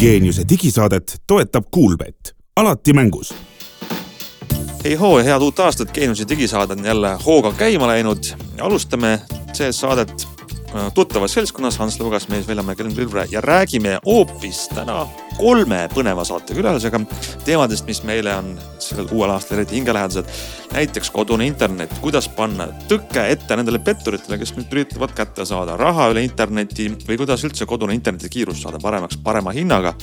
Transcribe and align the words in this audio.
geeniuse 0.00 0.42
digisaadet 0.48 1.22
toetab 1.26 1.64
Kuulbett, 1.70 2.32
alati 2.56 2.92
mängus. 2.92 3.34
hei 4.84 4.94
hoo 4.94 5.18
ja 5.18 5.24
head 5.24 5.42
uut 5.42 5.58
aastat, 5.60 5.92
Geeniuse 5.92 6.24
digisaade 6.28 6.72
on 6.72 6.84
jälle 6.84 7.18
hooga 7.26 7.52
käima 7.52 7.86
läinud. 7.86 8.24
alustame 8.60 9.20
CS 9.52 9.80
saadet 9.80 10.28
äh, 10.74 10.92
tuttavas 10.94 11.32
seltskonnas, 11.32 11.78
Hans 11.78 12.00
Lugas, 12.00 12.28
mees 12.28 12.48
Veljamäe, 12.48 12.74
Kelm 12.74 12.94
Külvre 12.94 13.26
ja 13.30 13.40
räägime 13.40 13.98
hoopis 14.06 14.68
täna 14.68 15.08
kolme 15.40 15.84
põneva 15.94 16.24
saatekülalisega 16.26 17.00
teemadest, 17.46 17.86
mis 17.88 18.02
meile 18.04 18.34
on 18.36 18.50
sellel 18.82 19.08
uuel 19.14 19.32
aastal 19.32 19.60
eriti 19.60 19.78
hingelähedased. 19.78 20.28
näiteks 20.72 21.10
kodune 21.10 21.46
internet, 21.46 21.92
kuidas 22.00 22.28
panna 22.28 22.68
tõke 22.88 23.24
ette 23.32 23.56
nendele 23.56 23.80
petturitele, 23.82 24.38
kes 24.38 24.52
nüüd 24.56 24.76
üritavad 24.76 25.14
kätte 25.16 25.46
saada 25.48 25.76
raha 25.80 26.10
üle 26.12 26.22
interneti 26.24 26.90
või 27.08 27.16
kuidas 27.22 27.44
üldse 27.48 27.66
kodune 27.66 27.96
internetikiirus 27.96 28.62
saada 28.62 28.78
paremaks, 28.82 29.16
parema 29.24 29.54
hinnaga. 29.56 29.94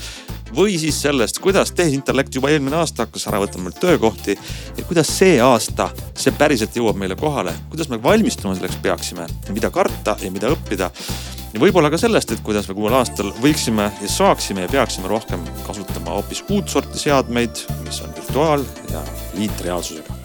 või 0.56 0.78
siis 0.80 1.00
sellest, 1.02 1.38
kuidas 1.44 1.72
tehisintellekt 1.76 2.34
juba 2.34 2.50
eelmine 2.50 2.76
aasta 2.76 3.04
hakkas 3.04 3.26
ära 3.28 3.40
võtma 3.42 3.66
meilt 3.66 3.80
töökohti 3.80 4.38
ja 4.76 4.84
kuidas 4.84 5.10
see 5.18 5.40
aasta 5.40 5.90
see 6.16 6.32
päriselt 6.32 6.76
jõuab 6.76 6.96
meile 6.96 7.16
kohale, 7.16 7.52
kuidas 7.70 7.88
me 7.88 8.02
valmistuma 8.02 8.54
selleks 8.54 8.80
peaksime, 8.82 9.26
mida 9.52 9.70
karta 9.70 10.16
ja 10.22 10.30
mida 10.32 10.48
õppida 10.48 10.90
võib-olla 11.56 11.88
ka 11.92 12.00
sellest, 12.00 12.32
et 12.34 12.44
kuidas 12.44 12.68
me 12.68 12.76
uuel 12.76 12.98
aastal 12.98 13.32
võiksime 13.40 13.88
ja 14.02 14.12
saaksime 14.12 14.66
ja 14.66 14.72
peaksime 14.72 15.08
rohkem 15.08 15.44
kasutama 15.66 16.18
hoopis 16.18 16.44
uut 16.52 16.68
sorti 16.68 17.00
seadmeid, 17.00 17.64
mis 17.86 18.02
on 18.04 18.12
virtuaal 18.16 18.64
ja 18.92 19.04
liitreaalsusega. 19.38 20.18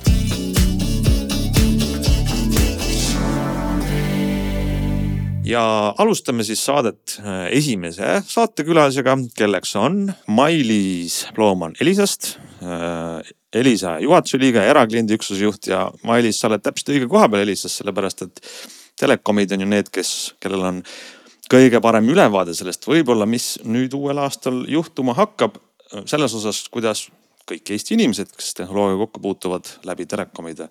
ja 5.44 5.64
alustame 6.00 6.44
siis 6.48 6.62
saadet 6.66 7.18
äh, 7.20 7.48
esimese 7.52 8.22
saatekülalisega, 8.28 9.18
kelleks 9.38 9.76
on 9.76 10.06
Mailis 10.28 11.26
Plooman 11.36 11.76
Elisast. 11.82 12.38
Äh, 12.64 13.34
Elisa 13.54 13.98
juhatuse 14.02 14.40
liige, 14.42 14.64
erakliendi 14.66 15.14
üksuse 15.14 15.44
juht 15.44 15.68
ja 15.70 15.84
Mailis, 16.08 16.40
sa 16.40 16.48
oled 16.50 16.64
täpselt 16.64 16.96
õige 16.96 17.10
koha 17.12 17.28
peal 17.30 17.44
Elisas, 17.44 17.76
sellepärast 17.78 18.24
et 18.26 18.42
telekomid 19.00 19.52
on 19.56 19.66
ju 19.66 19.68
need, 19.70 19.90
kes, 19.94 20.34
kellel 20.44 20.70
on 20.70 20.82
kõige 21.52 21.82
parem 21.84 22.08
ülevaade 22.10 22.56
sellest 22.58 22.88
võib-olla, 22.88 23.28
mis 23.30 23.58
nüüd 23.66 23.94
uuel 23.98 24.22
aastal 24.24 24.64
juhtuma 24.70 25.16
hakkab. 25.18 25.60
selles 26.10 26.34
osas, 26.34 26.64
kuidas 26.74 27.04
kõik 27.46 27.70
Eesti 27.76 27.94
inimesed, 27.94 28.32
kes 28.34 28.56
tehnoloogiaga 28.58 29.04
kokku 29.04 29.22
puutuvad 29.22 29.68
läbi 29.86 30.08
telekomide, 30.10 30.70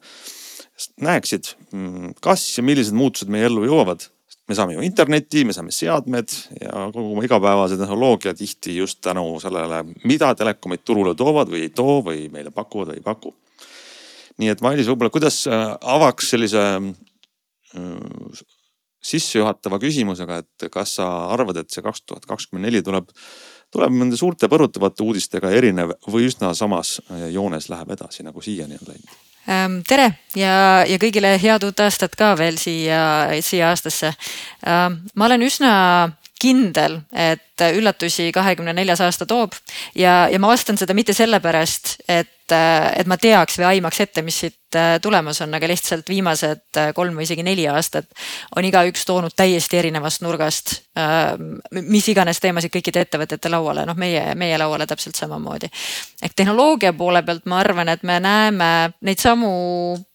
näeksid, 0.98 1.52
mm, 1.72 2.14
kas 2.20 2.46
ja 2.56 2.64
millised 2.64 2.96
muutused 2.96 3.30
meie 3.30 3.46
ellu 3.46 3.66
jõuavad. 3.68 4.08
me 4.48 4.56
saame 4.58 4.74
ju 4.74 4.82
internetti, 4.82 5.44
me 5.44 5.52
saame 5.54 5.70
seadmed 5.70 6.32
ja 6.60 6.88
kogu 6.92 7.12
oma 7.12 7.22
igapäevase 7.24 7.76
tehnoloogia 7.78 8.34
tihti 8.34 8.74
just 8.76 8.98
tänu 9.00 9.38
sellele, 9.40 9.84
mida 10.04 10.34
telekomid 10.34 10.82
turule 10.84 11.14
toovad 11.14 11.48
või 11.48 11.62
ei 11.62 11.70
too 11.70 12.02
või 12.02 12.26
meile 12.32 12.50
pakuvad 12.50 12.88
või 12.88 12.98
ei 12.98 13.04
paku. 13.06 13.34
nii 14.38 14.48
et 14.48 14.60
Mailis, 14.60 14.88
võib-olla 14.88 15.10
kuidas 15.10 15.46
äh, 15.46 15.76
avaks 15.80 16.30
sellise 16.34 16.58
äh, 16.58 16.90
sissejuhatava 19.02 19.80
küsimusega, 19.82 20.42
et 20.42 20.68
kas 20.72 20.96
sa 21.00 21.08
arvad, 21.34 21.58
et 21.58 21.74
see 21.74 21.82
kaks 21.82 22.04
tuhat 22.06 22.28
kakskümmend 22.28 22.68
neli 22.68 22.82
tuleb, 22.86 23.10
tuleb 23.74 23.98
nende 23.98 24.18
suurte 24.20 24.48
põrutavate 24.52 25.02
uudistega 25.02 25.50
erinev 25.50 25.96
või 26.06 26.28
üsna 26.30 26.52
samas 26.54 27.00
joones 27.32 27.68
läheb 27.72 27.94
edasi, 27.96 28.22
nagu 28.26 28.44
siiani 28.44 28.78
on 28.78 28.90
läinud? 28.92 29.20
Ähm, 29.50 29.80
tere 29.82 30.12
ja, 30.38 30.84
ja 30.86 30.98
kõigile 31.02 31.34
head 31.42 31.64
uut 31.66 31.80
aastat 31.82 32.14
ka 32.18 32.30
veel 32.38 32.60
siia, 32.62 33.00
siia 33.42 33.72
aastasse. 33.72 34.12
Ähm, 34.62 35.00
ma 35.18 35.26
olen 35.26 35.42
üsna 35.48 35.72
kindel, 36.42 37.00
et 37.10 37.51
üllatusi 37.76 38.30
kahekümne 38.34 38.74
neljas 38.76 39.00
aasta 39.04 39.26
toob 39.26 39.54
ja, 39.94 40.26
ja 40.32 40.40
ma 40.42 40.52
vastan 40.52 40.80
seda 40.80 40.94
mitte 40.94 41.14
sellepärast, 41.16 41.96
et, 42.08 42.52
et 42.52 43.06
ma 43.06 43.18
teaks 43.20 43.60
või 43.60 43.70
aimaks 43.76 44.02
ette, 44.06 44.24
mis 44.26 44.42
siit 44.44 44.58
Äh, 44.76 45.00
tulemas 45.02 45.40
on, 45.44 45.52
aga 45.54 45.68
lihtsalt 45.68 46.08
viimased 46.08 46.78
äh, 46.80 46.92
kolm 46.96 47.18
või 47.18 47.26
isegi 47.26 47.42
neli 47.44 47.66
aastat 47.68 48.06
on 48.56 48.64
igaüks 48.64 49.04
toonud 49.04 49.34
täiesti 49.36 49.76
erinevast 49.76 50.22
nurgast 50.24 50.72
äh, 50.96 51.34
mis 51.84 52.06
iganes 52.08 52.40
teemasid 52.40 52.72
kõikide 52.72 53.02
ettevõtete 53.04 53.50
lauale, 53.52 53.84
noh, 53.88 53.98
meie, 54.00 54.22
meie 54.38 54.56
lauale 54.56 54.86
täpselt 54.88 55.18
samamoodi. 55.18 55.68
ehk 56.22 56.36
tehnoloogia 56.36 56.94
poole 56.96 57.20
pealt 57.22 57.44
ma 57.52 57.58
arvan, 57.60 57.92
et 57.92 58.06
me 58.08 58.16
näeme 58.24 58.70
neid 59.04 59.20
samu 59.20 59.52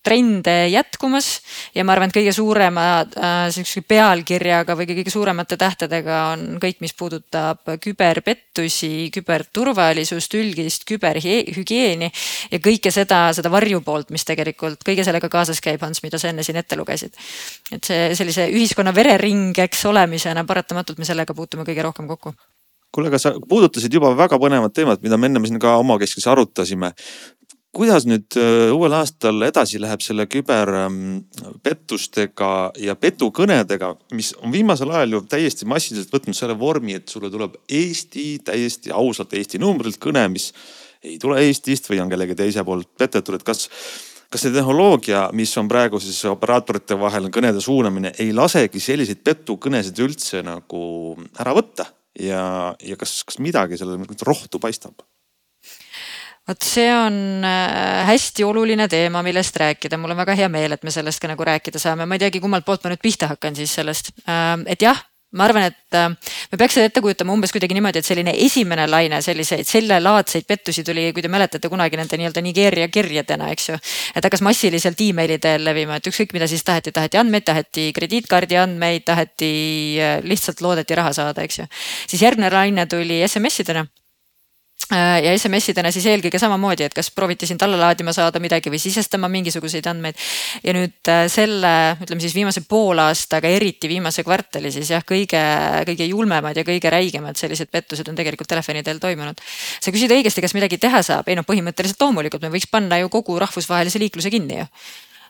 trende 0.07 0.56
jätkumas 0.72 1.28
ja 1.75 1.86
ma 1.86 1.94
arvan, 1.94 2.09
et 2.09 2.18
kõige 2.18 2.34
suurema 2.34 2.88
äh, 3.03 3.36
sihukese 3.53 3.86
pealkirjaga 3.86 4.74
või 4.80 4.90
kõige 4.90 5.13
suuremate 5.13 5.57
tähtedega 5.59 6.22
on 6.31 6.57
kõik, 6.63 6.81
mis 6.81 6.97
puudutab 6.97 7.37
küberpettusi, 7.84 9.09
küberturvalisust, 9.14 10.38
üldist 10.40 10.86
küberhügieeni 10.90 12.12
ja 12.52 12.62
kõike 12.64 12.92
seda, 12.94 13.28
seda 13.38 13.52
varjupoolt, 13.53 14.12
mis 14.16 14.28
tegelikult 14.28 14.86
kõige 14.88 15.06
sellega 15.08 15.30
kaasas 15.31 15.62
käib, 15.64 15.81
Hans, 15.86 16.03
mida 16.03 16.20
sa 16.22 16.31
enne 16.31 16.46
siin 16.46 16.59
ette 16.59 16.78
lugesid. 16.80 17.16
et 17.72 17.84
see 17.84 18.14
sellise 18.16 18.48
ühiskonna 18.52 18.94
vereringeks 18.96 19.86
olemisena 19.86 20.46
paratamatult 20.48 20.98
me 20.98 21.06
sellega 21.06 21.34
puutume 21.34 21.68
kõige 21.68 21.84
rohkem 21.86 22.08
kokku 22.08 22.34
kuule, 22.98 23.12
aga 23.12 23.20
sa 23.22 23.34
puudutasid 23.50 23.94
juba 23.94 24.14
väga 24.18 24.40
põnevat 24.42 24.74
teemat, 24.74 25.02
mida 25.06 25.19
me 25.19 25.30
ennem 25.30 25.46
siin 25.46 25.59
ka 25.62 25.75
omakeskis 25.81 26.25
arutasime. 26.31 26.94
Kuidas 27.78 28.08
nüüd 28.10 28.34
äh, 28.40 28.72
uuel 28.74 28.94
aastal 28.98 29.44
edasi 29.46 29.78
läheb 29.82 30.02
selle 30.04 30.26
küberpettustega 30.32 32.52
ja 32.82 32.96
petukõnedega, 32.98 33.96
mis 34.18 34.34
on 34.42 34.52
viimasel 34.54 34.92
ajal 34.96 35.12
ju 35.18 35.22
täiesti 35.30 35.66
massiliselt 35.70 36.14
võtnud 36.14 36.36
selle 36.38 36.56
vormi, 36.60 36.94
et 36.98 37.08
sulle 37.12 37.30
tuleb 37.34 37.54
Eesti, 37.70 38.26
täiesti 38.48 38.90
ausalt 38.96 39.34
Eesti 39.38 39.58
numbrilt 39.62 40.00
kõne, 40.04 40.24
mis 40.34 40.46
ei 41.06 41.18
tule 41.22 41.36
Eestist 41.46 41.90
või 41.92 42.00
on 42.04 42.10
kellegi 42.12 42.36
teise 42.38 42.62
poolt 42.68 42.90
petetud, 42.98 43.36
et 43.38 43.46
kas 43.48 43.60
kas 44.28 44.42
see 44.44 44.52
tehnoloogia, 44.52 45.30
mis 45.38 45.52
on 45.60 45.70
praegu 45.72 45.98
siis 46.04 46.18
operaatorite 46.28 46.96
vahel 47.00 47.30
kõnede 47.32 47.62
suunamine, 47.64 48.10
ei 48.20 48.34
lasegi 48.36 48.80
selliseid 48.84 49.22
petukõnesid 49.24 49.96
üldse 50.04 50.42
nagu 50.44 51.16
ära 51.40 51.54
võtta 51.56 51.86
ja, 52.20 52.76
ja 52.84 52.96
kas, 53.00 53.24
kas 53.28 53.40
midagi 53.44 53.80
sellele 53.80 54.04
rohtu 54.28 54.60
paistab? 54.60 54.96
Vot 56.47 56.63
see 56.63 56.88
on 56.96 57.44
äh, 57.46 58.06
hästi 58.08 58.46
oluline 58.47 58.88
teema, 58.91 59.24
millest 59.25 59.58
rääkida, 59.59 60.00
mul 60.00 60.16
on 60.16 60.22
väga 60.24 60.38
hea 60.40 60.47
meel, 60.52 60.78
et 60.78 60.88
me 60.88 60.94
sellest 60.94 61.22
ka 61.24 61.31
nagu 61.31 61.47
rääkida 61.47 61.81
saame, 61.81 62.08
ma 62.08 62.16
ei 62.18 62.25
teagi, 62.28 62.41
kummalt 62.44 62.66
poolt 62.66 62.85
ma 62.85 62.94
nüüd 62.94 63.03
pihta 63.03 63.31
hakkan 63.34 63.58
siis 63.58 63.75
sellest. 63.75 64.13
Ähm, 64.30 64.63
et 64.72 64.81
jah 64.81 65.03
ma 65.36 65.44
arvan, 65.44 65.66
et 65.68 65.96
äh, 65.97 66.07
me 66.52 66.59
peaks 66.59 66.78
seda 66.78 66.88
ette 66.88 67.02
kujutama 67.03 67.34
umbes 67.36 67.52
kuidagi 67.52 67.75
niimoodi, 67.75 68.00
et 68.00 68.07
selline 68.07 68.31
esimene 68.46 68.86
laine 68.88 69.19
selliseid 69.24 69.68
sellelaadseid 69.68 70.47
pettusi 70.47 70.86
tuli, 70.88 71.09
kui 71.13 71.25
te 71.25 71.31
mäletate 71.31 71.68
kunagi 71.72 72.00
nende 72.00 72.19
nii-öelda 72.22 72.44
Nigeeria 72.46 72.88
kirjadena, 72.88 73.52
eks 73.52 73.69
ju. 73.74 73.78
et 74.16 74.24
hakkas 74.24 74.44
massiliselt 74.47 75.03
emaili 75.03 75.36
teel 75.44 75.68
levima, 75.68 76.00
et 76.00 76.07
ükskõik 76.07 76.31
mida 76.38 76.47
siis 76.47 76.63
taheti, 76.63 76.96
taheti 76.96 77.19
andmeid, 77.19 77.44
taheti 77.52 77.90
krediitkaardi 77.97 78.62
andmeid, 78.63 79.03
taheti 79.12 79.52
äh, 80.00 80.18
lihtsalt 80.24 80.63
loodeti 80.63 80.96
raha 80.96 81.12
saada, 81.19 81.44
eks 81.44 81.59
ju. 81.59 81.69
siis 82.07 82.24
järgmine 82.24 82.53
laine 82.53 82.88
tuli 82.88 83.19
SMS-idena 83.28 83.84
ja 84.96 85.34
SMS-idena 85.36 85.92
siis 85.92 86.06
eelkõige 86.08 86.40
samamoodi, 86.40 86.86
et 86.88 86.94
kas 86.96 87.09
prooviti 87.12 87.48
sind 87.50 87.62
alla 87.66 87.80
laadima 87.81 88.14
saada 88.16 88.40
midagi 88.40 88.72
või 88.72 88.80
sisestama 88.80 89.28
mingisuguseid 89.31 89.88
andmeid. 89.92 90.16
ja 90.64 90.75
nüüd 90.75 91.12
äh, 91.12 91.25
selle, 91.31 91.74
ütleme 92.03 92.24
siis 92.24 92.36
viimase 92.36 92.64
poolaastaga, 92.70 93.52
eriti 93.52 93.90
viimase 93.92 94.24
kvartali 94.24 94.72
siis 94.72 94.92
jah, 94.96 95.03
kõige, 95.08 95.42
kõige 95.92 96.08
julmemad 96.08 96.58
ja 96.58 96.64
kõige 96.68 96.92
räigemad 96.94 97.40
sellised 97.40 97.72
pettused 97.72 98.08
on 98.08 98.16
tegelikult 98.16 98.48
telefoni 98.48 98.84
teel 98.84 99.02
toimunud. 99.03 99.42
sa 99.81 99.92
küsid 99.92 100.14
õigesti, 100.14 100.44
kas 100.46 100.56
midagi 100.56 100.80
teha 100.80 101.04
saab, 101.04 101.28
ei 101.28 101.36
noh, 101.36 101.48
põhimõtteliselt 101.48 102.02
loomulikult 102.02 102.48
me 102.48 102.54
võiks 102.54 102.72
panna 102.72 103.02
ju 103.02 103.12
kogu 103.12 103.40
rahvusvahelise 103.44 104.00
liikluse 104.00 104.31
kinni 104.31 104.64
ju 104.64 104.72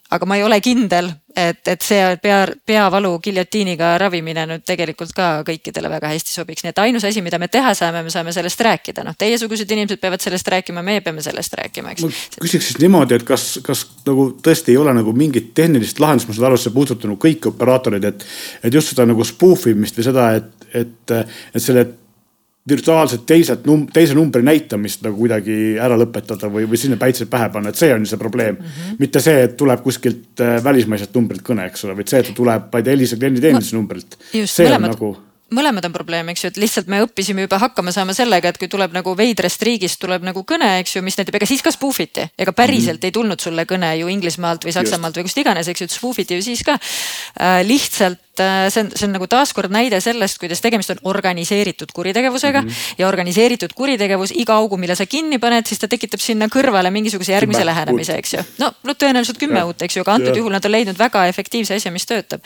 aga 0.10 0.26
ma 0.26 0.38
ei 0.38 0.44
ole 0.44 0.60
kindel, 0.64 1.10
et, 1.36 1.60
et 1.68 1.84
see 1.84 2.00
pea, 2.24 2.40
peavalu 2.66 3.12
giljotiiniga 3.24 3.90
ravimine 4.02 4.46
nüüd 4.50 4.64
tegelikult 4.68 5.12
ka 5.16 5.28
kõikidele 5.48 5.92
väga 5.92 6.12
hästi 6.14 6.32
sobiks, 6.32 6.64
nii 6.64 6.72
et 6.72 6.82
ainus 6.84 7.06
asi, 7.10 7.24
mida 7.26 7.40
me 7.42 7.50
teha 7.52 7.74
saame, 7.78 8.06
me 8.06 8.14
saame 8.14 8.34
sellest 8.36 8.64
rääkida, 8.68 9.04
noh, 9.08 9.18
teiesugused 9.20 9.72
inimesed 9.76 10.02
peavad 10.02 10.24
sellest 10.24 10.48
rääkima, 10.54 10.84
meie 10.86 11.04
peame 11.06 11.24
sellest 11.26 11.60
rääkima, 11.60 11.94
eks. 11.94 12.08
ma 12.08 12.46
küsiks 12.46 12.72
siis 12.72 12.82
niimoodi, 12.84 13.20
et 13.20 13.28
kas, 13.28 13.50
kas 13.66 13.84
nagu 14.08 14.30
tõesti 14.44 14.74
ei 14.74 14.82
ole 14.82 14.96
nagu 14.96 15.14
mingit 15.18 15.54
tehnilist 15.58 16.00
lahendust, 16.04 16.32
ma 16.32 16.38
saan 16.38 16.52
aru, 16.52 16.62
see 16.62 16.76
puudutab 16.76 17.12
nagu 17.12 17.22
kõiki 17.28 17.52
operaatoreid, 17.52 18.12
et, 18.12 18.28
et 18.64 18.80
just 18.80 18.94
seda 18.94 19.08
nagu 19.10 19.28
spoof 19.28 19.68
imist 19.74 20.00
või 20.00 20.08
seda, 20.08 20.32
et, 20.40 20.68
et, 20.86 21.18
et 21.20 21.64
selle 21.64 21.88
virtuaalselt 22.70 23.26
teiselt 23.30 23.68
num-, 23.68 23.86
teise 23.94 24.16
numbri 24.18 24.44
näitamist 24.46 25.06
nagu 25.06 25.18
kuidagi 25.20 25.78
ära 25.82 25.98
lõpetada 26.00 26.50
või, 26.52 26.68
või 26.70 26.80
sinna 26.82 27.00
päitsed 27.00 27.30
pähe 27.32 27.50
panna, 27.54 27.72
et 27.72 27.80
see 27.80 27.94
on 27.94 28.04
ju 28.04 28.12
see 28.12 28.22
probleem 28.22 28.58
mm. 28.58 28.66
-hmm. 28.66 28.98
mitte 29.00 29.24
see, 29.24 29.46
et 29.48 29.56
tuleb 29.60 29.84
kuskilt 29.86 30.44
äh, 30.44 30.58
välismaiselt 30.64 31.16
numbrilt 31.16 31.46
kõne, 31.48 31.70
eks 31.72 31.88
ole, 31.88 31.96
vaid 31.98 32.12
see, 32.12 32.24
et 32.24 32.32
ta 32.32 32.36
tuleb, 32.36 32.68
ma 32.72 32.82
ei 32.82 32.88
tea, 32.88 33.00
Elisa 33.00 33.20
klienditeeninduse 33.22 33.76
numbrilt. 33.76 34.20
see 34.34 34.68
mõlemad, 34.68 34.92
on 34.92 34.96
nagu 34.96 35.16
mõlemad 35.54 35.86
on 35.88 35.94
probleem, 35.96 36.30
eks 36.32 36.44
ju, 36.44 36.52
et 36.52 36.60
lihtsalt 36.60 36.90
me 36.92 37.00
õppisime 37.06 37.46
juba 37.46 37.60
hakkama 37.62 37.94
saama 37.96 38.16
sellega, 38.16 38.52
et 38.52 38.60
kui 38.60 38.68
tuleb 38.72 38.92
nagu 38.96 39.14
veidrast 39.18 39.64
riigist 39.64 40.00
tuleb 40.02 40.26
nagu 40.28 40.44
kõne, 40.48 40.74
eks 40.82 40.98
ju, 40.98 41.04
mis 41.06 41.18
näitab, 41.20 41.38
ega 41.40 41.48
siis 41.48 41.64
ka 41.64 41.72
spoof 41.72 42.02
iti, 42.04 42.28
ega 42.38 42.54
päriselt 42.54 42.98
mm 42.98 43.00
-hmm. 43.00 43.06
ei 43.08 43.16
tulnud 43.16 43.40
sulle 43.40 43.66
kõne 43.66 43.94
ju 44.00 44.08
Inglismaalt 44.12 44.66
või 44.66 44.76
Saksamaalt 44.76 45.16
Just. 45.16 45.18
või 45.18 45.30
kust 45.30 45.38
iganes, 45.38 45.68
eks 45.68 45.82
ju, 45.82 45.86
et 45.86 45.96
spoof 45.96 46.20
iti 46.20 46.36
ju 46.36 46.42
siis 46.42 46.64
ka 46.64 46.74
äh,. 46.74 47.64
lihtsalt 47.68 48.20
äh, 48.44 48.68
see 48.74 48.84
on, 48.84 48.92
see 48.96 49.08
on 49.08 49.16
nagu 49.16 49.28
taaskord 49.28 49.72
näide 49.74 50.00
sellest, 50.04 50.40
kuidas 50.42 50.62
tegemist 50.64 50.92
on 50.94 51.02
organiseeritud 51.04 51.92
kuritegevusega 51.94 52.62
mm 52.62 52.68
-hmm. 52.68 52.96
ja 52.98 53.08
organiseeritud 53.08 53.74
kuritegevus, 53.76 54.32
iga 54.36 54.56
augu, 54.56 54.78
mille 54.78 54.96
sa 54.96 55.06
kinni 55.06 55.40
paned, 55.40 55.66
siis 55.68 55.80
ta 55.80 55.88
tekitab 55.88 56.20
sinna 56.20 56.48
kõrvale 56.48 56.92
mingisuguse 56.92 57.32
järgmise 57.32 57.60
Kümme 57.60 57.72
lähenemise, 57.72 58.16
eks 58.16 58.34
ju. 58.34 58.44
no, 58.58 58.72
no 58.84 58.94
tõenäoliselt 58.94 59.40
kümme 59.40 59.64
uut, 59.64 59.82
eks 59.82 59.98
ju, 59.98 60.02
aga 60.02 60.14
antud 60.14 60.34
ja. 60.34 60.38
juhul 60.38 60.52
nad 60.52 60.66
on 60.66 60.72
leidnud 60.72 60.98
väga 61.00 61.26
efektiivse 61.28 61.76
asja, 61.76 61.92
mis 61.92 62.06
töötab. 62.06 62.42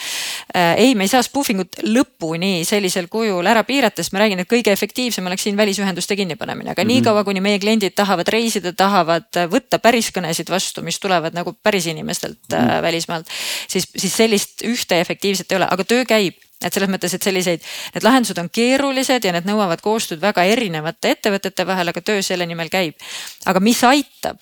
Äh, 0.56 0.76
ei, 0.78 0.96
me 0.96 1.04
ei 1.04 1.12
saa 1.12 1.24
spoofing 1.24 1.60
ut 1.64 1.82
lõpuni 1.84 2.66
sellisel 2.66 3.08
kujul 3.08 3.46
ära 3.48 3.64
piirata, 3.64 4.04
sest 4.04 4.14
ma 4.14 4.24
räägin, 4.24 4.40
et 4.44 4.50
kõige 4.50 4.72
efektiivsem 4.72 5.26
oleks 5.28 5.44
siin 5.48 5.58
välisühenduste 5.58 6.16
kinnipanemine, 6.16 6.72
aga 6.72 6.84
mm 6.84 6.90
-hmm. 6.90 6.94
niikaua, 6.94 7.24
kuni 7.24 7.42
meie 7.42 7.60
kliendid 7.60 7.96
tahavad 7.96 8.28
reisida, 8.28 8.74
tahavad 8.74 9.30
võtta 9.52 9.80
päris 9.80 10.12
kõnesid 10.16 10.50
vastu, 10.50 10.82
mis 10.82 11.00
tulevad 11.00 11.34
nagu 11.34 11.54
päris 11.64 11.86
inimestelt 11.86 12.40
mm 12.52 12.58
-hmm. 12.58 12.82
välismaalt, 12.82 13.28
siis, 13.68 13.88
siis 13.96 14.18
sellist 14.18 14.62
ühte 14.64 15.00
efektiivset 15.02 15.52
ei 15.52 15.58
ole, 15.58 15.68
aga 15.72 15.81
töö 15.88 16.06
käib 16.08 16.40
et 16.62 16.76
selles 16.76 16.92
mõttes, 16.94 17.14
et 17.16 17.26
selliseid, 17.26 17.64
need 17.96 18.06
lahendused 18.06 18.38
on 18.38 18.50
keerulised 18.54 19.26
ja 19.26 19.34
need 19.34 19.48
nõuavad 19.50 19.82
koostööd 19.82 20.22
väga 20.22 20.46
erinevate 20.46 21.16
ettevõtete 21.16 21.66
vahel, 21.66 21.90
aga 21.90 22.04
töö 22.06 22.22
selle 22.26 22.46
nimel 22.46 22.70
käib. 22.70 23.02
aga 23.50 23.60
mis 23.60 23.82
aitab 23.84 24.38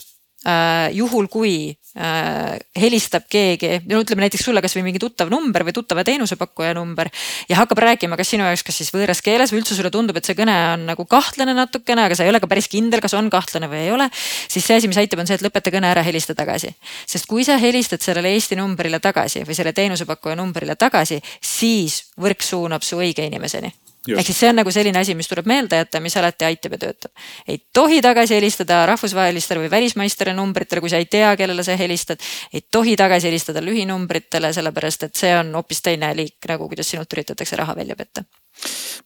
juhul, 0.95 1.27
kui 1.27 1.53
äh, 1.99 2.59
helistab 2.79 3.25
keegi, 3.29 3.81
no 3.89 3.99
ütleme 4.03 4.23
näiteks 4.23 4.45
sulle 4.47 4.61
kasvõi 4.63 4.85
mingi 4.85 5.01
tuttav 5.01 5.27
number 5.31 5.65
või 5.67 5.73
tuttava 5.75 6.05
teenusepakkuja 6.07 6.71
number 6.77 7.09
ja 7.49 7.57
hakkab 7.59 7.81
rääkima, 7.83 8.15
kas 8.19 8.31
sinu 8.31 8.45
jaoks, 8.47 8.63
kas 8.63 8.79
siis 8.79 8.93
võõras 8.95 9.19
keeles 9.25 9.51
või 9.51 9.59
üldse 9.59 9.75
sulle 9.75 9.91
tundub, 9.91 10.15
et 10.15 10.29
see 10.29 10.37
kõne 10.39 10.55
on 10.75 10.85
nagu 10.87 11.05
kahtlane 11.09 11.55
natukene, 11.57 12.07
aga 12.07 12.15
sa 12.15 12.23
ei 12.23 12.31
ole 12.31 12.39
ka 12.39 12.47
päris 12.51 12.71
kindel, 12.71 13.03
kas 13.03 13.17
on 13.19 13.27
kahtlane 13.33 13.67
või 13.71 13.83
ei 13.89 13.91
ole. 13.95 14.07
siis 14.47 14.63
see 14.63 14.79
asi, 14.79 14.87
mis 14.87 15.01
aitab, 15.01 15.19
on 15.19 15.27
see, 15.27 15.39
et 15.39 15.43
lõpeta 15.43 15.75
kõne 15.75 15.91
ära, 15.91 16.05
helista 16.07 16.37
tagasi. 16.37 16.71
sest 17.03 17.27
kui 17.27 17.43
sa 17.43 17.59
helistad 17.59 18.05
sellele 18.05 18.31
Eesti 18.31 18.55
numbrile 18.59 19.01
tagasi 19.03 19.43
või 19.43 19.59
selle 19.59 19.75
teenusepakkuja 19.75 20.39
numbrile 20.39 20.79
tagasi, 20.79 21.19
siis 21.41 22.05
võrk 22.15 22.45
suunab 22.45 22.85
su 22.87 23.01
õige 23.01 23.27
inimeseni 23.27 23.73
ehk 24.07 24.25
siis 24.25 24.39
see 24.39 24.49
on 24.49 24.59
nagu 24.61 24.71
selline 24.71 24.99
asi, 24.99 25.15
mis 25.17 25.27
tuleb 25.27 25.47
meelde 25.49 25.79
jätta, 25.81 25.99
mis 26.03 26.15
alati 26.17 26.47
aitab 26.47 26.75
ja 26.77 26.81
töötab. 26.85 27.11
ei 27.47 27.59
tohi 27.73 28.01
tagasi 28.01 28.35
helistada 28.35 28.85
rahvusvahelistele 28.89 29.65
või 29.65 29.71
välismaistele 29.71 30.33
numbritele, 30.33 30.81
kui 30.81 30.89
sa 30.89 31.01
ei 31.01 31.05
tea, 31.05 31.35
kellele 31.37 31.63
sa 31.63 31.75
helistad. 31.79 32.19
ei 32.53 32.63
tohi 32.71 32.95
tagasi 32.95 33.27
helistada 33.27 33.63
lühinumbritele, 33.65 34.53
sellepärast 34.53 35.09
et 35.09 35.15
see 35.15 35.33
on 35.37 35.53
hoopis 35.55 35.81
teine 35.81 36.13
liik 36.15 36.47
nagu, 36.47 36.67
kuidas 36.71 36.89
sinult 36.89 37.13
üritatakse 37.13 37.59
raha 37.59 37.75
välja 37.75 37.95
petta 37.99 38.23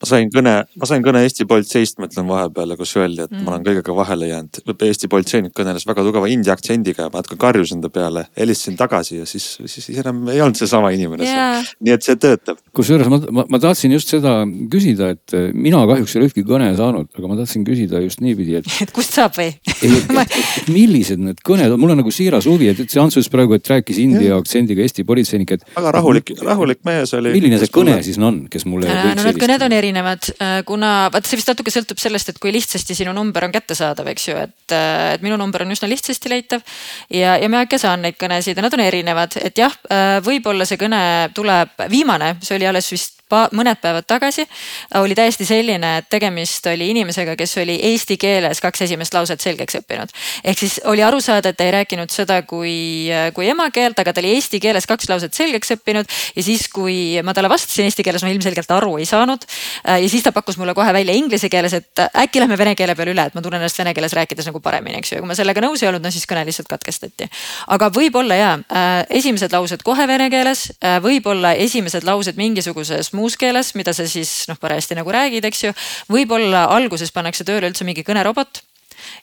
ma 0.04 0.10
sain 0.10 0.32
kõne, 0.34 0.54
ma 0.80 0.90
sain 0.90 1.04
kõne 1.06 1.22
Eesti 1.24 1.46
politseist, 1.50 2.00
ma 2.02 2.10
ütlen 2.10 2.28
vahepeale, 2.28 2.76
kus 2.80 2.92
öeldi, 3.00 3.24
et 3.24 3.32
mm. 3.32 3.46
ma 3.46 3.54
olen 3.54 3.66
kõigega 3.68 3.96
vahele 3.96 4.30
jäänud. 4.30 4.60
Eesti 4.74 5.10
politseinik 5.12 5.54
kõneles 5.56 5.86
väga 5.88 6.04
tugeva 6.06 6.30
india 6.32 6.56
aktsendiga 6.58 7.08
ja 7.08 7.14
ma 7.14 7.22
natuke 7.22 7.38
karjusin 7.40 7.84
ta 7.84 7.92
peale, 7.94 8.26
helistasin 8.40 8.78
tagasi 8.80 9.22
ja 9.22 9.28
siis, 9.30 9.46
siis 9.70 9.90
enam 10.02 10.26
ei 10.34 10.42
olnud 10.44 10.60
seesama 10.60 10.92
inimene 10.96 11.28
yeah.. 11.28 11.64
nii 11.84 11.96
et 11.96 12.06
see 12.06 12.18
töötab. 12.20 12.60
kusjuures 12.76 13.10
ma, 13.12 13.20
ma, 13.32 13.46
ma 13.54 13.62
tahtsin 13.64 13.94
just 13.96 14.12
seda 14.12 14.36
küsida, 14.72 15.14
et 15.16 15.36
eh, 15.38 15.50
mina 15.54 15.84
kahjuks 15.90 16.16
ei 16.16 16.22
ole 16.22 16.30
ühtki 16.32 16.46
kõne 16.48 16.72
saanud, 16.80 17.10
aga 17.16 17.32
ma 17.32 17.40
tahtsin 17.40 17.64
küsida 17.68 18.02
just 18.04 18.24
niipidi, 18.24 18.60
et. 18.60 18.70
et 18.84 18.94
kust 18.96 19.16
saab 19.16 19.38
või? 19.40 19.54
millised 20.78 21.22
need 21.24 21.40
kõned 21.46 21.72
on, 21.72 21.80
mul 21.80 21.96
on 21.96 22.02
nagu 22.04 22.14
siiras 22.14 22.48
huvi, 22.50 22.72
et, 22.74 22.84
et 22.84 22.92
see 22.92 23.02
Antsus 23.04 23.32
praegu, 23.32 23.56
et 23.56 23.72
rääkis 23.72 24.02
india 24.04 24.36
aktsendiga 24.40 24.84
Eesti 24.84 25.08
politseinik, 25.08 25.56
et. 25.56 25.66
väga 25.78 25.96
rahulik, 26.00 26.34
rahulik 26.44 26.84
mees 26.88 27.16
oli. 27.18 27.36
milline 27.38 27.62
see 27.62 27.72
kõne 27.74 28.00
siis 28.06 28.20
on, 28.20 28.44
kes 28.52 28.68
mulle 28.70 28.92
äh, 28.92 29.14
võiks 29.24 29.43
no, 29.44 29.48
kõned 29.48 29.66
on 29.66 29.76
erinevad, 29.76 30.28
äh, 30.40 30.54
kuna 30.68 30.92
vaata, 31.14 31.28
see 31.28 31.40
vist 31.40 31.50
natuke 31.52 31.74
sõltub 31.74 32.00
sellest, 32.02 32.32
et 32.32 32.40
kui 32.42 32.54
lihtsasti 32.56 32.96
sinu 32.98 33.14
number 33.16 33.46
on 33.48 33.54
kättesaadav, 33.54 34.08
eks 34.14 34.28
ju, 34.30 34.38
et, 34.40 34.76
äh, 34.76 35.14
et 35.16 35.26
minu 35.26 35.38
number 35.40 35.66
on 35.66 35.74
üsna 35.76 35.90
lihtsasti 35.92 36.32
leitav. 36.32 36.64
ja, 37.10 37.36
ja 37.38 37.50
ma 37.50 37.64
ikka 37.66 37.80
saan 37.82 38.06
neid 38.06 38.18
kõnesid 38.20 38.58
ja 38.58 38.66
nad 38.66 38.74
on 38.74 38.86
erinevad, 38.86 39.38
et 39.42 39.58
jah, 39.58 39.76
äh, 39.92 40.20
võib-olla 40.24 40.66
see 40.66 40.80
kõne 40.82 41.04
tuleb, 41.36 41.76
viimane, 41.92 42.38
see 42.42 42.58
oli 42.58 42.70
alles 42.70 42.92
vist 42.92 43.23
mõned 43.32 43.80
päevad 43.82 44.06
tagasi 44.08 44.46
oli 45.00 45.16
täiesti 45.16 45.46
selline, 45.46 45.98
et 45.98 46.10
tegemist 46.10 46.66
oli 46.70 46.90
inimesega, 46.94 47.36
kes 47.40 47.58
oli 47.62 47.80
eesti 47.90 48.18
keeles 48.22 48.62
kaks 48.62 48.86
esimest 48.86 49.14
lauset 49.14 49.42
selgeks 49.42 49.80
õppinud. 49.80 50.12
ehk 50.44 50.60
siis 50.60 50.80
oli 50.86 51.04
aru 51.04 51.22
saada, 51.22 51.50
et 51.50 51.58
ta 51.58 51.64
ei 51.64 51.72
rääkinud 51.72 52.12
seda 52.12 52.42
kui, 52.42 53.10
kui 53.34 53.50
emakeelt, 53.50 54.00
aga 54.00 54.14
ta 54.14 54.22
oli 54.22 54.36
eesti 54.36 54.60
keeles 54.60 54.86
kaks 54.88 55.10
lauset 55.10 55.34
selgeks 55.34 55.72
õppinud 55.78 56.06
ja 56.36 56.44
siis, 56.44 56.68
kui 56.70 57.22
ma 57.24 57.34
talle 57.34 57.50
vastasin 57.50 57.88
eesti 57.90 58.04
keeles, 58.04 58.24
ma 58.24 58.30
ilmselgelt 58.34 58.72
aru 58.72 58.98
ei 58.98 59.06
saanud. 59.06 59.46
ja 59.86 60.10
siis 60.10 60.24
ta 60.24 60.32
pakkus 60.32 60.58
mulle 60.58 60.74
kohe 60.74 60.94
välja 60.94 61.14
inglise 61.14 61.50
keeles, 61.50 61.74
et 61.74 62.06
äkki 62.16 62.40
lähme 62.44 62.58
vene 62.58 62.76
keele 62.76 62.96
peale 62.96 63.16
üle, 63.16 63.26
et 63.28 63.36
ma 63.36 63.42
tunnen 63.42 63.62
ennast 63.62 63.80
vene 63.80 63.94
keeles 63.94 64.14
rääkides 64.14 64.50
nagu 64.50 64.60
paremini, 64.60 64.98
eks 65.00 65.12
ju, 65.12 65.18
ja 65.18 65.24
kui 65.24 65.32
ma 65.32 65.38
sellega 65.38 65.62
nõus 65.64 65.84
ei 65.84 65.90
olnud, 65.90 66.04
no 66.04 66.12
siis 66.12 66.28
kõne 66.30 66.46
lihtsalt 66.46 66.70
katkestati. 66.70 67.30
aga 67.68 67.90
võib-olla 67.90 68.38
ja 68.38 68.54
äh, 68.54 69.06
esimesed 69.10 69.54
laused 69.54 69.84
kohe 69.84 70.08
vene 70.08 70.30
keeles, 70.30 70.70
äh, 70.84 71.00
võib-olla 71.04 71.54
esimesed 71.54 72.04
laused 72.04 72.38
mingisuguses 72.38 73.14
muus 73.14 73.23
muus 73.24 73.40
keeles, 73.40 73.72
mida 73.80 73.96
sa 73.96 74.08
siis 74.10 74.44
noh, 74.52 74.60
parajasti 74.60 75.00
nagu 75.00 75.16
räägid, 75.16 75.48
eks 75.48 75.66
ju. 75.70 75.74
võib-olla 76.12 76.68
alguses 76.76 77.16
pannakse 77.16 77.48
tööle 77.48 77.72
üldse 77.72 77.88
mingi 77.88 78.04
kõnerobot 78.04 78.64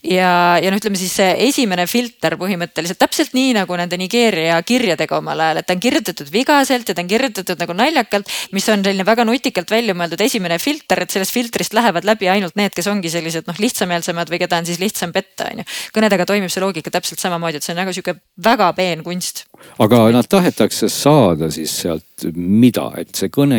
ja, 0.02 0.58
ja 0.62 0.70
no 0.70 0.78
ütleme 0.80 0.98
siis 0.98 1.12
see 1.18 1.28
esimene 1.48 1.86
filter 1.90 2.36
põhimõtteliselt 2.40 3.00
täpselt 3.00 3.34
nii 3.36 3.52
nagu 3.56 3.76
nende 3.78 3.98
Nigeeria 4.00 4.58
kirjadega 4.66 5.18
omal 5.18 5.40
ajal, 5.44 5.60
et 5.60 5.68
ta 5.68 5.76
on 5.76 5.82
kirjutatud 5.82 6.30
vigaselt 6.32 6.88
ja 6.88 6.96
ta 6.96 7.04
on 7.04 7.10
kirjutatud 7.10 7.60
nagu 7.60 7.76
naljakalt, 7.76 8.30
mis 8.56 8.68
on 8.72 8.84
selline 8.84 9.06
väga 9.06 9.26
nutikalt 9.28 9.72
välja 9.72 9.96
mõeldud 9.96 10.24
esimene 10.24 10.58
filter, 10.62 11.04
et 11.04 11.14
sellest 11.14 11.34
filtrist 11.34 11.76
lähevad 11.76 12.08
läbi 12.08 12.30
ainult 12.32 12.56
need, 12.60 12.74
kes 12.76 12.90
ongi 12.92 13.12
sellised 13.12 13.48
noh, 13.50 13.60
lihtsameelsemad 13.60 14.32
või 14.32 14.42
keda 14.44 14.60
on 14.60 14.68
siis 14.68 14.80
lihtsam 14.82 15.14
petta, 15.16 15.50
on 15.50 15.62
ju. 15.62 15.68
kõnedega 15.96 16.26
toimib 16.28 16.52
see 16.52 16.64
loogika 16.64 16.92
täpselt 16.94 17.22
samamoodi, 17.22 17.60
et 17.60 17.66
see 17.66 17.74
on 17.76 17.82
väga 17.84 17.96
sihuke 17.96 18.16
väga 18.44 18.72
peen 18.78 19.04
kunst. 19.06 19.46
Aga 19.80 20.02
nad 20.12 20.28
tahetakse 20.28 20.88
saada 20.92 21.50
siis 21.54 21.72
sealt 21.82 22.06
mida, 22.34 22.86
et 23.00 23.14
see 23.16 23.30
kõne 23.32 23.58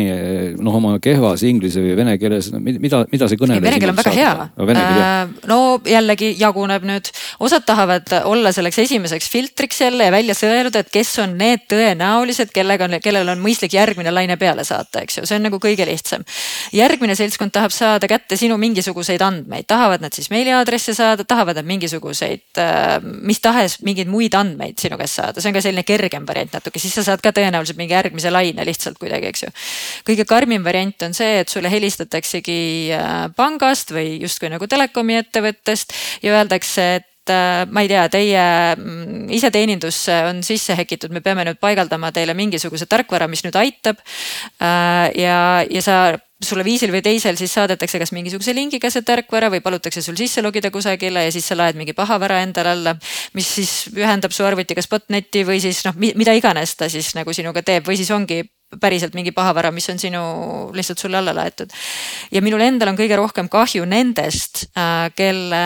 noh, 0.62 0.76
oma 0.78 0.94
kehvas 1.02 1.42
inglise 1.46 1.82
või 1.82 1.96
vene 1.98 2.14
keeles, 2.20 2.50
mida, 2.62 3.02
mida 3.10 3.28
see 3.30 3.40
kõne. 3.40 3.58
vene 3.62 3.80
keel 3.82 3.92
on 3.92 3.98
väga 3.98 4.12
hea. 4.14 4.32
Äh, 4.76 5.32
no 5.50 5.58
jällegi 5.88 6.32
jaguneb 6.38 6.86
nüüd, 6.86 7.10
osad 7.42 7.66
tahavad 7.66 8.12
olla 8.28 8.52
selleks 8.54 8.78
esimeseks 8.84 9.30
filtriks 9.32 9.82
jälle 9.82 10.08
ja 10.08 10.14
välja 10.14 10.36
sõeluda, 10.38 10.84
et 10.84 10.92
kes 10.94 11.14
on 11.24 11.36
need 11.40 11.66
tõenäolised, 11.72 12.52
kellega 12.54 12.86
on, 12.88 12.98
kellel 13.02 13.32
on 13.34 13.42
mõistlik 13.42 13.74
järgmine 13.76 14.12
laine 14.14 14.38
peale 14.40 14.66
saata, 14.68 15.02
eks 15.02 15.20
ju, 15.20 15.26
see 15.28 15.40
on 15.40 15.46
nagu 15.48 15.60
kõige 15.62 15.86
lihtsam. 15.88 16.26
järgmine 16.76 17.16
seltskond 17.18 17.54
tahab 17.54 17.74
saada 17.74 18.08
kätte 18.10 18.38
sinu 18.38 18.58
mingisuguseid 18.62 19.22
andmeid, 19.24 19.66
tahavad 19.70 20.04
nad 20.04 20.14
siis 20.14 20.30
meiliaadresse 20.30 20.94
saada, 20.94 21.26
tahavad 21.26 21.58
nad 21.58 21.68
mingisuguseid 21.68 22.62
äh, 22.62 22.98
mis 23.02 23.42
tahes 23.42 23.80
mingeid 23.82 24.10
muid 24.10 24.34
andmeid 24.38 24.78
sinu 24.80 24.98
käest 25.00 25.20
saada, 25.20 25.42
see 25.42 25.50
on 25.50 25.58
ka 25.58 25.64
selline 25.64 25.86
kergem 25.92 26.26
variant 26.28 26.56
natuke, 26.58 26.80
siis 26.82 26.96
sa 26.96 27.04
saad 27.06 27.22
ka 27.24 27.34
tõenäoliselt 27.36 27.78
mingi 27.78 27.96
järgmise 27.96 28.32
laine 28.32 28.66
lihtsalt 28.68 28.98
kuidagi, 29.00 29.30
eks 29.32 29.46
ju. 29.46 29.52
kõige 30.08 30.26
karmim 30.28 30.64
variant 30.64 31.08
on 31.08 31.16
see, 31.16 31.40
et 31.42 31.52
sulle 31.52 31.70
helistataksegi 31.72 32.60
äh, 32.96 33.14
pangast 33.36 33.94
või 33.94 34.18
justkui 34.22 34.52
nagu 34.52 34.68
telekomi 34.70 35.20
ettevõttest 35.20 35.96
ja 36.24 36.36
öeldakse, 36.38 36.88
et 37.00 37.32
äh, 37.32 37.62
ma 37.70 37.84
ei 37.84 37.92
tea, 37.92 38.06
teie 38.12 38.44
mm, 38.76 39.30
iseteenindusse 39.38 40.18
on 40.30 40.42
sisse 40.46 40.76
häkitud, 40.78 41.14
me 41.14 41.24
peame 41.24 41.46
nüüd 41.48 41.60
paigaldama 41.62 42.12
teile 42.14 42.36
mingisuguse 42.38 42.88
tarkvara, 42.90 43.30
mis 43.30 43.44
nüüd 43.46 43.58
aitab. 43.58 44.02
Äh, 44.58 45.08
ja, 45.20 45.38
ja 45.68 45.84
sa 45.84 45.98
sulle 46.42 46.64
viisil 46.66 46.92
või 46.92 47.02
teisel 47.04 47.36
siis 47.38 47.52
saadetakse 47.54 48.00
kas 48.02 48.12
mingisuguse 48.12 48.54
lingiga 48.56 48.90
see 48.90 49.04
tarkvara 49.06 49.50
või 49.52 49.62
palutakse 49.64 50.02
sul 50.02 50.16
sisse 50.18 50.42
logida 50.42 50.70
kusagile 50.74 51.26
ja 51.26 51.34
siis 51.34 51.46
sa 51.48 51.56
laed 51.58 51.78
mingi 51.78 51.94
pahavara 51.96 52.42
endale 52.42 52.74
alla. 52.76 52.96
mis 53.34 53.54
siis 53.58 53.72
ühendab 53.96 54.32
su 54.32 54.44
arvutiga 54.44 54.82
Spotneti 54.82 55.44
või 55.46 55.60
siis 55.62 55.84
noh, 55.86 55.96
mida 55.96 56.34
iganes 56.34 56.76
ta 56.76 56.88
siis 56.92 57.14
nagu 57.18 57.32
sinuga 57.32 57.62
teeb 57.62 57.86
või 57.86 57.96
siis 58.00 58.10
ongi 58.10 58.42
päriselt 58.80 59.14
mingi 59.14 59.32
pahavara, 59.36 59.70
mis 59.74 59.88
on 59.92 59.98
sinu 60.00 60.22
lihtsalt 60.72 60.98
sulle 60.98 61.16
alla 61.16 61.34
laetud. 61.34 61.70
ja 62.32 62.42
minul 62.42 62.60
endal 62.60 62.92
on 62.92 62.96
kõige 62.96 63.16
rohkem 63.18 63.48
kahju 63.52 63.84
nendest, 63.88 64.64
äh, 64.76 65.10
kelle, 65.16 65.62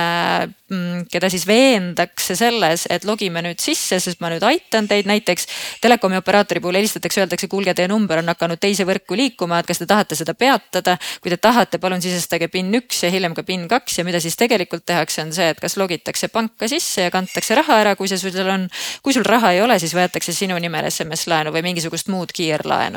mm, 0.70 1.06
keda 1.12 1.30
siis 1.30 1.46
veendakse 1.46 2.36
selles, 2.36 2.86
et 2.90 3.04
logime 3.04 3.42
nüüd 3.42 3.62
sisse, 3.62 4.00
sest 4.00 4.20
ma 4.20 4.30
nüüd 4.32 4.42
aitan 4.42 4.88
teid, 4.88 5.06
näiteks 5.06 5.46
telekomi 5.80 6.18
operaatori 6.18 6.60
puhul 6.60 6.80
helistatakse, 6.80 7.22
öeldakse, 7.22 7.48
kuulge, 7.48 7.74
teie 7.74 7.88
number 7.88 8.18
on 8.22 8.32
hakanud 8.34 8.60
teise 8.60 8.86
võrku 8.88 9.18
liikuma, 9.18 9.60
et 9.60 9.70
kas 9.70 9.82
te 9.82 9.86
tahate 9.86 10.18
seda 10.18 10.34
peatada. 10.34 10.98
kui 11.22 11.30
te 11.30 11.36
tahate, 11.36 11.78
palun 11.78 12.02
sisestage 12.02 12.48
PIN 12.48 12.74
üks 12.80 13.02
ja 13.04 13.10
hiljem 13.10 13.34
ka 13.34 13.42
PIN 13.42 13.68
kaks 13.68 13.98
ja 13.98 14.04
mida 14.04 14.20
siis 14.20 14.36
tegelikult 14.36 14.86
tehakse, 14.86 15.22
on 15.22 15.32
see, 15.32 15.48
et 15.48 15.60
kas 15.60 15.76
logitakse 15.76 16.28
panka 16.28 16.68
sisse 16.68 17.06
ja 17.06 17.10
kantakse 17.10 17.54
raha 17.54 17.80
ära, 17.84 17.96
kui 17.96 18.08
see 18.08 18.18
sul 18.18 18.48
on. 18.50 18.68
kui 19.02 19.12
sul 19.12 19.24
raha 19.24 19.52
ei 19.52 19.62
ole, 19.62 19.78
siis 19.78 19.94
võetakse 19.94 20.32
sinu 20.32 20.58
nimel 20.58 20.90
SMS 20.90 21.26
laenu 21.30 21.52
või 21.54 21.62
mingisugust 21.62 22.08
muud 22.08 22.32
kiirlaenu 22.34 22.95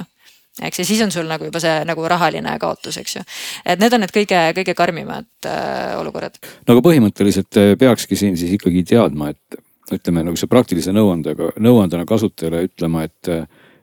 eks 0.67 0.81
ja 0.81 0.87
siis 0.87 1.01
on 1.05 1.13
sul 1.13 1.29
nagu 1.29 1.47
juba 1.47 1.61
see 1.63 1.79
nagu 1.87 2.05
rahaline 2.11 2.55
kaotus, 2.61 2.99
eks 3.01 3.15
ju. 3.19 3.23
et 3.65 3.81
need 3.81 3.95
on 3.95 4.03
need 4.05 4.13
kõige, 4.15 4.41
kõige 4.59 4.75
karmimad 4.77 5.29
äh, 5.47 5.95
olukorrad. 5.99 6.39
no 6.67 6.75
aga 6.75 6.85
põhimõtteliselt 6.89 7.61
äh, 7.61 7.73
peakski 7.79 8.19
siin 8.19 8.37
siis 8.39 8.57
ikkagi 8.57 8.83
teadma, 8.93 9.33
et 9.33 9.61
ütleme 9.95 10.23
nagu 10.25 10.37
see 10.37 10.49
praktilise 10.49 10.93
nõuandega, 10.93 11.53
nõuandena 11.61 12.05
kasutajale 12.09 12.67
ütlema, 12.67 13.07
et, 13.09 13.31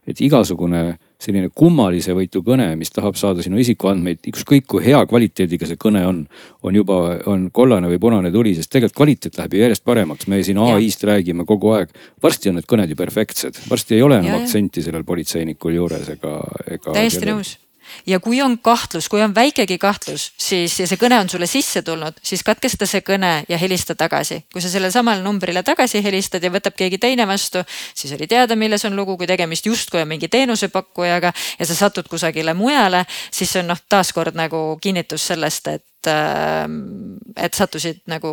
et 0.06 0.22
igasugune 0.22 0.96
selline 1.26 1.50
kummalise 1.54 2.14
võitu 2.16 2.42
kõne, 2.46 2.68
mis 2.78 2.92
tahab 2.94 3.18
saada 3.18 3.44
sinu 3.44 3.58
isikuandmeid, 3.62 4.22
ükskõik 4.30 4.68
kui 4.70 4.84
hea 4.86 5.02
kvaliteediga 5.10 5.68
see 5.68 5.80
kõne 5.80 6.04
on, 6.06 6.22
on 6.66 6.78
juba, 6.78 7.00
on 7.30 7.48
kollane 7.54 7.90
või 7.90 8.00
punane 8.02 8.32
tuli, 8.34 8.54
sest 8.56 8.72
tegelikult 8.72 8.96
kvaliteet 9.02 9.40
läheb 9.40 9.56
ju 9.56 9.64
järjest 9.64 9.86
paremaks. 9.86 10.30
me 10.30 10.42
siin 10.46 10.62
ai-st 10.62 11.06
räägime 11.08 11.46
kogu 11.48 11.74
aeg. 11.76 11.94
varsti 12.22 12.52
on 12.52 12.60
need 12.60 12.70
kõned 12.70 12.90
ju 12.90 12.96
perfektsed, 12.96 13.62
varsti 13.70 13.98
ei 13.98 14.02
ole 14.06 14.20
enam 14.22 14.36
ja, 14.36 14.42
aktsenti 14.42 14.82
sellel 14.82 15.04
politseinikul 15.04 15.78
juures 15.80 16.08
ega, 16.16 16.40
ega. 16.66 16.92
täiesti 16.92 17.24
kellel... 17.24 17.40
nõus 17.40 17.56
ja 18.06 18.20
kui 18.20 18.40
on 18.42 18.58
kahtlus, 18.58 19.08
kui 19.08 19.22
on 19.22 19.34
väikegi 19.34 19.78
kahtlus, 19.78 20.30
siis 20.38 20.78
ja 20.80 20.86
see 20.86 21.00
kõne 21.00 21.18
on 21.20 21.30
sulle 21.30 21.48
sisse 21.50 21.82
tulnud, 21.82 22.20
siis 22.22 22.44
katkesta 22.46 22.86
see 22.86 23.02
kõne 23.06 23.32
ja 23.48 23.58
helista 23.58 23.94
tagasi. 23.94 24.44
kui 24.52 24.62
sa 24.62 24.70
sellele 24.70 24.92
samale 24.92 25.22
numbrile 25.22 25.62
tagasi 25.62 26.02
helistad 26.04 26.44
ja 26.44 26.50
võtab 26.50 26.76
keegi 26.76 26.98
teine 26.98 27.26
vastu, 27.26 27.62
siis 27.94 28.12
oli 28.12 28.26
teada, 28.26 28.56
milles 28.56 28.84
on 28.84 28.96
lugu, 28.96 29.16
kui 29.16 29.26
tegemist 29.26 29.66
justkui 29.66 30.02
on 30.02 30.08
mingi 30.08 30.28
teenusepakkujaga 30.28 31.32
ja 31.58 31.66
sa 31.66 31.74
satud 31.74 32.08
kusagile 32.08 32.54
mujale, 32.54 33.04
siis 33.30 33.52
see 33.52 33.62
on 33.64 33.72
noh, 33.74 33.82
taaskord 33.88 34.34
nagu 34.34 34.78
kinnitus 34.82 35.26
sellest, 35.32 35.68
et 35.68 35.84
et 36.06 37.56
sattusid 37.56 38.04
nagu 38.06 38.30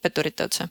petturite 0.00 0.46
otsa 0.46 0.64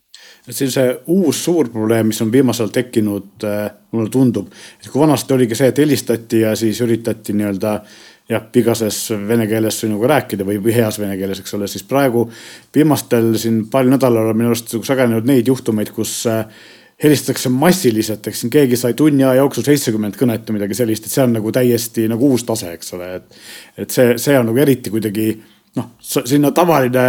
see 0.50 0.66
on 0.66 0.72
see 0.74 0.94
uus 1.14 1.44
suur 1.46 1.70
probleem, 1.72 2.10
mis 2.10 2.22
on 2.24 2.32
viimasel 2.32 2.66
ajal 2.66 2.74
tekkinud, 2.76 3.46
mulle 3.94 4.12
tundub, 4.14 4.50
et 4.80 4.90
kui 4.90 5.02
vanasti 5.02 5.36
oligi 5.36 5.58
see, 5.58 5.70
et 5.72 5.82
helistati 5.82 6.44
ja 6.44 6.56
siis 6.60 6.82
üritati 6.86 7.36
nii-öelda 7.38 7.76
jah, 8.30 8.44
vigases 8.56 8.98
vene 9.28 9.48
keeles 9.50 9.80
sinuga 9.82 10.12
rääkida 10.14 10.46
või, 10.48 10.60
või 10.64 10.76
heas 10.76 11.00
vene 11.02 11.18
keeles, 11.18 11.42
eks 11.42 11.56
ole, 11.58 11.70
siis 11.72 11.86
praegu 11.88 12.28
viimastel 12.76 13.32
siin 13.42 13.64
paaril 13.72 13.96
nädalal 13.96 14.30
on 14.32 14.38
minu 14.38 14.52
arust 14.54 14.76
sagenenud 14.86 15.26
neid 15.30 15.50
juhtumeid, 15.50 15.90
kus 15.96 16.22
äh, 16.30 16.44
helistatakse 17.04 17.50
massiliselt, 17.50 18.28
eks 18.28 18.44
siin 18.44 18.52
keegi 18.54 18.78
sai 18.78 18.94
tunni 18.98 19.24
aja 19.24 19.40
jooksul 19.42 19.66
seitsekümmend 19.66 20.18
kõnet 20.20 20.50
või 20.50 20.60
midagi 20.60 20.78
sellist, 20.78 21.08
et 21.08 21.16
see 21.16 21.24
on 21.24 21.38
nagu 21.38 21.54
täiesti 21.56 22.10
nagu 22.12 22.34
uus 22.34 22.44
tase, 22.48 22.74
eks 22.76 22.94
ole, 22.98 23.14
et. 23.20 23.40
et 23.86 23.96
see, 23.96 24.18
see 24.22 24.38
on 24.38 24.50
nagu 24.52 24.62
eriti 24.62 24.92
kuidagi 24.94 25.32
noh, 25.76 25.92
sinna 26.02 26.52
tavaline 26.56 27.06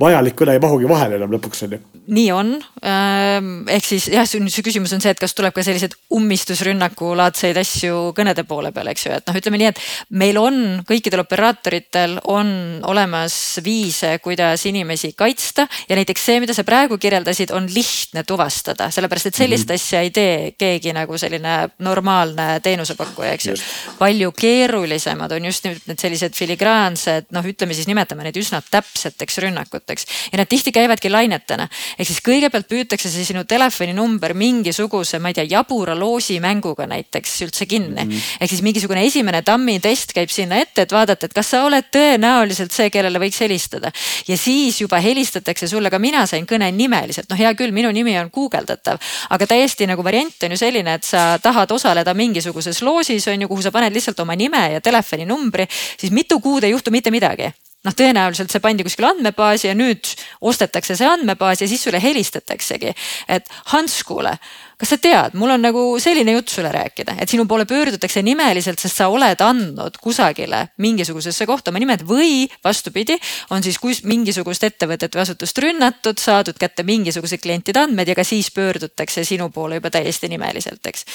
vajalik 0.00 0.36
kõne 0.38 0.54
ei 0.54 0.62
mahugi 0.62 0.88
vahele 0.88 1.18
enam 1.18 1.34
lõpuks 1.34 1.66
on 1.66 1.76
ju 1.76 1.82
nii 2.06 2.30
on. 2.32 2.50
Ehm, 2.84 3.64
ehk 3.70 3.86
siis 3.86 4.08
jah, 4.12 4.26
see 4.28 4.64
küsimus 4.64 4.92
on 4.92 5.00
see, 5.00 5.14
et 5.14 5.20
kas 5.20 5.32
tuleb 5.36 5.54
ka 5.56 5.62
selliseid 5.64 5.94
ummistusrünnaku 6.14 7.14
laadseid 7.16 7.56
asju 7.60 8.12
kõnede 8.16 8.44
poole 8.48 8.74
peal, 8.76 8.90
eks 8.92 9.06
ju, 9.06 9.12
et 9.16 9.24
noh, 9.28 9.38
ütleme 9.40 9.60
nii, 9.60 9.70
et 9.72 9.80
meil 10.20 10.38
on 10.40 10.58
kõikidel 10.88 11.22
operaatoritel 11.24 12.18
on 12.32 12.50
olemas 12.84 13.36
viise, 13.64 14.18
kuidas 14.24 14.66
inimesi 14.68 15.14
kaitsta 15.16 15.66
ja 15.88 15.96
näiteks 15.96 16.26
see, 16.28 16.42
mida 16.44 16.56
sa 16.56 16.66
praegu 16.68 16.98
kirjeldasid, 17.00 17.54
on 17.56 17.70
lihtne 17.72 18.24
tuvastada, 18.28 18.90
sellepärast 18.92 19.32
et 19.32 19.40
sellist 19.40 19.68
mm 19.68 19.72
-hmm. 19.72 19.80
asja 19.80 20.00
ei 20.04 20.10
tee 20.10 20.36
keegi 20.58 20.92
nagu 20.92 21.18
selline 21.18 21.70
normaalne 21.78 22.60
teenusepakkuja, 22.60 23.32
eks 23.32 23.46
ju. 23.46 23.54
palju 23.98 24.32
keerulisemad 24.32 25.32
on 25.32 25.44
just 25.44 25.64
nimelt 25.64 25.86
need 25.86 25.98
sellised 25.98 26.36
filigraansed, 26.36 27.32
noh, 27.32 27.44
ütleme 27.44 27.74
siis 27.74 27.86
nimetame 27.86 28.03
neid 28.24 28.36
üsna 28.40 28.60
täpseteks 28.70 29.38
rünnakuteks 29.44 30.06
ja 30.32 30.38
nad 30.38 30.48
tihti 30.50 30.72
käivadki 30.72 31.10
lainetena 31.10 31.68
ehk 31.98 32.08
siis 32.08 32.20
kõigepealt 32.24 32.68
püütakse 32.68 33.10
see 33.10 33.24
sinu 33.26 33.44
telefoninumber 33.48 34.34
mingisuguse, 34.38 35.20
ma 35.22 35.32
ei 35.32 35.38
tea, 35.38 35.46
jabura 35.56 35.96
loosimänguga 35.98 36.86
näiteks 36.90 37.36
üldse 37.46 37.66
kinni 37.70 38.04
mm. 38.04 38.10
-hmm. 38.10 38.36
ehk 38.40 38.50
siis 38.50 38.62
mingisugune 38.62 39.04
esimene 39.06 39.42
tammitest 39.42 40.12
käib 40.16 40.30
sinna 40.30 40.60
ette, 40.62 40.82
et 40.82 40.92
vaadata, 40.92 41.26
et 41.26 41.34
kas 41.36 41.50
sa 41.54 41.64
oled 41.64 41.88
tõenäoliselt 41.94 42.72
see, 42.74 42.90
kellele 42.90 43.20
võiks 43.22 43.40
helistada. 43.40 43.92
ja 44.28 44.36
siis 44.38 44.80
juba 44.80 45.00
helistatakse 45.00 45.68
sulle, 45.68 45.90
ka 45.90 45.98
mina 45.98 46.26
sain 46.26 46.46
kõne 46.46 46.70
nimeliselt, 46.72 47.28
noh, 47.30 47.38
hea 47.38 47.54
küll, 47.54 47.72
minu 47.72 47.90
nimi 47.90 48.16
on 48.18 48.30
guugeldatav, 48.34 48.98
aga 49.30 49.46
täiesti 49.46 49.86
nagu 49.86 50.04
variant 50.04 50.42
on 50.42 50.56
ju 50.56 50.60
selline, 50.60 50.94
et 50.94 51.04
sa 51.04 51.38
tahad 51.42 51.70
osaleda 51.70 52.14
mingisuguses 52.14 52.82
loosis 52.82 53.28
on 53.28 53.46
ju, 53.46 53.48
kuhu 53.48 53.62
sa 53.62 53.74
paned 53.74 53.94
lihtsalt 53.94 54.20
oma 54.20 54.36
nime 54.36 54.64
ja 54.76 54.80
telefoninumbri, 54.80 55.68
siis 56.00 56.12
mitu 56.12 56.40
kuud 56.40 56.64
ei 56.64 56.74
juhtu 56.74 56.90
mitte 56.94 57.10
midagi 57.14 57.52
noh, 57.84 57.94
tõenäoliselt 57.96 58.52
see 58.52 58.62
pandi 58.64 58.84
kuskile 58.86 59.10
andmebaasi 59.12 59.68
ja 59.68 59.74
nüüd 59.76 60.08
ostetakse 60.44 60.96
see 60.98 61.08
andmebaas 61.08 61.62
ja 61.62 61.68
siis 61.70 61.84
sulle 61.84 62.00
helistataksegi, 62.02 62.94
et 63.28 63.50
Hanskule, 63.72 64.34
kas 64.80 64.94
sa 64.94 64.98
tead, 65.00 65.36
mul 65.38 65.54
on 65.54 65.64
nagu 65.64 65.84
selline 66.02 66.34
jutt 66.36 66.52
sulle 66.52 66.72
rääkida, 66.74 67.16
et 67.22 67.30
sinu 67.30 67.46
poole 67.50 67.66
pöördutakse 67.68 68.24
nimeliselt, 68.26 68.80
sest 68.82 69.00
sa 69.00 69.08
oled 69.12 69.40
andnud 69.44 69.98
kusagile 70.02 70.66
mingisugusesse 70.82 71.46
kohta 71.48 71.72
oma 71.72 71.82
nimed 71.82 72.04
või 72.08 72.44
vastupidi, 72.64 73.18
on 73.54 73.64
siis 73.64 73.78
kus 73.82 74.02
mingisugust 74.08 74.66
ettevõtet 74.66 75.14
või 75.14 75.26
asutust 75.26 75.58
rünnatud, 75.62 76.20
saadud 76.20 76.58
kätte 76.60 76.86
mingisugused 76.86 77.42
klientide 77.42 77.84
andmed 77.84 78.08
ja 78.08 78.18
ka 78.18 78.26
siis 78.26 78.50
pöördutakse 78.54 79.26
sinu 79.28 79.50
poole 79.54 79.80
juba 79.80 79.92
täiesti 79.94 80.32
nimeliselt, 80.32 80.82
eks 80.88 81.06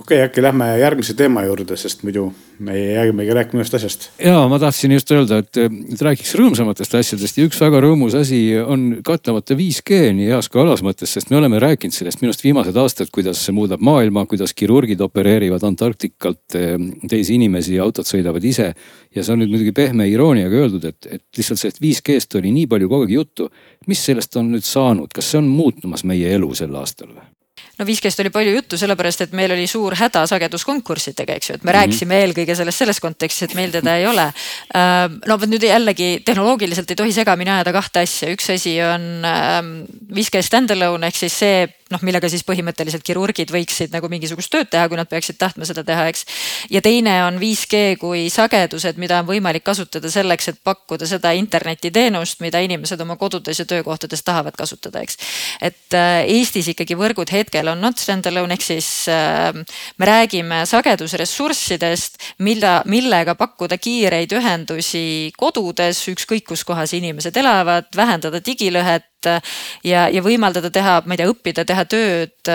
okei 0.00 0.18
okay,, 0.18 0.26
äkki 0.28 0.42
lähme 0.44 0.72
järgmise 0.80 1.14
teema 1.18 1.44
juurde, 1.46 1.76
sest 1.80 2.04
muidu 2.06 2.30
me 2.58 2.76
jäämegi 2.78 3.34
rääkima 3.34 3.60
ühest 3.60 3.74
asjast. 3.76 4.08
ja 4.22 4.48
ma 4.48 4.58
tahtsin 4.58 4.92
just 4.92 5.10
öelda, 5.12 5.40
et, 5.42 5.58
et 5.60 6.02
räägiks 6.02 6.34
rõõmsamatest 6.38 6.96
asjadest 6.98 7.38
ja 7.38 7.44
üks 7.48 7.60
väga 7.60 7.80
rõõmus 7.84 8.16
asi 8.16 8.40
on 8.60 8.86
kahtlemata 9.04 9.56
5G 9.58 10.00
nii 10.16 10.30
heas 10.30 10.48
kui 10.48 10.62
halvas 10.62 10.82
mõttes, 10.86 11.12
sest 11.12 11.30
me 11.30 11.40
oleme 11.40 11.60
rääkinud 11.62 11.94
sellest 11.94 12.22
minu 12.22 12.32
arust 12.32 12.44
viimased 12.46 12.80
aastad, 12.80 13.12
kuidas 13.12 13.44
see 13.44 13.56
muudab 13.56 13.84
maailma, 13.84 14.26
kuidas 14.30 14.56
kirurgid 14.56 15.04
opereerivad 15.04 15.64
Antarktikalt 15.68 16.56
eh, 16.56 16.76
teisi 17.08 17.36
inimesi 17.36 17.76
ja 17.76 17.84
autod 17.84 18.08
sõidavad 18.08 18.44
ise. 18.44 18.72
ja 19.14 19.24
see 19.24 19.32
on 19.32 19.44
nüüd 19.44 19.52
muidugi 19.52 19.72
pehme 19.76 20.08
irooniaga 20.08 20.64
öeldud, 20.64 20.84
et, 20.88 21.08
et 21.10 21.24
lihtsalt 21.36 21.60
sellest 21.60 21.82
5G-st 21.82 22.40
oli 22.40 22.52
nii 22.56 22.66
palju 22.72 22.88
kogu 22.88 23.08
aeg 23.08 23.16
juttu. 23.18 23.50
mis 23.86 24.04
sellest 24.04 24.36
on 24.36 24.52
nüüd 24.54 24.64
saanud, 24.64 25.12
kas 25.12 25.30
see 25.30 25.42
on 25.42 25.48
muutumas 25.50 26.04
meie 26.04 26.32
elu 26.34 26.54
sel 26.54 26.74
aastal 26.76 27.12
või? 27.12 27.35
No 27.78 27.84
5G-st 27.84 28.24
oli 28.24 28.32
palju 28.32 28.54
juttu, 28.54 28.78
sellepärast 28.80 29.26
et 29.26 29.34
meil 29.36 29.52
oli 29.52 29.66
suur 29.70 29.96
häda 29.98 30.24
sageduskonkurssidega, 30.30 31.36
eks 31.36 31.50
ju, 31.50 31.56
et 31.56 31.64
me 31.64 31.70
mm 31.70 31.74
-hmm. 31.74 31.78
rääkisime 31.80 32.20
eelkõige 32.22 32.56
sellest 32.56 32.84
selles 32.84 33.00
kontekstis, 33.00 33.50
et 33.50 33.54
meil 33.54 33.70
teda 33.70 33.96
ei 33.96 34.06
ole. 34.06 34.26
no 35.26 35.38
vot 35.40 35.48
nüüd 35.48 35.62
jällegi 35.62 36.22
tehnoloogiliselt 36.24 36.90
ei 36.90 36.96
tohi 36.96 37.12
segamini 37.12 37.50
ajada 37.50 37.72
kahte 37.72 38.00
asja, 38.00 38.30
üks 38.32 38.50
asi 38.54 38.80
on 38.82 39.22
5G 40.12 40.42
stand-alone 40.42 41.06
ehk 41.06 41.16
siis 41.16 41.38
see 41.38 41.68
noh, 41.92 42.02
millega 42.02 42.28
siis 42.30 42.42
põhimõtteliselt 42.46 43.04
kirurgid 43.06 43.52
võiksid 43.54 43.92
nagu 43.94 44.08
mingisugust 44.10 44.50
tööd 44.50 44.70
teha, 44.72 44.88
kui 44.90 44.98
nad 44.98 45.08
peaksid 45.10 45.38
tahtma 45.38 45.66
seda 45.68 45.84
teha, 45.86 46.08
eks. 46.10 46.24
ja 46.72 46.82
teine 46.82 47.14
on 47.28 47.38
5G 47.38 47.96
kui 48.00 48.26
sagedused, 48.32 48.98
mida 48.98 49.20
on 49.22 49.28
võimalik 49.28 49.62
kasutada 49.66 50.10
selleks, 50.10 50.50
et 50.50 50.58
pakkuda 50.66 51.06
seda 51.06 51.30
internetiteenust, 51.38 52.42
mida 52.42 52.62
inimesed 52.66 53.00
oma 53.06 53.18
kodudes 53.20 53.62
ja 53.62 53.68
töökohtades 53.70 54.24
tahavad 54.26 54.58
kasutada, 54.58 55.04
eks. 55.06 55.20
et 55.62 55.94
äh, 55.94 56.24
Eestis 56.36 56.72
ikkagi 56.74 56.98
võrgud 56.98 57.30
hetkel 57.32 57.70
on 57.70 57.82
not 57.84 58.02
stand-alone 58.02 58.56
ehk 58.56 58.66
siis 58.66 58.90
äh, 59.12 59.54
me 59.98 60.10
räägime 60.10 60.64
sagedusressurssidest, 60.66 62.18
mille, 62.42 62.80
millega 62.90 63.36
pakkuda 63.38 63.78
kiireid 63.78 64.34
ühendusi 64.34 65.30
kodudes, 65.38 66.02
ükskõik 66.10 66.48
kus 66.50 66.66
kohas 66.66 66.96
inimesed 66.98 67.36
elavad, 67.38 67.92
vähendada 67.94 68.42
digilõhet 68.42 69.06
ja, 69.86 70.06
ja 70.12 70.22
võimaldada 70.24 70.70
teha, 70.70 71.00
ma 71.06 71.16
ei 71.16 71.20
tea, 71.22 71.30
õppida, 71.32 71.64
teha 71.68 71.84
tööd, 71.88 72.50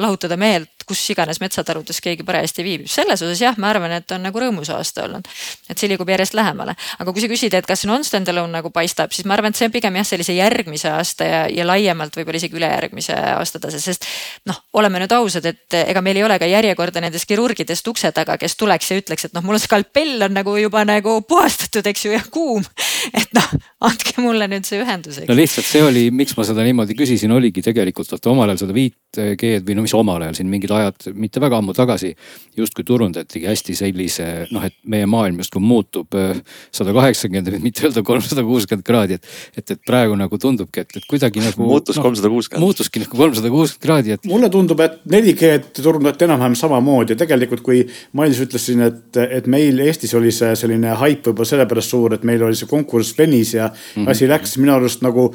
lahutada 0.00 0.38
meelt, 0.40 0.71
kus 0.92 1.02
iganes 1.14 1.40
metsataludes 1.40 2.00
keegi 2.04 2.26
parajasti 2.28 2.64
viibib. 2.66 2.90
selles 2.92 3.22
osas 3.24 3.40
jah, 3.40 3.56
ma 3.60 3.70
arvan, 3.72 3.96
et 3.96 4.12
on 4.12 4.22
nagu 4.26 4.42
rõõmus 4.42 4.70
aasta 4.74 5.06
olnud. 5.06 5.28
et 5.70 5.78
see 5.78 5.88
liigub 5.90 6.08
järjest 6.08 6.36
lähemale. 6.36 6.76
aga 6.98 7.12
kui 7.12 7.24
sa 7.24 7.30
küsid, 7.32 7.56
et 7.56 7.68
kas 7.68 7.82
see 7.82 7.90
non-stand-alone 7.90 8.52
nagu 8.52 8.70
paistab, 8.74 9.12
siis 9.16 9.26
ma 9.28 9.36
arvan, 9.38 9.52
et 9.52 9.60
see 9.60 9.68
on 9.68 9.74
pigem 9.74 9.96
jah, 10.00 10.06
sellise 10.06 10.36
järgmise 10.36 10.92
aasta 10.92 11.28
ja, 11.28 11.42
ja 11.48 11.66
laiemalt 11.68 12.16
võib-olla 12.18 12.40
isegi 12.40 12.58
ülejärgmise 12.60 13.16
aasta 13.38 13.62
tase, 13.62 13.80
sest 13.82 14.06
noh, 14.50 14.58
oleme 14.78 15.00
nüüd 15.02 15.14
ausad, 15.16 15.46
et 15.48 15.78
ega 15.82 16.02
meil 16.04 16.20
ei 16.20 16.26
ole 16.26 16.38
ka 16.42 16.48
järjekorda 16.50 17.02
nendest 17.04 17.28
kirurgidest 17.30 17.88
ukse 17.88 18.12
taga, 18.12 18.36
kes 18.40 18.56
tuleks 18.60 18.92
ja 18.92 19.00
ütleks, 19.00 19.28
et 19.28 19.36
noh, 19.36 19.44
mul 19.46 19.56
on 19.58 19.62
skalpell 19.62 20.26
on 20.28 20.36
nagu 20.36 20.56
juba 20.60 20.84
nagu 20.88 21.20
puhastatud, 21.28 21.86
eks 21.88 22.06
ju, 22.06 22.14
ja 22.16 22.22
kuum. 22.32 22.64
et 23.12 23.32
noh, 23.36 23.48
andke 23.88 24.20
mulle 24.22 24.48
nüüd 24.50 24.68
see 24.68 24.82
ühendus. 24.82 25.22
no 25.28 25.38
lihtsalt 25.38 25.68
see 25.68 25.82
oli, 25.86 26.04
miks 26.14 26.36
ma 26.36 26.46
seda 26.46 26.66
niimoodi 26.66 26.96
küsisin, 26.98 27.32
oligi 27.32 27.64
tegelikult 27.64 28.12
vaata 28.12 28.32
omal 28.34 28.52
ajal 28.52 28.66
seda 28.66 28.76
5G-d 28.76 29.64
või 29.68 29.78
no 29.78 29.86
mis 29.86 29.94
omal 29.96 30.26
ajal 30.26 30.38
siin 30.40 30.50
mingid 30.52 30.72
ajad, 30.74 30.81
mitte 31.14 31.40
väga 31.42 31.58
ammu 31.62 31.74
tagasi 31.76 32.12
justkui 32.56 32.84
turundatigi 32.86 33.48
hästi 33.48 33.76
sellise 33.78 34.28
noh, 34.52 34.64
et 34.66 34.76
meie 34.88 35.06
maailm 35.10 35.40
justkui 35.42 35.62
muutub 35.64 36.14
äh, 36.18 36.40
sada 36.74 36.94
kaheksakümmend, 36.96 37.58
mitte 37.64 37.86
öelda 37.86 38.04
kolmsada 38.06 38.44
kuuskümmend 38.46 38.86
kraadi, 38.86 39.18
et. 39.18 39.30
et, 39.56 39.74
et 39.74 39.80
praegu 39.86 40.16
nagu 40.18 40.38
tundubki, 40.40 40.84
et, 40.84 40.96
et 41.00 41.08
kuidagi 41.10 41.42
nagu. 41.46 41.66
muutus 41.68 41.98
noh, 41.98 42.06
kolmsada 42.08 42.30
kuuskümmend. 42.32 42.66
muutuski 42.66 43.04
nagu 43.04 43.22
kolmsada 43.22 43.52
kuuskümmend 43.52 43.86
kraadi, 43.86 44.16
et. 44.16 44.28
mulle 44.30 44.50
tundub, 44.52 44.82
et 44.84 45.00
4G-d 45.08 45.82
turundati 45.82 46.28
enam-vähem 46.28 46.56
samamoodi 46.58 47.16
ja 47.16 47.22
tegelikult, 47.24 47.64
kui 47.66 47.82
Mailis 48.18 48.42
ütles 48.44 48.66
siin, 48.68 48.84
et, 48.86 49.18
et 49.22 49.48
meil 49.50 49.80
Eestis 49.86 50.14
oli 50.18 50.32
see 50.34 50.52
selline 50.58 50.96
haip 51.00 51.26
võib-olla 51.28 51.52
sellepärast 51.54 51.94
suur, 51.94 52.16
et 52.16 52.26
meil 52.28 52.42
oli 52.46 52.58
see 52.58 52.70
konkurss 52.70 53.16
venis 53.18 53.54
ja 53.54 53.68
mm 53.68 54.02
-hmm. 54.02 54.10
asi 54.10 54.28
läks 54.28 54.56
minu 54.58 54.74
arust 54.76 55.02
nagu 55.02 55.30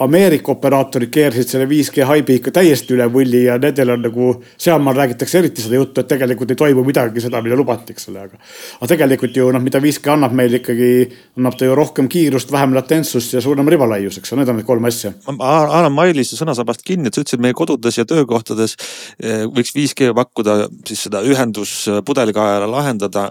Ameerika 0.00 0.52
operaatorid 0.52 1.10
keerasid 1.12 1.50
selle 1.52 1.66
5G 1.68 2.06
haibi 2.08 2.38
ikka 2.38 2.52
täiesti 2.56 2.94
üle 2.96 3.04
võlli 3.12 3.42
ja 3.44 3.58
nendel 3.60 3.92
on 3.92 4.00
nagu, 4.06 4.28
sealmaal 4.60 4.96
räägitakse 4.96 5.38
eriti 5.38 5.64
seda 5.64 5.76
juttu, 5.76 6.00
et 6.00 6.08
tegelikult 6.08 6.50
ei 6.54 6.58
toimu 6.62 6.84
midagi 6.86 7.20
seda, 7.22 7.42
mida 7.44 7.58
lubati, 7.58 7.92
eks 7.92 8.08
ole, 8.08 8.24
aga. 8.24 8.40
aga 8.78 8.90
tegelikult 8.94 9.36
ju 9.36 9.50
noh, 9.52 9.62
mida 9.62 9.82
5G 9.84 10.14
annab 10.14 10.36
meile 10.38 10.62
ikkagi, 10.62 10.90
annab 11.38 11.58
ta 11.60 11.68
ju 11.68 11.76
rohkem 11.78 12.08
kiirust, 12.12 12.52
vähem 12.52 12.74
latentsust 12.76 13.36
ja 13.36 13.44
suurem 13.44 13.68
ribalaius, 13.68 14.18
eks 14.18 14.32
ole, 14.32 14.42
need 14.42 14.54
on 14.54 14.60
need 14.62 14.68
kolm 14.68 14.88
asja. 14.88 15.12
ma 15.38 15.54
annan 15.68 15.92
Mailis 15.94 16.32
sõnasabast 16.38 16.86
kinni, 16.88 17.12
et 17.12 17.18
sa 17.18 17.24
ütlesid, 17.24 17.44
meie 17.44 17.56
kodudes 17.56 18.00
ja 18.00 18.08
töökohtades 18.08 18.78
eh, 19.20 19.44
võiks 19.44 19.76
5G 19.76 20.14
pakkuda 20.16 20.62
siis 20.88 21.06
seda 21.08 21.20
ühenduspudelikaela 21.26 22.70
lahendada 22.70 23.28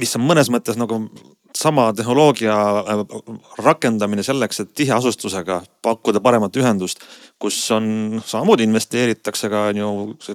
mis 0.00 0.16
on 0.16 0.24
mõnes 0.26 0.50
mõttes 0.52 0.78
nagu 0.80 1.04
sama 1.56 1.92
tehnoloogia 1.92 2.54
äh, 2.54 3.02
rakendamine 3.58 4.22
selleks, 4.22 4.60
et 4.60 4.74
tiheasustusega 4.74 5.60
pakkuda 5.82 6.20
paremat 6.20 6.56
ühendust, 6.56 7.02
kus 7.40 7.56
on 7.74 8.20
samamoodi 8.26 8.66
investeeritakse 8.68 9.48
ka 9.52 9.62
on 9.70 9.80
ju 9.80 9.90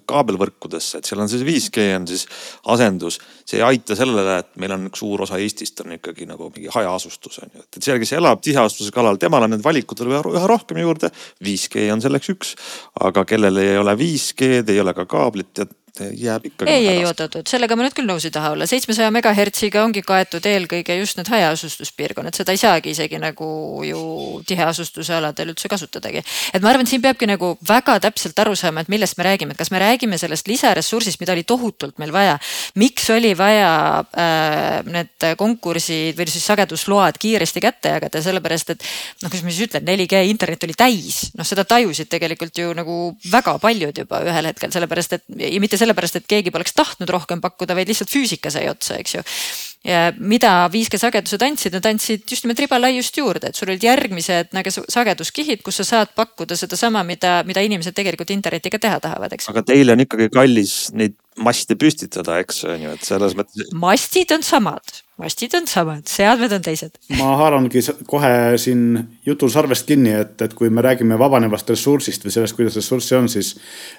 kaabelvõrkudesse, 0.10 1.00
et 1.00 1.10
seal 1.10 1.22
on 1.22 1.30
siis 1.32 1.46
5G 1.46 1.86
on 2.00 2.08
siis 2.10 2.26
asendus. 2.74 3.20
see 3.46 3.60
ei 3.60 3.66
aita 3.66 3.96
sellele, 3.96 4.40
et 4.42 4.52
meil 4.62 4.74
on 4.76 4.90
suur 4.96 5.22
osa 5.22 5.38
Eestist 5.38 5.82
on 5.86 5.96
ikkagi 5.98 6.26
nagu 6.30 6.50
mingi 6.56 6.70
hajaasustus 6.74 7.40
on 7.44 7.54
ju, 7.54 7.64
et 7.66 7.82
seal, 7.82 8.02
kes 8.02 8.16
elab 8.18 8.42
tiheasustusega 8.46 9.04
alal, 9.04 9.22
temal 9.22 9.46
on 9.46 9.56
need 9.56 9.66
valikud 9.66 10.02
üha 10.06 10.48
rohkem 10.50 10.82
juurde. 10.82 11.12
5G 11.46 11.90
on 11.94 12.02
selleks 12.02 12.30
üks, 12.34 12.54
aga 13.02 13.26
kellel 13.26 13.58
ei 13.62 13.78
ole 13.78 13.94
5G-d, 14.00 14.74
ei 14.74 14.82
ole 14.82 14.94
ka 14.98 15.06
kaablit 15.10 15.62
ja 15.64 15.68
jääb 16.14 16.46
ikkagi. 16.46 16.72
ei, 16.72 16.88
ei 16.88 17.06
oot-oot-oot, 17.06 17.48
sellega 17.48 17.76
ma 17.76 17.86
nüüd 17.86 17.96
küll 17.96 18.10
nõus 18.10 18.26
ei 18.28 18.34
taha 18.34 18.52
olla, 18.56 18.68
seitsmesaja 18.70 19.12
megahertsiga 19.16 19.84
ongi 19.86 20.04
kaetud 20.06 20.46
eelkõige 20.50 20.98
just 21.00 21.05
need 21.18 21.30
hajaasustuspiirkonnad, 21.30 22.36
seda 22.36 22.56
ei 22.56 22.60
saagi 22.60 22.94
isegi 22.96 23.20
nagu 23.22 23.48
ju 23.86 24.02
tiheasustuse 24.48 25.14
aladel 25.14 25.54
üldse 25.54 25.70
kasutadagi. 25.72 26.24
et 26.54 26.62
ma 26.64 26.72
arvan, 26.72 26.86
et 26.86 26.92
siin 26.94 27.04
peabki 27.04 27.30
nagu 27.30 27.54
väga 27.68 28.00
täpselt 28.08 28.40
aru 28.42 28.56
saama, 28.58 28.82
et 28.82 28.90
millest 28.90 29.18
me 29.18 29.28
räägime, 29.28 29.54
et 29.54 29.62
kas 29.62 29.72
me 29.72 29.80
räägime 29.80 30.18
sellest 30.18 30.48
lisaressursist, 30.48 31.20
mida 31.20 31.34
oli 31.34 31.44
tohutult 31.44 32.00
meil 32.02 32.14
vaja. 32.14 32.40
miks 32.76 33.10
oli 33.14 33.36
vaja 33.38 33.72
äh, 34.02 34.82
need 34.90 35.28
konkursid 35.38 36.18
või 36.18 36.30
siis 36.32 36.46
sagedusload 36.50 37.22
kiiresti 37.22 37.62
kätte 37.62 37.94
jagada, 37.94 38.22
sellepärast 38.22 38.74
et 38.76 38.84
noh, 39.22 39.30
kuidas 39.30 39.46
ma 39.46 39.54
siis 39.54 39.70
ütlen, 39.70 39.86
4G 39.86 40.26
internet 40.30 40.64
oli 40.64 40.74
täis, 40.78 41.30
noh 41.38 41.46
seda 41.46 41.64
tajusid 41.64 42.10
tegelikult 42.10 42.58
ju 42.58 42.74
nagu 42.74 43.00
väga 43.32 43.58
paljud 43.62 44.04
juba 44.06 44.24
ühel 44.26 44.50
hetkel, 44.52 44.74
sellepärast 44.74 45.20
et 45.20 45.24
ja 45.38 45.62
mitte 45.62 45.78
sellepärast, 45.80 46.20
et 46.20 46.28
keegi 46.30 46.54
poleks 46.54 46.76
tahtnud 46.76 47.10
rohkem 47.12 47.42
pakkuda, 47.44 47.76
vaid 47.78 47.90
lihtsalt 47.92 48.12
füüsika 48.12 48.52
sai 48.54 48.68
otsa, 48.72 49.00
eks 49.02 49.18
ju. 49.18 49.24
Mida 50.18 50.66
5G 50.74 50.95
sagedused 51.02 51.44
andsid, 51.46 51.76
nad 51.78 51.90
andsid 51.90 52.26
just 52.30 52.46
nimelt 52.46 52.62
ribalaiust 52.64 53.20
juurde, 53.20 53.52
et 53.52 53.60
sul 53.60 53.72
olid 53.72 53.84
järgmised 53.86 54.56
nagu 54.56 54.74
sageduskihid, 54.74 55.64
kus 55.66 55.82
sa 55.82 55.88
saad 55.92 56.16
pakkuda 56.18 56.58
sedasama, 56.60 57.04
mida, 57.08 57.38
mida 57.48 57.64
inimesed 57.66 57.96
tegelikult 57.98 58.34
internetiga 58.36 58.82
teha 58.82 59.02
tahavad, 59.04 59.36
eks. 59.36 59.52
aga 59.54 59.66
teile 59.66 59.96
on 59.96 60.06
ikkagi 60.06 60.32
kallis 60.34 60.78
neid 60.96 61.18
maste 61.44 61.76
püstitada, 61.76 62.38
eks 62.44 62.62
on 62.70 62.86
ju, 62.86 62.94
et 62.96 63.04
selles 63.04 63.36
mõttes. 63.36 63.72
mastid 63.76 64.32
on 64.32 64.44
samad, 64.46 64.94
mastid 65.20 65.56
on 65.58 65.68
samad, 65.68 66.06
seadmed 66.08 66.54
on 66.56 66.64
teised. 66.64 66.96
ma 67.20 67.34
haarangi 67.42 67.84
kohe 68.08 68.32
siin 68.62 69.02
jutul 69.28 69.52
sarvest 69.52 69.88
kinni, 69.90 70.14
et, 70.16 70.36
et 70.42 70.56
kui 70.56 70.72
me 70.72 70.84
räägime 70.86 71.20
vabanevast 71.20 71.70
ressursist 71.74 72.24
või 72.26 72.36
sellest, 72.38 72.56
kuidas 72.56 72.80
ressurssi 72.80 73.18
on, 73.20 73.28
siis 73.32 73.56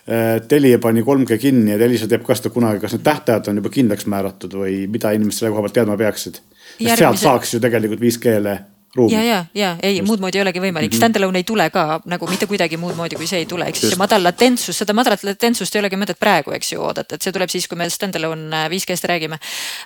äh, 0.09 0.41
Telia 0.49 0.81
pani 0.83 1.05
3G 1.05 1.39
kinni 1.43 1.75
ja 1.75 1.81
Elisa 1.89 2.09
teab 2.09 2.25
ka 2.27 2.39
seda 2.39 2.53
kunagi, 2.55 2.81
kas 2.85 2.97
need 2.97 3.05
tähtajad 3.07 3.53
on 3.53 3.61
juba 3.61 3.75
kindlaks 3.75 4.09
määratud 4.09 4.57
või 4.57 4.87
mida 4.89 5.13
inimesed 5.17 5.43
selle 5.43 5.53
koha 5.53 5.67
pealt 5.67 5.81
teadma 5.81 6.01
peaksid. 6.01 6.41
Järgmise... 6.79 6.97
sealt 7.03 7.23
saaks 7.23 7.55
ju 7.55 7.61
tegelikult 7.61 8.01
5G-le 8.01 8.57
ruumi. 8.97 9.15
ja, 9.15 9.23
ja, 9.23 9.45
ja. 9.55 9.77
Ei, 9.83 10.03
muud 10.03 10.21
moodi 10.21 10.41
ei 10.41 10.43
olegi 10.43 10.61
võimalik. 10.61 10.91
Mm, 10.91 10.95
-hmm. 10.95 11.03
stand-alone 11.03 11.43
ei 11.43 11.45
tule 11.45 11.69
ka 11.71 12.01
nagu 12.05 12.29
mitte 12.31 12.47
kuidagi 12.47 12.77
muud 12.81 12.97
moodi, 12.97 13.17
kui 13.17 13.27
see 13.27 13.43
ei 13.45 13.47
tule, 13.47 13.69
ehk 13.69 13.77
siis 13.77 13.93
see 13.95 14.01
madal 14.01 14.25
latentsus, 14.25 14.79
seda 14.79 14.97
madalat 14.97 15.25
latentsust 15.25 15.77
ei 15.77 15.83
olegi 15.85 16.01
mõtet 16.01 16.21
praegu, 16.21 16.55
eks 16.57 16.73
ju 16.73 16.83
oodata, 16.83 17.15
et 17.15 17.23
see 17.23 17.33
tuleb 17.33 17.53
siis, 17.53 17.69
kui 17.69 17.79
me 17.79 17.89
stand-alone 17.91 18.67
5G-st 18.73 19.05
äh, 19.05 19.13
räägime. 19.15 19.39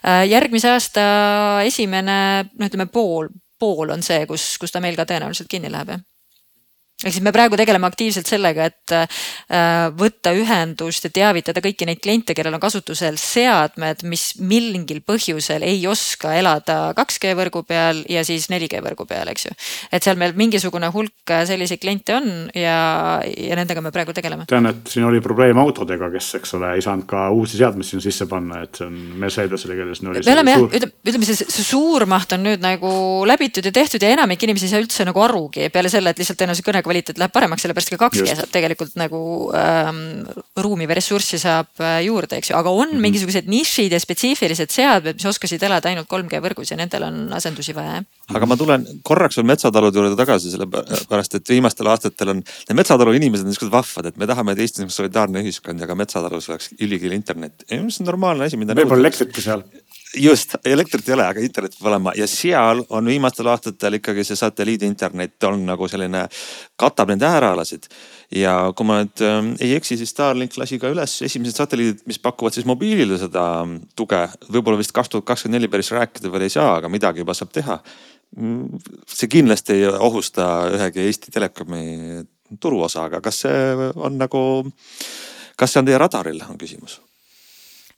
Äh, 0.05 0.27
järgmise 0.31 0.71
aasta 0.71 1.03
esimene, 1.65 2.21
no 2.59 2.67
ütleme 2.67 2.87
pool, 2.87 3.29
pool 3.59 3.91
on 3.91 4.03
see, 4.03 4.27
kus, 4.27 4.57
kus 4.59 4.73
ta 4.73 4.81
meil 4.81 4.97
ka 4.97 5.09
tõenäoliselt 5.09 5.51
kinni 5.51 5.73
läheb 5.73 5.97
jah 5.97 6.10
ehk 7.01 7.15
siis 7.15 7.25
me 7.25 7.33
praegu 7.33 7.57
tegeleme 7.57 7.89
aktiivselt 7.89 8.29
sellega, 8.29 8.67
et 8.69 8.93
äh, 8.93 9.89
võtta 9.97 10.35
ühendust 10.37 11.07
ja 11.07 11.11
teavitada 11.15 11.63
kõiki 11.65 11.87
neid 11.89 12.03
kliente, 12.05 12.35
kellel 12.37 12.59
on 12.59 12.63
kasutusel 12.63 13.17
seadmed, 13.21 14.05
mis 14.09 14.35
mingil 14.41 15.01
põhjusel 15.07 15.65
ei 15.65 15.81
oska 15.89 16.35
elada 16.37 16.93
2G 16.99 17.33
võrgu 17.39 17.65
peal 17.69 18.03
ja 18.11 18.25
siis 18.27 18.51
4G 18.53 18.83
võrgu 18.85 19.07
peal, 19.09 19.31
eks 19.33 19.49
ju. 19.49 19.55
et 19.97 20.05
seal 20.05 20.21
meil 20.21 20.37
mingisugune 20.37 20.91
hulk 20.93 21.33
äh, 21.33 21.47
selliseid 21.49 21.81
kliente 21.81 22.19
on 22.19 22.29
ja, 22.55 22.77
ja 23.25 23.57
nendega 23.57 23.81
me 23.81 23.95
praegu 23.95 24.13
tegeleme. 24.17 24.45
tean, 24.51 24.69
et 24.69 24.93
siin 24.93 25.09
oli 25.09 25.23
probleem 25.25 25.59
autodega, 25.63 26.13
kes, 26.13 26.35
eks 26.43 26.55
ole, 26.61 26.75
ei 26.77 26.85
saanud 26.85 27.09
ka 27.09 27.31
uusi 27.33 27.57
seadmeid 27.63 27.89
sinna 27.89 28.05
sisse 28.05 28.29
panna, 28.29 28.61
et 28.67 28.77
see 28.77 28.91
on 28.91 29.01
Mercedesele, 29.25 29.79
kellel 29.79 29.97
siin 29.97 30.13
oli. 30.13 30.25
me 30.27 30.37
oleme 30.37 30.57
jah, 30.59 30.69
ütleme, 30.69 30.95
ütleme 31.09 31.31
see, 31.33 31.49
see 31.49 31.65
suur 31.65 32.05
maht 32.11 32.37
on 32.37 32.45
nüüd 32.45 32.61
nagu 32.61 32.93
läbitud 33.29 33.65
ja 33.65 33.73
tehtud 33.73 34.05
ja 34.05 34.13
enamik 34.19 34.45
inimesi 34.45 34.69
ei 34.69 34.75
saa 34.77 34.85
üldse 34.85 35.09
nagu 35.09 35.25
arugi 35.25 35.73
peale 35.73 35.89
selle, 35.93 36.13
et 36.13 36.21
lihtsalt 36.21 36.43
tõenäoliselt 36.43 36.69
kõnega 36.69 36.90
kvaliteet 36.91 37.21
läheb 37.23 37.35
paremaks, 37.35 37.65
sellepärast 37.65 37.93
ka 37.95 38.09
2G 38.09 38.27
saab 38.35 38.53
tegelikult 38.53 38.97
nagu 39.01 39.21
ähm, 39.57 40.01
ruumi 40.61 40.89
või 40.91 40.99
ressurssi 40.99 41.39
saab 41.41 41.83
äh, 41.83 42.01
juurde, 42.07 42.41
eks 42.41 42.51
ju, 42.51 42.57
aga 42.59 42.73
on 42.73 42.89
mm 42.89 42.97
-hmm. 42.97 43.07
mingisugused 43.07 43.51
nišid 43.51 43.95
ja 43.95 44.01
spetsiifilised 44.03 44.75
seadmed, 44.75 45.21
mis 45.21 45.29
oskasid 45.31 45.63
elada 45.67 45.91
ainult 45.91 46.11
3G 46.11 46.43
võrgus 46.43 46.73
ja 46.73 46.79
nendel 46.81 47.07
on 47.07 47.21
asendusi 47.37 47.75
vaja, 47.77 48.01
jah. 48.01 48.37
aga 48.37 48.51
ma 48.51 48.59
tulen 48.59 48.87
korraks 49.07 49.39
veel 49.39 49.47
metsatalude 49.53 49.99
juurde 49.99 50.19
tagasi, 50.19 50.51
sellepärast 50.57 51.39
et 51.39 51.55
viimastel 51.55 51.93
aastatel 51.93 52.35
on 52.35 52.43
need 52.43 52.77
metsatalu 52.83 53.15
inimesed 53.21 53.47
on 53.47 53.53
niisugused 53.53 53.73
vahvad, 53.73 54.11
et 54.11 54.17
me 54.17 54.27
tahame, 54.27 54.53
et 54.53 54.65
Eesti 54.67 54.83
oleks 54.83 54.99
solidaarne 55.01 55.45
ühiskond 55.45 55.81
ja 55.81 55.87
ka 55.87 55.95
metsatalus 55.95 56.51
oleks 56.51 56.71
ülikiire 56.81 57.15
internet. 57.15 57.65
see 57.69 57.81
on 57.81 57.91
normaalne 58.07 58.45
asi, 58.45 58.57
mida. 58.57 58.75
võib-olla 58.75 59.07
elektrit 59.07 59.33
ka 59.35 59.41
seal 59.45 59.65
just, 60.17 60.55
elektrit 60.65 61.09
ei 61.09 61.15
ole, 61.15 61.27
aga 61.31 61.43
internet 61.45 61.75
peab 61.77 61.91
olema 61.91 62.13
ja 62.19 62.27
seal 62.31 62.83
on 62.89 63.09
viimastel 63.11 63.49
aastatel 63.51 63.99
ikkagi 64.01 64.25
see 64.27 64.39
satelliidinternet 64.39 65.47
on 65.49 65.63
nagu 65.69 65.89
selline, 65.91 66.25
katab 66.81 67.13
neid 67.13 67.23
äärealasid. 67.27 67.87
ja 68.35 68.55
kui 68.77 68.87
ma 68.87 69.01
nüüd 69.01 69.23
äh, 69.27 69.39
ei 69.67 69.75
eksi, 69.79 69.99
siis 70.01 70.15
Starlink 70.15 70.57
lasi 70.59 70.79
ka 70.83 70.91
üles 70.91 71.17
esimesed 71.27 71.59
satelliidid, 71.63 72.05
mis 72.11 72.19
pakuvad 72.23 72.57
siis 72.57 72.67
mobiilile 72.67 73.19
seda 73.19 73.45
ähm, 73.63 73.77
tuge. 73.97 74.23
võib-olla 74.49 74.81
vist 74.81 74.95
kaks 74.97 75.13
tuhat 75.13 75.29
kakskümmend 75.31 75.61
neli 75.61 75.71
päris 75.71 75.93
rääkida 75.95 76.33
veel 76.33 76.47
ei 76.49 76.55
saa, 76.55 76.77
aga 76.79 76.91
midagi 76.91 77.23
juba 77.25 77.35
saab 77.37 77.53
teha. 77.55 77.79
Mm, 78.39 78.83
see 79.11 79.31
kindlasti 79.31 79.79
ei 79.79 79.87
ohusta 79.91 80.49
ühegi 80.75 81.07
Eesti 81.07 81.35
Telekomi 81.35 82.25
turuosa, 82.63 83.07
aga 83.07 83.23
kas 83.23 83.45
see 83.47 83.91
on 83.95 84.19
nagu, 84.19 84.43
kas 85.59 85.73
see 85.73 85.83
on 85.83 85.91
teie 85.91 85.99
radaril, 85.99 86.43
on 86.51 86.59
küsimus 86.59 87.01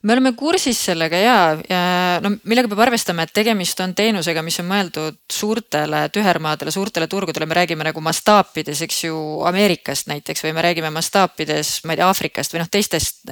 me 0.03 0.15
oleme 0.17 0.33
kursis 0.38 0.81
sellega 0.88 1.19
ja, 1.21 1.37
ja 1.69 1.81
no 2.23 2.33
millega 2.49 2.71
peab 2.71 2.83
arvestama, 2.87 3.27
et 3.27 3.35
tegemist 3.35 3.79
on 3.85 3.95
teenusega, 3.95 4.43
mis 4.43 4.59
on 4.62 4.67
mõeldud 4.71 5.19
suurtele 5.31 6.05
tühermaadele, 6.15 6.73
suurtele 6.75 7.07
turgudele, 7.11 7.47
me 7.47 7.59
räägime 7.61 7.87
nagu 7.87 8.03
mastaapides, 8.05 8.83
eks 8.87 9.03
ju, 9.05 9.17
Ameerikast 9.49 10.11
näiteks 10.11 10.43
või 10.47 10.55
me 10.57 10.65
räägime 10.67 10.91
mastaapides, 10.95 11.75
ma 11.87 11.95
ei 11.95 12.01
tea, 12.01 12.09
Aafrikast 12.11 12.55
või 12.55 12.65
noh, 12.65 12.71
teistest 12.73 13.23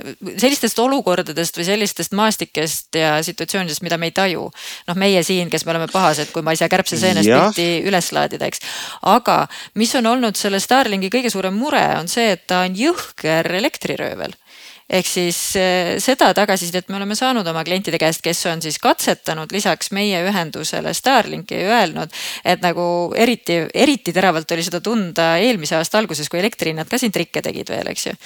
sellistest 0.40 0.78
olukordadest 0.78 1.58
või 1.58 1.66
sellistest 1.66 2.14
maastikest 2.16 3.00
ja 3.00 3.16
situatsioonidest, 3.26 3.82
mida 3.86 3.98
me 3.98 4.10
ei 4.10 4.14
taju. 4.16 4.46
noh, 4.86 4.98
meie 4.98 5.22
siin, 5.26 5.50
kes 5.50 5.66
me 5.66 5.74
oleme 5.74 5.88
pahased, 5.90 6.30
kui 6.32 6.42
ma 6.46 6.54
ei 6.54 6.60
saa 6.60 6.70
kärbseseenest 6.70 7.28
pilti 7.28 7.68
üles 7.88 8.12
laadida, 8.14 8.46
eks. 8.46 8.62
aga 9.10 9.42
mis 9.74 9.94
on 9.98 10.06
olnud 10.06 10.38
selle 10.38 10.60
Starlinki 10.62 11.10
kõige 11.10 11.32
suurem 11.34 11.56
mure, 11.56 11.82
on 11.98 12.08
see, 12.08 12.30
et 12.36 12.46
ta 12.46 12.62
on 12.68 12.78
jõhker 12.78 13.50
elektriröövel 13.60 14.38
ehk 14.90 15.06
siis 15.06 15.38
eh, 15.58 15.94
seda 16.02 16.32
tagasisidet 16.34 16.88
me 16.90 16.98
oleme 16.98 17.14
saanud 17.18 17.46
oma 17.46 17.62
klientide 17.66 17.98
käest, 18.00 18.22
kes 18.24 18.42
on 18.50 18.62
siis 18.62 18.78
katsetanud 18.82 19.52
lisaks 19.54 19.92
meie 19.94 20.22
ühendusele 20.26 20.92
Starlinki 20.96 21.60
ja 21.60 21.76
öelnud, 21.78 22.14
et 22.44 22.62
nagu 22.64 22.84
eriti, 23.14 23.60
eriti 23.74 24.14
teravalt 24.14 24.50
oli 24.56 24.64
seda 24.66 24.80
tunda 24.84 25.32
eelmise 25.42 25.78
aasta 25.78 26.00
alguses, 26.00 26.28
kui 26.30 26.40
elektrihinnad 26.42 26.90
ka 26.90 26.98
siin 26.98 27.14
trikke 27.14 27.42
tegid 27.44 27.70
veel, 27.70 27.92
eks 27.92 28.06
ju. 28.08 28.16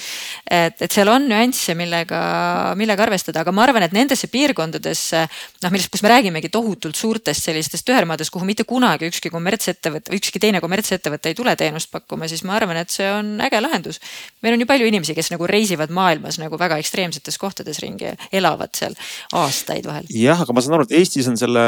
et, 0.51 0.81
et 0.81 0.93
seal 0.93 1.11
on 1.13 1.29
nüansse, 1.29 1.77
millega, 1.79 2.21
millega 2.81 3.07
arvestada, 3.07 3.45
aga 3.45 3.53
ma 3.53 3.67
arvan, 3.67 3.85
et 3.85 3.97
nendesse 3.97 4.31
piirkondadesse 4.33 5.25
noh, 5.65 5.71
millest, 5.71 5.93
kus 5.93 6.05
me 6.05 6.13
räägimegi 6.15 6.51
tohutult 6.53 6.97
suurtest 6.97 7.45
sellistest 7.45 7.87
tühermaadest, 7.89 8.33
kuhu 8.33 8.49
mitte 8.49 8.65
kunagi 8.69 9.09
ükski 9.11 9.33
kommertsettevõte, 9.35 10.15
ükski 10.17 10.41
teine 10.43 10.63
kommertsettevõte 10.65 11.33
ei 11.33 11.39
tule 11.39 11.57
teenust 11.61 11.93
pakkuma, 11.93 12.29
siis 12.31 12.45
ma 12.49 12.57
arvan, 12.59 12.81
et 12.81 12.93
see 12.95 13.09
on 13.13 13.37
äge 13.45 13.61
lahendus. 13.61 14.01
meil 14.43 14.57
on 14.57 14.65
ju 14.65 14.69
palju 14.71 14.89
inimesi, 14.89 15.15
kes 15.17 15.31
nagu 15.35 15.47
reisivad 15.49 15.93
maailmas 15.95 16.39
nagu 16.41 16.54
nagu 16.55 16.63
väga 16.63 16.79
ekstreemsetes 16.83 17.39
kohtades 17.41 17.81
ringi, 17.83 18.15
elavad 18.33 18.73
seal 18.77 18.95
aastaid 19.35 19.87
vahel. 19.89 20.07
jah, 20.11 20.41
aga 20.41 20.55
ma 20.55 20.63
saan 20.63 20.79
aru, 20.79 20.87
et 20.89 20.97
Eestis 21.01 21.29
on 21.31 21.39
selle, 21.41 21.61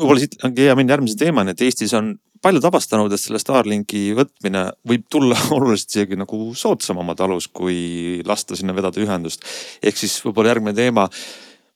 võib-olla 0.00 0.22
siit 0.22 0.38
ongi 0.46 0.66
hea 0.66 0.76
minna 0.78 0.96
järgmise 0.96 1.20
teemani, 1.20 1.54
et 1.54 1.64
Eestis 1.66 1.92
on 1.98 2.14
paljud 2.40 2.64
avastanud, 2.64 3.12
et 3.12 3.20
selle 3.20 3.40
Starlinki 3.40 4.14
võtmine 4.16 4.70
võib 4.88 5.04
tulla 5.12 5.36
oluliselt 5.56 5.96
isegi 5.96 6.18
nagu 6.20 6.50
soodsam 6.56 7.02
oma 7.02 7.16
talus, 7.18 7.50
kui 7.52 8.22
lasta 8.26 8.56
sinna 8.56 8.76
vedada 8.76 9.02
ühendust. 9.02 9.44
ehk 9.82 10.00
siis 10.00 10.16
võib-olla 10.24 10.54
järgmine 10.54 10.76
teema, 10.76 11.08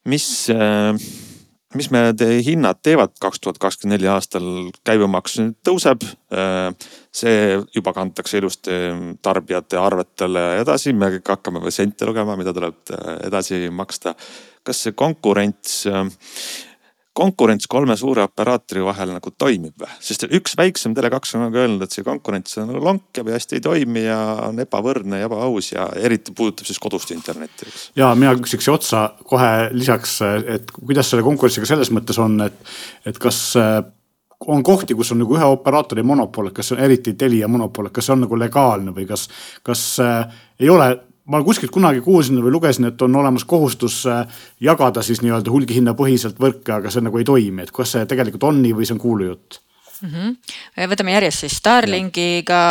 mis 0.09 0.48
äh, 0.53 0.96
mis 1.75 1.91
me 1.91 2.05
te 2.17 2.29
hinnad 2.45 2.81
teevad 2.83 3.15
kaks 3.21 3.43
tuhat 3.43 3.59
kakskümmend 3.63 3.99
neli 3.99 4.11
aastal, 4.11 4.47
käibemaks 4.87 5.39
tõuseb. 5.67 6.07
see 7.15 7.61
juba 7.77 7.93
kantakse 7.95 8.39
ilusti 8.39 8.71
tarbijate 9.23 9.79
arvetele 9.79 10.45
edasi, 10.61 10.93
me 10.93 11.13
hakkame 11.29 11.63
või 11.63 11.75
sente 11.75 12.07
lugema, 12.07 12.37
mida 12.37 12.53
tuleb 12.53 12.95
edasi 13.27 13.69
maksta. 13.71 14.15
kas 14.65 14.83
see 14.83 14.93
konkurents 14.93 15.85
konkurents 17.14 17.68
kolme 17.70 17.96
suure 17.96 18.24
operaatori 18.27 18.83
vahel 18.85 19.14
nagu 19.14 19.33
toimib 19.38 19.79
või? 19.81 19.90
sest 20.03 20.27
üks 20.27 20.57
väiksem 20.59 20.96
Tele2 20.96 21.38
on 21.38 21.44
nagu 21.46 21.61
öelnud, 21.62 21.85
et 21.87 21.94
see 21.94 22.07
konkurents 22.07 22.59
nagu 22.61 22.83
lonkab 22.83 23.31
ja 23.31 23.38
hästi 23.38 23.59
ei 23.59 23.64
toimi 23.64 24.05
ja 24.07 24.18
on 24.48 24.59
ebavõrdne 24.64 25.22
ja 25.22 25.29
ebaaus 25.31 25.72
ja 25.72 25.88
eriti 26.00 26.35
puudutab 26.37 26.68
siis 26.68 26.81
kodust 26.83 27.14
internetti, 27.14 27.68
eks. 27.70 27.88
ja 27.98 28.11
mina 28.18 28.35
küsiks 28.40 28.70
otsa 28.72 29.05
kohe 29.24 29.70
lisaks, 29.72 30.18
et 30.57 30.74
kuidas 30.74 31.12
selle 31.12 31.27
konkurentsiga 31.27 31.70
selles 31.70 31.92
mõttes 31.94 32.18
on, 32.22 32.40
et, 32.48 32.74
et 33.07 33.22
kas 33.22 33.40
äh, 33.61 33.79
on 34.50 34.62
kohti, 34.66 34.98
kus 34.98 35.14
on 35.14 35.22
nagu 35.22 35.38
ühe 35.38 35.46
operaatori 35.55 36.03
monopol, 36.07 36.50
kas 36.55 36.74
on 36.74 36.83
eriti 36.83 37.14
Telia 37.18 37.48
monopol, 37.48 37.92
kas 37.94 38.09
see 38.09 38.16
on 38.16 38.24
nagu 38.27 38.38
legaalne 38.38 38.94
või 38.96 39.07
kas, 39.09 39.29
kas 39.62 39.87
äh, 40.03 40.40
ei 40.61 40.70
ole 40.72 40.90
ma 41.25 41.43
kuskilt 41.45 41.73
kunagi 41.73 42.03
kuulsin 42.05 42.41
või 42.45 42.53
lugesin, 42.53 42.89
et 42.91 43.03
on 43.03 43.17
olemas 43.17 43.45
kohustus 43.49 44.03
äh, 44.07 44.25
jagada 44.61 45.03
siis 45.03 45.23
nii-öelda 45.25 45.53
hulgihinnapõhiselt 45.53 46.41
võrke, 46.41 46.75
aga 46.77 46.93
see 46.93 47.05
nagu 47.05 47.21
ei 47.21 47.29
toimi, 47.29 47.65
et 47.65 47.73
kas 47.75 47.95
see 47.97 48.09
tegelikult 48.11 48.51
on 48.51 48.61
nii 48.63 48.75
või 48.77 48.89
see 48.89 48.97
on 48.99 49.05
kuulujutt? 49.05 49.61
Mm. 50.03 50.11
-hmm. 50.11 50.89
võtame 50.91 51.13
järjest 51.15 51.45
siis 51.45 51.57
Starlinkiga 51.57 52.63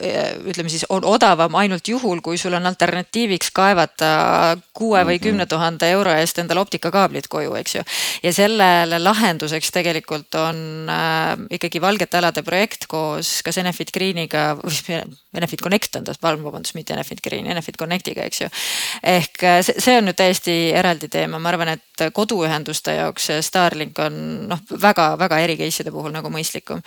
eh, 0.00 0.36
ütleme 0.46 0.68
siis 0.68 0.86
on 0.88 1.04
odavam 1.04 1.54
ainult 1.54 1.88
juhul, 1.88 2.20
kui 2.20 2.38
sul 2.38 2.54
on 2.54 2.66
alternatiiviks 2.66 3.50
kaevata 3.54 4.56
kuue 4.72 5.04
või 5.04 5.18
mhm. 5.18 5.22
kümne 5.22 5.46
tuhande 5.46 5.90
euro 5.90 6.12
eest 6.12 6.38
endale 6.38 6.60
optikakaablit 6.60 7.28
koju, 7.28 7.54
eks 7.54 7.74
ju. 7.74 7.82
ja 8.22 8.32
sellele 8.32 8.98
lahenduseks 8.98 9.70
tegelikult 9.70 10.34
on 10.34 10.90
äh, 10.90 11.46
ikkagi 11.50 11.80
Valgete 11.80 12.18
alade 12.18 12.42
projekt 12.42 12.86
koos 12.88 13.42
kas 13.44 13.58
Enefit 13.58 13.92
Greeniga, 13.92 14.56
Enefit 15.34 15.62
Connect 15.62 15.96
on 15.96 16.04
ta, 16.04 16.14
vabandust, 16.22 16.74
mitte 16.74 16.94
Enefit 16.94 17.22
Green, 17.22 17.46
Enefit 17.46 17.76
Connectiga, 17.76 18.22
eks 18.22 18.40
ju. 18.40 18.48
ehk 19.02 19.42
äh, 19.42 19.60
see, 19.62 19.98
on 19.98 20.08
nüüd 20.08 20.18
täiesti 20.18 20.54
eraldi 20.74 21.08
teema, 21.08 21.38
ma 21.38 21.52
arvan, 21.52 21.74
et 21.76 22.04
koduühenduste 22.14 22.96
jaoks 22.98 23.30
Starlink 23.46 23.98
on 24.02 24.16
noh, 24.50 24.62
väga-väga 24.82 25.38
eri 25.44 25.56
case'ide 25.58 25.92
puhul 25.94 26.14
nagu 26.14 26.30
mõistlikum. 26.64 26.82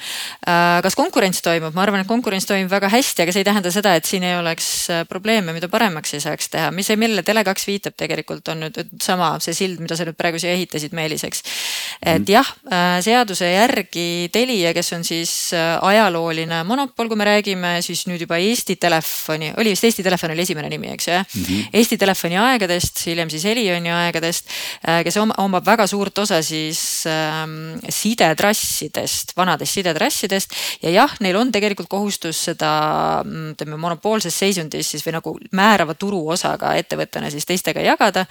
Äh, 0.47 0.81
kas 0.83 0.95
konkurents 0.95 1.41
toimub, 1.41 1.73
ma 1.75 1.83
arvan, 1.83 2.01
et 2.01 2.07
konkurents 2.07 2.45
toimub 2.47 2.71
väga 2.71 2.89
hästi, 2.89 3.23
aga 3.23 3.33
see 3.33 3.41
ei 3.41 3.47
tähenda 3.47 3.71
seda, 3.71 3.95
et 3.95 4.05
siin 4.05 4.23
ei 4.23 4.37
oleks 4.37 4.89
äh, 4.89 5.03
probleeme, 5.07 5.53
mida 5.53 5.67
paremaks 5.69 6.13
ei 6.13 6.21
saaks 6.21 6.49
teha, 6.49 6.71
mis, 6.71 6.89
millele 6.97 7.23
Tele2 7.23 7.67
viitab 7.67 7.97
tegelikult 7.97 8.47
on 8.49 8.65
nüüd 8.65 8.79
sama 9.01 9.37
see 9.43 9.53
sild, 9.53 9.79
mida 9.79 9.95
sa 9.95 10.05
nüüd 10.07 10.17
praegu 10.17 10.39
siia 10.39 10.53
ehitasid, 10.55 10.93
Meelis, 10.97 11.23
eks. 11.27 11.43
et 12.01 12.21
mm. 12.21 12.29
jah, 12.31 12.51
äh, 12.71 12.97
seaduse 13.05 13.49
järgi 13.51 14.29
Telia, 14.33 14.73
kes 14.73 14.93
on 14.97 15.05
siis 15.07 15.33
ajalooline 15.53 16.63
monopol, 16.67 17.09
kui 17.09 17.19
me 17.19 17.27
räägime 17.27 17.77
siis 17.85 18.05
nüüd 18.09 18.23
juba 18.25 18.39
Eesti 18.41 18.77
Telefoni, 18.79 19.53
oli 19.57 19.73
vist 19.75 19.85
Eesti 19.87 20.05
Telefon 20.05 20.33
oli 20.33 20.45
esimene 20.45 20.71
nimi, 20.71 20.91
eks 20.93 21.07
ju 21.07 21.13
jah 21.13 21.25
mm 21.27 21.43
-hmm.. 21.43 21.69
Eesti 21.73 21.97
Telefoni 21.97 22.37
aegadest, 22.37 23.05
hiljem 23.05 23.29
siis 23.29 23.45
Elioni 23.45 23.91
aegadest, 23.91 24.49
kes 25.03 25.17
omab 25.17 25.65
väga 25.65 25.87
suurt 25.87 26.17
osa 26.17 26.41
siis 26.41 27.03
ähm, 27.07 27.77
sidetrassidest, 27.89 29.33
vanadest 29.37 29.66
sidetrassidest. 29.75 30.53
ja 30.81 30.93
jah, 30.93 31.13
neil 31.23 31.37
on 31.39 31.51
tegelikult 31.51 31.89
kohustus 31.91 32.39
seda 32.49 32.71
mm, 33.23 33.53
ütleme 33.55 33.79
monopoolses 33.81 34.35
seisundis 34.37 34.91
siis 34.93 35.05
või 35.05 35.15
nagu 35.17 35.33
määrava 35.55 35.95
turuosaga 35.97 36.73
ettevõttena 36.79 37.31
siis 37.33 37.45
teistega 37.45 37.83
jagada. 37.85 38.25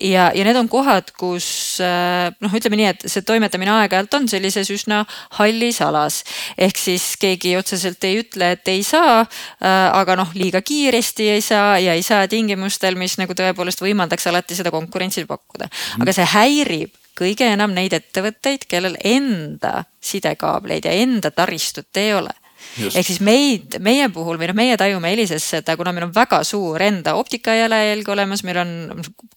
ja, 0.00 0.30
ja 0.34 0.46
need 0.46 0.58
on 0.60 0.68
kohad, 0.72 1.12
kus 1.18 1.78
äh, 1.84 2.30
noh, 2.40 2.56
ütleme 2.56 2.80
nii, 2.80 2.90
et 2.94 3.06
see 3.10 3.24
toimetamine 3.26 3.72
aeg-ajalt 3.76 4.18
on 4.20 4.28
sellises 4.30 4.70
üsna 4.74 5.04
hallis 5.40 5.80
alas. 5.84 6.22
ehk 6.58 6.78
siis 6.80 7.14
keegi 7.20 7.56
otseselt 7.56 8.04
ei 8.04 8.20
ütle, 8.22 8.52
et 8.56 8.68
ei 8.72 8.82
saa, 8.86 9.20
äh, 9.22 9.88
aga 9.92 10.18
noh, 10.22 10.34
liiga 10.34 10.62
kiiresti 10.62 11.30
ei 11.36 11.44
saa 11.44 11.78
ja 11.82 11.96
ei 11.96 12.04
saa 12.06 12.28
tingimustel, 12.28 12.98
mis 12.98 13.18
nagu 13.20 13.34
tõepoolest 13.36 13.82
võimaldaks 13.82 14.28
alati 14.30 14.58
seda 14.58 14.70
konkurentsi 14.74 15.26
pakkuda. 15.26 15.70
aga 16.00 16.16
see 16.16 16.30
häirib 16.36 17.05
kõige 17.18 17.48
enam 17.52 17.74
neid 17.76 17.96
ettevõtteid, 17.96 18.66
kellel 18.68 18.98
enda 19.04 19.84
sidekaableid 20.00 20.88
ja 20.88 20.96
enda 21.04 21.32
taristut 21.34 22.02
ei 22.02 22.14
ole 22.14 22.34
ehk 22.76 23.06
siis 23.06 23.20
meid, 23.24 23.76
meie 23.84 24.08
puhul 24.12 24.38
või 24.40 24.48
noh, 24.50 24.56
meie 24.56 24.76
tajume 24.80 25.10
Elises 25.14 25.44
seda, 25.54 25.76
kuna 25.78 25.92
meil 25.96 26.06
on 26.08 26.14
väga 26.14 26.42
suur 26.46 26.82
enda 26.84 27.16
optika 27.18 27.54
jalajälg 27.56 28.08
olemas, 28.12 28.42
meil 28.46 28.60
on 28.60 28.72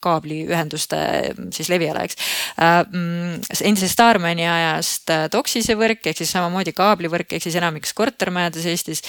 kaabliühenduste 0.03 0.99
siis 1.55 1.71
leviala, 1.71 2.03
eks 2.07 2.19
äh,. 2.59 2.79
Mm, 2.89 3.39
endise 3.69 3.89
Starmani 3.91 4.45
ajast 4.47 5.11
äh, 5.13 5.25
Toxise 5.31 5.75
võrk 5.79 6.09
ehk 6.09 6.19
siis 6.19 6.31
samamoodi 6.35 6.73
kaablivõrk 6.75 7.35
ehk 7.35 7.45
siis 7.45 7.57
enamikus 7.59 7.93
kortermajades 7.97 8.67
Eestis. 8.69 9.03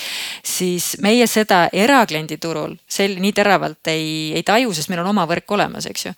siis 0.46 0.92
meie 1.02 1.26
seda 1.30 1.66
erakliendi 1.72 2.38
turul 2.42 2.76
sel 2.88 3.18
nii 3.22 3.35
teravalt 3.37 3.92
ei, 3.92 4.33
ei 4.37 4.46
taju, 4.46 4.74
sest 4.74 4.90
meil 4.90 5.04
on 5.04 5.12
oma 5.14 5.26
võrk 5.30 5.56
olemas, 5.56 5.87
eks 5.90 6.11
ju 6.11 6.14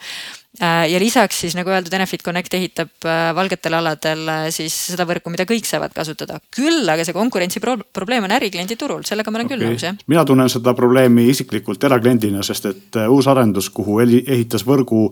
ja 0.61 0.99
lisaks 1.01 1.39
siis 1.45 1.55
nagu 1.57 1.73
öeldud, 1.73 1.95
Enefit 1.97 2.23
Connect 2.25 2.55
ehitab 2.59 3.07
äh, 3.09 3.31
valgetel 3.37 3.77
aladel 3.79 4.27
äh, 4.29 4.47
siis 4.53 4.75
seda 4.93 5.07
võrku, 5.09 5.33
mida 5.33 5.47
kõik 5.49 5.65
saavad 5.69 5.95
kasutada. 5.97 6.41
küll 6.53 6.89
aga 6.93 7.07
see 7.09 7.17
konkurentsi 7.17 7.63
pro 7.63 7.79
probleem 7.93 8.27
on 8.29 8.35
ärikliendi 8.37 8.77
turul, 8.77 9.07
sellega 9.09 9.33
ma 9.33 9.41
olen 9.41 9.49
okay. 9.49 9.57
küll 9.57 9.71
nõus 9.71 9.87
jah. 9.87 9.97
mina 10.13 10.27
tunnen 10.29 10.53
seda 10.53 10.75
probleemi 10.77 11.29
isiklikult 11.33 11.85
erakliendina, 11.89 12.45
sest 12.45 12.69
et 12.69 13.01
uus 13.09 13.31
arendus, 13.33 13.71
kuhu 13.73 14.01
ehitas 14.05 14.67
võrgu 14.69 15.09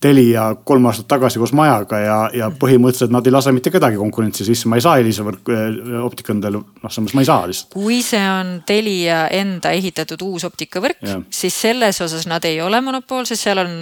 Telia 0.00 0.46
kolm 0.64 0.86
aastat 0.88 1.10
tagasi 1.12 1.36
koos 1.36 1.50
majaga 1.52 1.98
ja, 2.00 2.14
ja 2.32 2.46
põhimõtteliselt 2.56 3.12
nad 3.12 3.26
ei 3.28 3.34
lase 3.34 3.52
mitte 3.52 3.68
kedagi 3.68 3.98
konkurentsi 4.00 4.46
sisse, 4.48 4.64
ma 4.72 4.78
ei 4.78 4.84
saa 4.84 4.94
Elisa 4.96 5.26
võrk, 5.26 5.50
äh, 5.52 5.74
optika 6.00 6.32
endale, 6.32 6.62
noh, 6.64 6.92
samas 6.92 7.12
ma 7.12 7.20
ei 7.20 7.28
saa 7.28 7.42
lihtsalt. 7.50 7.74
kui 7.74 7.98
see 8.04 8.22
on 8.24 8.54
Telia 8.64 9.26
enda 9.36 9.74
ehitatud 9.76 10.24
uus 10.24 10.46
optikavõrk, 10.48 11.04
siis 11.28 11.58
selles 11.66 12.00
osas 12.00 12.24
nad 12.30 12.46
ei 12.48 12.62
ole 12.64 12.80
monopoolsed, 12.86 13.36
seal 13.36 13.60
on, 13.60 13.74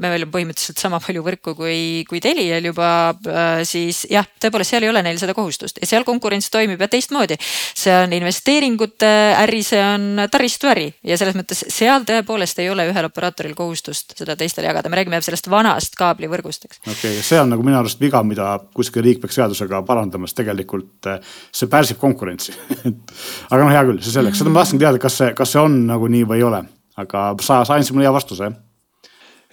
meil 0.00 0.24
on 0.24 0.32
põhimõtteliselt 0.32 0.80
sama 0.80 1.02
palju 1.04 1.26
võrku 1.26 1.52
kui, 1.58 1.76
kui 2.08 2.24
Telial 2.24 2.70
juba, 2.70 2.88
äh, 3.28 3.60
siis 3.68 4.06
jah, 4.08 4.24
tõepoolest, 4.40 4.72
seal 4.72 4.88
ei 4.88 4.94
ole 4.94 5.04
neil 5.04 5.20
seda 5.20 5.36
kohustust. 5.36 5.82
Ja 5.84 5.90
seal 5.92 6.08
konkurents 6.08 6.48
toimib 6.54 6.80
ja 6.80 6.88
teistmoodi. 6.88 7.36
see 7.76 7.92
on 8.00 8.16
investeeringute 8.16 9.12
äri, 9.42 9.60
see 9.60 9.84
on 9.84 10.24
taristuäri 10.32 10.88
ja 11.04 11.20
selles 11.20 11.36
mõttes 11.36 11.66
seal 11.68 12.08
tõepoolest 12.08 12.64
ei 12.64 12.72
ole 12.72 12.88
ühel 12.88 13.12
operaatoril 13.12 13.52
kohustust 13.58 14.16
seda 14.16 14.40
teistele 14.40 14.72
jagada, 14.72 14.88
me 14.88 15.02
räägime 15.02 15.20
sellest 15.20 15.52
vanast 15.52 15.65
vanast 15.66 15.96
kaablivõrgust, 15.98 16.68
eks. 16.68 16.80
okei 16.84 17.16
okay,, 17.16 17.24
see 17.26 17.40
on 17.40 17.50
nagu 17.52 17.64
minu 17.66 17.78
arust 17.80 18.00
viga, 18.02 18.22
mida 18.26 18.56
kuskil 18.76 19.04
riik 19.06 19.22
peaks 19.22 19.38
seadusega 19.40 19.82
parandama, 19.88 20.28
sest 20.28 20.40
tegelikult 20.42 21.10
eh, 21.10 21.34
see 21.54 21.70
pärsib 21.72 22.00
konkurentsi. 22.02 22.54
Aga 23.50 23.62
noh, 23.62 23.72
hea 23.72 23.82
küll, 23.88 24.02
see 24.04 24.14
selleks, 24.14 24.40
seda 24.42 24.52
ma 24.52 24.62
tahtsin 24.62 24.82
teada, 24.82 25.02
kas 25.02 25.18
see, 25.22 25.32
kas 25.36 25.54
see 25.54 25.62
on 25.62 25.82
nagu 25.90 26.10
nii 26.12 26.28
või 26.28 26.40
ei 26.40 26.46
ole, 26.46 26.62
aga 26.96 27.28
sa, 27.44 27.62
sa 27.68 27.76
andsid 27.76 27.96
mulle 27.96 28.08
hea 28.08 28.14
vastuse 28.16 28.48
jah 28.48 28.56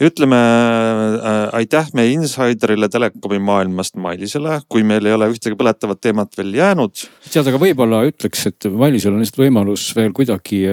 ütleme 0.02 0.38
äh, 0.38 1.56
aitäh 1.60 1.90
meie 1.94 2.14
insiderile 2.16 2.90
telekomi 2.90 3.38
maailmast 3.44 3.96
Mailisele, 4.02 4.60
kui 4.70 4.82
meil 4.88 5.06
ei 5.06 5.14
ole 5.14 5.28
ühtegi 5.30 5.58
põletavat 5.60 6.02
teemat 6.02 6.34
veel 6.38 6.54
jäänud. 6.58 7.04
tead, 7.30 7.50
aga 7.50 7.60
võib-olla 7.62 8.02
ütleks, 8.10 8.48
et 8.50 8.68
Mailisel 8.74 9.14
on 9.14 9.22
lihtsalt 9.22 9.44
võimalus 9.44 9.86
veel 9.98 10.14
kuidagi, 10.18 10.64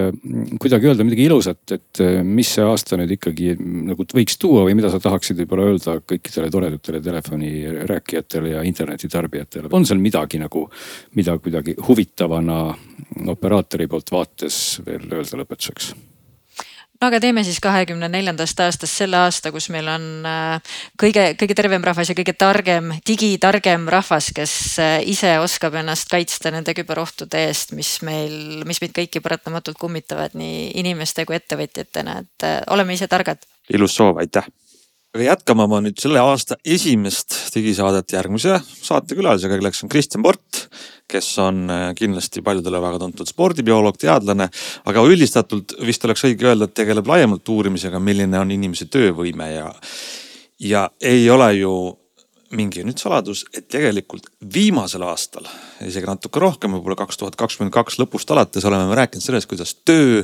kuidagi 0.62 0.90
öelda 0.90 1.04
midagi 1.04 1.26
ilusat, 1.28 1.62
et 1.76 2.02
äh, 2.04 2.20
mis 2.24 2.54
see 2.56 2.64
aasta 2.64 2.96
nüüd 3.00 3.12
ikkagi 3.18 3.54
nagu 3.60 4.08
võiks 4.08 4.40
tuua 4.40 4.64
või 4.68 4.78
mida 4.80 4.92
sa 4.92 5.02
tahaksid 5.02 5.42
võib-olla 5.42 5.68
öelda 5.68 5.98
kõikidele 6.00 6.52
toredatele 6.52 7.02
telefonirääkijatele 7.04 8.54
ja 8.56 8.64
internetitarbijatele. 8.66 9.68
on 9.70 9.84
seal 9.84 10.00
midagi 10.00 10.40
nagu, 10.40 10.64
mida 11.14 11.36
kuidagi 11.38 11.76
huvitavana 11.88 12.62
operaatori 13.28 13.86
poolt 13.90 14.12
vaates 14.16 14.80
veel 14.86 15.10
öelda 15.12 15.44
lõpetuseks? 15.44 15.92
No 17.00 17.08
aga 17.08 17.20
teeme 17.22 17.42
siis 17.46 17.60
kahekümne 17.64 18.10
neljandast 18.12 18.60
aastast 18.60 18.98
selle 19.00 19.18
aasta, 19.20 19.52
kus 19.54 19.70
meil 19.72 19.88
on 19.88 20.06
äh, 20.28 20.74
kõige, 21.00 21.30
kõige 21.40 21.56
tervem 21.56 21.84
rahvas 21.84 22.12
ja 22.12 22.16
kõige 22.18 22.34
targem, 22.38 22.92
digitargem 23.08 23.88
rahvas, 23.92 24.30
kes 24.36 24.54
äh, 24.82 24.96
ise 25.08 25.36
oskab 25.42 25.78
ennast 25.80 26.10
kaitsta 26.12 26.52
nende 26.54 26.74
küberohtude 26.76 27.46
eest, 27.48 27.74
mis 27.78 27.96
meil, 28.06 28.64
mis 28.68 28.82
meid 28.84 28.94
kõiki 28.96 29.24
paratamatult 29.24 29.80
kummitavad 29.80 30.36
nii 30.38 30.70
inimeste 30.80 31.24
kui 31.28 31.38
ettevõtjatena, 31.40 32.20
et 32.24 32.48
äh, 32.48 32.58
oleme 32.74 32.96
ise 32.98 33.08
targad. 33.10 33.48
ilus 33.72 33.96
soov, 33.96 34.20
aitäh 34.20 34.48
aga 35.14 35.26
jätkame 35.26 35.64
oma 35.66 35.80
nüüd 35.82 35.98
selle 35.98 36.20
aasta 36.22 36.56
esimest 36.62 37.34
digisaadet 37.54 38.12
järgmise 38.14 38.60
saatekülalisega, 38.62 39.56
kelleks 39.58 39.82
on 39.82 39.90
Kristjan 39.90 40.22
Port, 40.22 40.60
kes 41.10 41.30
on 41.42 41.64
äh, 41.70 41.86
kindlasti 41.98 42.44
paljudele 42.46 42.78
väga 42.82 43.00
tuntud 43.02 43.30
spordibioloog, 43.30 43.98
teadlane, 43.98 44.46
aga 44.86 45.06
üldistatult 45.06 45.74
vist 45.86 46.06
oleks 46.06 46.22
õige 46.28 46.46
öelda, 46.52 46.68
et 46.70 46.76
tegeleb 46.78 47.10
laiemalt 47.10 47.50
uurimisega, 47.50 47.98
milline 48.02 48.38
on 48.38 48.54
inimese 48.54 48.86
töövõime 48.92 49.50
ja, 49.50 49.72
ja 50.62 50.86
ei 51.02 51.26
ole 51.30 51.50
ju 51.58 51.74
mingi 52.54 52.82
nüüd 52.86 52.98
saladus, 52.98 53.44
et 53.54 53.66
tegelikult 53.70 54.30
viimasel 54.54 55.02
aastal, 55.06 55.46
isegi 55.86 56.06
natuke 56.06 56.42
rohkem, 56.42 56.74
võib-olla 56.78 56.98
kaks 57.02 57.18
tuhat 57.18 57.38
kakskümmend 57.38 57.74
kaks 57.74 57.98
lõpust 57.98 58.30
alates 58.34 58.66
oleme 58.66 58.86
me 58.90 58.98
rääkinud 58.98 59.26
sellest, 59.26 59.50
kuidas 59.50 59.74
töö 59.86 60.22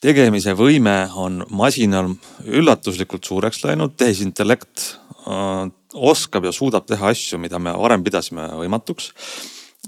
tegemise 0.00 0.54
võime 0.56 0.94
on 1.20 1.44
masinal 1.52 2.14
üllatuslikult 2.48 3.26
suureks 3.28 3.62
läinud, 3.66 3.96
tehisintellekt 4.00 4.86
äh, 5.26 5.68
oskab 5.94 6.46
ja 6.48 6.52
suudab 6.54 6.86
teha 6.88 7.12
asju, 7.12 7.40
mida 7.42 7.60
me 7.62 7.74
varem 7.76 8.04
pidasime 8.06 8.48
võimatuks. 8.62 9.12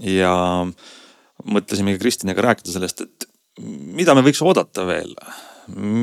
ja 0.00 0.32
mõtlesimegi 1.42 2.00
Kristiniga 2.00 2.42
rääkida 2.44 2.72
sellest, 2.72 3.00
et 3.02 3.26
mida 3.60 4.14
me 4.14 4.22
võiks 4.24 4.40
oodata 4.44 4.84
veel, 4.88 5.14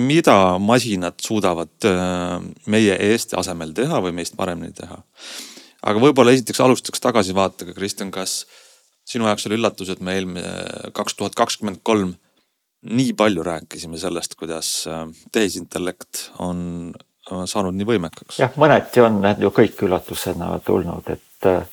mida 0.10 0.58
masinad 0.62 1.20
suudavad 1.24 1.88
äh, 1.88 2.40
meie 2.66 2.98
eest 3.12 3.36
asemel 3.38 3.74
teha 3.78 4.02
või 4.02 4.16
meist 4.22 4.38
paremini 4.38 4.74
teha. 4.74 5.04
aga 5.82 6.02
võib-olla 6.02 6.34
esiteks 6.34 6.60
alustaks 6.66 7.02
tagasivaatega, 7.06 7.78
Kristjan, 7.78 8.12
kas 8.12 8.46
sinu 9.10 9.26
jaoks 9.26 9.46
oli 9.48 9.58
üllatus, 9.58 9.90
et 9.90 10.02
me 10.02 10.18
eelmine 10.18 10.92
kaks 10.94 11.18
tuhat 11.18 11.38
kakskümmend 11.38 11.82
kolm 11.84 12.16
nii 12.82 13.14
palju 13.14 13.44
rääkisime 13.44 13.98
sellest, 13.98 14.36
kuidas 14.40 14.88
äh, 14.88 15.08
tehisintellekt 15.32 16.30
on 16.40 16.94
saanud 17.46 17.76
nii 17.78 17.88
võimekaks? 17.88 18.40
jah, 18.42 18.54
mõneti 18.60 19.04
on 19.04 19.20
need 19.24 19.42
ju 19.44 19.52
kõik 19.54 19.84
üllatusena 19.86 20.54
tulnud, 20.66 21.10
et 21.12 21.50
äh, 21.50 21.66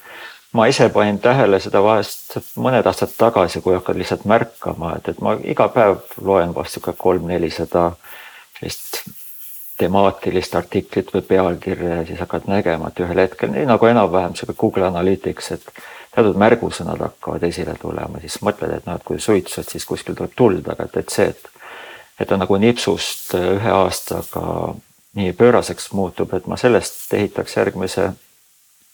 ma 0.57 0.67
ise 0.71 0.89
panin 0.93 1.19
tähele 1.23 1.61
seda 1.63 1.83
vahest 1.85 2.39
mõned 2.61 2.87
aastad 2.87 3.15
tagasi, 3.19 3.63
kui 3.65 3.77
hakkad 3.77 3.99
lihtsalt 4.01 4.27
märkama, 4.29 4.97
et, 4.99 5.13
et 5.13 5.23
ma 5.25 5.37
iga 5.45 5.69
päev 5.73 6.19
loen 6.25 6.55
vast 6.57 6.77
sihuke 6.77 6.97
kolm-nelisada 6.99 7.91
sellist 8.59 9.03
temaatilist 9.79 10.55
artiklit 10.57 11.11
või 11.13 11.23
pealkirja 11.29 12.01
ja 12.01 12.07
siis 12.09 12.21
hakkad 12.23 12.49
nägema, 12.49 12.89
et 12.89 13.03
ühel 13.05 13.21
hetkel 13.21 13.53
nii 13.53 13.67
nagu 13.69 13.89
enam-vähem 13.91 14.37
sihuke 14.37 14.57
Google 14.61 14.89
Analytics, 14.89 15.51
et 15.59 15.67
teatud 16.17 16.39
märgusõnad 16.41 17.03
hakkavad 17.05 17.45
esile 17.45 17.75
tulema, 17.81 18.21
siis 18.23 18.39
mõtled, 18.45 18.73
et 18.73 18.87
noh, 18.89 18.97
et 18.97 19.05
kui 19.05 19.21
suitsud, 19.21 19.69
siis 19.69 19.85
kuskil 19.85 20.17
tuleb 20.17 20.33
tuld, 20.37 20.65
aga 20.73 20.89
et, 20.89 20.97
et 21.03 21.13
see, 21.13 21.29
et 21.35 21.53
et 22.17 22.29
ta 22.29 22.39
nagu 22.41 22.57
nipsust 22.57 23.35
ühe 23.37 23.73
aastaga 23.73 24.75
nii 25.17 25.33
pööraseks 25.37 25.91
muutub, 25.93 26.33
et 26.33 26.47
ma 26.49 26.57
sellest 26.57 27.13
ehitaks 27.13 27.57
järgmise 27.59 28.07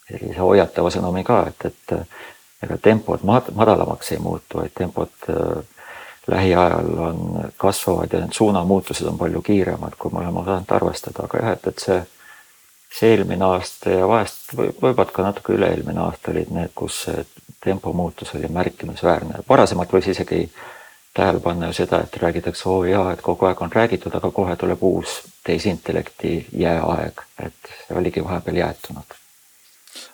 sellise 0.08 0.40
hoiatava 0.40 0.90
sõnumi 0.90 1.22
ka, 1.26 1.44
et, 1.50 1.70
et 1.70 2.66
ega 2.66 2.78
tempod 2.82 3.22
madalamaks 3.26 4.12
ei 4.12 4.18
muutu, 4.22 4.58
vaid 4.58 4.74
tempod 4.74 5.30
äh, 5.30 5.62
lähiajal 6.26 6.98
on 7.06 7.22
kasvavad 7.56 8.12
ja 8.12 8.22
need 8.22 8.34
suunamuutused 8.36 9.06
on 9.06 9.18
palju 9.18 9.42
kiiremad, 9.42 9.96
kui 9.98 10.12
me 10.12 10.22
oleme 10.22 10.42
osanud 10.42 10.74
arvestada, 10.76 11.26
aga 11.26 11.42
jah, 11.42 11.56
et, 11.56 11.66
et 11.72 11.86
see, 11.86 11.98
see 12.92 13.14
eelmine 13.14 13.44
aasta 13.44 13.90
ja 13.90 14.08
vahest 14.08 14.52
võivad 14.56 15.12
ka 15.14 15.24
natuke 15.24 15.56
üle-eelmine 15.56 16.00
aasta 16.04 16.32
olid 16.34 16.50
need, 16.52 16.74
kus 16.74 17.06
tempo 17.64 17.92
muutus 17.92 18.34
oli 18.34 18.48
märkimisväärne. 18.52 19.44
varasemalt 19.48 19.92
võis 19.92 20.10
isegi 20.12 20.44
tähele 21.14 21.40
panna 21.40 21.68
ju 21.68 21.76
seda, 21.76 22.02
et 22.02 22.16
räägitakse, 22.16 22.68
oo 22.68 22.84
jaa, 22.84 23.12
et 23.12 23.20
kogu 23.20 23.46
aeg 23.46 23.62
on 23.62 23.72
räägitud, 23.72 24.14
aga 24.16 24.30
kohe 24.30 24.56
tuleb 24.56 24.82
uus 24.82 25.20
tehisintellekti 25.44 26.46
jääaeg, 26.56 27.26
et 27.38 27.74
see 27.86 27.98
oligi 27.98 28.24
vahepeal 28.24 28.62
jäätunud 28.64 29.18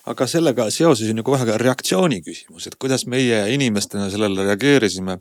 aga 0.08 0.26
sellega 0.26 0.68
seoses 0.74 1.10
on 1.12 1.20
ju 1.20 1.24
kohe 1.26 1.46
ka 1.46 1.58
reaktsiooni 1.60 2.20
küsimus, 2.24 2.66
et 2.66 2.76
kuidas 2.80 3.06
meie 3.06 3.44
inimestena 3.54 4.08
sellele 4.10 4.46
reageerisime. 4.48 5.18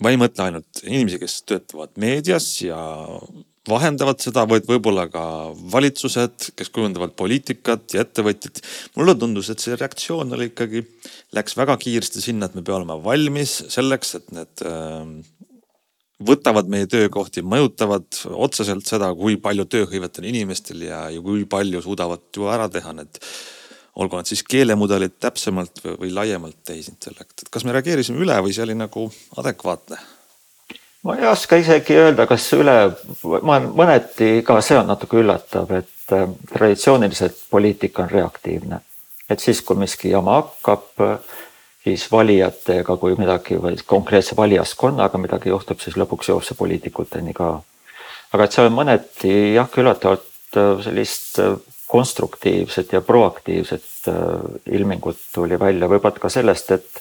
ma 0.00 0.10
ei 0.10 0.16
mõtle 0.16 0.46
ainult 0.46 0.80
inimesi, 0.86 1.18
kes 1.20 1.42
töötavad 1.44 1.90
meedias 2.00 2.46
ja 2.64 2.78
vahendavad 3.68 4.20
seda, 4.22 4.46
vaid 4.48 4.64
võib-olla 4.68 5.04
ka 5.12 5.22
valitsused, 5.72 6.50
kes 6.56 6.70
kujundavad 6.72 7.12
poliitikat 7.18 7.94
ja 7.94 8.04
ettevõtjad. 8.06 8.62
mulle 8.96 9.14
tundus, 9.14 9.50
et 9.50 9.60
see 9.60 9.76
reaktsioon 9.76 10.32
oli 10.32 10.48
ikkagi, 10.50 10.84
läks 11.36 11.56
väga 11.58 11.76
kiiresti 11.76 12.22
sinna, 12.24 12.46
et 12.46 12.56
me 12.56 12.62
peame 12.62 12.80
olema 12.80 12.96
valmis 13.04 13.58
selleks, 13.68 14.14
et 14.16 14.32
need 14.32 14.64
äh, 14.64 15.04
võtavad 16.24 16.68
meie 16.72 16.88
töökohti, 16.90 17.44
mõjutavad 17.44 18.08
otseselt 18.32 18.88
seda, 18.88 19.12
kui 19.14 19.36
palju 19.36 19.66
tööhõivet 19.68 20.20
on 20.20 20.28
inimestel 20.32 20.86
ja, 20.88 21.08
ja 21.12 21.24
kui 21.24 21.44
palju 21.44 21.82
suudavad 21.84 22.28
ju 22.36 22.48
ära 22.52 22.68
teha 22.72 22.94
need 22.96 23.20
olgu 24.00 24.16
nad 24.16 24.28
siis 24.28 24.42
keelemudelid 24.46 25.18
täpsemalt 25.20 25.82
või, 25.84 25.96
või 26.04 26.14
laiemalt 26.14 26.60
tehisintellekt, 26.64 27.42
et 27.42 27.52
kas 27.52 27.66
me 27.66 27.74
reageerisime 27.76 28.22
üle 28.22 28.38
või 28.44 28.54
see 28.56 28.64
oli 28.64 28.78
nagu 28.78 29.08
adekvaatne? 29.42 29.98
Ma 31.02 31.16
ei 31.16 31.26
oska 31.26 31.56
isegi 31.60 31.96
öelda, 31.96 32.26
kas 32.28 32.46
üle, 32.56 32.76
ma 33.46 33.58
mõneti 33.64 34.40
ka 34.46 34.60
see 34.64 34.78
on 34.80 34.90
natuke 34.90 35.20
üllatav, 35.20 35.72
et 35.78 36.14
äh, 36.16 36.26
traditsiooniliselt 36.52 37.46
poliitika 37.50 38.04
on 38.04 38.10
reaktiivne. 38.10 38.80
et 39.30 39.40
siis, 39.40 39.60
kui 39.62 39.78
miski 39.78 40.10
jama 40.10 40.40
hakkab, 40.40 41.20
siis 41.84 42.08
valijatega, 42.12 42.96
kui 42.98 43.14
midagi 43.14 43.60
või 43.62 43.76
konkreetse 43.86 44.34
valijaskonnaga 44.36 45.18
midagi 45.22 45.52
juhtub, 45.52 45.78
siis 45.80 45.96
lõpuks 45.96 46.32
jõuab 46.32 46.44
see 46.44 46.58
poliitikuteni 46.58 47.34
ka. 47.34 47.60
aga 48.32 48.44
et 48.44 48.56
see 48.56 48.66
on 48.66 48.74
mõneti 48.74 49.36
jah, 49.54 49.70
üllatavalt 49.78 50.58
äh, 50.58 50.74
sellist 50.84 51.38
äh, 51.38 51.54
konstruktiivset 51.90 52.92
ja 52.92 53.00
proaktiivset 53.02 53.86
ilmingut 54.70 55.18
tuli 55.34 55.56
välja, 55.58 55.88
võib-olla 55.90 56.22
ka 56.22 56.28
sellest, 56.30 56.70
et 56.70 57.00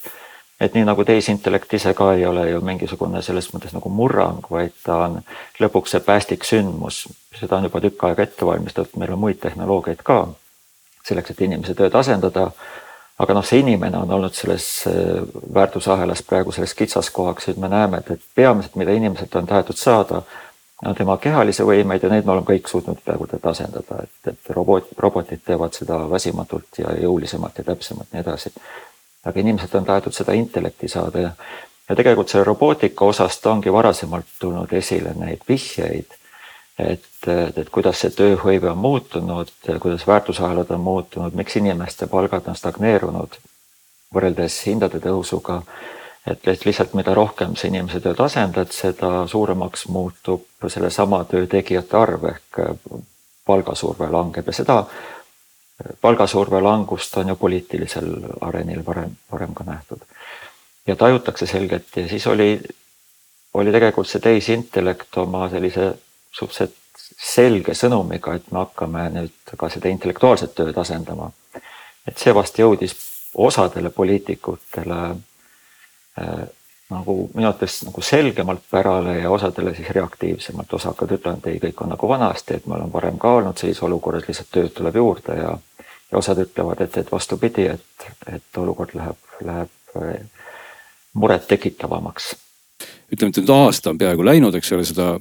et 0.60 0.74
nii 0.76 0.84
nagu 0.86 1.04
tehisintellekt 1.08 1.74
ise 1.74 1.94
ka 1.94 2.14
ei 2.14 2.26
ole 2.26 2.50
ju 2.50 2.60
mingisugune 2.62 3.22
selles 3.24 3.48
mõttes 3.54 3.74
nagu 3.76 3.90
murrang, 3.90 4.44
vaid 4.52 4.76
ta 4.84 4.98
on 5.06 5.22
lõpuks 5.60 5.96
see 5.96 6.04
päästik 6.04 6.44
sündmus. 6.44 7.08
seda 7.40 7.58
on 7.58 7.70
juba 7.70 7.82
tükk 7.82 8.04
aega 8.04 8.24
ette 8.24 8.46
valmistatud, 8.46 9.00
meil 9.00 9.14
on 9.16 9.20
muid 9.20 9.40
tehnoloogiaid 9.40 10.04
ka 10.04 10.28
selleks, 11.08 11.32
et 11.32 11.42
inimese 11.42 11.76
tööd 11.76 11.96
asendada. 11.96 12.52
aga 13.20 13.34
noh, 13.36 13.44
see 13.44 13.60
inimene 13.60 13.98
on 14.00 14.12
olnud 14.16 14.36
selles 14.36 14.66
äh, 14.88 15.24
väärtusahelas 15.54 16.22
praegu 16.24 16.52
selles 16.56 16.74
kitsaskohaks, 16.74 17.50
nüüd 17.50 17.58
me 17.60 17.68
näeme, 17.68 18.00
et, 18.00 18.12
et 18.12 18.22
peamiselt, 18.36 18.78
mida 18.80 18.96
inimeselt 18.96 19.36
on 19.36 19.48
tahetud 19.48 19.76
saada 19.76 20.22
no 20.86 20.94
tema 20.96 21.18
kehalisi 21.20 21.66
võimeid 21.68 22.04
ja 22.04 22.12
neid 22.12 22.28
me 22.28 22.32
oleme 22.36 22.48
kõik 22.48 22.70
suutnud 22.72 23.02
peaaegu 23.06 23.28
teda 23.28 23.52
asendada, 23.52 24.04
et, 24.06 24.32
et 24.32 24.54
robot, 24.56 24.88
robotid 24.98 25.44
teevad 25.46 25.76
seda 25.76 26.00
väsimatult 26.12 26.80
ja 26.80 26.96
jõulisemalt 27.02 27.60
ja 27.60 27.68
täpsemalt, 27.72 28.08
nii 28.14 28.24
edasi. 28.24 28.54
Aga 29.26 29.40
inimesed 29.40 29.76
on 29.76 29.86
tahetud 29.86 30.16
seda 30.16 30.34
intellekti 30.38 30.88
saada. 30.88 31.20
Ja, 31.20 31.32
ja 31.90 31.96
tegelikult 31.96 32.30
selle 32.30 32.48
robootika 32.48 33.06
osast 33.06 33.46
ongi 33.46 33.74
varasemalt 33.74 34.26
tulnud 34.40 34.74
esile 34.74 35.14
neid 35.18 35.44
vihjeid, 35.50 36.18
et, 36.80 37.12
et, 37.28 37.70
kuidas 37.72 38.00
see 38.00 38.16
tööhõive 38.16 38.72
on 38.72 38.78
muutunud, 38.78 39.52
kuidas 39.82 40.08
väärtusahelad 40.08 40.72
on 40.72 40.84
muutunud, 40.86 41.36
miks 41.36 41.60
inimeste 41.60 42.08
palgad 42.08 42.48
on 42.48 42.56
stagneerunud 42.56 43.40
võrreldes 44.14 44.62
hindade 44.66 45.02
tõusuga 45.04 45.62
et, 46.28 46.48
et 46.48 46.66
lihtsalt 46.66 46.94
mida 46.98 47.14
rohkem 47.18 47.56
sa 47.58 47.68
inimese 47.70 48.02
tööd 48.04 48.20
asendad, 48.24 48.72
seda 48.76 49.26
suuremaks 49.30 49.88
muutub 49.94 50.46
sellesama 50.68 51.24
töö 51.30 51.48
tegijate 51.50 51.98
arv 51.98 52.26
ehk 52.34 52.60
palgasurve 53.50 54.10
langeb. 54.14 54.48
Ja 54.48 54.56
seda 54.56 54.80
palgasurve 56.02 56.62
langust 56.62 57.18
on 57.18 57.28
ju 57.28 57.36
poliitilisel 57.36 58.10
arenil 58.42 58.84
varem, 58.86 59.16
varem 59.32 59.54
ka 59.54 59.64
nähtud. 59.64 60.02
ja 60.88 60.96
tajutakse 60.96 61.46
selgelt 61.46 61.96
ja 61.96 62.08
siis 62.08 62.28
oli, 62.28 62.62
oli 63.54 63.72
tegelikult 63.72 64.08
see 64.08 64.22
tehisintellekt 64.22 65.18
oma 65.18 65.50
sellise 65.50 65.94
suhteliselt 66.32 66.76
selge 67.20 67.74
sõnumiga, 67.74 68.36
et 68.36 68.52
me 68.52 68.60
hakkame 68.60 69.10
nüüd 69.12 69.56
ka 69.58 69.70
seda 69.70 69.90
intellektuaalset 69.90 70.56
tööd 70.56 70.78
asendama. 70.78 71.32
et 72.08 72.18
see 72.18 72.36
vast 72.36 72.60
jõudis 72.60 72.96
osadele 73.36 73.90
poliitikutele 73.90 75.00
Äh, 76.22 76.48
nagu 76.90 77.30
minu 77.34 77.48
arvates 77.48 77.84
nagu 77.86 78.02
selgemalt 78.02 78.64
pärale 78.72 79.20
ja 79.20 79.30
osadele 79.32 79.76
siis 79.78 79.92
reaktiivsemalt, 79.94 80.74
osa 80.74 80.90
hakkavad 80.90 81.20
ütlema, 81.20 81.38
et 81.38 81.50
ei, 81.52 81.60
kõik 81.62 81.84
on 81.86 81.92
nagu 81.94 82.08
vanasti, 82.10 82.58
et 82.58 82.66
me 82.66 82.76
oleme 82.76 82.94
varem 82.94 83.20
ka 83.22 83.34
olnud 83.38 83.62
sellises 83.62 83.84
olukorras, 83.86 84.26
lihtsalt 84.28 84.50
tööd 84.56 84.74
tuleb 84.74 84.98
juurde 84.98 85.36
ja 85.38 85.52
ja 86.12 86.18
osad 86.18 86.42
ütlevad, 86.42 86.82
et, 86.82 86.98
et 86.98 87.12
vastupidi, 87.12 87.68
et, 87.70 88.10
et 88.34 88.58
olukord 88.58 88.96
läheb, 88.98 89.34
läheb 89.46 89.98
äh, 89.98 90.46
muret 91.14 91.48
tekitavamaks. 91.48 92.36
ütleme, 93.12 93.30
et 93.30 93.42
nüüd 93.42 93.54
aasta 93.54 93.94
on 93.94 93.98
peaaegu 93.98 94.26
läinud, 94.26 94.56
eks 94.56 94.72
ole, 94.78 94.86
seda, 94.86 95.12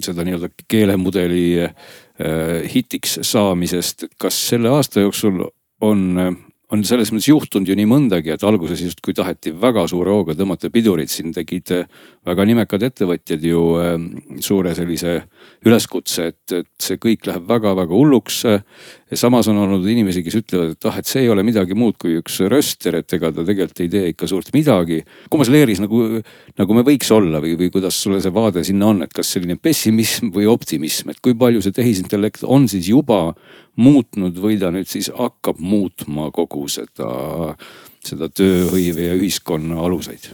seda 0.00 0.26
nii-öelda 0.26 0.50
keelemudeli 0.68 1.46
äh, 1.64 1.72
hitiks 2.74 3.18
saamisest. 3.22 4.08
kas 4.18 4.40
selle 4.48 4.70
aasta 4.72 5.00
jooksul 5.00 5.48
on 5.80 6.18
on 6.74 6.82
selles 6.86 7.12
mõttes 7.14 7.28
juhtunud 7.30 7.68
ju 7.70 7.76
nii 7.78 7.86
mõndagi, 7.88 8.32
et 8.34 8.44
alguses 8.46 8.80
justkui 8.82 9.14
taheti 9.14 9.52
väga 9.54 9.86
suure 9.90 10.10
hooga 10.10 10.34
tõmmata 10.34 10.70
pidurit, 10.74 11.12
siin 11.12 11.30
tegid 11.34 11.70
äh, 11.74 11.86
väga 12.26 12.46
nimekad 12.48 12.82
ettevõtjad 12.88 13.44
ju 13.46 13.62
ähm, 13.82 14.08
suure 14.42 14.74
sellise 14.74 15.20
üleskutse, 15.66 16.30
et, 16.32 16.56
et 16.64 16.70
see 16.82 16.98
kõik 17.02 17.28
läheb 17.28 17.46
väga-väga 17.48 17.94
hulluks. 17.94 18.42
Samas 19.14 19.46
on 19.48 19.58
olnud 19.62 19.84
inimesi, 19.86 20.22
kes 20.26 20.38
ütlevad, 20.40 20.72
et 20.74 20.86
ah, 20.88 20.96
et 20.98 21.06
see 21.06 21.22
ei 21.22 21.28
ole 21.30 21.44
midagi 21.46 21.76
muud 21.78 21.94
kui 22.00 22.16
üks 22.18 22.40
röster, 22.50 22.96
et 22.98 23.12
ega 23.14 23.30
ta 23.30 23.44
tegelikult 23.46 23.82
ei 23.84 23.90
tee 23.92 24.08
ikka 24.10 24.26
suurt 24.30 24.50
midagi. 24.56 25.02
kummas 25.30 25.50
leeris 25.52 25.78
nagu, 25.82 26.00
nagu 26.58 26.74
me 26.74 26.82
võiks 26.86 27.12
olla 27.14 27.40
või, 27.42 27.54
või 27.60 27.70
kuidas 27.74 28.00
sulle 28.02 28.18
see 28.22 28.34
vaade 28.34 28.64
sinna 28.66 28.90
on, 28.90 29.04
et 29.06 29.14
kas 29.14 29.30
selline 29.36 29.58
pessimism 29.62 30.32
või 30.34 30.48
optimism, 30.50 31.12
et 31.14 31.20
kui 31.22 31.36
palju 31.38 31.62
see 31.62 31.76
tehisintellekt 31.76 32.42
on 32.42 32.66
siis 32.68 32.88
juba 32.90 33.20
muutnud 33.78 34.40
või 34.42 34.58
ta 34.58 34.72
nüüd 34.74 34.90
siis 34.90 35.12
hakkab 35.14 35.60
muutma 35.62 36.32
kogu 36.34 36.66
seda, 36.72 37.54
seda 38.02 38.30
tööhõive 38.32 39.12
ja 39.12 39.14
ühiskonna 39.14 39.78
aluseid? 39.86 40.32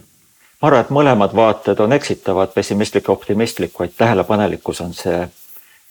ma 0.62 0.70
arvan, 0.70 0.84
et 0.84 0.90
mõlemad 0.94 1.32
vaated 1.34 1.80
on 1.82 1.92
eksitavad, 1.92 2.52
pessimistlik 2.54 3.08
ja 3.08 3.16
optimistlik, 3.16 3.72
vaid 3.76 3.96
tähelepanelikkus 3.98 4.80
on 4.80 4.92
see, 4.94 5.24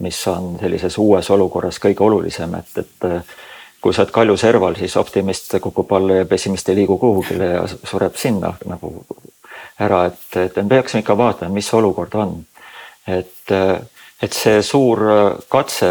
mis 0.02 0.20
on 0.28 0.56
sellises 0.60 0.98
uues 1.02 1.30
olukorras 1.34 1.80
kõige 1.82 2.04
olulisem, 2.06 2.56
et, 2.60 2.84
et 2.84 3.08
kui 3.82 3.94
sa 3.94 4.04
oled 4.04 4.14
kalju 4.14 4.38
serval, 4.38 4.78
siis 4.78 4.98
optimist 4.98 5.56
kukub 5.62 5.94
alla 5.98 6.22
ja 6.22 6.28
pessimist 6.30 6.70
ei 6.70 6.82
liigu 6.82 6.98
kuhugile 7.02 7.54
ja 7.56 7.64
sureb 7.70 8.18
sinna 8.20 8.54
nagu 8.70 8.94
ära, 9.82 10.06
et, 10.12 10.28
et 10.38 10.60
me 10.62 10.70
peaksime 10.76 11.02
ikka 11.02 11.18
vaatama, 11.18 11.54
mis 11.56 11.74
olukord 11.74 12.16
on. 12.22 12.36
et, 13.08 13.54
et 14.22 14.36
see 14.38 14.62
suur 14.62 15.00
katse 15.50 15.88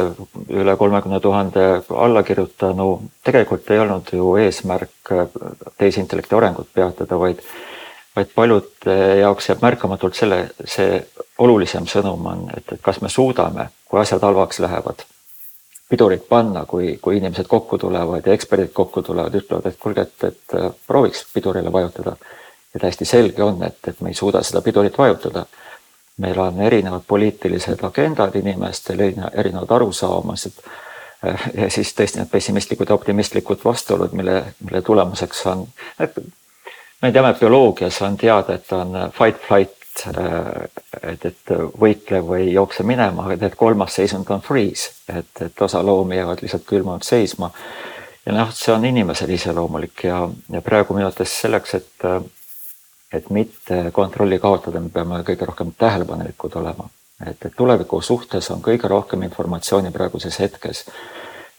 üle 0.55 0.77
kolmekümne 0.79 1.18
tuhande 1.20 1.64
allakirjutanu 1.90 2.87
tegelikult 3.27 3.70
ei 3.70 3.83
olnud 3.83 4.12
ju 4.14 4.37
eesmärk 4.38 5.11
tehisintellekti 5.79 6.38
arengut 6.38 6.70
peatada, 6.75 7.18
vaid 7.18 7.42
vaid 8.16 8.31
paljude 8.35 8.96
jaoks 9.20 9.49
jääb 9.49 9.62
märkamatult 9.62 10.16
selle, 10.18 10.40
see 10.64 10.99
olulisem 11.38 11.87
sõnum 11.90 12.27
on, 12.27 12.49
et, 12.57 12.73
et 12.75 12.83
kas 12.83 13.01
me 13.01 13.09
suudame, 13.09 13.68
kui 13.90 14.00
asjad 14.00 14.22
halvaks 14.22 14.61
lähevad, 14.62 15.03
pidurit 15.90 16.29
panna, 16.29 16.64
kui, 16.66 16.98
kui 17.03 17.16
inimesed 17.18 17.48
kokku 17.50 17.79
tulevad 17.79 18.26
ja 18.26 18.33
eksperdid 18.33 18.70
kokku 18.72 19.03
tulevad, 19.03 19.35
ütlevad, 19.35 19.66
et 19.66 19.79
kuulge, 19.81 20.07
et, 20.07 20.24
et 20.24 20.55
äh, 20.55 20.70
prooviks 20.87 21.26
pidurile 21.35 21.72
vajutada. 21.72 22.16
ja 22.74 22.81
täiesti 22.81 23.05
selge 23.05 23.42
on, 23.42 23.62
et, 23.66 23.79
et 23.88 24.00
me 24.00 24.12
ei 24.12 24.14
suuda 24.14 24.42
seda 24.46 24.62
pidurit 24.62 24.98
vajutada. 24.98 25.46
meil 26.16 26.38
on 26.38 26.61
erinevad 26.61 27.03
poliitilised 27.09 27.83
agendad 27.83 28.35
inimestel, 28.37 29.00
erinevad 29.33 29.70
arusaamased 29.70 30.62
äh, 31.26 31.50
ja 31.55 31.70
siis 31.70 31.94
tõesti 31.94 32.22
need 32.22 32.31
pessimistlikud 32.31 32.88
ja 32.88 32.94
optimistlikud 32.94 33.64
vastuolud, 33.64 34.12
mille, 34.12 34.44
mille 34.64 34.83
tulemuseks 34.83 35.46
on, 35.46 35.66
me 37.03 37.12
teame, 37.12 37.35
bioloogias 37.35 38.03
on 38.03 38.16
teada, 38.16 38.55
et 38.55 38.72
on 38.72 38.94
fight, 39.11 39.42
flight, 39.48 39.80
äh, 40.09 40.68
et, 41.03 41.24
et 41.24 41.53
võitle 41.81 42.20
või 42.26 42.50
jookse 42.53 42.85
minema, 42.87 43.26
aga 43.26 43.46
et 43.48 43.57
kolmas 43.59 43.94
seisund 43.98 44.29
on 44.31 44.42
freeze, 44.44 44.94
et, 45.09 45.31
et 45.46 45.62
osa 45.62 45.83
loomi 45.87 46.16
jäävad 46.16 46.42
lihtsalt 46.42 46.66
külmalt 46.68 47.07
seisma. 47.07 47.50
ja 48.26 48.35
noh, 48.37 48.53
see 48.55 48.74
on 48.74 48.85
inimesele 48.85 49.35
iseloomulik 49.35 50.05
ja, 50.05 50.22
ja 50.53 50.62
praegu 50.62 50.94
minu 50.94 51.09
arvates 51.09 51.37
selleks, 51.42 51.74
et, 51.74 52.09
et 53.12 53.31
mitte 53.31 53.83
kontrolli 53.92 54.38
kaotada, 54.38 54.81
me 54.81 54.92
peame 54.92 55.22
kõige 55.26 55.48
rohkem 55.48 55.72
tähelepanelikud 55.79 56.59
olema. 56.62 56.90
et, 57.26 57.38
et 57.44 57.57
tuleviku 57.57 58.00
suhtes 58.00 58.50
on 58.50 58.62
kõige 58.62 58.88
rohkem 58.88 59.22
informatsiooni 59.29 59.90
praeguses 59.90 60.38
hetkes 60.40 60.87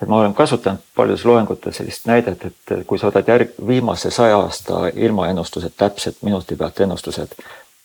et 0.02 0.10
ma 0.10 0.20
olen 0.20 0.34
kasutanud 0.34 0.80
paljudes 0.96 1.26
loengutes 1.26 1.78
sellist 1.78 2.06
näidet, 2.10 2.46
et 2.46 2.86
kui 2.88 3.00
sa 3.00 3.12
võtad 3.12 3.28
järg, 3.28 3.52
viimase 3.68 4.10
saja 4.12 4.40
aasta 4.40 4.88
ilmaennustused, 4.96 5.76
täpsed 5.78 6.24
minuti 6.26 6.56
pealt 6.58 6.80
ennustused, 6.82 7.36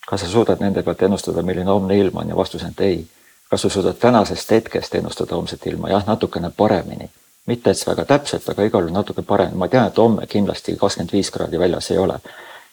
kas 0.07 0.21
sa 0.21 0.27
suudad 0.27 0.61
nende 0.63 0.83
pealt 0.83 1.01
ennustada, 1.03 1.41
milline 1.43 1.71
homne 1.71 1.97
ilm 1.99 2.17
on 2.17 2.29
ja 2.29 2.35
vastus 2.35 2.63
on, 2.63 2.69
et 2.71 2.81
ei. 2.81 3.07
kas 3.49 3.61
sa 3.61 3.69
suudad 3.69 3.95
tänasest 3.99 4.51
hetkest 4.51 4.95
ennustada 4.95 5.35
homset 5.35 5.65
ilma, 5.67 5.89
jah, 5.89 6.05
natukene 6.07 6.51
paremini. 6.57 7.09
mitte, 7.45 7.71
et 7.71 7.87
väga 7.87 8.05
täpselt, 8.05 8.49
aga 8.49 8.63
igal 8.63 8.81
juhul 8.81 8.93
natuke 8.93 9.21
paremini, 9.21 9.57
ma 9.57 9.67
tean, 9.67 9.87
et 9.87 9.97
homme 9.97 10.27
kindlasti 10.27 10.75
kakskümmend 10.75 11.11
viis 11.13 11.31
kraadi 11.31 11.59
väljas 11.59 11.91
ei 11.91 11.97
ole. 11.97 12.19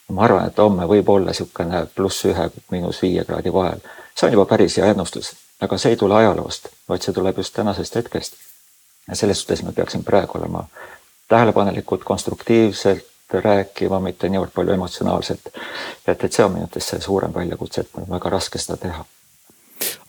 ma 0.07 0.23
arvan, 0.23 0.47
et 0.47 0.57
homme 0.57 0.87
võib 0.87 1.09
olla 1.09 1.31
niisugune 1.31 1.85
pluss 1.95 2.25
ühe, 2.25 2.49
miinus 2.71 3.01
viie 3.01 3.25
kraadi 3.25 3.53
vahel. 3.53 3.79
see 4.19 4.27
on 4.27 4.33
juba 4.33 4.45
päris 4.45 4.77
hea 4.77 4.85
ennustus, 4.85 5.33
aga 5.61 5.77
see 5.77 5.91
ei 5.91 5.97
tule 5.97 6.15
ajaloost, 6.15 6.67
vaid 6.89 7.01
see 7.01 7.13
tuleb 7.13 7.37
just 7.37 7.53
tänasest 7.53 7.95
hetkest 7.95 8.33
ja 9.07 9.15
selles 9.15 9.41
suhtes 9.41 9.63
me 9.63 9.71
peaksime 9.71 10.03
praegu 10.03 10.37
olema 10.37 10.63
tähelepanelikud, 11.27 12.03
konstruktiivselt 12.03 13.14
rääkima, 13.33 13.99
mitte 13.99 14.29
niivõrd 14.29 14.53
palju 14.55 14.73
emotsionaalselt. 14.73 15.47
et, 16.07 16.23
et 16.23 16.31
see 16.33 16.45
on 16.45 16.51
minu 16.53 16.65
arvates 16.65 16.89
see 16.89 17.01
suurem 17.01 17.33
väljakutse, 17.33 17.81
et 17.81 17.95
meil 17.95 18.07
on 18.07 18.17
väga 18.17 18.29
raske 18.29 18.61
seda 18.61 18.77
teha. 18.77 19.05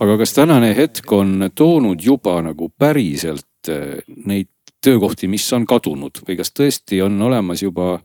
aga 0.00 0.18
kas 0.18 0.33
tänane 0.33 0.74
hetk 0.76 1.12
on 1.12 1.50
toonud 1.55 2.02
juba 2.02 2.40
nagu 2.42 2.70
päriselt 2.79 3.68
eh, 3.68 4.02
neid 4.26 4.48
töökohti, 4.81 5.29
mis 5.29 5.52
on 5.52 5.66
kadunud 5.66 6.20
või 6.29 6.37
kas 6.37 6.52
tõesti 6.52 7.00
on 7.02 7.22
olemas 7.22 7.62
juba 7.62 7.98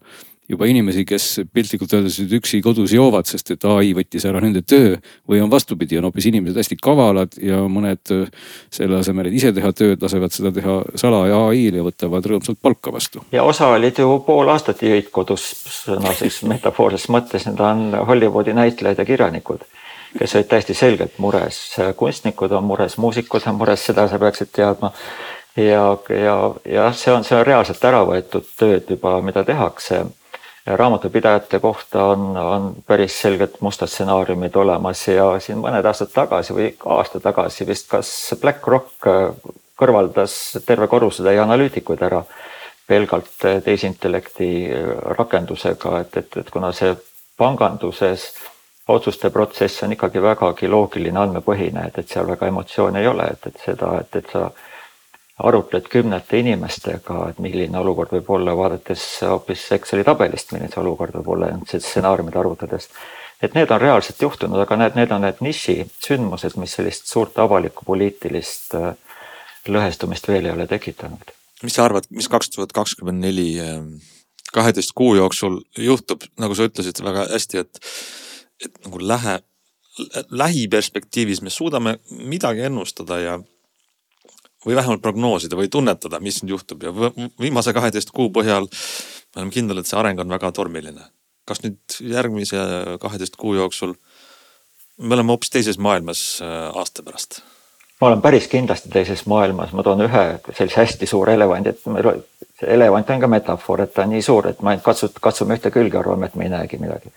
juba 0.51 0.67
inimesi, 0.69 1.03
kes 1.07 1.27
piltlikult 1.53 1.93
öeldes 1.95 2.17
nüüd 2.21 2.35
üksi 2.41 2.59
kodus 2.63 2.93
joovad, 2.95 3.27
sest 3.29 3.53
et 3.55 3.65
ai 3.69 3.93
võttis 3.97 4.25
ära 4.27 4.41
nende 4.43 4.61
töö. 4.61 4.97
või 5.29 5.41
on 5.43 5.51
vastupidi, 5.51 5.97
on 5.97 6.09
hoopis 6.09 6.27
inimesed 6.29 6.57
hästi 6.59 6.77
kavalad 6.81 7.37
ja 7.41 7.61
mõned 7.71 8.13
äh, 8.13 8.29
selle 8.73 8.99
asemel, 8.99 9.29
et 9.29 9.37
ise 9.39 9.53
teha 9.55 9.71
tööd, 9.73 10.01
lasevad 10.03 10.35
seda 10.35 10.51
teha 10.55 10.81
salaja 10.95 11.41
ai-l 11.49 11.79
ja 11.79 11.85
võtavad 11.85 12.25
rõõmsalt 12.27 12.61
palka 12.61 12.93
vastu. 12.93 13.23
ja 13.31 13.43
osa 13.43 13.71
olid 13.75 13.99
ju 14.03 14.19
pool 14.27 14.51
aastat 14.51 14.83
jõid 14.83 15.11
kodus 15.11 15.45
sõnases 15.81 16.41
metafoorses 16.47 17.07
mõttes, 17.09 17.47
need 17.47 17.59
on 17.59 17.91
Hollywoodi 18.07 18.55
näitlejad 18.57 18.99
ja 18.99 19.05
kirjanikud 19.05 19.67
kes 20.17 20.35
olid 20.35 20.47
täiesti 20.51 20.73
selgelt 20.75 21.19
mures, 21.23 21.59
kunstnikud 21.95 22.51
on 22.51 22.65
mures, 22.67 22.97
muusikud 22.99 23.45
on 23.47 23.55
mures, 23.55 23.85
seda 23.87 24.09
sa 24.11 24.19
peaksid 24.19 24.51
teadma 24.51 24.91
ja, 25.55 25.97
ja, 26.09 26.35
jah, 26.65 26.95
see 26.95 27.13
on, 27.13 27.23
see 27.23 27.37
on 27.37 27.45
reaalselt 27.47 27.83
ära 27.87 28.03
võetud 28.07 28.47
tööd 28.59 28.89
juba, 28.91 29.17
mida 29.25 29.43
tehakse 29.47 30.03
raamatupidajate 30.65 31.59
kohta 31.59 32.03
on, 32.03 32.37
on 32.37 32.75
päris 32.87 33.21
selged 33.21 33.57
mustad 33.59 33.89
stsenaariumid 33.89 34.55
olemas 34.55 35.07
ja 35.07 35.39
siin 35.39 35.57
mõned 35.57 35.85
aastad 35.85 36.13
tagasi 36.13 36.53
või 36.53 36.69
aasta 36.85 37.19
tagasi 37.19 37.67
vist, 37.67 37.89
kas 37.89 38.11
BlackRock 38.41 39.09
kõrvaldas 39.81 40.35
terve 40.65 40.87
korruse 40.87 41.25
täie 41.25 41.41
analüütikuid 41.41 42.01
ära 42.05 42.21
pelgalt 42.87 43.33
tehisintellekti 43.63 44.51
rakendusega, 45.17 45.99
et, 46.03 46.17
et, 46.17 46.37
et 46.37 46.49
kuna 46.53 46.71
see 46.75 46.93
panganduses 47.37 48.27
otsuste 48.91 49.29
protsess 49.29 49.83
on 49.83 49.95
ikkagi 49.95 50.21
vägagi 50.21 50.67
loogiline, 50.69 51.19
andmepõhine, 51.19 51.87
et, 51.87 51.97
et 52.01 52.09
seal 52.09 52.27
väga 52.27 52.49
emotsioone 52.51 53.01
ei 53.01 53.07
ole, 53.07 53.29
et, 53.33 53.47
et 53.47 53.63
seda, 53.65 53.93
et, 54.01 54.19
et 54.19 54.33
sa 54.33 54.49
arutled 55.43 55.87
kümnete 55.89 56.39
inimestega, 56.39 57.17
et 57.29 57.39
milline 57.43 57.77
olukord 57.79 58.13
võib 58.15 58.29
olla, 58.37 58.55
vaadates 58.57 59.03
hoopis 59.27 59.65
Exceli 59.77 60.05
tabelist, 60.07 60.51
milline 60.53 60.71
see 60.71 60.81
olukord 60.81 61.15
võib 61.19 61.33
olla, 61.35 61.51
stsenaariumid 61.67 62.37
arvutades. 62.37 62.89
et 63.41 63.55
need 63.57 63.71
on 63.71 63.81
reaalselt 63.81 64.21
juhtunud, 64.21 64.59
aga 64.61 64.77
need, 64.77 64.95
need 64.95 65.11
on 65.11 65.23
need 65.25 65.39
nišisündmused, 65.41 66.57
mis 66.61 66.75
sellist 66.77 67.07
suurt 67.09 67.39
avalikku 67.41 67.85
poliitilist 67.85 68.75
äh, 68.77 68.93
lõhestumist 69.67 70.27
veel 70.27 70.45
ei 70.45 70.51
ole 70.55 70.67
tekitanud. 70.67 71.33
mis 71.63 71.75
sa 71.77 71.85
arvad, 71.85 72.07
mis 72.09 72.29
kaks 72.29 72.49
tuhat 72.49 72.71
kakskümmend 72.73 73.21
neli 73.21 73.59
ähm, 73.61 73.93
kaheteist 74.53 74.91
kuu 74.95 75.15
jooksul 75.15 75.61
juhtub, 75.77 76.25
nagu 76.39 76.55
sa 76.55 76.67
ütlesid 76.69 77.01
väga 77.03 77.27
hästi, 77.31 77.57
et, 77.57 77.79
et 78.65 78.83
nagu 78.85 79.01
lähe, 79.01 79.39
lähiperspektiivis 80.29 81.41
me 81.41 81.49
suudame 81.49 81.97
midagi 82.09 82.65
ennustada 82.69 83.19
ja 83.19 83.39
või 84.65 84.77
vähemalt 84.77 85.01
prognoosida 85.01 85.57
või 85.57 85.69
tunnetada, 85.71 86.19
mis 86.19 86.41
nüüd 86.43 86.55
juhtub 86.55 86.83
ja 86.83 86.93
viimase 87.41 87.73
kaheteist 87.73 88.11
kuu 88.15 88.29
põhjal 88.33 88.67
me 88.67 89.41
oleme 89.41 89.55
kindlad, 89.55 89.81
et 89.81 89.89
see 89.89 89.99
areng 89.99 90.19
on 90.21 90.29
väga 90.29 90.51
tormiline. 90.51 91.07
kas 91.45 91.63
nüüd 91.63 91.97
järgmise 92.05 92.59
kaheteist 93.01 93.35
kuu 93.35 93.55
jooksul 93.57 93.95
me 94.97 95.15
oleme 95.15 95.33
hoopis 95.33 95.49
teises 95.49 95.77
maailmas 95.77 96.41
äh, 96.41 96.77
aasta 96.77 97.03
pärast? 97.03 97.41
ma 98.01 98.07
olen 98.07 98.21
päris 98.21 98.47
kindlasti 98.47 98.89
teises 98.89 99.25
maailmas, 99.25 99.71
ma 99.77 99.83
toon 99.83 100.01
ühe 100.01 100.25
sellise 100.53 100.77
hästi 100.81 101.05
suure 101.05 101.33
elevandi, 101.37 101.69
et 101.69 101.85
meil 101.85 102.21
see 102.59 102.69
elevant 102.73 103.09
on 103.09 103.21
ka 103.21 103.27
metafoor, 103.29 103.81
et 103.81 103.93
ta 103.93 104.05
on 104.05 104.13
nii 104.15 104.21
suur, 104.25 104.47
et 104.49 104.61
me 104.61 104.73
ainult 104.73 104.85
katsut-, 104.85 105.19
katsume 105.21 105.57
ühte 105.57 105.69
külge, 105.73 105.99
arvame, 105.99 106.29
et 106.29 106.37
me 106.37 106.47
ei 106.47 106.53
näegi 106.53 106.79
midagi 106.81 107.13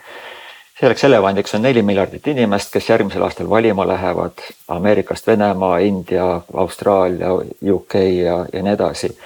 selleks 0.81 1.05
elevandiks 1.05 1.55
on 1.55 1.63
neli 1.63 1.83
miljardit 1.83 2.27
inimest, 2.27 2.73
kes 2.73 2.89
järgmisel 2.89 3.23
aastal 3.23 3.51
valima 3.51 3.87
lähevad 3.87 4.45
Ameerikast 4.69 5.27
Venemaa, 5.27 5.79
India, 5.79 6.41
Austraalia, 6.55 7.35
UK 7.73 7.95
ja, 7.95 8.47
ja 8.53 8.63
nii 8.63 8.73
edasi. 8.73 9.19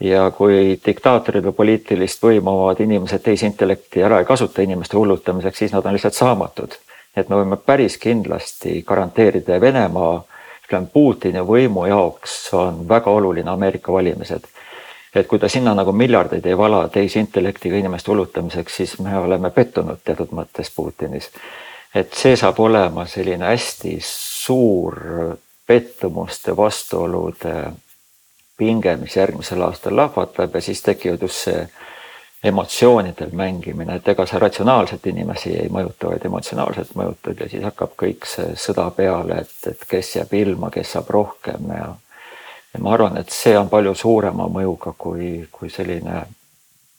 ja 0.00 0.30
kui 0.30 0.78
diktaatorid 0.86 1.44
või 1.48 1.56
poliitilist 1.56 2.22
võimu 2.22 2.50
omavad 2.52 2.80
inimesed 2.84 3.22
tehisintellekti 3.24 4.02
ära 4.04 4.18
ei 4.20 4.28
kasuta 4.28 4.62
inimeste 4.62 4.96
hullutamiseks, 4.96 5.58
siis 5.58 5.72
nad 5.72 5.86
on 5.86 5.96
lihtsalt 5.96 6.14
saamatud. 6.14 6.76
et 7.16 7.28
me 7.28 7.36
võime 7.36 7.56
päris 7.56 7.98
kindlasti 7.98 8.82
garanteerida 8.82 9.60
Venemaa, 9.60 10.24
ütleme 10.66 10.86
Putini 10.92 11.40
võimu 11.40 11.86
jaoks 11.88 12.54
on 12.54 12.88
väga 12.88 13.10
oluline 13.10 13.50
Ameerika 13.50 13.92
valimised 13.92 14.44
et 15.16 15.26
kui 15.26 15.38
ta 15.38 15.48
sinna 15.48 15.74
nagu 15.74 15.92
miljardeid 15.92 16.46
ei 16.46 16.58
vala 16.58 16.88
tehisintellektiga 16.92 17.76
inimeste 17.76 18.10
hullutamiseks, 18.10 18.76
siis 18.76 18.98
me 19.00 19.16
oleme 19.18 19.50
pettunud 19.50 20.02
teatud 20.04 20.34
mõttes 20.36 20.70
Putinis. 20.76 21.30
et 21.94 22.12
see 22.14 22.36
saab 22.36 22.60
olema 22.60 23.06
selline 23.06 23.44
hästi 23.44 23.96
suur 24.04 24.96
pettumuste, 25.66 26.56
vastuolude 26.56 27.72
pinge, 28.56 28.96
mis 28.96 29.16
järgmisel 29.16 29.62
aastal 29.62 29.96
lahvatab 29.96 30.54
ja 30.54 30.60
siis 30.60 30.82
tekivad 30.82 31.22
just 31.22 31.48
see 31.48 31.68
emotsioonidel 32.44 33.32
mängimine, 33.32 33.96
et 33.96 34.08
ega 34.08 34.26
sa 34.26 34.38
ratsionaalselt 34.38 35.06
inimesi 35.06 35.54
ei 35.56 35.68
mõjuta, 35.72 36.12
vaid 36.12 36.24
emotsionaalselt 36.28 36.92
mõjutad 36.94 37.40
ja 37.40 37.48
siis 37.50 37.64
hakkab 37.64 37.96
kõik 37.98 38.28
see 38.28 38.52
sõda 38.60 38.90
peale, 38.96 39.40
et, 39.42 39.56
et 39.72 39.86
kes 39.88 40.16
jääb 40.18 40.34
ilma, 40.36 40.70
kes 40.70 40.92
saab 40.94 41.10
rohkem 41.16 41.72
ja 41.72 41.88
ja 42.76 42.82
ma 42.82 42.92
arvan, 42.94 43.16
et 43.20 43.32
see 43.32 43.56
on 43.58 43.70
palju 43.72 43.94
suurema 43.96 44.50
mõjuga 44.52 44.92
kui, 44.98 45.30
kui 45.52 45.72
selline 45.72 46.26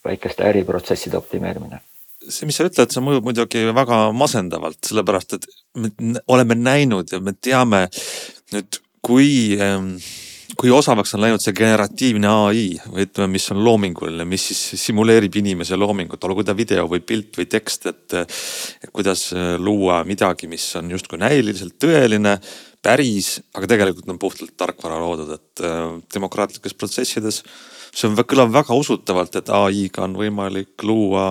väikeste 0.08 0.46
äriprotsesside 0.50 1.18
optimeerimine 1.20 1.82
see, 2.28 2.48
mis 2.50 2.58
sa 2.60 2.68
ütled, 2.68 2.92
see 2.92 3.04
mõjub 3.04 3.28
muidugi 3.28 3.64
väga 3.76 4.08
masendavalt, 4.16 4.80
sellepärast 4.90 5.38
et 5.38 5.50
me 5.78 5.92
oleme 6.28 6.58
näinud 6.58 7.14
ja 7.14 7.22
me 7.24 7.36
teame 7.40 7.86
nüüd, 8.54 8.80
kui 9.06 9.30
kui 10.58 10.72
osavaks 10.74 11.14
on 11.14 11.22
läinud 11.22 11.44
see 11.44 11.54
generatiivne 11.54 12.30
ai 12.48 12.62
või 12.88 13.04
ütleme, 13.06 13.34
mis 13.36 13.46
on 13.54 13.60
loominguline, 13.66 14.26
mis 14.26 14.48
siis 14.50 14.86
simuleerib 14.88 15.36
inimese 15.38 15.78
loomingut, 15.78 16.24
olgu 16.24 16.46
ta 16.48 16.56
video 16.58 16.88
või 16.90 17.04
pilt 17.06 17.38
või 17.38 17.50
tekst, 17.52 17.86
et. 17.92 18.16
et 18.16 18.90
kuidas 18.96 19.30
luua 19.62 20.00
midagi, 20.08 20.48
mis 20.50 20.64
on 20.80 20.90
justkui 20.96 21.20
näiliselt 21.22 21.76
tõeline, 21.84 22.38
päris, 22.88 23.38
aga 23.58 23.70
tegelikult 23.74 24.10
on 24.14 24.20
puhtalt 24.22 24.56
tarkvara 24.60 25.00
loodud, 25.02 25.34
et 25.36 25.64
äh, 25.66 25.84
demokraatlikes 26.14 26.78
protsessides. 26.80 27.44
see 27.98 28.10
on, 28.10 28.18
kõlab 28.30 28.52
väga 28.54 28.76
usutavalt, 28.78 29.36
et 29.40 29.50
ai-ga 29.50 30.06
on 30.06 30.18
võimalik 30.20 30.84
luua 30.86 31.28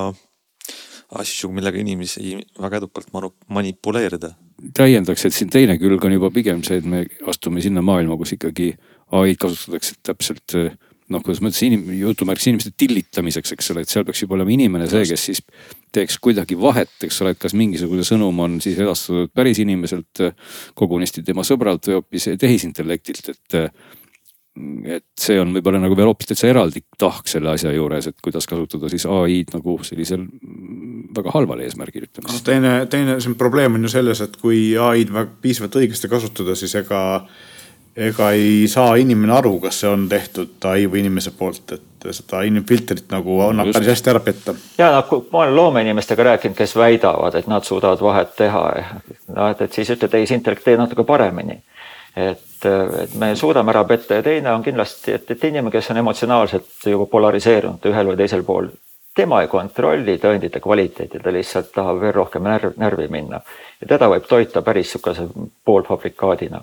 asju, 1.20 1.52
millega 1.54 1.78
inimesi 1.78 2.34
väga 2.60 2.82
edukalt 2.82 3.12
manipuleerida. 3.48 4.34
täiendaks, 4.74 5.24
et 5.26 5.34
siin 5.36 5.50
teine 5.52 5.78
külg 5.78 6.04
on 6.04 6.16
juba 6.16 6.30
pigem 6.34 6.62
see, 6.66 6.80
et 6.80 6.84
me 6.88 7.04
astume 7.28 7.62
sinna 7.62 7.84
maailma, 7.84 8.16
kus 8.16 8.34
ikkagi 8.36 8.72
ai-d 9.14 9.38
kasutatakse 9.38 10.00
täpselt 10.02 10.56
noh, 11.12 11.22
kuidas 11.22 11.42
ma 11.42 11.50
ütlesin, 11.52 11.76
jutumärkis 12.00 12.48
inimeste 12.50 12.72
tillitamiseks, 12.78 13.52
eks 13.54 13.72
ole, 13.74 13.84
et 13.84 13.92
seal 13.92 14.06
peaks 14.06 14.24
juba 14.24 14.38
olema 14.38 14.54
inimene 14.54 14.88
see, 14.90 15.04
kes 15.08 15.26
siis 15.30 15.42
teeks 15.94 16.18
kuidagi 16.22 16.58
vahet, 16.60 16.92
eks 17.06 17.20
ole, 17.22 17.34
et 17.34 17.42
kas 17.42 17.54
mingisugune 17.58 18.06
sõnum 18.06 18.40
on 18.44 18.58
siis 18.64 18.80
edastatud 18.82 19.30
päris 19.36 19.60
inimeselt, 19.62 20.24
kogunisti 20.78 21.24
tema 21.26 21.46
sõbralt 21.46 21.86
või 21.88 22.00
hoopis 22.00 22.32
tehisintellektilt, 22.42 23.32
et 23.34 23.60
et 24.88 25.04
see 25.20 25.36
on 25.36 25.50
võib-olla 25.52 25.76
nagu 25.82 25.96
veel 25.98 26.08
hoopis 26.08 26.30
täitsa 26.30 26.48
eraldi 26.48 26.80
tahk 26.96 27.28
selle 27.28 27.50
asja 27.52 27.74
juures, 27.74 28.06
et 28.08 28.22
kuidas 28.24 28.48
kasutada 28.48 28.88
siis 28.88 29.04
ai-d 29.04 29.52
nagu 29.52 29.74
sellisel 29.84 30.22
väga 31.16 31.34
halval 31.34 31.60
eesmärgil, 31.64 32.06
ütleme 32.08 32.32
siis. 32.32 32.44
teine, 32.46 32.72
teine 32.92 33.18
see 33.20 33.36
probleem 33.36 33.76
on 33.76 33.84
ju 33.84 33.92
selles, 33.92 34.22
et 34.24 34.38
kui 34.40 34.70
ai-d 34.80 35.12
piisavalt 35.44 35.76
õigesti 35.82 36.08
kasutada, 36.08 36.56
siis 36.56 36.72
ega 36.80 37.02
ega 37.96 38.30
ei 38.36 38.68
saa 38.68 38.96
inimene 39.00 39.32
aru, 39.32 39.56
kas 39.60 39.80
see 39.80 39.90
on 39.90 40.08
tehtud 40.08 40.64
ai 40.68 40.84
või 40.90 41.00
inimese 41.04 41.32
poolt, 41.36 41.72
et 41.72 42.08
seda 42.16 42.42
inimfiltrit 42.46 43.08
nagu 43.10 43.40
annab 43.46 43.72
päris 43.72 43.94
hästi 43.94 44.12
ära 44.12 44.20
petta. 44.22 44.54
ja 44.78 44.90
noh, 44.94 45.12
ma 45.32 45.44
olen 45.44 45.56
loomeinimestega 45.56 46.26
rääkinud, 46.30 46.56
kes 46.58 46.76
väidavad, 46.76 47.34
et 47.34 47.48
nad 47.50 47.64
suudavad 47.64 48.02
vahet 48.04 48.36
teha. 48.36 48.64
noh, 49.34 49.48
et, 49.50 49.62
et 49.62 49.72
siis 49.72 49.90
ütle 49.96 50.08
tehisintellekt 50.12 50.64
tee 50.64 50.76
natuke 50.76 51.04
paremini. 51.08 51.62
et, 52.16 52.64
et 53.02 53.14
me 53.14 53.34
suudame 53.36 53.72
ära 53.72 53.84
petta 53.84 54.20
ja 54.20 54.22
teine 54.22 54.52
on 54.52 54.62
kindlasti, 54.62 55.12
et, 55.12 55.30
et 55.30 55.44
inimene, 55.44 55.72
kes 55.72 55.90
on 55.90 56.02
emotsionaalselt 56.04 56.90
juba 56.92 57.06
polariseerunud 57.06 57.88
ühel 57.92 58.12
või 58.12 58.20
teisel 58.20 58.44
pool 58.44 58.68
tema 59.16 59.40
ei 59.40 59.48
kontrolli 59.48 60.18
tõendite 60.20 60.60
kvaliteeti, 60.60 61.20
ta 61.24 61.32
lihtsalt 61.32 61.70
tahab 61.72 62.00
veel 62.00 62.12
rohkem 62.12 62.44
närv, 62.44 62.74
närvi 62.76 63.08
minna 63.08 63.40
ja 63.80 63.88
teda 63.88 64.10
võib 64.12 64.28
toita 64.28 64.62
päris 64.62 64.92
sihukese 64.92 65.28
poolfabrikaadina 65.64 66.60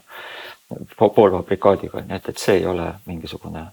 poolfabrikaadiga, 0.98 2.04
nii 2.08 2.20
et, 2.20 2.30
et 2.30 2.42
see 2.42 2.60
ei 2.62 2.68
ole 2.70 2.90
mingisugune 3.08 3.64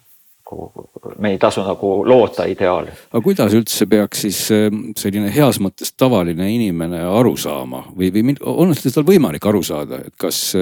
nagu, 0.51 0.89
me 1.19 1.31
ei 1.35 1.39
tasu 1.39 1.63
nagu 1.67 1.93
loota 2.07 2.45
ideaali. 2.45 2.91
aga 3.13 3.23
kuidas 3.25 3.55
üldse 3.55 3.87
peaks 3.87 4.25
siis 4.27 4.41
ähm, 4.55 4.91
selline 4.99 5.31
heas 5.35 5.61
mõttes 5.61 5.95
tavaline 5.97 6.51
inimene 6.55 7.03
aru 7.07 7.37
saama 7.37 7.85
või, 7.97 8.11
või 8.15 8.35
on 8.43 8.75
tal 8.75 9.07
võimalik 9.07 9.47
aru 9.47 9.63
saada, 9.63 10.03
et 10.07 10.17
kas, 10.19 10.57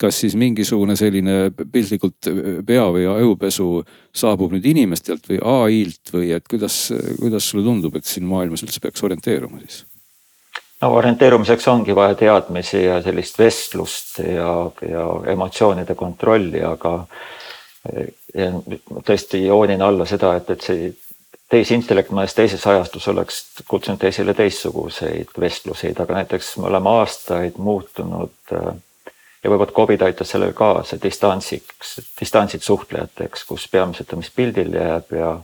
kas 0.00 0.20
siis 0.20 0.36
mingisugune 0.36 0.96
selline 0.96 1.50
piltlikult 1.72 2.30
pea 2.66 2.84
või 2.92 3.06
ajupesu 3.16 3.70
saabub 4.14 4.52
nüüd 4.52 4.66
inimestelt 4.74 5.28
või 5.30 5.40
ai-lt 5.40 6.14
või 6.14 6.30
et 6.36 6.48
kuidas, 6.50 6.92
kuidas 7.20 7.50
sulle 7.50 7.64
tundub, 7.64 7.96
et 7.96 8.04
siin 8.04 8.28
maailmas 8.28 8.66
üldse 8.66 8.80
peaks 8.80 9.04
orienteeruma 9.04 9.62
siis? 9.64 9.84
No 10.84 10.92
orienteerumiseks 10.98 11.68
ongi 11.68 11.94
vaja 11.96 12.14
teadmisi 12.14 12.84
ja 12.84 13.00
sellist 13.02 13.38
vestlust 13.38 14.18
ja, 14.18 14.50
ja 14.88 15.06
emotsioonide 15.32 15.96
kontrolli, 15.96 16.60
aga 16.64 16.98
ja 18.34 18.50
tõesti 19.04 19.44
joonin 19.46 19.82
alla 19.82 20.06
seda, 20.08 20.34
et, 20.38 20.50
et 20.50 20.64
see 20.64 20.90
tehisintellekt 21.52 22.12
mõnes 22.12 22.34
teises 22.36 22.64
ajastus 22.66 23.06
oleks 23.12 23.40
kutsunud 23.68 24.02
esile 24.08 24.34
teistsuguseid 24.34 25.36
vestluseid, 25.40 26.00
aga 26.00 26.20
näiteks 26.20 26.56
me 26.58 26.68
oleme 26.70 26.96
aastaid 26.98 27.60
muutunud 27.62 28.54
ja 28.54 29.50
võib-olla 29.52 29.76
Covid 29.76 30.02
aitas 30.02 30.32
sellele 30.34 30.56
kaasa 30.56 30.98
distantsiks, 31.02 31.98
distantsid 32.20 32.64
suhtlejateks, 32.64 33.44
kus 33.48 33.68
peamiselt 33.72 34.12
on, 34.12 34.24
mis 34.24 34.32
pildil 34.34 34.72
jääb 34.74 35.12
ja 35.16 35.34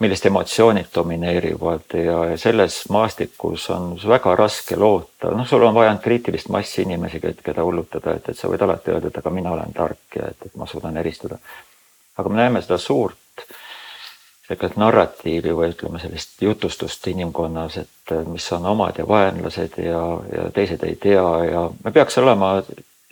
millised 0.00 0.26
emotsioonid 0.26 0.86
domineerivad 0.94 1.94
ja 2.04 2.36
selles 2.36 2.80
maastikus 2.90 3.68
on 3.70 3.92
väga 4.08 4.36
raske 4.36 4.76
loota, 4.76 5.30
noh, 5.30 5.46
sul 5.48 5.62
on 5.62 5.74
vaja 5.74 5.92
ainult 5.92 6.02
kriitilist 6.02 6.48
massi 6.48 6.82
inimesi, 6.82 7.20
keda 7.20 7.62
hullutada, 7.62 8.16
et, 8.18 8.28
et 8.28 8.38
sa 8.38 8.50
võid 8.50 8.64
alati 8.66 8.90
öelda, 8.90 9.12
et 9.12 9.20
aga 9.20 9.30
mina 9.30 9.52
olen 9.54 9.76
tark 9.76 10.18
ja 10.18 10.32
et, 10.32 10.46
et 10.46 10.56
ma 10.58 10.66
suudan 10.66 10.96
eristada. 10.96 11.38
aga 12.18 12.28
me 12.28 12.42
näeme 12.42 12.62
seda 12.62 12.78
suurt 12.78 13.46
sellist 14.48 14.76
narratiivi 14.76 15.54
või 15.56 15.70
ütleme 15.72 16.00
sellist 16.02 16.42
jutustust 16.42 17.06
inimkonnas, 17.08 17.78
et 17.80 18.12
mis 18.26 18.50
on 18.52 18.66
omad 18.66 18.98
ja 18.98 19.08
vaenlased 19.08 19.78
ja, 19.80 20.02
ja 20.34 20.50
teised 20.54 20.84
ei 20.84 20.96
tea 21.00 21.24
ja 21.48 21.64
me 21.84 21.92
peaks 21.92 22.18
olema 22.18 22.58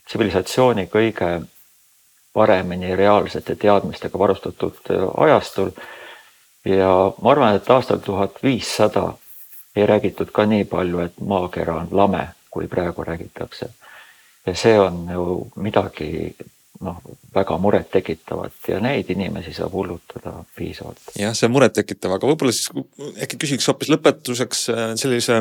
tsivilisatsiooni 0.07 0.87
kõige 0.93 1.31
paremini 2.33 2.97
reaalsete 2.97 3.57
teadmistega 3.57 4.19
varustatud 4.19 4.93
ajastul 5.17 5.73
ja 6.65 7.13
ma 7.23 7.31
arvan, 7.31 7.57
et 7.57 7.71
aastal 7.71 7.99
tuhat 7.99 8.43
viissada 8.43 9.13
ei 9.77 9.87
räägitud 9.87 10.31
ka 10.33 10.47
nii 10.47 10.65
palju, 10.65 10.99
et 10.99 11.21
maakera 11.21 11.77
on 11.81 11.89
lame, 11.91 12.29
kui 12.51 12.69
praegu 12.69 13.05
räägitakse. 13.05 13.69
ja 14.47 14.55
see 14.55 14.81
on 14.81 15.09
ju 15.13 15.51
midagi 15.57 16.35
noh, 16.83 16.99
väga 17.35 17.57
murettekitavat 17.59 18.69
ja 18.69 18.81
neid 18.83 19.11
inimesi 19.11 19.55
saab 19.55 19.73
hullutada 19.73 20.35
piisavalt. 20.57 21.01
jah, 21.19 21.35
see 21.37 21.49
on 21.49 21.55
murettekitav, 21.57 22.17
aga 22.17 22.31
võib-olla 22.31 22.55
siis 22.55 22.71
äkki 23.23 23.41
küsiks 23.45 23.69
hoopis 23.71 23.93
lõpetuseks 23.93 24.65
äh, 24.73 24.85
sellise 25.01 25.41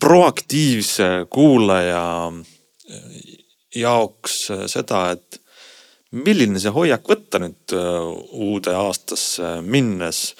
proaktiivse 0.00 1.08
kuulaja 1.32 2.04
äh, 2.28 3.20
jaoks 3.76 4.40
äh, 4.54 4.64
seda, 4.70 5.08
et 5.16 5.37
milline 6.16 6.60
see 6.60 6.72
hoiak 6.72 7.06
võtta 7.08 7.40
nüüd 7.42 7.76
äh, 7.76 8.00
uude 8.40 8.74
aastasse 8.76 9.58
minnes, 9.64 10.32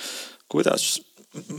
kuidas, 0.48 0.98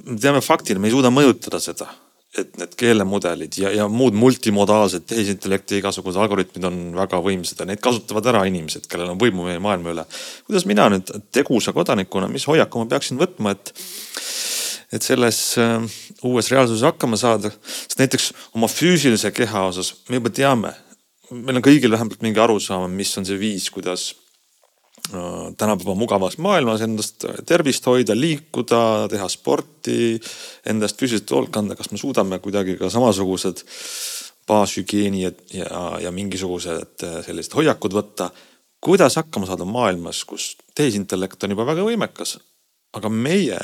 me 0.05 0.17
teame 0.19 0.41
faktina, 0.41 0.81
me 0.81 0.89
ei 0.89 0.95
suuda 0.95 1.11
mõjutada 1.13 1.59
seda, 1.61 1.89
et 2.37 2.57
need 2.61 2.73
keelemudelid 2.77 3.57
ja, 3.61 3.71
ja 3.73 3.87
muud 3.89 4.17
multimodaalsed 4.17 5.05
tehisintellekti 5.09 5.79
igasugused 5.79 6.21
algoritmid 6.21 6.67
on 6.69 6.81
väga 6.97 7.21
võimsad 7.25 7.61
ja 7.61 7.69
neid 7.69 7.81
kasutavad 7.81 8.27
ära 8.29 8.43
inimesed, 8.49 8.85
kellel 8.89 9.13
on 9.13 9.21
võimu 9.21 9.47
meie 9.47 9.61
maailma 9.61 9.93
üle. 9.95 10.05
kuidas 10.47 10.65
mina 10.69 10.89
nüüd 10.93 11.09
tegusa 11.33 11.73
kodanikuna, 11.73 12.29
mis 12.29 12.45
hoiaku 12.49 12.83
ma 12.83 12.93
peaksin 12.95 13.21
võtma, 13.21 13.57
et 13.57 13.73
et 14.89 15.05
selles 15.05 15.39
äh, 15.61 15.83
uues 16.25 16.49
reaalsuses 16.49 16.85
hakkama 16.87 17.17
saada, 17.21 17.51
sest 17.61 17.99
näiteks 18.01 18.31
oma 18.57 18.69
füüsilise 18.69 19.29
keha 19.33 19.67
osas 19.69 19.93
me 20.09 20.17
juba 20.17 20.31
teame, 20.33 20.73
meil 21.31 21.59
on 21.59 21.65
kõigil 21.65 21.93
vähemalt 21.93 22.23
mingi 22.25 22.41
arusaam, 22.41 22.91
mis 22.95 23.11
on 23.19 23.27
see 23.27 23.37
viis, 23.39 23.69
kuidas 23.73 24.09
äh, 25.13 25.49
tänapäeva 25.59 25.95
mugavas 25.97 26.37
maailmas 26.41 26.83
endast 26.85 27.25
tervist 27.47 27.85
hoida, 27.89 28.15
liikuda, 28.17 28.81
teha 29.11 29.27
sporti, 29.31 30.17
endast 30.69 30.99
füüsiliselt 30.99 31.35
hoolt 31.35 31.53
kanda, 31.55 31.77
kas 31.79 31.91
me 31.93 32.01
suudame 32.01 32.41
kuidagi 32.43 32.77
ka 32.79 32.91
samasugused 32.93 33.65
baashügieeni 34.49 35.23
ja, 35.23 35.33
ja, 35.53 35.81
ja 36.05 36.13
mingisugused 36.15 37.05
äh, 37.05 37.19
sellised 37.25 37.57
hoiakud 37.57 37.97
võtta. 37.99 38.31
kuidas 38.81 39.19
hakkama 39.19 39.45
saada 39.45 39.65
maailmas, 39.67 40.23
kus 40.25 40.55
tehisintellekt 40.75 41.43
on 41.43 41.55
juba 41.55 41.65
väga 41.67 41.83
võimekas, 41.83 42.37
aga 42.95 43.09
meie 43.09 43.59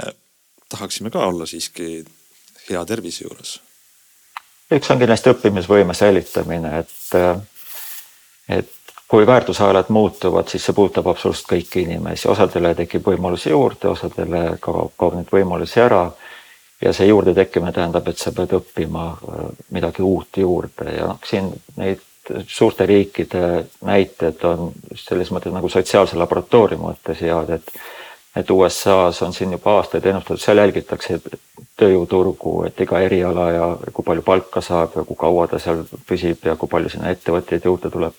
tahaksime 0.70 1.10
ka 1.14 1.28
olla 1.28 1.46
siiski 1.48 2.04
hea 2.70 2.86
tervise 2.86 3.24
juures 3.24 3.60
üks 4.74 4.90
on 4.90 5.02
kindlasti 5.02 5.30
õppimisvõime 5.30 5.94
säilitamine, 5.94 6.80
et 6.82 7.14
et 8.50 8.70
kui 9.08 9.28
väärtusahelad 9.28 9.86
muutuvad, 9.90 10.48
siis 10.48 10.66
see 10.66 10.76
puudutab 10.76 11.08
absoluutselt 11.08 11.52
kõiki 11.52 11.84
inimesi, 11.86 12.28
osadele 12.28 12.74
tekib 12.76 13.06
võimalusi 13.06 13.52
juurde, 13.54 13.92
osadele 13.94 14.58
kaob, 14.60 14.96
kaob 14.98 15.20
neid 15.20 15.32
võimalusi 15.32 15.82
ära. 15.82 16.12
ja 16.82 16.92
see 16.94 17.08
juurde 17.08 17.34
tekkimine 17.34 17.72
tähendab, 17.72 18.08
et 18.08 18.18
sa 18.20 18.32
pead 18.36 18.52
õppima 18.58 19.06
äh, 19.14 19.46
midagi 19.72 20.04
uut 20.04 20.38
juurde 20.38 20.92
ja 20.92 21.06
noh, 21.08 21.20
siin 21.26 21.48
neid 21.78 22.02
suurte 22.48 22.86
riikide 22.86 23.66
näited 23.86 24.44
on 24.44 24.74
selles 24.96 25.32
mõttes 25.32 25.54
nagu 25.54 25.70
sotsiaalse 25.70 26.18
laboratooriumi 26.18 26.84
mõttes 26.84 27.22
head, 27.22 27.50
et 27.50 27.72
et 28.36 28.50
USA-s 28.52 29.22
on 29.22 29.34
siin 29.34 29.52
juba 29.52 29.78
aastaid 29.80 30.06
ennustatud, 30.06 30.42
seal 30.42 30.60
jälgitakse 30.60 31.20
tööjõuturgu, 31.80 32.56
et 32.68 32.82
iga 32.84 33.00
eriala 33.04 33.46
ja 33.52 33.70
kui 33.94 34.04
palju 34.04 34.24
palka 34.28 34.62
saab 34.64 34.96
ja 34.96 35.04
kui 35.08 35.18
kaua 35.20 35.48
ta 35.52 35.60
seal 35.60 35.86
püsib 36.08 36.44
ja 36.48 36.56
kui 36.60 36.72
palju 36.72 36.92
sinna 36.92 37.14
ettevõtteid 37.16 37.66
juurde 37.66 37.92
tuleb. 37.92 38.14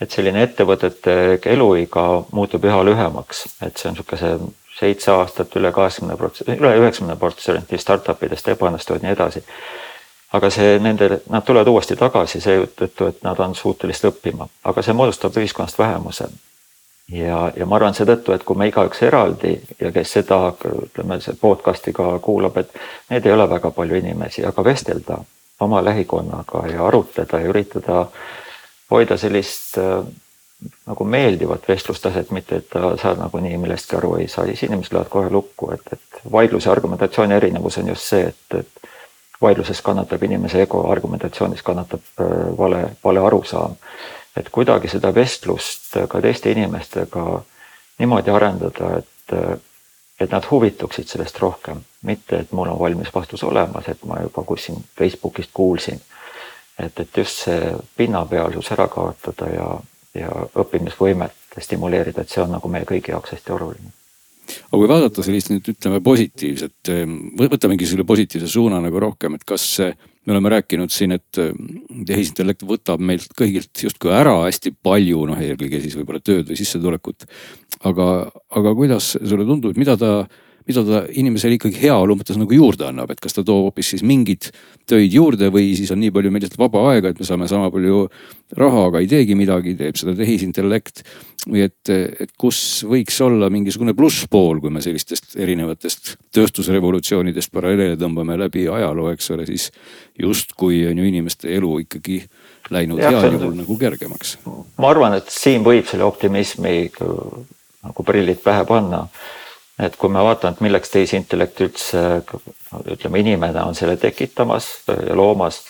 et 0.00 0.10
selline 0.10 0.42
ettevõtete 0.42 1.14
eluiga 1.44 2.24
muutub 2.32 2.64
üha 2.64 2.78
lühemaks, 2.84 3.44
et 3.62 3.76
see 3.76 3.90
on 3.90 3.94
niisuguse 3.94 4.30
seitse 4.78 5.10
aastat 5.12 5.56
üle 5.60 5.72
kaheksakümne 5.76 6.16
protsendi, 6.16 6.56
üle 6.56 6.70
üheksakümne 6.78 7.16
protsendi 7.20 7.78
startup 7.78 8.22
idest 8.22 8.48
ebaõnnestuvad 8.48 9.04
nii 9.04 9.12
edasi. 9.12 9.42
aga 10.32 10.50
see 10.50 10.78
nende, 10.78 11.20
nad 11.28 11.44
tulevad 11.44 11.68
uuesti 11.68 11.96
tagasi 11.96 12.40
seetõttu, 12.40 13.08
et 13.10 13.22
nad 13.26 13.38
on 13.38 13.54
suutelised 13.54 14.08
õppima, 14.12 14.46
aga 14.64 14.82
see 14.82 14.94
moodustab 14.94 15.36
ühiskonnast 15.36 15.78
vähemuse 15.78 16.30
ja, 17.12 17.52
ja 17.56 17.66
ma 17.66 17.76
arvan 17.76 17.94
seetõttu, 17.94 18.34
et 18.34 18.44
kui 18.46 18.58
me 18.58 18.68
igaüks 18.70 19.02
eraldi 19.06 19.54
ja 19.80 19.92
kes 19.92 20.16
seda, 20.18 20.40
ütleme, 20.86 21.20
see 21.20 21.36
podcast'i 21.40 21.94
ka 21.96 22.12
kuulab, 22.22 22.56
et 22.62 22.72
need 23.10 23.26
ei 23.26 23.34
ole 23.34 23.48
väga 23.50 23.70
palju 23.74 23.98
inimesi, 24.00 24.44
aga 24.46 24.64
vestelda 24.64 25.18
oma 25.60 25.84
lähikonnaga 25.84 26.66
ja 26.72 26.86
arutleda 26.86 27.40
ja 27.40 27.52
üritada 27.52 28.04
hoida 28.90 29.16
sellist 29.20 29.78
äh, 29.78 30.04
nagu 30.86 31.04
meeldivat 31.04 31.68
vestlustaset, 31.68 32.30
mitte 32.30 32.60
et 32.60 32.78
sa 33.02 33.14
nagunii 33.16 33.56
millestki 33.58 33.96
aru 33.96 34.14
ei 34.20 34.28
saa, 34.28 34.44
siis 34.46 34.62
inimesed 34.68 34.94
lähevad 34.94 35.10
kohe 35.12 35.30
lukku, 35.30 35.70
et, 35.74 35.92
et 35.92 36.22
vaidluse 36.32 36.70
argumentatsiooni 36.70 37.34
erinevus 37.34 37.78
on 37.78 37.88
just 37.88 38.08
see, 38.12 38.28
et, 38.28 38.58
et 38.60 38.90
vaidluses 39.42 39.82
kannatab 39.82 40.22
inimese 40.22 40.62
ego, 40.62 40.84
argumentatsioonis 40.92 41.62
kannatab 41.62 42.02
äh, 42.20 42.58
vale, 42.58 42.84
vale 43.04 43.20
arusaam 43.20 43.76
et 44.36 44.48
kuidagi 44.52 44.88
seda 44.88 45.14
vestlust 45.14 45.96
ka 46.08 46.20
teiste 46.20 46.52
inimestega 46.52 47.24
niimoodi 47.98 48.30
arendada, 48.30 48.96
et, 48.98 49.34
et 50.20 50.32
nad 50.32 50.46
huvituksid 50.50 51.08
sellest 51.08 51.38
rohkem, 51.42 51.82
mitte 52.06 52.44
et 52.44 52.52
mul 52.52 52.70
on 52.72 52.78
valmis 52.80 53.12
vastus 53.14 53.44
olemas, 53.44 53.88
et 53.88 54.04
ma 54.08 54.20
juba 54.22 54.44
kuskil 54.46 54.80
Facebookist 54.98 55.50
kuulsin. 55.54 56.00
et, 56.78 57.00
et 57.00 57.16
just 57.16 57.44
see 57.44 57.72
pinnapealsus 57.96 58.70
ära 58.72 58.86
kaotada 58.88 59.48
ja, 59.52 59.66
ja 60.16 60.28
õppimisvõimet 60.56 61.58
stimuleerida, 61.60 62.22
et 62.22 62.30
see 62.30 62.42
on 62.42 62.54
nagu 62.56 62.68
meie 62.72 62.86
kõigi 62.88 63.12
jaoks 63.12 63.34
hästi 63.36 63.52
oluline 63.52 63.92
aga 64.50 64.78
kui 64.80 64.88
vaadata 64.88 65.22
sellist 65.22 65.50
nüüd 65.52 65.68
ütleme 65.74 66.00
positiivset, 66.02 66.90
võtamegi 67.38 67.86
selle 67.86 68.06
positiivse 68.08 68.48
suuna 68.50 68.80
nagu 68.82 69.02
rohkem, 69.02 69.36
et 69.36 69.44
kas 69.46 69.66
me 70.26 70.34
oleme 70.34 70.52
rääkinud 70.52 70.92
siin, 70.92 71.14
et 71.16 71.40
äh, 71.40 71.54
tehisintellekt 72.06 72.64
võtab 72.68 73.02
meilt 73.02 73.32
kõigilt 73.38 73.84
justkui 73.86 74.12
ära 74.14 74.36
hästi 74.44 74.74
palju, 74.82 75.24
noh 75.30 75.40
eelkõige 75.40 75.80
siis 75.82 75.96
võib-olla 75.98 76.20
tööd 76.24 76.50
või 76.50 76.60
sissetulekut. 76.60 77.26
aga, 77.88 78.06
aga 78.56 78.74
kuidas 78.76 79.14
sulle 79.16 79.46
tundub, 79.48 79.76
mida 79.80 79.96
ta 79.96 80.12
mida 80.70 80.84
ta 80.86 81.04
inimesele 81.10 81.58
ikkagi 81.58 81.80
heaolu 81.82 82.16
mõttes 82.18 82.38
nagu 82.38 82.54
juurde 82.54 82.86
annab, 82.88 83.10
et 83.12 83.20
kas 83.22 83.36
ta 83.36 83.44
toob 83.46 83.68
hoopis 83.68 83.92
siis 83.94 84.04
mingeid 84.06 84.50
töid 84.90 85.12
juurde 85.14 85.50
või 85.52 85.72
siis 85.78 85.90
on 85.94 86.00
nii 86.02 86.12
palju 86.14 86.32
meil 86.32 86.44
lihtsalt 86.44 86.60
vaba 86.60 86.84
aega, 86.92 87.10
et 87.10 87.20
me 87.20 87.26
saame 87.26 87.48
sama 87.50 87.70
palju 87.72 88.04
raha, 88.58 88.86
aga 88.90 89.02
ei 89.02 89.10
teegi 89.10 89.36
midagi, 89.38 89.76
teeb 89.78 89.98
seda 90.00 90.14
tehisintellekt. 90.18 91.04
või 91.48 91.62
et, 91.64 91.88
et 91.88 92.32
kus 92.36 92.84
võiks 92.84 93.16
olla 93.24 93.48
mingisugune 93.48 93.94
plusspool, 93.96 94.58
kui 94.60 94.70
me 94.70 94.82
sellistest 94.84 95.38
erinevatest 95.40 96.16
tööstusrevolutsioonidest 96.36 97.52
paralleele 97.52 97.96
tõmbame 97.96 98.36
läbi 98.36 98.66
ajaloo, 98.68 99.08
eks 99.14 99.30
ole, 99.32 99.46
siis 99.48 99.70
justkui 100.20 100.82
on 100.90 101.00
ju 101.00 101.08
inimeste 101.08 101.48
elu 101.56 101.78
ikkagi 101.86 102.20
läinud 102.70 103.00
heal 103.00 103.32
juhul 103.32 103.56
nagu 103.56 103.78
kergemaks. 103.80 104.36
ma 104.44 104.90
arvan, 104.92 105.16
et 105.16 105.32
siin 105.32 105.64
võib 105.64 105.88
selle 105.88 106.04
optimismi 106.04 106.90
nagu 107.80 108.04
prillid 108.04 108.42
pähe 108.44 108.66
panna 108.68 109.06
et 109.80 109.96
kui 109.96 110.12
me 110.12 110.22
vaatame, 110.24 110.56
et 110.56 110.60
milleks 110.64 110.92
tehisintellekt 110.92 111.62
üldse, 111.64 112.02
ütleme, 112.84 113.22
inimene 113.22 113.64
on 113.64 113.74
selle 113.74 113.96
tekitamas 114.00 114.68
ja 114.88 115.16
loomas, 115.16 115.62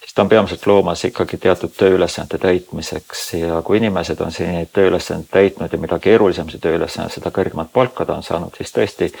siis 0.00 0.14
ta 0.14 0.24
on 0.24 0.32
peamiselt 0.32 0.66
loomas 0.66 1.04
ikkagi 1.08 1.40
teatud 1.42 1.74
tööülesannete 1.76 2.38
täitmiseks. 2.42 3.24
Ja 3.40 3.62
kui 3.66 3.80
inimesed 3.82 4.20
on 4.24 4.32
siin 4.34 4.54
neid 4.54 4.72
tööülesandeid 4.76 5.30
täitnud 5.34 5.72
ja 5.72 5.82
mida 5.82 5.98
keerulisem 6.02 6.50
see 6.52 6.62
tööülesanne, 6.62 7.10
seda 7.12 7.34
kõrgemat 7.34 7.72
palka 7.74 8.06
ta 8.06 8.18
on 8.18 8.26
saanud, 8.26 8.54
siis 8.56 8.74
tõesti 8.74 9.12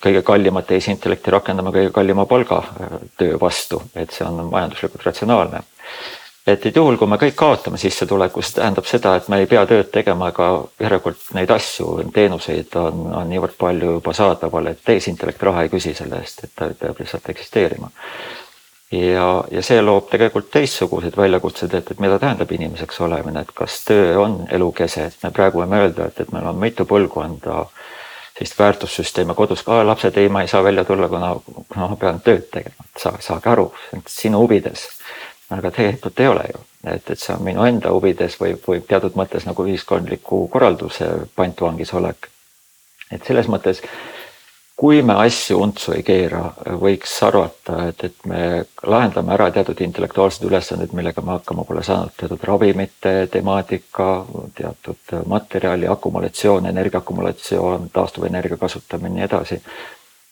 kõige 0.00 0.22
kallimat 0.24 0.66
tehisintellekti 0.66 1.32
rakendame 1.34 1.72
kõige 1.74 1.90
kallima 1.92 2.24
palga 2.26 2.62
töö 3.18 3.38
vastu, 3.40 3.82
et 3.94 4.14
see 4.14 4.26
on 4.26 4.46
majanduslikult 4.50 5.04
ratsionaalne 5.04 5.64
et, 6.46 6.66
et 6.66 6.76
juhul, 6.76 6.98
kui 7.00 7.08
me 7.08 7.18
kõik 7.20 7.36
kaotame 7.38 7.80
sissetulekus, 7.80 8.52
tähendab 8.58 8.86
seda, 8.88 9.14
et 9.16 9.28
me 9.32 9.40
ei 9.40 9.48
pea 9.50 9.64
tööd 9.68 9.90
tegema, 9.92 10.28
aga 10.32 10.48
järelikult 10.80 11.32
neid 11.36 11.50
asju, 11.54 11.96
teenuseid 12.14 12.76
on, 12.80 13.06
on 13.22 13.28
niivõrd 13.32 13.56
palju 13.60 13.96
juba 13.98 14.14
saadaval, 14.16 14.72
et 14.72 14.82
tehisintellekt 14.84 15.42
raha 15.48 15.64
ei 15.64 15.72
küsi 15.72 15.94
selle 15.96 16.20
eest, 16.20 16.44
et 16.44 16.54
ta 16.56 16.70
peab 16.80 17.00
lihtsalt 17.00 17.30
eksisteerima. 17.32 17.90
ja, 18.92 19.28
ja 19.50 19.62
see 19.64 19.80
loob 19.82 20.10
tegelikult 20.10 20.50
teistsugused 20.52 21.16
väljakutsed, 21.16 21.74
et, 21.74 21.90
et 21.90 22.00
mida 22.00 22.18
tähendab 22.20 22.52
inimeseks 22.52 23.00
olemine, 23.00 23.40
et 23.40 23.56
kas 23.56 23.80
töö 23.88 24.18
on 24.20 24.44
elukese, 24.52 25.08
et 25.08 25.24
me 25.24 25.32
praegu 25.32 25.64
võime 25.64 25.80
öelda, 25.80 26.10
et, 26.12 26.20
et 26.20 26.32
meil 26.32 26.52
on 26.52 26.60
mitu 26.60 26.84
põlvkonda 26.84 27.64
sellist 28.34 28.58
väärtussüsteemi 28.58 29.34
kodus 29.38 29.62
ka, 29.62 29.80
lapsed 29.86 30.16
ei, 30.18 30.28
ma 30.28 30.42
ei 30.42 30.48
saa 30.50 30.62
välja 30.64 30.84
tulla, 30.84 31.08
kuna, 31.08 31.36
kuna 31.70 31.88
ma 31.88 31.96
pean 31.96 32.20
tööd 32.20 32.50
tegema, 32.52 32.86
saa, 32.98 33.16
saage 33.22 33.50
aru, 33.50 33.68
sinu 34.10 34.42
huvides 34.42 34.88
aga 35.50 35.70
tegelikult 35.70 36.20
ei 36.20 36.28
ole 36.28 36.46
ju, 36.52 36.64
et, 36.86 37.10
et 37.10 37.20
see 37.20 37.34
on 37.34 37.44
minu 37.44 37.64
enda 37.68 37.92
huvides 37.92 38.38
või, 38.40 38.56
või 38.66 38.80
teatud 38.88 39.16
mõttes 39.18 39.46
nagu 39.48 39.66
ühiskondliku 39.66 40.46
korralduse 40.52 41.10
pantvangis 41.36 41.92
olek. 41.94 42.28
et 43.12 43.24
selles 43.26 43.48
mõttes, 43.48 43.82
kui 44.76 45.02
me 45.02 45.14
asju 45.22 45.58
untsu 45.62 45.92
ei 45.94 46.02
keera, 46.02 46.42
võiks 46.80 47.12
arvata, 47.22 47.76
et, 47.88 48.04
et 48.08 48.26
me 48.26 48.64
lahendame 48.82 49.34
ära 49.36 49.50
teatud 49.54 49.80
intellektuaalsed 49.84 50.46
ülesanded, 50.48 50.94
millega 50.96 51.22
me 51.22 51.36
hakkama 51.36 51.66
pole 51.68 51.82
saanud, 51.86 52.14
teatud 52.16 52.42
ravimite 52.42 53.14
temaatika, 53.30 54.08
teatud 54.54 55.14
materjali 55.30 55.88
akumulatsioon, 55.88 56.66
energia 56.66 57.04
akumulatsioon, 57.04 57.90
taastuvenergia 57.92 58.58
kasutamine 58.58 59.14
ja 59.14 59.20
nii 59.20 59.28
edasi. 59.28 59.60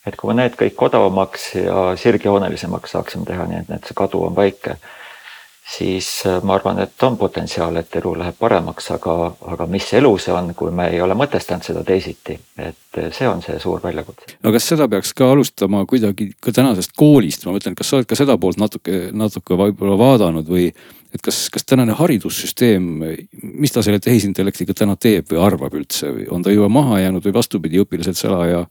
Et 0.07 0.17
kui 0.19 0.33
me 0.33 0.41
need 0.41 0.57
kõik 0.59 0.81
odavamaks 0.89 1.53
ja 1.61 1.93
sirgjoonelisemaks 2.01 2.97
saaksime 2.97 3.29
teha, 3.29 3.47
nii 3.47 3.61
et, 3.61 3.71
et 3.77 3.87
see 3.87 3.95
kadu 3.95 4.25
on 4.27 4.35
väike 4.35 4.81
siis 5.77 6.09
äh, 6.27 6.43
ma 6.43 6.55
arvan, 6.55 6.81
et 6.83 7.03
on 7.03 7.17
potentsiaal, 7.19 7.77
et 7.77 7.97
elu 7.97 8.15
läheb 8.19 8.39
paremaks, 8.39 8.91
aga, 8.97 9.17
aga 9.55 9.67
mis 9.71 9.87
elu 9.95 10.11
see 10.21 10.35
on, 10.35 10.53
kui 10.59 10.73
me 10.75 10.89
ei 10.93 11.01
ole 11.01 11.15
mõtestanud 11.19 11.67
seda 11.67 11.85
teisiti, 11.87 12.39
et 12.59 12.99
äh, 12.99 13.11
see 13.15 13.29
on 13.29 13.43
see 13.45 13.59
suur 13.63 13.83
väljakutse. 13.83 14.37
no 14.43 14.53
kas 14.55 14.67
seda 14.73 14.89
peaks 14.91 15.15
ka 15.19 15.31
alustama 15.33 15.85
kuidagi 15.89 16.33
ka 16.41 16.55
tänasest 16.55 16.97
koolist, 16.99 17.47
ma 17.47 17.57
mõtlen, 17.57 17.79
kas 17.79 17.93
sa 17.93 18.01
oled 18.01 18.11
ka 18.11 18.19
seda 18.19 18.39
poolt 18.39 18.61
natuke, 18.63 19.05
natuke 19.13 19.59
võib-olla 19.59 19.99
vaadanud 20.01 20.51
või 20.51 20.73
et 21.13 21.23
kas, 21.25 21.45
kas 21.53 21.67
tänane 21.69 21.95
haridussüsteem, 21.99 22.89
mis 23.43 23.75
ta 23.75 23.83
selle 23.85 24.01
tehisintellektiga 24.03 24.75
täna 24.77 24.97
teeb 24.97 25.29
või 25.33 25.41
arvab 25.45 25.77
üldse 25.77 26.11
või 26.13 26.27
on 26.33 26.45
ta 26.45 26.53
juba 26.55 26.71
maha 26.73 27.03
jäänud 27.05 27.25
või 27.27 27.35
vastupidi, 27.37 27.81
õpilased 27.83 28.19
salaja 28.19 28.65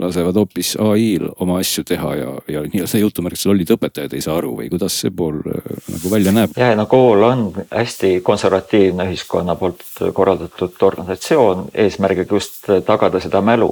lasevad 0.00 0.34
hoopis 0.34 0.72
ai-l 0.82 1.28
oma 1.42 1.60
asju 1.62 1.84
teha 1.86 2.14
ja, 2.18 2.30
ja 2.50 2.62
nii-öelda 2.66 2.98
jutumärkides 2.98 3.46
lollid 3.46 3.70
õpetajad 3.76 4.16
ei 4.16 4.24
saa 4.24 4.38
aru 4.40 4.56
või 4.58 4.66
kuidas 4.72 4.96
see 5.04 5.12
pool 5.14 5.38
äh, 5.46 5.68
nagu 5.92 6.10
välja 6.10 6.32
näeb? 6.34 6.56
ja 6.58 6.72
no 6.78 6.88
kool 6.90 7.22
on 7.22 7.44
hästi 7.70 8.16
konservatiivne 8.26 9.06
ühiskonna 9.10 9.54
poolt 9.60 9.84
korraldatud 10.14 10.82
organisatsioon 10.82 11.68
eesmärgiga 11.86 12.26
just 12.30 12.66
tagada 12.86 13.22
seda 13.22 13.42
mälu 13.44 13.70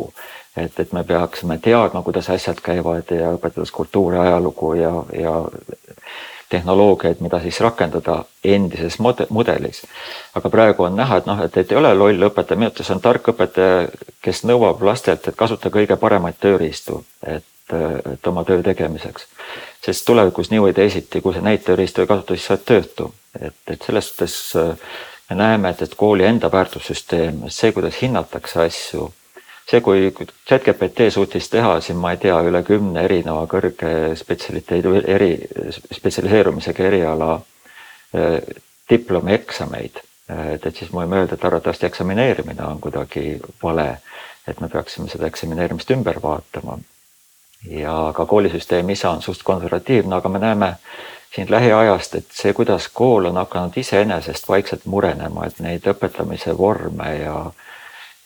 et, 0.57 0.81
et 0.81 0.93
me 0.93 1.03
peaksime 1.05 1.59
teadma, 1.59 2.03
kuidas 2.05 2.29
asjad 2.31 2.61
käivad 2.63 3.11
ja 3.11 3.33
õpetades 3.37 3.73
kultuuri, 3.73 4.19
ajalugu 4.21 4.75
ja, 4.79 4.93
ja 5.17 5.35
tehnoloogiaid, 6.53 7.21
mida 7.25 7.41
siis 7.43 7.61
rakendada 7.65 8.23
endises 8.45 8.99
mudelis. 9.31 9.83
aga 10.35 10.51
praegu 10.51 10.87
on 10.89 10.97
näha, 10.97 11.21
et 11.21 11.29
noh, 11.31 11.41
et, 11.45 11.57
et 11.57 11.73
ei 11.73 11.79
ole 11.79 11.95
loll 11.95 12.29
õpetaja, 12.29 12.59
minu 12.59 12.71
arvates 12.71 12.91
on 12.95 13.01
tark 13.05 13.33
õpetaja, 13.33 13.87
kes 14.25 14.45
nõuab 14.49 14.83
lastelt, 14.85 15.29
et 15.29 15.39
kasuta 15.39 15.73
kõige 15.73 15.97
paremaid 16.01 16.41
tööriistu, 16.41 17.03
et, 17.27 17.77
et 18.13 18.27
oma 18.33 18.45
töö 18.49 18.63
tegemiseks. 18.63 19.29
sest 19.85 20.07
tulevikus 20.07 20.51
nii 20.51 20.61
või 20.67 20.75
teisiti, 20.77 21.21
kui 21.21 21.35
sa 21.35 21.41
neid 21.41 21.65
tööriistu 21.67 22.05
ei 22.05 22.11
kasuta, 22.11 22.37
siis 22.37 22.47
sa 22.47 22.59
oled 22.59 22.67
töötu. 22.69 23.13
et, 23.41 23.57
et 23.67 23.89
selles 23.89 24.09
suhtes 24.09 24.37
me 25.31 25.37
näeme, 25.37 25.71
et, 25.71 25.83
et 25.83 25.95
kooli 25.97 26.29
enda 26.29 26.53
väärtussüsteem, 26.53 27.47
see, 27.49 27.73
kuidas 27.73 28.03
hinnatakse 28.03 28.61
asju 28.67 29.13
see, 29.71 29.81
kui 29.81 30.13
chatGPT 30.49 31.09
suutis 31.11 31.49
teha 31.51 31.81
siin, 31.81 31.99
ma 31.99 32.13
ei 32.13 32.21
tea, 32.23 32.39
üle 32.47 32.63
kümne 32.67 33.05
erineva 33.05 33.47
kõrge 33.51 33.93
spetsialiteedi, 34.19 34.95
eri, 35.15 35.33
spetsialiseerumisega 35.93 36.89
eriala 36.91 37.35
eh, 38.15 38.41
diplomieksameid. 38.91 40.03
et, 40.33 40.67
et 40.67 40.77
siis 40.77 40.93
me 40.93 41.03
võime 41.03 41.21
öelda, 41.21 41.37
et 41.37 41.45
arvatavasti 41.45 41.87
eksamineerimine 41.87 42.65
on 42.65 42.81
kuidagi 42.81 43.41
vale, 43.63 43.89
et 44.49 44.61
me 44.61 44.69
peaksime 44.69 45.09
seda 45.09 45.27
eksamineerimist 45.27 45.91
ümber 45.91 46.23
vaatama. 46.23 46.79
ja 47.71 48.13
ka 48.17 48.27
koolisüsteem 48.27 48.89
ise 48.91 49.09
on 49.09 49.23
suht 49.23 49.43
konservatiivne, 49.43 50.15
aga 50.17 50.29
me 50.29 50.39
näeme 50.39 50.77
siin 51.35 51.51
lähiajast, 51.51 52.15
et 52.15 52.27
see, 52.31 52.53
kuidas 52.53 52.89
kool 52.89 53.25
on 53.25 53.37
hakanud 53.37 53.77
iseenesest 53.77 54.49
vaikselt 54.49 54.85
murenema, 54.85 55.47
et 55.47 55.61
neid 55.61 55.87
õpetamise 55.87 56.57
vorme 56.59 57.15
ja 57.17 57.37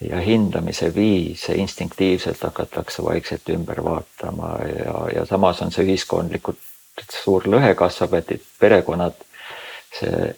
ja 0.00 0.20
hindamise 0.20 0.94
viise 0.94 1.54
instinktiivselt 1.54 2.42
hakatakse 2.42 3.04
vaikselt 3.04 3.48
ümber 3.48 3.84
vaatama 3.84 4.58
ja, 4.84 4.96
ja 5.14 5.24
samas 5.26 5.62
on 5.62 5.72
see 5.72 5.86
ühiskondlikult 5.86 6.60
suur 7.12 7.46
lõhe 7.48 7.74
kasvab, 7.74 8.14
et 8.14 8.42
perekonnad, 8.60 9.16
see 9.98 10.34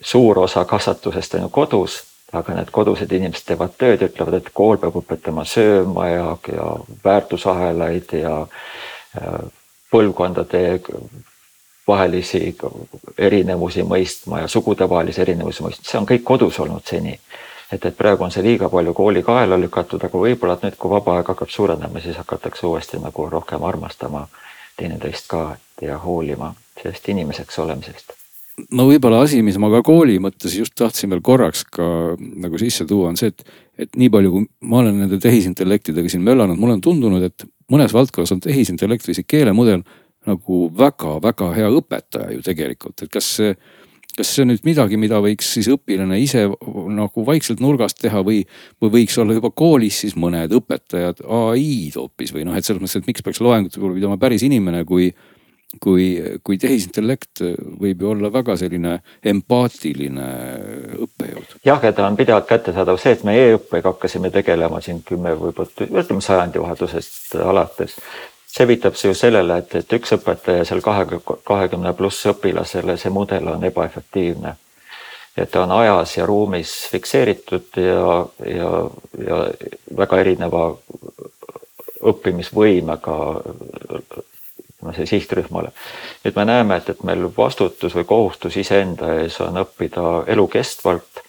suur 0.00 0.38
osa 0.38 0.64
kasvatusest 0.64 1.34
on 1.34 1.46
ju 1.46 1.48
kodus, 1.48 1.98
aga 2.32 2.56
need 2.56 2.70
kodused 2.72 3.12
inimesed 3.12 3.46
teevad 3.48 3.76
tööd 3.78 4.04
ütlevad, 4.08 4.38
et 4.40 4.52
kool 4.56 4.80
peab 4.80 4.96
õpetama 5.02 5.44
sööma 5.48 6.08
ja, 6.08 6.28
ja 6.52 6.68
väärtusahelaid 7.04 8.16
ja, 8.16 8.38
ja 9.16 9.32
põlvkondade 9.92 10.80
vahelisi 11.88 12.56
erinevusi 13.18 13.84
mõistma 13.84 14.40
ja 14.40 14.48
sugudevahelisi 14.48 15.20
erinevusi 15.20 15.64
mõistma, 15.66 15.88
see 15.88 16.00
on 16.00 16.08
kõik 16.08 16.24
kodus 16.24 16.60
olnud 16.62 16.86
seni 16.88 17.18
et, 17.72 17.84
et 17.86 17.96
praegu 17.96 18.24
on 18.24 18.32
see 18.32 18.44
liiga 18.44 18.68
palju 18.72 18.94
kooli 18.96 19.22
kaela 19.26 19.58
lükatud, 19.60 20.02
aga 20.04 20.24
võib-olla, 20.24 20.56
et 20.58 20.66
nüüd, 20.66 20.78
kui 20.80 20.90
vaba 20.92 21.18
aeg 21.18 21.30
hakkab 21.32 21.52
suurenema, 21.52 22.00
siis 22.04 22.18
hakatakse 22.20 22.66
uuesti 22.68 23.00
nagu 23.02 23.28
rohkem 23.30 23.64
armastama 23.64 24.26
teineteist 24.76 25.28
ka 25.30 25.44
ja 25.82 25.98
hoolima 26.02 26.52
sellest 26.82 27.08
inimeseks 27.08 27.58
olemisest. 27.62 28.12
No 28.76 28.84
võib-olla 28.84 29.22
asi, 29.24 29.40
mis 29.44 29.56
ma 29.60 29.70
ka 29.72 29.80
kooli 29.86 30.18
mõttes 30.20 30.52
just 30.58 30.74
tahtsin 30.76 31.10
veel 31.12 31.22
korraks 31.24 31.64
ka 31.72 31.86
nagu 32.20 32.60
sisse 32.60 32.84
tuua, 32.88 33.08
on 33.08 33.16
see, 33.16 33.32
et, 33.32 33.44
et 33.80 33.96
nii 33.96 34.10
palju, 34.12 34.32
kui 34.34 34.46
ma 34.68 34.82
olen 34.82 34.98
nende 35.04 35.18
tehisintellektidega 35.22 36.12
siin 36.12 36.24
möllanud, 36.26 36.60
mulle 36.60 36.76
on 36.76 36.84
tundunud, 36.84 37.24
et 37.24 37.46
mõnes 37.72 37.94
valdkonnas 37.96 38.34
on 38.36 38.42
tehisintellekt 38.44 39.08
või 39.08 39.16
see 39.16 39.28
keelemudel 39.28 39.86
nagu 40.28 40.58
väga-väga 40.78 41.48
hea 41.56 41.70
õpetaja 41.72 42.34
ju 42.36 42.44
tegelikult, 42.44 43.02
et 43.02 43.10
kas 43.10 43.30
see 43.38 43.54
kas 44.16 44.32
see 44.34 44.44
on 44.44 44.52
nüüd 44.52 44.64
midagi, 44.66 44.98
mida 45.00 45.20
võiks 45.24 45.52
siis 45.56 45.68
õpilane 45.72 46.18
ise 46.22 46.46
nagu 46.96 47.26
vaikselt 47.26 47.62
nurgast 47.64 48.00
teha 48.02 48.22
või, 48.26 48.42
või 48.82 48.96
võiks 48.98 49.18
olla 49.20 49.36
juba 49.38 49.52
koolis 49.54 50.02
siis 50.04 50.16
mõned 50.20 50.52
õpetajad 50.58 51.24
ai-d 51.24 52.00
hoopis 52.00 52.34
või 52.36 52.46
noh, 52.48 52.56
et 52.56 52.66
selles 52.66 52.82
mõttes, 52.82 53.00
et 53.00 53.08
miks 53.08 53.24
peaks 53.24 53.42
loengut 53.44 53.78
võib-olla 53.78 54.00
pidama 54.00 54.20
päris 54.20 54.44
inimene, 54.48 54.84
kui 54.88 55.12
kui, 55.80 56.16
kui 56.44 56.58
tehisintellekt 56.60 57.42
võib 57.80 58.02
ju 58.04 58.10
olla 58.12 58.28
väga 58.32 58.56
selline 58.60 58.98
empaatiline 59.32 60.26
õppejõud. 61.06 61.54
jah, 61.64 61.80
ja 61.80 61.92
ta 61.96 62.06
on 62.08 62.18
pidevalt 62.18 62.48
kättesaadav, 62.50 62.98
see, 63.00 63.14
et 63.16 63.24
me 63.24 63.36
e-õppega 63.38 63.94
hakkasime 63.94 64.30
tegelema 64.34 64.82
siin 64.84 65.02
kümme 65.06 65.32
võib-olla 65.38 65.88
ütleme 65.88 66.24
sajandivahetusest 66.24 67.38
alates 67.40 67.96
see 68.52 68.66
viitab 68.68 68.96
ju 69.04 69.14
sellele, 69.16 69.58
et, 69.62 69.74
et 69.80 69.94
üks 69.96 70.12
õpetaja 70.18 70.66
seal 70.68 70.82
kahekümne 70.84 71.94
pluss 71.96 72.26
õpilasele, 72.28 72.98
see 73.00 73.12
mudel 73.12 73.48
on 73.54 73.64
ebaefektiivne. 73.64 74.56
et 75.36 75.50
ta 75.50 75.62
on 75.62 75.70
ajas 75.72 76.16
ja 76.16 76.26
ruumis 76.26 76.72
fikseeritud 76.92 77.78
ja, 77.80 78.26
ja, 78.44 78.70
ja 79.26 79.38
väga 79.96 80.18
erineva 80.20 80.66
õppimisvõimega 82.02 83.16
ütleme 84.82 84.94
see 84.96 85.06
sihtrühmale. 85.06 85.72
nüüd 86.24 86.36
me 86.36 86.44
näeme, 86.44 86.76
et, 86.76 86.88
et 86.90 87.02
meil 87.08 87.24
vastutus 87.36 87.94
või 87.94 88.04
kohustus 88.04 88.56
iseenda 88.56 89.14
ees 89.22 89.40
on 89.40 89.56
õppida 89.64 90.24
elukestvalt 90.26 91.24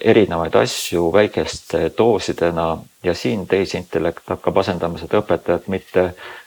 erinevaid 0.00 0.54
asju 0.54 1.12
väikeste 1.12 1.90
doosidena 1.98 2.78
ja 3.02 3.14
siin 3.14 3.46
tehisintellekt 3.46 4.30
hakkab 4.30 4.56
asendama 4.62 4.98
seda 4.98 5.20
õpetajat 5.20 5.66
mitte 5.68 6.04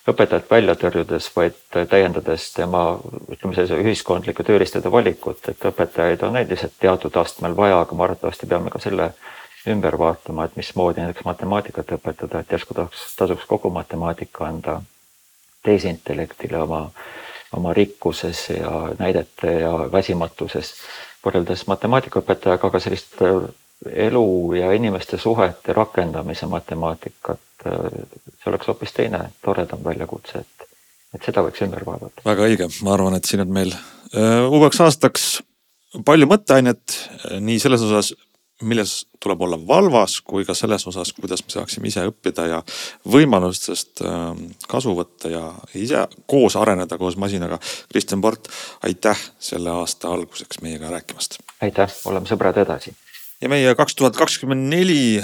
õpetajat 0.09 0.49
välja 0.49 0.75
tõrjudes, 0.75 1.27
vaid 1.35 1.57
täiendades 1.89 2.47
tema 2.55 2.85
ütleme 3.29 3.55
sellise 3.55 3.77
ühiskondlike 3.83 4.43
tööriistade 4.43 4.91
valikut, 4.91 5.43
et 5.51 5.67
õpetajaid 5.69 6.23
on 6.25 6.39
endiselt 6.41 6.73
teatud 6.79 7.15
astmel 7.21 7.55
vaja, 7.57 7.81
aga 7.83 7.95
me 7.95 8.07
arvatavasti 8.07 8.49
peame 8.49 8.73
ka 8.73 8.81
selle 8.81 9.11
ümber 9.69 9.97
vaatama, 10.01 10.45
et 10.45 10.57
mismoodi 10.57 11.03
näiteks 11.03 11.25
matemaatikat 11.25 11.93
õpetada, 11.97 12.41
et 12.41 12.51
järsku 12.51 12.73
tasuks, 12.73 13.05
tasuks 13.19 13.45
kogu 13.49 13.69
matemaatika 13.69 14.47
anda 14.47 14.79
tehisintellektile 15.63 16.63
oma, 16.63 16.87
oma 17.53 17.73
rikkuses 17.77 18.47
ja 18.55 18.73
näidete 18.99 19.59
ja 19.59 19.73
väsimatuses 19.91 20.73
võrreldes 21.25 21.65
matemaatikaõpetajaga, 21.69 22.71
aga 22.71 22.81
sellist 22.83 23.21
äh, 23.25 23.43
elu 24.07 24.25
ja 24.57 24.71
inimeste 24.77 25.19
suhete 25.21 25.73
rakendamise 25.77 26.49
matemaatikat, 26.51 27.45
äh, 27.65 27.87
see 28.41 28.51
oleks 28.51 28.71
hoopis 28.71 28.95
teine, 28.97 29.27
toredam 29.45 29.83
väljakutse, 29.85 30.43
et, 30.43 30.67
et 31.15 31.29
seda 31.29 31.45
võiks 31.45 31.63
ümber 31.65 31.85
vaadata. 31.87 32.25
väga 32.25 32.49
õige, 32.49 32.69
ma 32.85 32.95
arvan, 32.97 33.17
et 33.17 33.29
siin 33.29 33.45
on 33.45 33.53
meil 33.53 33.73
uh, 33.75 34.49
uueks 34.49 34.81
aastaks 34.81 35.31
palju 36.05 36.27
mõtteainet 36.29 36.97
nii 37.43 37.59
selles 37.59 37.83
osas, 37.83 38.13
milles 38.61 39.07
tuleb 39.21 39.41
olla 39.41 39.59
valvas, 39.67 40.19
kui 40.25 40.45
ka 40.45 40.55
selles 40.57 40.85
osas, 40.87 41.13
kuidas 41.13 41.43
me 41.45 41.53
saaksime 41.53 41.89
ise 41.91 42.03
õppida 42.09 42.47
ja 42.49 42.59
võimalustest 43.11 44.03
ähm, 44.05 44.47
kasu 44.71 44.95
võtta 44.97 45.31
ja 45.31 45.45
ise 45.77 46.07
koos 46.25 46.57
areneda 46.59 46.97
koos 47.01 47.17
masinaga. 47.21 47.59
Kristjan 47.91 48.21
Port, 48.21 48.49
aitäh 48.87 49.19
selle 49.39 49.73
aasta 49.81 50.11
alguseks 50.11 50.61
meiega 50.65 50.91
rääkimast. 50.91 51.39
aitäh, 51.61 51.93
oleme 52.05 52.29
sõbrad 52.29 52.57
edasi. 52.61 52.95
ja 53.41 53.49
meie 53.49 53.75
kaks 53.75 53.95
tuhat 53.95 54.17
kakskümmend 54.17 54.69
neli 54.69 55.21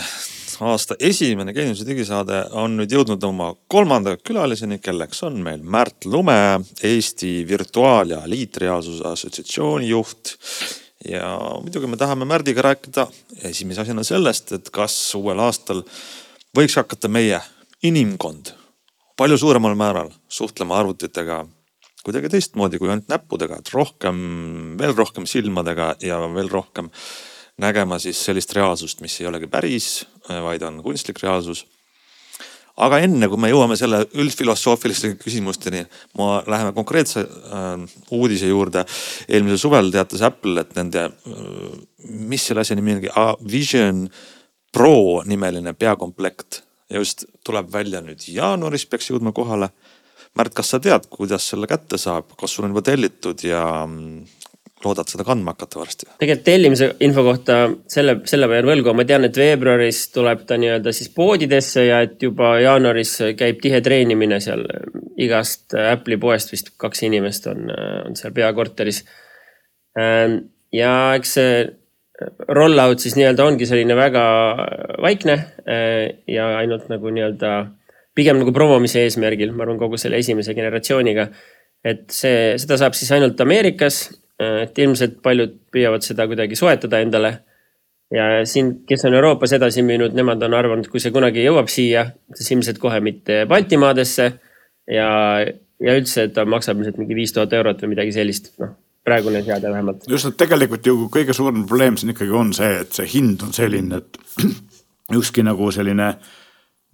aasta 0.61 0.95
esimene 0.99 1.53
Geeniuse 1.53 1.85
digisaade 1.85 2.39
on 2.57 2.77
nüüd 2.79 2.93
jõudnud 2.93 3.23
oma 3.27 3.51
kolmanda 3.69 4.15
külaliseni, 4.17 4.79
kelleks 4.81 5.23
on 5.27 5.39
meil 5.43 5.61
Märt 5.61 6.05
Lume, 6.05 6.59
Eesti 6.83 7.45
Virtuaal- 7.47 8.15
ja 8.15 8.21
Liitreaalsuse 8.25 9.07
Assotsiatsiooni 9.07 9.89
juht 9.89 10.33
ja 11.08 11.34
muidugi 11.64 11.88
me 11.88 11.97
tahame 11.97 12.28
Märdiga 12.28 12.66
rääkida 12.66 13.08
esimese 13.49 13.84
asjana 13.84 14.03
sellest, 14.08 14.51
et 14.58 14.72
kas 14.74 14.95
uuel 15.16 15.39
aastal 15.43 15.84
võiks 16.58 16.78
hakata 16.80 17.10
meie 17.12 17.39
inimkond 17.86 18.53
palju 19.18 19.38
suuremal 19.38 19.76
määral 19.78 20.12
suhtlema 20.30 20.78
arvutitega 20.80 21.45
kuidagi 22.08 22.30
teistmoodi 22.32 22.80
kui 22.80 22.91
ainult 22.91 23.10
näppudega, 23.12 23.58
et 23.60 23.72
rohkem, 23.74 24.20
veel 24.80 24.93
rohkem 24.95 25.26
silmadega 25.28 25.95
ja 26.03 26.22
veel 26.32 26.47
rohkem 26.51 26.88
nägema 27.60 27.97
siis 27.99 28.22
sellist 28.24 28.53
reaalsust, 28.55 29.01
mis 29.01 29.18
ei 29.20 29.28
olegi 29.28 29.49
päris, 29.51 30.05
vaid 30.30 30.64
on 30.64 30.80
kunstlik 30.86 31.20
reaalsus 31.24 31.66
aga 32.78 32.99
enne 33.05 33.30
kui 33.30 33.41
me 33.41 33.49
jõuame 33.51 33.78
selle 33.80 34.03
üldfilosoofiliste 34.21 35.15
küsimusteni, 35.21 35.84
ma 36.19 36.41
läheme 36.45 36.73
konkreetse 36.78 37.23
äh, 37.25 37.99
uudise 38.13 38.51
juurde. 38.51 38.86
eelmisel 39.28 39.61
suvel 39.61 39.91
teatas 39.91 40.21
Apple, 40.28 40.61
et 40.61 40.75
nende 40.78 41.07
äh,, 41.09 41.75
mis 42.07 42.47
selle 42.47 42.61
asja 42.61 42.78
nimi 42.78 42.97
ongi, 42.97 43.13
Vision 43.51 44.07
Pro 44.73 45.23
nimeline 45.25 45.73
peakomplekt 45.73 46.61
just 46.93 47.25
tuleb 47.45 47.71
välja 47.71 48.01
nüüd 48.03 48.23
jaanuaris 48.32 48.86
peaks 48.88 49.09
jõudma 49.11 49.34
kohale. 49.36 49.71
Märt, 50.38 50.53
kas 50.53 50.69
sa 50.73 50.80
tead, 50.80 51.07
kuidas 51.09 51.47
selle 51.49 51.67
kätte 51.69 51.97
saab, 51.97 52.36
kas 52.38 52.53
sul 52.53 52.67
on 52.67 52.75
juba 52.75 52.84
tellitud 52.86 53.41
ja 53.47 53.63
mm, 53.88 54.28
loodad 54.86 55.09
seda 55.09 55.25
kandma 55.28 55.53
hakata 55.55 55.80
varsti? 55.82 56.09
tegelikult 56.21 56.45
tellimise 56.45 56.89
info 57.05 57.23
kohta 57.25 57.57
selle, 57.89 58.19
selle 58.30 58.49
jään 58.51 58.69
võlgu, 58.69 58.93
ma 58.97 59.05
tean, 59.09 59.25
et 59.28 59.39
veebruaris 59.39 60.03
tuleb 60.15 60.43
ta 60.49 60.59
nii-öelda 60.61 60.93
siis 60.95 61.09
poodidesse 61.15 61.88
ja 61.88 62.01
et 62.05 62.21
juba 62.23 62.55
jaanuaris 62.61 63.15
käib 63.39 63.61
tihe 63.63 63.82
treenimine 63.86 64.39
seal 64.43 64.65
igast 65.17 65.75
Apple'i 65.78 66.19
poest 66.21 66.53
vist 66.53 66.75
kaks 66.78 67.03
inimest 67.07 67.49
on, 67.51 67.71
on 68.05 68.15
seal 68.19 68.36
peakorteris. 68.36 69.03
Ähm, 69.97 70.39
ja 70.73 70.91
eks 71.17 71.34
see 71.39 71.51
rollout 72.49 73.01
siis 73.01 73.15
nii-öelda 73.17 73.45
ongi 73.45 73.67
selline 73.69 73.95
väga 73.97 74.23
vaikne 75.01 75.36
äh, 75.38 76.23
ja 76.30 76.49
ainult 76.61 76.89
nagu 76.91 77.13
nii-öelda 77.13 77.53
pigem 78.17 78.39
nagu 78.41 78.53
promomise 78.53 79.03
eesmärgil, 79.05 79.53
ma 79.53 79.65
arvan, 79.65 79.78
kogu 79.78 79.99
selle 80.01 80.17
esimese 80.21 80.55
generatsiooniga. 80.57 81.28
et 81.86 82.09
see, 82.11 82.55
seda 82.59 82.75
saab 82.82 82.95
siis 82.97 83.11
ainult 83.13 83.39
Ameerikas 83.41 84.07
et 84.39 84.79
ilmselt 84.79 85.21
paljud 85.25 85.55
püüavad 85.73 86.05
seda 86.05 86.27
kuidagi 86.29 86.57
soetada 86.59 87.01
endale. 87.01 87.39
ja 88.13 88.45
siin, 88.47 88.85
kes 88.88 89.03
on 89.05 89.17
Euroopas 89.17 89.51
edasi 89.57 89.83
müünud, 89.83 90.13
nemad 90.15 90.43
on 90.45 90.53
arvanud, 90.55 90.88
kui 90.88 91.01
see 91.03 91.11
kunagi 91.11 91.43
jõuab 91.43 91.67
siia, 91.67 92.05
siis 92.38 92.53
ilmselt 92.55 92.79
kohe 92.79 92.99
mitte 93.03 93.45
Baltimaadesse. 93.49 94.31
ja, 94.88 95.09
ja 95.83 95.95
üldse, 95.99 96.29
ta 96.33 96.45
maksab 96.45 96.77
ilmselt 96.77 97.01
mingi 97.01 97.17
viis 97.17 97.33
tuhat 97.35 97.53
eurot 97.53 97.81
või 97.83 97.95
midagi 97.95 98.15
sellist, 98.15 98.53
noh 98.63 98.75
praegune 99.07 99.39
seade 99.43 99.69
vähemalt. 99.71 100.03
just, 100.11 100.27
et 100.27 100.38
tegelikult 100.38 100.85
ju 100.85 101.05
kõige 101.11 101.33
suurem 101.33 101.63
probleem 101.67 101.95
siin 101.97 102.11
ikkagi 102.11 102.33
on 102.35 102.49
see, 102.53 102.73
et 102.81 102.91
see 102.91 103.07
hind 103.07 103.43
on 103.45 103.53
selline, 103.55 104.01
et 104.01 104.17
ükski 105.19 105.45
nagu 105.47 105.69
selline 105.71 106.09
äh, 106.09 106.33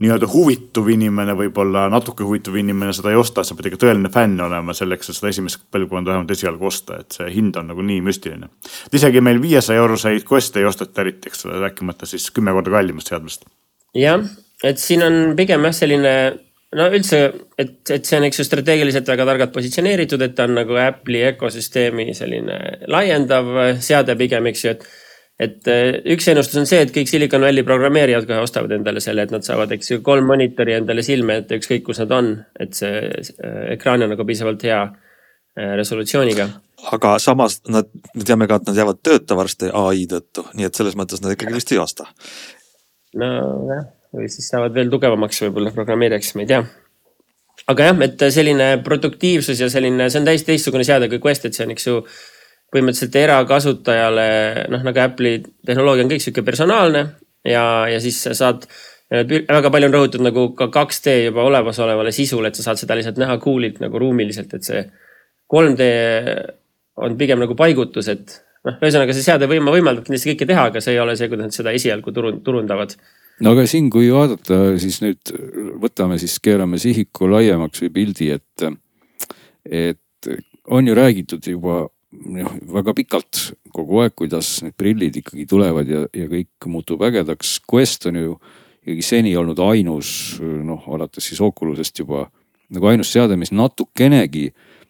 nii-öelda 0.01 0.27
huvituv 0.31 0.87
inimene, 0.89 1.35
võib-olla 1.37 1.85
natuke 1.93 2.25
huvituv 2.25 2.55
inimene 2.57 2.93
seda 2.95 3.11
ei 3.13 3.19
osta, 3.19 3.43
sa 3.45 3.55
pead 3.55 3.69
ikka 3.69 3.81
tõeline 3.83 4.09
fänn 4.13 4.41
olema 4.41 4.73
selleks, 4.73 5.09
et 5.09 5.19
seda 5.19 5.29
esimest 5.29 5.61
põlvkonda 5.73 6.11
vähemalt 6.13 6.33
esialgu 6.33 6.69
osta, 6.69 6.97
et 7.03 7.13
see 7.13 7.29
hind 7.35 7.59
on 7.61 7.69
nagu 7.69 7.85
nii 7.85 8.01
müstiline. 8.05 8.49
isegi 8.93 9.21
meil 9.21 9.41
viiesaja 9.41 9.83
euroseid 9.83 10.25
koste 10.25 10.63
ei 10.63 10.69
osteta 10.69 11.05
eriti, 11.05 11.29
eks 11.29 11.45
ole, 11.45 11.59
rääkimata 11.67 12.09
siis 12.09 12.31
kümme 12.33 12.55
korda 12.55 12.73
kallimast 12.73 13.13
seadmest. 13.13 13.45
jah, 13.93 14.25
et 14.63 14.81
siin 14.81 15.05
on 15.05 15.37
pigem 15.37 15.69
jah, 15.69 15.77
selline 15.77 16.15
no 16.73 16.89
üldse, 16.89 17.21
et, 17.57 17.77
et 17.93 18.05
see 18.05 18.17
on, 18.17 18.25
eks 18.27 18.41
ju, 18.41 18.47
strateegiliselt 18.47 19.07
väga 19.13 19.27
targalt 19.29 19.53
positsioneeritud, 19.53 20.21
et 20.25 20.35
ta 20.35 20.47
on 20.49 20.57
nagu 20.57 20.77
Apple'i 20.81 21.27
ökosüsteemi 21.29 22.09
selline 22.17 22.59
laiendav 22.89 23.53
seade 23.83 24.17
pigem, 24.19 24.49
eks 24.49 24.65
ju, 24.65 24.73
et 24.73 24.87
et 25.41 25.69
äh, 25.71 25.95
üks 26.13 26.27
ennustus 26.29 26.59
on 26.61 26.67
see, 26.69 26.81
et 26.85 26.91
kõik 26.93 27.09
Silicon 27.09 27.41
Valley 27.43 27.65
programmeerijad 27.65 28.27
kohe 28.29 28.43
ostavad 28.43 28.73
endale 28.75 29.01
selle, 29.03 29.25
et 29.25 29.33
nad 29.33 29.45
saavad, 29.45 29.71
eks 29.73 29.93
ju, 29.93 30.01
kolm 30.05 30.27
monitori 30.29 30.75
endale 30.77 31.05
silme 31.05 31.39
ette, 31.41 31.57
ükskõik 31.61 31.87
kus 31.87 32.03
nad 32.03 32.13
on, 32.13 32.35
et 32.61 32.77
see 32.77 33.01
ekraan 33.73 34.05
on 34.05 34.13
nagu 34.13 34.27
piisavalt 34.27 34.65
hea 34.67 34.83
äh, 34.83 35.73
resolutsiooniga. 35.79 36.47
aga 36.93 37.15
samas 37.23 37.61
nad, 37.71 37.89
me 38.13 38.27
teame 38.27 38.47
ka, 38.49 38.61
et 38.61 38.69
nad 38.69 38.83
jäävad 38.83 39.01
tööta 39.01 39.39
varsti 39.39 39.71
ai 39.73 40.05
tõttu, 40.11 40.45
nii 40.53 40.69
et 40.69 40.79
selles 40.79 40.99
mõttes 40.99 41.23
nad 41.23 41.33
ikkagi 41.33 41.57
vist 41.57 41.73
ei 41.73 41.81
osta. 41.81 42.07
nojah, 43.17 43.89
või 44.13 44.29
siis 44.29 44.49
saavad 44.53 44.75
veel 44.75 44.93
tugevamaks 44.93 45.41
võib-olla 45.47 45.73
programmeerijaks, 45.73 46.35
ma 46.37 46.45
ei 46.45 46.53
tea 46.53 46.63
aga 47.71 47.89
jah, 47.89 47.99
et 48.05 48.23
selline 48.33 48.69
produktiivsus 48.85 49.59
ja 49.61 49.69
selline, 49.71 50.09
see 50.11 50.21
on 50.21 50.27
täiesti 50.27 50.51
teistsugune 50.51 50.85
seade 50.87 51.09
kui 51.11 51.21
Quest, 51.23 51.47
et 51.47 51.57
see 51.57 51.65
on, 51.67 51.73
eks 51.75 51.87
ju 51.87 51.99
põhimõtteliselt 52.73 53.19
erakasutajale, 53.21 54.25
noh 54.73 54.81
nagu 54.85 55.03
Apple'i 55.03 55.43
tehnoloogia 55.65 56.05
on 56.05 56.11
kõik 56.11 56.25
sihuke 56.25 56.43
personaalne 56.45 57.05
ja, 57.45 57.63
ja 57.91 58.01
siis 58.03 58.21
sa 58.25 58.33
saad 58.37 58.67
väga 59.13 59.69
palju 59.69 59.89
on 59.89 59.93
rõhutud 59.93 60.23
nagu 60.25 60.47
ka 60.57 60.69
2D 60.73 61.17
juba 61.27 61.45
olemasolevale 61.45 62.13
sisule, 62.15 62.49
et 62.49 62.57
sa 62.57 62.65
saad 62.69 62.81
seda 62.81 62.97
lihtsalt 62.97 63.19
näha 63.21 63.37
cool'ilt 63.41 63.81
nagu 63.83 63.99
ruumiliselt, 64.01 64.53
et 64.57 64.65
see 64.65 64.81
3D 65.53 65.89
on 67.03 67.17
pigem 67.19 67.41
nagu 67.41 67.57
paigutus, 67.57 68.09
et 68.09 68.37
noh, 68.65 68.77
ühesõnaga 68.79 69.15
see 69.15 69.25
seade 69.25 69.49
võima 69.49 69.73
võimaldab 69.73 70.07
kindlasti 70.07 70.33
kõike 70.33 70.47
teha, 70.49 70.69
aga 70.71 70.81
see 70.81 70.95
ei 70.95 71.01
ole 71.03 71.17
see, 71.19 71.29
kuidas 71.31 71.51
nad 71.51 71.57
seda 71.57 71.73
esialgu 71.75 72.13
turundavad. 72.15 72.95
No 73.43 73.53
aga 73.55 73.65
siin, 73.69 73.89
kui 73.93 74.11
vaadata, 74.13 74.77
siis 74.81 74.99
nüüd 75.03 75.33
võtame 75.81 76.19
siis, 76.21 76.37
keerame 76.43 76.79
sihiku 76.81 77.29
laiemaks 77.31 77.83
või 77.85 77.93
pildi, 77.97 78.29
et, 78.37 78.65
et 79.69 80.31
on 80.73 80.87
ju 80.87 80.95
räägitud 80.97 81.49
juba 81.49 81.83
noh, 82.13 82.57
väga 82.73 82.93
pikalt 82.97 83.41
kogu 83.73 84.03
aeg, 84.03 84.15
kuidas 84.17 84.55
need 84.65 84.75
prillid 84.79 85.17
ikkagi 85.23 85.47
tulevad 85.49 85.89
ja, 85.89 86.03
ja 86.13 86.27
kõik 86.31 86.69
muutub 86.69 87.01
ägedaks. 87.05 87.57
Quest 87.69 88.07
on 88.09 88.19
ju 88.19 88.35
ikkagi 88.83 89.05
seni 89.05 89.33
olnud 89.39 89.59
ainus 89.63 90.37
noh, 90.41 90.85
alates 90.93 91.29
siis 91.29 91.41
Oculusest 91.43 92.03
juba 92.03 92.27
nagu 92.73 92.89
ainus 92.89 93.11
seade, 93.13 93.37
mis 93.39 93.53
natukenegi 93.53 94.49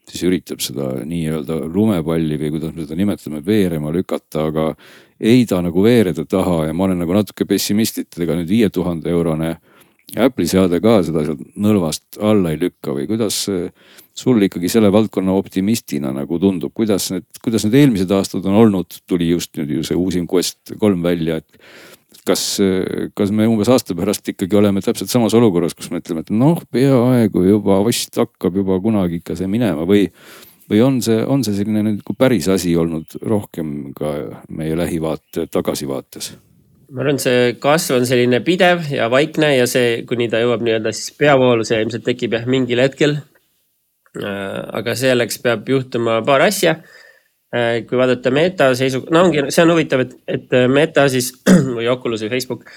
siis 0.10 0.24
üritab 0.28 0.60
seda 0.64 0.90
nii-öelda 1.08 1.62
lumepalli 1.72 2.38
või 2.40 2.52
kuidas 2.58 2.74
me 2.76 2.84
seda 2.84 2.98
nimetame, 3.00 3.40
veerema 3.46 3.92
lükata, 3.96 4.50
aga 4.50 4.72
ei 5.24 5.46
ta 5.48 5.62
nagu 5.64 5.84
veereda 5.84 6.26
taha 6.28 6.68
ja 6.68 6.74
ma 6.76 6.90
olen 6.90 7.00
nagu 7.04 7.16
natuke 7.16 7.48
pessimist, 7.48 8.02
et 8.02 8.20
ega 8.20 8.36
nüüd 8.36 8.50
viie 8.52 8.70
tuhande 8.74 9.12
eurone 9.14 9.56
Apple'i 10.20 10.50
seade 10.50 10.78
ka 10.84 11.00
seda 11.08 11.24
sealt 11.26 11.42
nõlvast 11.58 12.20
alla 12.22 12.52
ei 12.54 12.60
lükka 12.62 12.94
või 12.94 13.08
kuidas 13.10 13.46
sul 14.18 14.42
ikkagi 14.46 14.70
selle 14.70 14.92
valdkonna 14.94 15.34
optimistina 15.34 16.12
nagu 16.14 16.38
tundub, 16.42 16.74
kuidas 16.76 17.10
need, 17.14 17.26
kuidas 17.44 17.66
need 17.66 17.80
eelmised 17.80 18.12
aastad 18.14 18.46
on 18.50 18.60
olnud, 18.62 19.02
tuli 19.10 19.32
just 19.32 19.58
nüüd 19.58 19.74
ju 19.80 19.88
see 19.88 19.98
uusim 19.98 20.28
Quest 20.30 20.76
kolm 20.80 21.02
välja, 21.06 21.40
et 21.42 22.24
kas, 22.28 22.46
kas 23.18 23.34
me 23.36 23.48
umbes 23.50 23.72
aasta 23.74 23.98
pärast 23.98 24.30
ikkagi 24.30 24.58
oleme 24.60 24.84
täpselt 24.86 25.12
samas 25.12 25.34
olukorras, 25.38 25.76
kus 25.78 25.90
me 25.92 26.00
ütleme, 26.04 26.24
et 26.24 26.32
noh, 26.34 26.62
peaaegu 26.72 27.46
juba 27.48 27.82
vist 27.88 28.22
hakkab 28.22 28.62
juba 28.62 28.80
kunagi 28.84 29.22
ikka 29.22 29.38
see 29.40 29.50
minema 29.50 29.88
või 29.90 30.08
või 30.70 30.80
on 30.84 31.02
see, 31.04 31.20
on 31.28 31.44
see 31.44 31.58
selline 31.58 31.84
nagu 31.86 32.16
päris 32.18 32.48
asi 32.52 32.74
olnud 32.80 33.18
rohkem 33.28 33.92
ka 33.98 34.14
meie 34.50 34.78
lähivaate 34.80 35.48
tagasivaates? 35.52 36.34
ma 36.94 37.02
arvan, 37.02 37.18
see 37.22 37.56
kasv 37.62 37.98
on 37.98 38.08
selline 38.08 38.40
pidev 38.46 38.86
ja 38.94 39.10
vaikne 39.10 39.56
ja 39.56 39.68
see, 39.70 40.04
kuni 40.10 40.28
ta 40.30 40.42
jõuab 40.44 40.62
nii-öelda 40.66 40.92
siis 40.94 41.16
peavoolu, 41.18 41.66
see 41.66 41.80
ilmselt 41.82 42.06
tekib 42.06 42.36
jah 42.38 42.46
mingil 42.50 42.84
hetkel. 42.84 43.18
Äh, 44.14 44.60
aga 44.78 44.94
selleks 44.94 45.40
peab 45.42 45.70
juhtuma 45.70 46.20
paar 46.26 46.46
asja. 46.46 46.78
Äh, 47.54 47.84
kui 47.90 47.98
vaadata 47.98 48.32
meta 48.34 48.72
seisu, 48.78 49.04
no 49.14 49.28
ongi, 49.28 49.48
see 49.54 49.64
on 49.66 49.74
huvitav, 49.74 50.04
et, 50.06 50.18
et 50.30 50.54
meta 50.70 51.06
siis 51.10 51.32
või 51.78 51.88
Oculus 51.90 52.26
või 52.26 52.34
Facebook 52.34 52.68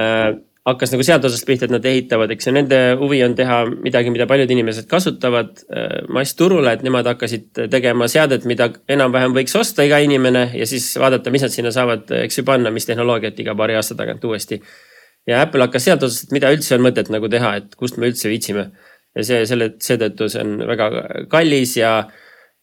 äh, 0.00 0.34
hakkas 0.68 0.92
nagu 0.92 1.04
sealt 1.06 1.24
otsast 1.24 1.46
pihta, 1.48 1.66
et 1.66 1.72
nad 1.72 1.86
ehitavad, 1.88 2.32
eks 2.34 2.48
ju, 2.48 2.52
nende 2.54 2.78
huvi 3.00 3.22
on 3.24 3.34
teha 3.36 3.62
midagi, 3.70 4.12
mida 4.12 4.26
paljud 4.28 4.50
inimesed 4.52 4.88
kasutavad 4.90 5.62
äh, 5.68 6.00
massturule, 6.12 6.72
et 6.72 6.84
nemad 6.86 7.08
hakkasid 7.08 7.64
tegema 7.72 8.08
seadet, 8.12 8.44
mida 8.48 8.70
enam-vähem 8.92 9.36
võiks 9.36 9.56
osta 9.60 9.86
iga 9.88 10.00
inimene 10.04 10.50
ja 10.56 10.68
siis 10.68 10.92
vaadata, 11.00 11.32
mis 11.32 11.46
nad 11.46 11.54
sinna 11.54 11.72
saavad, 11.74 12.08
eks 12.26 12.40
ju, 12.40 12.46
panna, 12.48 12.72
mis 12.74 12.88
tehnoloogiat 12.88 13.40
iga 13.40 13.56
paari 13.56 13.78
aasta 13.80 13.96
tagant 13.98 14.24
uuesti. 14.24 14.60
ja 15.28 15.42
Apple 15.44 15.64
hakkas 15.64 15.88
sealt 15.88 16.04
otsast, 16.04 16.28
et 16.28 16.36
mida 16.36 16.52
üldse 16.52 16.76
on 16.76 16.84
mõtet 16.84 17.08
nagu 17.12 17.28
teha, 17.32 17.56
et 17.60 17.76
kust 17.76 17.96
me 18.00 18.08
üldse 18.12 18.28
viitsime. 18.28 18.70
Ja 19.16 19.26
see, 19.26 19.44
selle, 19.46 19.72
seetõttu 19.82 20.28
see 20.30 20.42
on 20.44 20.58
väga 20.70 20.90
kallis 21.30 21.76
ja 21.80 21.94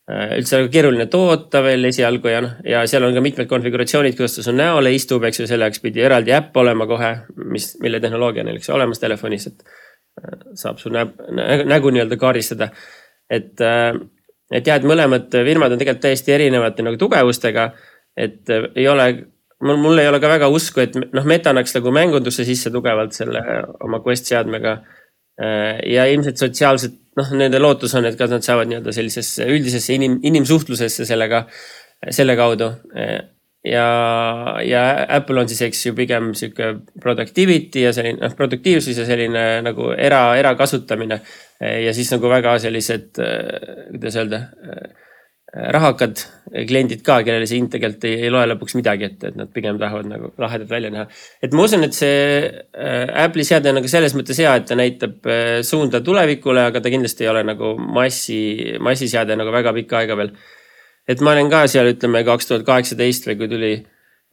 Äh, 0.07 0.37
üldse 0.39 0.61
väga 0.61 0.69
keeruline 0.71 1.05
toota 1.11 1.59
veel 1.65 1.83
esialgu 1.89 2.29
ja 2.31 2.37
noh, 2.39 2.51
ja 2.63 2.85
seal 2.87 3.03
on 3.03 3.11
ka 3.17 3.19
mitmed 3.25 3.47
konfiguratsioonid, 3.51 4.15
kuidas 4.15 4.37
ta 4.37 4.43
su 4.45 4.53
näole 4.55 4.93
istub, 4.95 5.25
eks 5.27 5.41
ju, 5.41 5.47
selle 5.49 5.67
jaoks 5.67 5.81
pidi 5.83 5.99
eraldi 5.99 6.31
äpp 6.31 6.55
olema 6.61 6.85
kohe, 6.87 7.09
mis, 7.51 7.73
mille 7.83 7.99
tehnoloogia 7.99 8.45
on 8.45 8.47
näiteks 8.47 8.71
olemas 8.71 9.03
telefonis, 9.03 9.49
et 9.49 9.65
äh, 9.67 10.37
saab 10.61 10.79
su 10.79 10.93
näb, 10.95 11.11
nägu 11.67 11.91
nii-öelda 11.91 12.15
kaardistada. 12.21 12.69
et, 13.27 13.59
äh, 13.59 13.99
et 14.47 14.71
jah, 14.71 14.79
et 14.79 14.87
mõlemad 14.87 15.27
firmad 15.49 15.75
on 15.75 15.83
tegelikult 15.83 16.05
täiesti 16.07 16.37
erinevate 16.37 16.87
nagu 16.87 17.03
tugevustega. 17.03 17.73
et 18.15 18.47
ei 18.55 18.87
ole, 18.87 19.09
mul, 19.59 19.75
mul 19.89 19.99
ei 19.99 20.07
ole 20.07 20.23
ka 20.23 20.31
väga 20.37 20.47
usku, 20.47 20.85
et 20.87 20.95
noh, 20.95 21.27
Meta 21.27 21.51
annaks 21.51 21.75
nagu 21.75 21.91
mängundusse 21.91 22.47
sisse 22.47 22.71
tugevalt 22.71 23.11
selle 23.11 23.43
oma 23.83 23.99
Quest 24.07 24.31
seadmega. 24.31 24.77
Ja 25.37 26.05
ilmselt 26.09 26.39
sotsiaalset 26.41 26.95
noh, 27.17 27.31
nende 27.37 27.61
lootus 27.61 27.95
on, 27.97 28.07
et 28.09 28.17
kas 28.19 28.31
nad 28.33 28.45
saavad 28.45 28.69
nii-öelda 28.69 28.93
sellisesse 28.95 29.47
üldisesse 29.53 29.95
inim, 29.97 30.19
inimsuhtlusesse 30.25 31.05
sellega, 31.09 31.45
selle 32.13 32.37
kaudu. 32.39 32.71
ja, 33.67 33.87
ja 34.63 34.83
Apple 35.17 35.41
on 35.41 35.49
siis, 35.49 35.61
eks 35.67 35.85
ju, 35.87 35.95
pigem 35.97 36.31
sihuke 36.37 36.73
productivity 37.03 37.85
ja 37.87 37.93
selline 37.93 38.21
noh, 38.21 38.37
produktiivsus 38.37 39.01
ja 39.01 39.07
selline 39.09 39.47
nagu 39.65 39.91
era, 39.97 40.21
erakasutamine. 40.39 41.21
ja 41.59 41.93
siis 41.93 42.13
nagu 42.13 42.29
väga 42.29 42.57
sellised, 42.63 43.17
kuidas 43.17 44.21
öelda 44.21 44.45
rahakad 45.57 46.19
kliendid 46.67 47.01
ka, 47.05 47.17
kellele 47.25 47.47
see 47.49 47.59
hind 47.59 47.71
tegelikult 47.73 48.05
ei, 48.07 48.17
ei 48.27 48.31
loe 48.33 48.43
lõpuks 48.51 48.75
midagi, 48.77 49.09
et, 49.09 49.23
et 49.29 49.37
nad 49.39 49.49
pigem 49.53 49.79
tahavad 49.81 50.09
nagu 50.09 50.29
lahedalt 50.41 50.69
välja 50.71 50.91
näha. 50.93 51.07
et 51.43 51.55
ma 51.57 51.65
usun, 51.65 51.85
et 51.87 51.95
see 51.97 52.19
äh, 52.45 53.23
Apple'i 53.23 53.45
seade 53.47 53.71
on 53.71 53.79
nagu 53.79 53.91
selles 53.91 54.15
mõttes 54.17 54.39
hea, 54.41 54.53
et 54.59 54.67
ta 54.69 54.77
näitab 54.77 55.27
äh, 55.31 55.57
suunda 55.67 56.01
tulevikule, 56.05 56.67
aga 56.69 56.81
ta 56.83 56.93
kindlasti 56.93 57.25
ei 57.25 57.31
ole 57.33 57.43
nagu 57.47 57.73
massi, 57.79 58.39
massiseade 58.83 59.37
nagu 59.39 59.53
väga 59.55 59.73
pikka 59.79 60.01
aega 60.03 60.19
veel. 60.19 60.33
et 61.07 61.23
ma 61.23 61.33
olen 61.33 61.49
ka 61.51 61.65
seal, 61.71 61.91
ütleme 61.95 62.23
kaks 62.27 62.51
tuhat 62.51 62.67
kaheksateist 62.67 63.27
või 63.31 63.39
kui 63.41 63.51
tuli, 63.51 63.73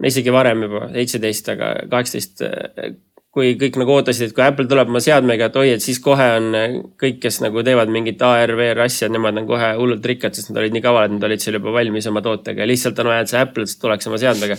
isegi 0.05 0.33
varem 0.35 0.67
juba, 0.67 0.89
seitseteist, 0.95 1.51
aga 1.55 1.75
kaheksateist 1.91 2.47
äh, 2.47 2.95
kui 3.35 3.57
kõik 3.59 3.77
nagu 3.81 3.97
ootasid, 3.97 4.31
et 4.31 4.35
kui 4.37 4.45
Apple 4.45 4.69
tuleb 4.71 4.91
oma 4.93 5.01
seadmega, 5.03 5.49
et 5.51 5.57
oi, 5.59 5.73
et 5.75 5.83
siis 5.83 5.99
kohe 6.03 6.27
on 6.37 6.45
eh, 6.55 6.75
kõik, 7.03 7.19
kes 7.25 7.41
nagu 7.43 7.65
teevad 7.67 7.91
mingit 7.91 8.21
AR, 8.23 8.53
VR 8.59 8.85
asja, 8.85 9.09
nemad 9.11 9.41
on 9.41 9.49
kohe 9.49 9.73
hullult 9.81 10.07
rikkad, 10.07 10.37
sest 10.39 10.53
nad 10.53 10.61
olid 10.63 10.77
nii 10.77 10.85
kavalad, 10.85 11.17
nad 11.17 11.27
olid 11.27 11.43
seal 11.43 11.59
juba 11.59 11.75
valmis 11.75 12.07
oma 12.11 12.23
tootega 12.23 12.63
ja 12.63 12.69
lihtsalt 12.71 13.01
on 13.03 13.11
vaja, 13.11 13.25
et 13.25 13.33
see 13.33 13.41
Apple 13.43 13.67
tuleks 13.81 14.11
oma 14.11 14.21
seadmega. 14.23 14.59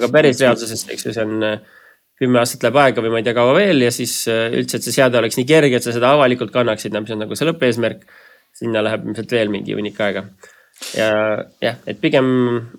aga 0.00 0.10
päris 0.14 0.40
reaalsuses, 0.40 0.86
eks 0.94 1.08
ju, 1.08 1.12
see 1.12 1.26
on 1.28 1.44
eh, 1.50 1.84
kümme 2.16 2.40
aastat 2.40 2.64
läheb 2.64 2.80
aega 2.86 3.04
või 3.04 3.12
ma 3.12 3.20
ei 3.20 3.28
tea, 3.28 3.36
kaua 3.36 3.52
veel 3.58 3.84
ja 3.84 3.92
siis 3.92 4.16
eh, 4.32 4.48
üldse, 4.62 4.80
et 4.80 4.88
see 4.88 4.96
seade 4.96 5.20
oleks 5.20 5.36
nii 5.36 5.48
kerge, 5.52 5.76
et 5.76 5.84
sa 5.84 5.92
seda 5.92 6.14
avalikult 6.16 6.54
kannaksid, 6.56 6.96
mis 6.96 7.12
on 7.12 7.20
nagu 7.26 7.36
see 7.36 7.50
lõppeesmärk. 7.50 8.08
sinna 8.56 8.80
läheb 8.80 9.04
ilmselt 9.04 9.32
veel 9.36 9.52
mingi 9.52 9.76
hunnik 9.76 10.00
aega. 10.00 10.24
ja 10.96 11.12
jah, 11.60 11.76
et 11.84 12.00
pigem 12.00 12.32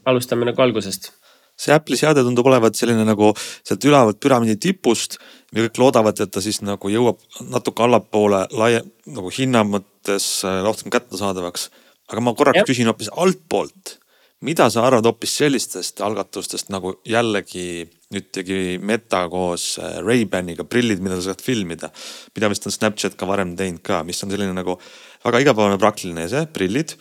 alustame 0.09 0.49
nagu 0.49 0.65
algusest 0.65 1.11
see 1.57 1.73
Apple'i 1.73 1.97
seade 1.99 2.23
tundub 2.25 2.47
olevat 2.47 2.77
selline 2.77 3.03
nagu 3.07 3.31
sealt 3.65 3.85
ülevalt 3.89 4.19
püramiidi 4.21 4.57
tipust. 4.69 5.17
ja 5.55 5.63
kõik 5.63 5.79
loodavad, 5.79 6.19
et 6.19 6.31
ta 6.31 6.43
siis 6.43 6.59
nagu 6.61 6.89
jõuab 6.91 7.21
natuke 7.49 7.85
allapoole 7.85 8.43
laia, 8.51 8.81
nagu 9.07 9.31
hinna 9.31 9.63
mõttes 9.65 10.27
äh, 10.45 10.61
rohkem 10.65 10.93
kättesaadavaks. 10.93 11.69
aga 12.11 12.21
ma 12.21 12.33
korraks 12.33 12.61
Jep. 12.61 12.69
küsin 12.69 12.91
hoopis 12.91 13.09
altpoolt. 13.09 13.97
mida 14.41 14.69
sa 14.69 14.85
arvad 14.85 15.05
hoopis 15.05 15.37
sellistest 15.41 16.01
algatustest 16.01 16.69
nagu 16.69 16.99
jällegi 17.05 17.89
nüüd 18.13 18.29
tegi 18.31 18.77
Meta 18.77 19.27
koos 19.29 19.79
äh, 19.79 19.99
Ray-Baniga 20.05 20.63
prillid, 20.63 21.01
mida 21.01 21.15
sa 21.15 21.31
saad 21.31 21.41
filmida. 21.41 21.89
mida 22.35 22.49
vist 22.49 22.65
on 22.67 22.71
Snapchat 22.71 23.17
ka 23.17 23.25
varem 23.25 23.55
teinud 23.55 23.81
ka, 23.81 24.03
mis 24.03 24.23
on 24.23 24.29
selline 24.29 24.53
nagu 24.53 24.77
väga 25.25 25.39
igapäevane 25.41 25.81
praktiline 25.81 26.29
see 26.29 26.45
prillid 26.53 26.93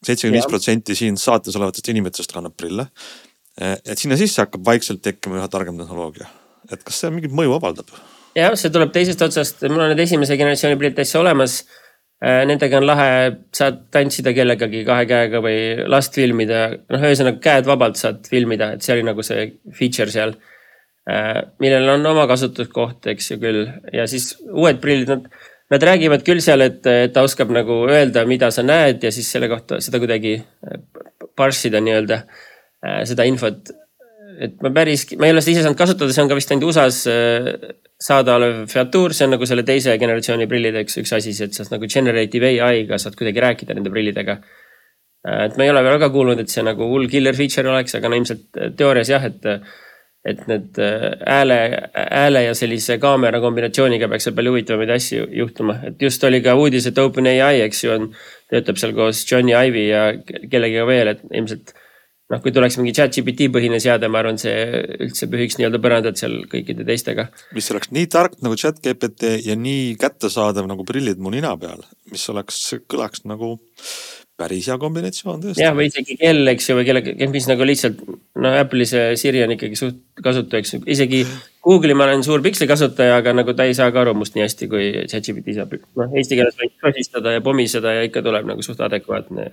seitsekümmend 0.00 0.40
viis 0.40 0.48
protsenti 0.48 0.94
siin 0.96 1.18
saates 1.20 1.56
olevatest 1.56 1.90
inimestest 1.92 2.32
kannab 2.32 2.56
prille 2.56 2.88
Eh, 2.88 3.29
et 3.60 4.00
sinna 4.00 4.16
sisse 4.20 4.40
hakkab 4.42 4.64
vaikselt 4.64 5.02
tekkima 5.04 5.40
üha 5.40 5.48
targem 5.52 5.76
tehnoloogia, 5.80 6.30
et 6.72 6.82
kas 6.86 7.02
see 7.02 7.12
mingit 7.12 7.34
mõju 7.36 7.58
avaldab? 7.58 7.92
jah, 8.36 8.54
see 8.58 8.72
tuleb 8.72 8.92
teisest 8.94 9.22
otsast, 9.26 9.62
mul 9.68 9.84
on 9.84 9.92
need 9.92 10.02
esimese 10.04 10.38
generatsiooni 10.38 10.78
prillid 10.80 10.98
täitsa 11.00 11.20
olemas. 11.22 11.60
Eh, 12.20 12.42
nendega 12.44 12.76
on 12.76 12.84
lahe, 12.84 13.12
saad 13.56 13.78
tantsida 13.94 14.34
kellegagi 14.36 14.82
kahe 14.84 15.06
käega 15.08 15.40
või 15.40 15.86
last 15.88 16.18
filmida, 16.18 16.66
noh, 16.92 17.04
ühesõnaga 17.08 17.40
käed 17.46 17.68
vabalt 17.68 17.96
saad 17.96 18.26
filmida, 18.28 18.74
et 18.76 18.84
see 18.84 18.92
oli 18.92 19.06
nagu 19.08 19.24
see 19.24 19.46
feature 19.78 20.12
seal. 20.12 20.34
Eh, 21.08 21.38
millel 21.64 21.88
on 21.94 22.04
oma 22.10 22.26
kasutuskoht, 22.28 23.08
eks 23.14 23.30
ju 23.32 23.38
küll, 23.40 23.62
ja 23.96 24.04
siis 24.10 24.34
uued 24.52 24.82
prillid, 24.84 25.08
nad, 25.08 25.30
nad 25.72 25.88
räägivad 25.88 26.26
küll 26.26 26.44
seal, 26.44 26.60
et, 26.66 26.84
ta 26.84 27.24
oskab 27.24 27.54
nagu 27.56 27.86
öelda, 27.88 28.26
mida 28.28 28.52
sa 28.52 28.66
näed 28.68 29.00
ja 29.08 29.14
siis 29.16 29.32
selle 29.32 29.48
kohta 29.48 29.80
seda 29.80 30.02
kuidagi 30.02 30.36
parssida 31.40 31.80
nii-öelda 31.80 32.20
seda 32.80 33.26
infot. 33.28 33.72
et 34.40 34.54
ma 34.64 34.70
päris, 34.72 35.04
ma 35.20 35.28
ei 35.28 35.34
ole 35.34 35.42
seda 35.44 35.52
ise 35.52 35.62
saanud 35.66 35.76
kasutada, 35.76 36.14
see 36.16 36.22
on 36.22 36.30
ka 36.30 36.36
vist 36.38 36.52
ainult 36.54 36.70
USA-s 36.70 37.00
äh, 37.12 37.74
saadaolev 38.00 38.62
featuur, 38.72 39.12
see 39.12 39.26
on 39.26 39.34
nagu 39.34 39.48
selle 39.48 39.66
teise 39.68 39.96
generatsiooni 40.00 40.46
prillide 40.48 40.84
üks, 40.86 40.96
üks 41.02 41.12
asi, 41.12 41.34
et 41.44 41.56
sa 41.56 41.66
nagu 41.68 41.88
generative 41.90 42.54
ai-ga 42.64 42.96
saad 43.02 43.18
kuidagi 43.18 43.42
rääkida 43.44 43.76
nende 43.76 43.92
prillidega. 43.92 44.38
Äh, 45.26 45.44
et 45.50 45.60
ma 45.60 45.66
ei 45.66 45.74
ole 45.74 45.84
väga 45.84 46.08
kuulnud, 46.14 46.40
et 46.40 46.52
see 46.52 46.64
nagu 46.64 46.88
hull 46.88 47.10
killer 47.12 47.36
feature 47.36 47.68
oleks, 47.68 47.98
aga 47.98 48.08
no 48.08 48.20
ilmselt 48.20 48.48
teoorias 48.78 49.12
jah, 49.12 49.28
et 49.28 49.48
et 50.24 50.40
need 50.50 50.76
hääle, 50.76 51.56
hääle 51.96 52.42
ja 52.44 52.56
sellise 52.56 52.98
kaamera 53.00 53.38
kombinatsiooniga 53.40 54.08
peaks 54.08 54.26
seal 54.28 54.34
palju 54.36 54.52
huvitavamaid 54.52 54.90
asju 54.92 55.28
juhtuma, 55.32 55.78
et 55.88 56.02
just 56.04 56.24
oli 56.28 56.42
ka 56.44 56.52
uudis, 56.60 56.90
et 56.90 56.98
OpenAI, 57.00 57.62
eks 57.64 57.84
ju, 57.86 57.94
on, 57.94 58.10
töötab 58.52 58.80
seal 58.80 58.92
koos 58.96 59.22
Johnny 59.24 59.54
Ive'i 59.56 59.86
ja 59.88 60.02
kellegiga 60.52 60.84
veel, 60.88 61.14
et 61.14 61.24
ilmselt 61.32 61.72
noh, 62.30 62.42
kui 62.42 62.52
tuleks 62.54 62.78
mingi 62.80 62.94
chat 62.96 63.14
GPT 63.16 63.50
põhine 63.54 63.80
seade, 63.82 64.08
ma 64.10 64.22
arvan, 64.22 64.38
see 64.40 64.54
üldse 65.06 65.28
pühiks 65.30 65.58
nii-öelda 65.58 65.82
põrandat 65.82 66.20
seal 66.20 66.40
kõikide 66.50 66.86
teistega. 66.88 67.28
mis 67.56 67.70
oleks 67.74 67.90
nii 67.94 68.06
tark 68.12 68.38
nagu 68.44 68.58
chat 68.60 68.80
GPT 68.84 69.34
ja 69.46 69.58
nii 69.58 69.96
kättesaadav 70.00 70.70
nagu 70.70 70.86
prillid 70.88 71.20
mu 71.22 71.34
nina 71.34 71.56
peal, 71.60 71.82
mis 72.12 72.24
oleks, 72.32 72.62
kõlaks 72.90 73.26
nagu 73.30 73.56
päris 74.40 74.70
hea 74.70 74.76
kombinatsioon 74.80 75.42
tõesti. 75.42 75.62
jah, 75.64 75.74
või 75.76 75.88
isegi 75.90 76.16
kell, 76.20 76.46
eks 76.54 76.70
ju, 76.70 76.76
või 76.78 76.86
kelle, 76.88 77.02
mis 77.32 77.48
nagu 77.50 77.66
lihtsalt 77.66 77.98
noh, 78.06 78.58
Apple'i 78.62 78.86
see 78.88 79.16
Siri 79.20 79.42
on 79.44 79.54
ikkagi 79.56 79.78
suht 79.78 79.98
kasutu, 80.24 80.56
eks 80.60 80.76
ju, 80.76 80.82
isegi 80.94 81.24
Google'i 81.66 81.96
ma 81.98 82.06
olen 82.06 82.24
suur 82.24 82.40
piksli 82.44 82.68
kasutaja, 82.70 83.18
aga 83.20 83.34
nagu 83.36 83.52
ta 83.56 83.66
ei 83.68 83.76
saa 83.76 83.90
ka 83.92 84.04
aru 84.04 84.14
must 84.16 84.38
nii 84.38 84.46
hästi, 84.46 84.70
kui 84.70 84.86
ChatGPT 85.10 85.58
saab. 85.58 85.74
noh, 86.00 86.14
eesti 86.16 86.38
keeles 86.38 86.56
võid 86.62 86.78
sosistada 86.78 87.34
ja 87.36 87.44
pomiseda 87.44 87.98
ja 87.98 88.06
ikka 88.08 88.24
tuleb 88.24 88.48
nagu 88.48 88.64
suht 88.64 88.80
adekvaatne 88.86 89.50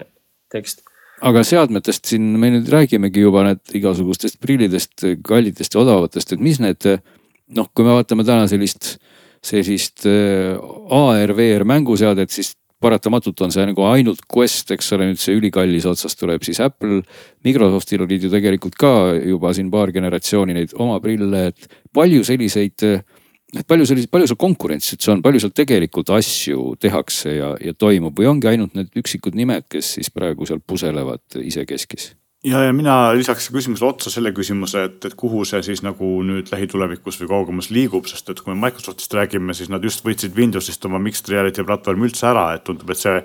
tekst 0.54 0.86
aga 1.26 1.44
seadmetest 1.46 2.12
siin 2.12 2.28
me 2.40 2.52
nüüd 2.54 2.70
räägimegi 2.70 3.24
juba 3.24 3.46
need 3.48 3.78
igasugustest 3.80 4.40
prillidest, 4.44 5.06
kallitest 5.26 5.76
ja 5.76 5.82
odavatest, 5.82 6.36
et 6.36 6.44
mis 6.44 6.62
need 6.62 6.86
noh, 7.56 7.70
kui 7.74 7.86
me 7.88 7.96
vaatame 7.96 8.26
täna 8.28 8.48
sellist, 8.52 8.98
sellist 9.46 10.06
äh, 10.10 10.58
AR, 10.94 11.34
VR 11.38 11.66
mänguseadet, 11.68 12.34
siis 12.34 12.54
paratamatult 12.84 13.42
on 13.42 13.54
see 13.54 13.66
nagu 13.66 13.86
ainult 13.90 14.22
Quest, 14.30 14.70
eks 14.76 14.92
ole, 14.94 15.08
nüüd 15.10 15.22
see 15.22 15.38
ülikallis 15.38 15.88
otsast 15.90 16.20
tuleb 16.20 16.44
siis 16.46 16.60
Apple. 16.62 17.00
Microsoftil 17.48 18.04
olid 18.06 18.28
ju 18.28 18.30
tegelikult 18.30 18.78
ka 18.78 18.92
juba 19.18 19.54
siin 19.58 19.72
paar 19.74 19.92
generatsiooni 19.96 20.54
neid 20.58 20.76
oma 20.78 21.00
prille, 21.02 21.48
et 21.50 21.80
palju 21.96 22.26
selliseid 22.28 22.86
et 23.56 23.68
palju 23.68 23.88
selliseid, 23.88 24.12
palju 24.12 24.28
seal 24.28 24.40
konkurentsi 24.42 24.96
üldse 24.98 25.14
on, 25.14 25.24
palju 25.24 25.44
seal 25.44 25.56
tegelikult 25.56 26.12
asju 26.18 26.70
tehakse 26.82 27.38
ja, 27.38 27.54
ja 27.64 27.74
toimub? 27.74 28.18
Või 28.18 28.32
ongi 28.34 28.52
ainult 28.52 28.76
need 28.76 28.96
üksikud 29.00 29.38
nimed, 29.40 29.70
kes 29.72 29.98
siis 30.00 30.12
praegu 30.14 30.48
seal 30.50 30.64
puselevad 30.64 31.40
isekeskis? 31.40 32.12
ja, 32.46 32.62
ja 32.64 32.74
mina 32.74 32.96
lisaks 33.18 33.50
küsimusele 33.54 33.90
otsa 33.90 34.12
selle 34.14 34.32
küsimuse, 34.36 34.84
et, 34.88 34.98
et 35.10 35.16
kuhu 35.18 35.44
see 35.48 35.62
siis 35.66 35.82
nagu 35.86 36.10
nüüd 36.26 36.52
lähitulevikus 36.52 37.20
või 37.22 37.30
kaugemas 37.32 37.70
liigub, 37.74 38.08
sest 38.10 38.30
et 38.32 38.42
kui 38.44 38.54
me 38.54 38.60
Microsoftist 38.62 39.16
räägime, 39.18 39.56
siis 39.58 39.72
nad 39.74 39.84
just 39.84 40.04
võtsid 40.06 40.36
Windowsist 40.38 40.86
oma 40.90 41.02
mixed 41.04 41.30
reality 41.32 41.66
platvormi 41.68 42.08
üldse 42.08 42.28
ära, 42.30 42.50
et 42.56 42.66
tundub, 42.68 42.92
et 42.94 43.02
see, 43.02 43.16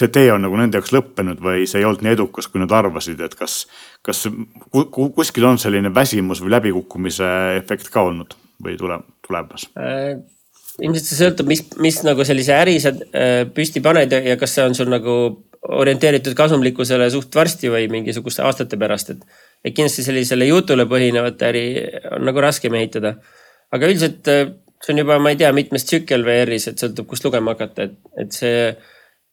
see 0.00 0.10
tee 0.14 0.32
on 0.34 0.44
nagu 0.44 0.58
nende 0.58 0.80
jaoks 0.80 0.94
lõppenud 0.96 1.42
või 1.44 1.68
see 1.70 1.82
ei 1.82 1.88
olnud 1.88 2.04
nii 2.04 2.16
edukas, 2.18 2.50
kui 2.50 2.62
nad 2.62 2.74
arvasid, 2.74 3.22
et 3.24 3.38
kas, 3.38 3.60
kas 4.04 4.26
kuskil 4.72 5.48
on 5.48 5.60
selline 5.62 5.94
väsimus 5.94 6.42
või 6.44 6.56
läbikukkumise 6.58 7.30
efekt 7.60 7.92
ka 7.94 8.08
olnud 8.10 8.36
või 8.64 8.74
tuleb, 8.80 9.06
tulemas 9.28 9.68
äh,? 9.78 10.18
ilmselt 10.78 11.08
see 11.08 11.18
sõltub, 11.18 11.48
mis, 11.50 11.64
mis 11.82 11.96
nagu 12.06 12.22
sellise 12.26 12.54
äri 12.54 12.76
sa 12.82 12.92
äh, 12.94 13.42
püsti 13.54 13.82
paned 13.82 14.14
ja 14.14 14.36
kas 14.38 14.54
see 14.54 14.66
on 14.68 14.76
sul 14.78 14.90
nagu 14.92 15.18
orienteeritud 15.58 16.36
kasumlikkusele 16.38 17.08
suht 17.10 17.34
varsti 17.34 17.70
või 17.72 17.88
mingisuguste 17.90 18.44
aastate 18.46 18.78
pärast, 18.78 19.10
et. 19.10 19.24
et 19.66 19.74
kindlasti 19.74 20.04
sellisele 20.06 20.46
jutule 20.46 20.86
põhinevat 20.86 21.42
äri 21.48 21.64
on 22.14 22.22
nagu 22.28 22.44
raskem 22.44 22.76
ehitada. 22.78 23.16
aga 23.74 23.90
üldiselt 23.90 24.30
äh, 24.30 24.52
see 24.84 24.94
on 24.94 25.02
juba, 25.02 25.18
ma 25.22 25.32
ei 25.32 25.40
tea, 25.40 25.50
mitmes 25.54 25.86
tsükkel 25.86 26.24
VR-is, 26.26 26.68
et 26.70 26.82
sõltub, 26.82 27.08
kust 27.10 27.26
lugema 27.26 27.56
hakata, 27.56 27.88
et, 27.88 27.98
et 28.24 28.40
see. 28.40 28.62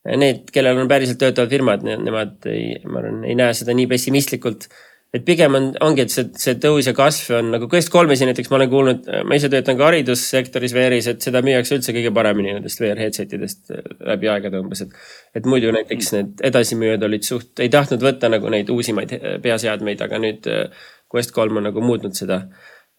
Need, 0.05 0.51
kellel 0.53 0.77
on 0.77 0.85
päriselt 0.85 1.17
töötavad 1.17 1.49
firmad, 1.49 1.81
nemad 1.81 2.43
ei, 2.51 2.75
ma 2.85 2.99
arvan, 2.99 3.23
ei 3.25 3.33
näe 3.39 3.55
seda 3.57 3.73
nii 3.73 3.87
pessimistlikult 3.89 4.67
et 5.15 5.23
pigem 5.25 5.55
on, 5.55 5.69
ongi, 5.85 6.03
et 6.05 6.11
see, 6.11 6.25
see 6.39 6.57
tõus 6.61 6.89
ja 6.89 6.93
kasv 6.95 7.37
on 7.37 7.51
nagu 7.53 7.69
Quest3-si 7.71 8.27
näiteks 8.27 8.51
ma 8.51 8.57
olen 8.59 8.71
kuulnud, 8.71 9.07
ma 9.27 9.37
ise 9.39 9.49
töötan 9.51 9.77
ka 9.79 9.87
haridussektoris 9.87 10.75
VR-is, 10.75 11.07
et 11.11 11.23
seda 11.23 11.41
müüakse 11.45 11.77
üldse 11.77 11.95
kõige 11.95 12.11
paremini 12.15 12.55
nendest 12.57 12.81
VR 12.83 12.99
headset 13.05 13.35
idest 13.37 13.71
äh, 13.71 13.85
läbi 14.11 14.29
aegade 14.31 14.59
umbes, 14.59 14.83
et. 14.85 14.99
et 15.39 15.47
muidu 15.49 15.71
näiteks 15.75 16.11
need 16.17 16.45
edasimüüjad 16.51 17.07
olid 17.07 17.27
suht, 17.27 17.53
ei 17.63 17.71
tahtnud 17.71 18.03
võtta 18.03 18.31
nagu 18.33 18.51
neid 18.51 18.71
uusimaid 18.73 19.15
äh, 19.15 19.25
peaseadmeid, 19.43 20.03
aga 20.03 20.21
nüüd 20.21 20.51
äh, 20.51 20.87
Quest3 21.13 21.61
on 21.61 21.69
nagu 21.69 21.85
muutnud 21.85 22.17
seda 22.17 22.43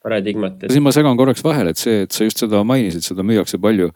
paradigmat 0.07 0.63
et.... 0.63 0.75
siin 0.75 0.85
ma 0.87 0.95
segan 0.95 1.19
korraks 1.19 1.45
vahele, 1.45 1.75
et 1.75 1.83
see, 1.83 2.05
et 2.07 2.15
sa 2.15 2.27
just 2.27 2.45
seda 2.45 2.63
mainisid, 2.67 3.05
seda 3.07 3.27
müüakse 3.27 3.61
palju. 3.63 3.91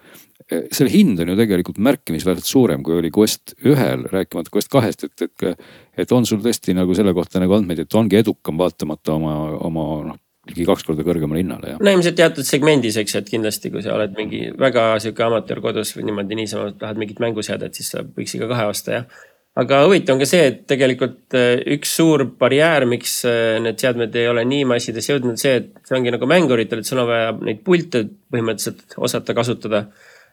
selle 0.74 0.90
hind 0.90 1.20
on 1.22 1.28
ju 1.30 1.36
tegelikult 1.38 1.78
märkimisväärselt 1.86 2.48
suurem, 2.48 2.82
kui 2.82 2.96
oli 2.98 3.12
Quest 3.14 3.54
ühel, 3.62 4.08
rääkimata 4.10 4.50
Quest 4.50 4.72
kahest, 4.72 5.04
et, 5.06 5.28
et. 5.28 5.68
et 6.00 6.16
on 6.16 6.26
sul 6.26 6.40
tõesti 6.42 6.74
nagu 6.74 6.96
selle 6.96 7.14
kohta 7.14 7.42
nagu 7.42 7.54
andmeid, 7.54 7.84
et 7.84 7.94
ongi 7.94 8.18
edukam 8.18 8.58
vaatamata 8.58 9.14
oma, 9.14 9.36
oma 9.60 9.86
noh 10.08 10.18
ligi 10.50 10.64
kaks 10.66 10.86
korda 10.88 11.04
kõrgemale 11.06 11.42
hinnale. 11.42 11.74
no 11.78 11.92
ilmselt 11.92 12.16
teatud 12.18 12.46
segmendis, 12.48 12.96
eks 12.98 13.14
ju, 13.14 13.22
et 13.22 13.28
kindlasti, 13.30 13.70
kui 13.70 13.84
sa 13.84 13.92
oled 13.94 14.16
mingi 14.16 14.48
väga 14.58 14.94
sihuke 15.02 15.26
amatöör 15.26 15.60
kodus 15.62 15.92
või 15.96 16.08
niimoodi 16.08 16.38
niisama 16.38 16.72
tahad 16.80 16.98
mingit 16.98 17.20
mänguseadet, 17.22 17.76
siis 17.76 17.92
sa 17.92 18.02
võiks 18.02 18.34
iga 18.38 18.48
kahe 18.50 18.70
osta 18.72 18.96
jah 18.96 19.20
aga 19.58 19.80
huvitav 19.86 20.14
on 20.14 20.22
ka 20.22 20.28
see, 20.28 20.42
et 20.52 20.60
tegelikult 20.70 21.36
äh, 21.38 21.58
üks 21.74 21.94
suur 21.98 22.24
barjäär, 22.40 22.86
miks 22.90 23.20
äh, 23.28 23.58
need 23.62 23.80
seadmed 23.82 24.14
ei 24.18 24.28
ole 24.30 24.44
nii 24.46 24.66
massidesse 24.70 25.14
jõudnud, 25.14 25.40
see, 25.40 25.56
et 25.62 25.70
see 25.88 25.96
ongi 25.98 26.12
nagu 26.14 26.28
mänguritel, 26.30 26.82
et 26.82 26.88
sul 26.88 27.02
on 27.02 27.08
vaja 27.10 27.32
neid 27.40 27.64
pilte 27.66 28.04
põhimõtteliselt 28.30 28.98
osata 29.02 29.34
kasutada. 29.36 29.86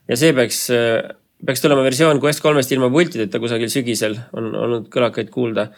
ja 0.07 0.19
see 0.19 0.35
peaks, 0.37 0.67
äh, 0.75 1.15
peaks 1.45 1.63
tulema 1.63 1.85
versioon 1.85 2.21
Quest 2.23 2.43
kolmest 2.45 2.71
ilma 2.75 2.91
pultideta 2.93 3.41
kusagil 3.41 3.73
sügisel, 3.73 4.19
on 4.37 4.53
olnud 4.55 4.91
kõlakaid 4.93 5.33
kuulda. 5.33 5.71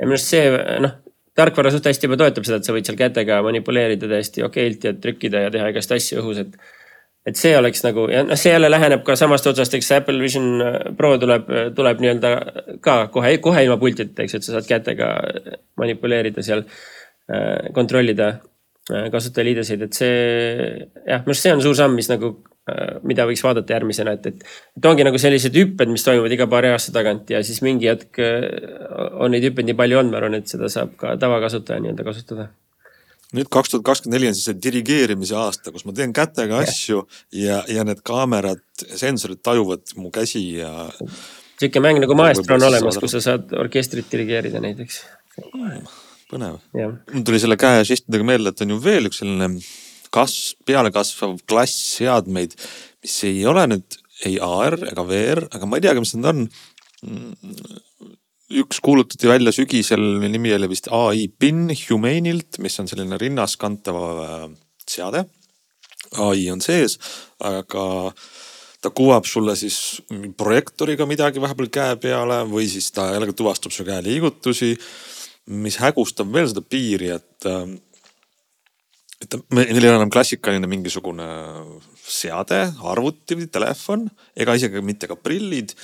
ja 0.00 0.08
minu 0.08 0.16
arust 0.16 0.32
see, 0.32 0.48
noh, 0.80 0.96
tarkvara 1.36 1.70
suht 1.74 1.86
hästi 1.90 2.08
juba 2.08 2.18
toetab 2.22 2.48
seda, 2.48 2.62
et 2.62 2.68
sa 2.68 2.72
võid 2.72 2.88
seal 2.88 2.98
kätega 2.98 3.42
manipuleerida 3.44 4.08
täiesti 4.08 4.44
okeilt 4.46 4.88
ja 4.88 4.96
trükkida 4.96 5.46
ja 5.46 5.52
teha 5.52 5.68
igast 5.72 5.92
asju 5.92 6.22
õhus, 6.22 6.40
et 6.46 6.56
et 7.26 7.38
see 7.38 7.54
oleks 7.58 7.82
nagu 7.84 8.06
ja 8.10 8.22
noh, 8.26 8.38
see 8.38 8.52
jälle 8.52 8.70
läheneb 8.70 9.02
ka 9.06 9.16
samast 9.18 9.46
otsast, 9.50 9.74
eks 9.76 9.90
Apple 9.98 10.18
Vision 10.22 10.62
äh, 10.62 10.76
Pro 10.98 11.14
tuleb, 11.22 11.48
tuleb 11.76 12.02
nii-öelda 12.02 12.32
ka 12.84 12.98
kohe, 13.14 13.36
kohe 13.42 13.64
ilma 13.66 13.78
pultita, 13.82 14.22
eks, 14.22 14.38
et 14.38 14.46
sa 14.46 14.56
saad 14.56 14.68
kätega 14.68 15.12
manipuleerida 15.80 16.44
seal, 16.46 16.62
äh, 17.32 17.70
kontrollida 17.76 18.28
äh, 18.36 19.08
kasutajaliideseid, 19.14 19.86
et 19.88 19.98
see 19.98 20.12
jah, 21.06 21.24
minu 21.24 21.34
arust 21.34 21.48
see 21.48 21.54
on 21.56 21.64
suur 21.64 21.78
samm, 21.78 21.98
mis 21.98 22.10
nagu, 22.12 22.36
mida 23.06 23.22
võiks 23.28 23.44
vaadata 23.46 23.76
järgmisena, 23.76 24.16
et, 24.16 24.24
et. 24.26 24.54
et 24.74 24.86
ongi 24.90 25.04
nagu 25.06 25.18
sellised 25.22 25.54
hüpped, 25.54 25.86
mis 25.86 26.02
toimuvad 26.02 26.32
iga 26.34 26.48
paari 26.50 26.72
aasta 26.74 26.90
tagant 26.96 27.30
ja 27.30 27.38
siis 27.46 27.60
mingi 27.62 27.86
hetk 27.86 28.18
on 28.18 29.30
neid 29.30 29.46
hüppeid 29.46 29.70
nii 29.70 29.78
palju 29.78 30.00
olnud, 30.00 30.10
ma 30.10 30.18
arvan, 30.18 30.40
et 30.40 30.50
seda 30.50 30.66
saab 30.72 30.96
ka 30.98 31.14
tavakasutaja 31.22 31.84
nii-öelda 31.84 32.08
kasutada 32.08 32.48
nüüd 33.34 33.50
kaks 33.52 33.72
tuhat 33.72 33.84
kakskümmend 33.86 34.18
neli 34.18 34.30
on 34.30 34.36
siis 34.36 34.46
see 34.50 34.58
dirigeerimise 34.62 35.36
aasta, 35.38 35.72
kus 35.74 35.86
ma 35.86 35.94
teen 35.96 36.14
kätega 36.16 36.60
asju 36.62 37.02
ja, 37.34 37.62
ja 37.70 37.84
need 37.86 38.02
kaamerad, 38.06 38.62
sensorid 38.86 39.42
tajuvad 39.44 39.96
mu 39.98 40.12
käsi 40.14 40.44
ja. 40.60 40.72
sihuke 41.58 41.82
mäng 41.82 42.00
nagu 42.02 42.18
Maestro 42.18 42.58
on 42.58 42.68
olemas, 42.68 43.00
kus 43.02 43.16
sa 43.16 43.24
saad 43.30 43.54
orkestrit 43.58 44.10
dirigeerida 44.12 44.62
näiteks 44.62 45.00
hmm,. 45.40 45.82
põnev. 46.30 46.60
mul 46.76 47.26
tuli 47.26 47.42
selle 47.42 47.58
käe 47.60 47.82
žestidega 47.88 48.26
meelde, 48.26 48.54
et 48.54 48.64
on 48.66 48.76
ju 48.76 48.80
veel 48.84 49.10
üks 49.10 49.22
selline 49.22 49.50
kasv, 50.14 50.56
pealekasvav 50.68 51.34
klass 51.50 51.96
seadmeid, 51.98 52.54
mis 53.02 53.18
ei 53.26 53.42
ole 53.48 53.66
nüüd 53.74 54.00
ei 54.24 54.38
AR 54.40 54.78
ega 54.86 55.04
VR, 55.04 55.44
aga 55.52 55.68
ma 55.68 55.76
ei 55.76 55.84
teagi, 55.84 56.00
mis 56.00 56.14
need 56.16 56.30
on 56.30 56.46
üks 58.50 58.80
kuulutati 58.84 59.28
välja 59.28 59.52
sügisel, 59.54 60.02
nimi 60.22 60.52
oli 60.54 60.68
vist 60.70 60.88
ai 60.94 61.26
PIN 61.28 61.68
Humanilt, 61.74 62.60
mis 62.62 62.78
on 62.80 62.88
selline 62.90 63.18
rinnaskantav 63.18 63.98
äh, 64.22 64.44
seade. 64.86 65.24
ai 66.22 66.46
on 66.52 66.60
sees, 66.62 66.98
aga 67.42 68.12
ta 68.80 68.92
kuvab 68.94 69.26
sulle 69.26 69.56
siis 69.58 70.02
projektoriga 70.38 71.06
midagi 71.08 71.42
vahepeal 71.42 71.70
käe 71.74 71.96
peale 71.98 72.44
või 72.46 72.68
siis 72.70 72.92
ta 72.94 73.08
jällegi 73.16 73.34
tuvastab 73.34 73.74
su 73.74 73.84
käe 73.84 73.98
liigutusi. 74.04 74.76
mis 75.46 75.76
hägustab 75.78 76.32
veel 76.34 76.48
seda 76.50 76.62
piiri, 76.62 77.10
et, 77.14 77.46
äh, 77.46 77.66
et 79.22 79.36
meil 79.50 79.74
ei 79.74 79.90
ole 79.90 79.98
enam 79.98 80.10
klassikaline 80.10 80.66
mingisugune 80.70 81.26
seade, 82.06 82.68
arvuti 82.82 83.34
või 83.34 83.50
telefon 83.50 84.06
ega 84.36 84.54
isegi 84.54 84.82
mitte 84.82 85.10
ka 85.10 85.16
prillid 85.18 85.74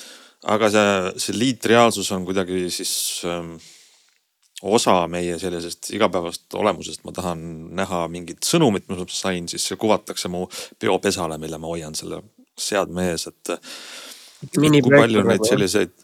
aga 0.50 0.70
see, 0.72 1.12
see 1.22 1.38
liitreaalsus 1.38 2.10
on 2.14 2.24
kuidagi 2.26 2.66
siis 2.74 2.92
ähm, 3.28 3.54
osa 4.62 4.94
meie 5.10 5.38
sellisest 5.38 5.90
igapäevasest 5.96 6.54
olemusest, 6.58 7.02
ma 7.06 7.14
tahan 7.14 7.42
näha 7.78 8.04
mingit 8.12 8.46
sõnumit, 8.46 8.86
mis 8.90 9.00
ma 9.02 9.06
sain, 9.10 9.48
siis 9.50 9.66
see 9.70 9.78
kuvatakse 9.80 10.30
mu 10.32 10.46
peopesale, 10.82 11.38
mille 11.42 11.58
ma 11.62 11.70
hoian 11.70 11.96
selle 11.98 12.22
seadme 12.58 13.10
ees, 13.12 13.28
et. 13.30 13.54
kui 14.52 14.70
palju 14.82 15.22
neid 15.22 15.38
nagu, 15.38 15.48
selliseid 15.48 15.94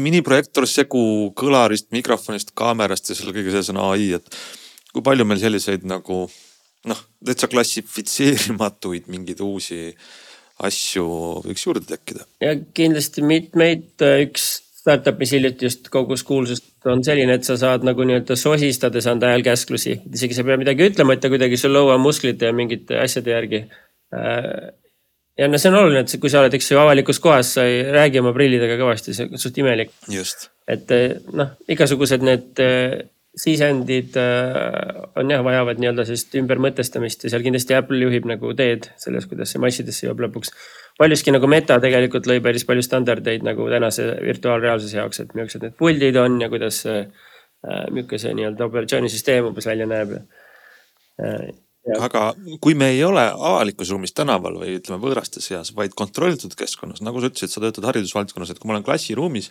miniprojektor 0.00 0.66
segu 0.66 1.02
kõlarist, 1.38 1.90
mikrofonist, 1.94 2.54
kaamerast 2.58 3.12
ja 3.12 3.18
selle 3.18 3.34
kõige 3.36 3.52
sees 3.54 3.70
on 3.72 3.78
ai, 3.84 4.10
et 4.18 4.40
kui 4.90 5.04
palju 5.06 5.24
meil 5.28 5.40
selliseid 5.40 5.84
nagu 5.88 6.24
noh, 6.90 7.04
täitsa 7.24 7.48
klassifitseerimatuid 7.52 9.06
mingeid 9.12 9.40
uusi 9.44 9.84
äh, 9.92 10.10
asju 10.68 11.06
võiks 11.46 11.66
juurde 11.66 11.86
tekkida. 11.88 12.26
ja 12.44 12.56
kindlasti 12.76 13.24
mitmeid, 13.26 13.92
äh, 14.04 14.24
üks 14.26 14.50
startup, 14.80 15.18
mis 15.20 15.32
hiljuti 15.36 15.68
just 15.68 15.88
kogus 15.92 16.24
kuulsust, 16.24 16.70
on 16.88 17.04
selline, 17.04 17.36
et 17.36 17.44
sa 17.44 17.58
saad 17.60 17.84
nagu 17.84 18.04
nii-öelda 18.08 18.36
sosistades 18.40 19.08
anda 19.10 19.34
häälkäsklusi, 19.34 19.98
isegi 20.14 20.36
sa 20.36 20.44
ei 20.44 20.50
pea 20.50 20.60
midagi 20.60 20.88
ütlema, 20.88 21.14
et 21.16 21.24
ta 21.24 21.32
kuidagi 21.32 21.60
sul 21.60 21.74
lõuamusklite 21.76 22.48
ja 22.48 22.56
mingite 22.56 23.00
asjade 23.02 23.34
järgi 23.34 23.64
äh, 24.16 24.70
ja 25.40 25.48
no 25.48 25.60
see 25.60 25.70
on 25.72 25.78
oluline, 25.80 26.04
et 26.04 26.16
kui 26.20 26.32
sa 26.32 26.42
oled, 26.42 26.54
eks 26.56 26.72
ju, 26.72 26.80
avalikus 26.80 27.20
kohas, 27.22 27.54
sa 27.56 27.64
ei 27.68 27.82
räägi 27.92 28.20
oma 28.20 28.32
prillidega 28.36 28.76
kõvasti, 28.80 29.14
see 29.16 29.28
on 29.28 29.40
suht 29.40 29.58
imelik. 29.60 29.92
et 30.68 30.92
eh, 30.96 31.16
noh, 31.36 31.54
igasugused 31.68 32.24
need 32.26 32.60
sisendid 33.36 34.16
on 34.18 35.30
jah, 35.30 35.42
vajavad 35.46 35.78
nii-öelda 35.78 36.02
sellist 36.08 36.34
ümbermõtestamist 36.40 37.22
ja 37.24 37.30
seal 37.30 37.44
kindlasti 37.44 37.76
Apple 37.78 38.00
juhib 38.02 38.26
nagu 38.26 38.50
teed 38.58 38.88
selles, 38.98 39.28
kuidas 39.30 39.54
see 39.54 39.62
massidesse 39.62 40.08
jõuab 40.08 40.24
lõpuks. 40.26 40.50
paljuski 40.98 41.30
nagu 41.30 41.46
Meta 41.46 41.78
tegelikult 41.80 42.26
lõi 42.26 42.40
päris 42.42 42.66
palju 42.66 42.82
standardeid 42.82 43.46
nagu 43.46 43.68
tänase 43.70 44.08
virtuaalreaalsuse 44.26 44.98
jaoks, 44.98 45.22
et 45.22 45.34
millised 45.38 45.62
need 45.62 45.78
puldid 45.78 46.18
on 46.18 46.40
ja 46.42 46.50
kuidas 46.50 46.82
Äh, 47.60 47.88
milline 47.92 48.18
see 48.20 48.30
nii-öelda 48.38 48.64
operatsioonisüsteem 48.70 49.50
umbes 49.50 49.66
välja 49.68 49.84
näeb. 49.88 50.14
Äh, 51.20 51.50
aga 52.00 52.30
kui 52.64 52.72
me 52.78 52.88
ei 52.94 53.02
ole 53.04 53.20
avalikus 53.20 53.90
ruumis 53.92 54.14
tänaval 54.16 54.56
või 54.62 54.78
ütleme 54.78 54.96
võõraste 55.02 55.42
seas, 55.44 55.74
vaid 55.76 55.92
kontrollitud 55.96 56.56
keskkonnas, 56.56 57.02
nagu 57.04 57.20
sa 57.20 57.28
ütlesid, 57.28 57.52
sa 57.52 57.60
töötad 57.60 57.84
haridusvaldkonnas, 57.90 58.52
et 58.52 58.62
kui 58.62 58.70
ma 58.70 58.78
olen 58.78 58.86
klassiruumis, 58.86 59.50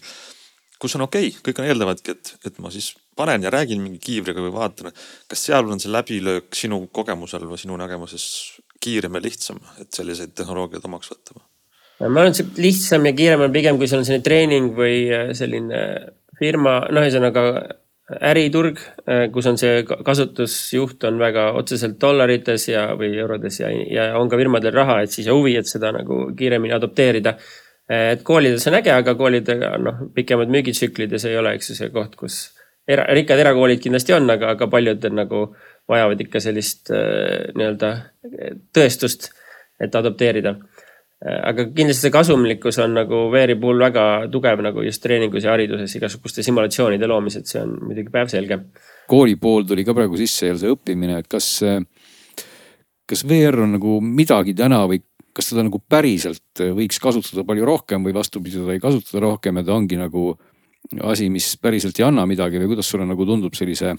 kus 0.79 0.95
on 0.95 1.05
okei 1.07 1.29
okay,, 1.29 1.43
kõik 1.49 1.61
on 1.61 1.69
eeldavadki, 1.69 2.15
et, 2.15 2.33
et 2.47 2.59
ma 2.63 2.71
siis 2.73 2.93
panen 3.19 3.43
ja 3.43 3.51
räägin 3.53 3.81
mingi 3.83 3.99
kiivriga 4.03 4.43
või 4.43 4.53
vaatan, 4.55 4.95
kas 5.27 5.45
seal 5.49 5.67
on 5.67 5.81
see 5.81 5.91
läbilöök 5.91 6.55
sinu 6.55 6.85
kogemusel 6.95 7.45
või 7.49 7.59
sinu 7.59 7.77
nägemuses 7.79 8.25
kiirem 8.79 9.19
ja 9.19 9.23
lihtsam, 9.23 9.59
et 9.81 9.91
selliseid 9.95 10.35
tehnoloogiaid 10.39 10.87
omaks 10.87 11.11
võtta? 11.11 11.41
ma 11.99 12.07
arvan, 12.21 12.31
et 12.31 12.39
see 12.39 12.63
lihtsam 12.63 13.05
ja 13.09 13.11
kiirem 13.15 13.43
on 13.43 13.53
pigem, 13.53 13.77
kui 13.77 13.89
sul 13.91 13.99
on 13.99 14.07
selline 14.07 14.23
treening 14.23 14.71
või 14.77 15.03
äh, 15.11 15.33
selline 15.35 15.83
firma, 16.39 16.79
noh, 16.95 17.03
ühesõnaga 17.03 17.43
äriturg, 18.09 18.79
äh, 19.03 19.25
kus 19.33 19.49
on 19.51 19.59
see 19.59 19.83
kasutusjuht 19.85 21.03
on 21.09 21.19
väga 21.21 21.49
otseselt 21.59 21.99
dollarites 22.01 22.69
ja, 22.71 22.87
või 22.97 23.11
eurodes 23.19 23.59
ja, 23.61 23.69
ja 23.69 24.09
on 24.19 24.31
ka 24.31 24.39
firmadel 24.39 24.73
raha, 24.73 25.01
et 25.03 25.13
siis 25.13 25.27
ja 25.29 25.35
huvi, 25.35 25.57
et 25.59 25.69
seda 25.69 25.91
nagu 25.95 26.29
kiiremini 26.37 26.73
adopteerida. 26.75 27.35
Et 27.89 28.23
koolides 28.23 28.67
on 28.69 28.77
äge, 28.79 28.93
aga 28.93 29.15
koolidega 29.17 29.73
noh, 29.81 30.05
pikemad 30.15 30.51
müügitsüklid 30.53 31.15
ja 31.15 31.21
see 31.21 31.33
ei 31.33 31.39
ole, 31.41 31.55
eks 31.57 31.71
ju, 31.71 31.77
see 31.79 31.89
koht, 31.93 32.15
kus 32.19 32.41
era, 32.89 33.07
rikkad 33.15 33.41
erakoolid 33.41 33.81
kindlasti 33.83 34.13
on, 34.17 34.29
aga, 34.29 34.53
aga 34.55 34.69
paljud 34.69 35.09
nagu 35.13 35.47
vajavad 35.89 36.21
ikka 36.25 36.41
sellist 36.43 36.93
äh, 36.93 37.49
nii-öelda 37.57 37.95
tõestust, 38.75 39.31
et 39.81 39.95
adopteerida 39.95 40.57
aga 41.19 41.65
kindlasti 41.75 42.05
see 42.05 42.13
kasumlikkus 42.13 42.77
on 42.79 42.93
nagu 42.95 43.25
VR-i 43.33 43.57
puhul 43.59 43.81
väga 43.83 44.03
tugev 44.31 44.61
nagu 44.63 44.83
just 44.85 45.03
treeningus 45.03 45.43
ja 45.43 45.51
hariduses 45.51 45.95
igasuguste 45.99 46.45
simulatsioonide 46.45 47.09
loomised, 47.11 47.47
see 47.49 47.59
on 47.59 47.75
muidugi 47.89 48.13
päevselge. 48.13 48.59
kooli 49.11 49.35
pool 49.35 49.67
tuli 49.67 49.83
ka 49.83 49.95
praegu 49.97 50.19
sisse 50.19 50.53
ja 50.53 50.55
see 50.55 50.71
õppimine, 50.71 51.19
et 51.19 51.27
kas, 51.27 51.59
kas 53.09 53.25
VR 53.27 53.65
on 53.65 53.75
nagu 53.75 53.99
midagi 53.99 54.55
täna 54.55 54.85
või 54.87 55.03
kas 55.35 55.51
seda 55.51 55.63
nagu 55.65 55.81
päriselt 55.81 56.63
võiks 56.75 56.99
kasutada 57.01 57.45
palju 57.47 57.67
rohkem 57.67 58.05
või 58.05 58.15
vastupidi, 58.17 58.57
seda 58.57 58.75
ei 58.75 58.83
kasutata 58.83 59.21
rohkem 59.23 59.59
ja 59.59 59.67
ta 59.67 59.75
ongi 59.77 59.99
nagu 59.99 60.31
asi, 61.03 61.29
mis 61.29 61.51
päriselt 61.61 61.99
ei 61.99 62.07
anna 62.07 62.25
midagi 62.29 62.59
või 62.61 62.73
kuidas 62.73 62.89
sulle 62.89 63.05
nagu 63.07 63.25
tundub 63.27 63.55
sellise, 63.57 63.93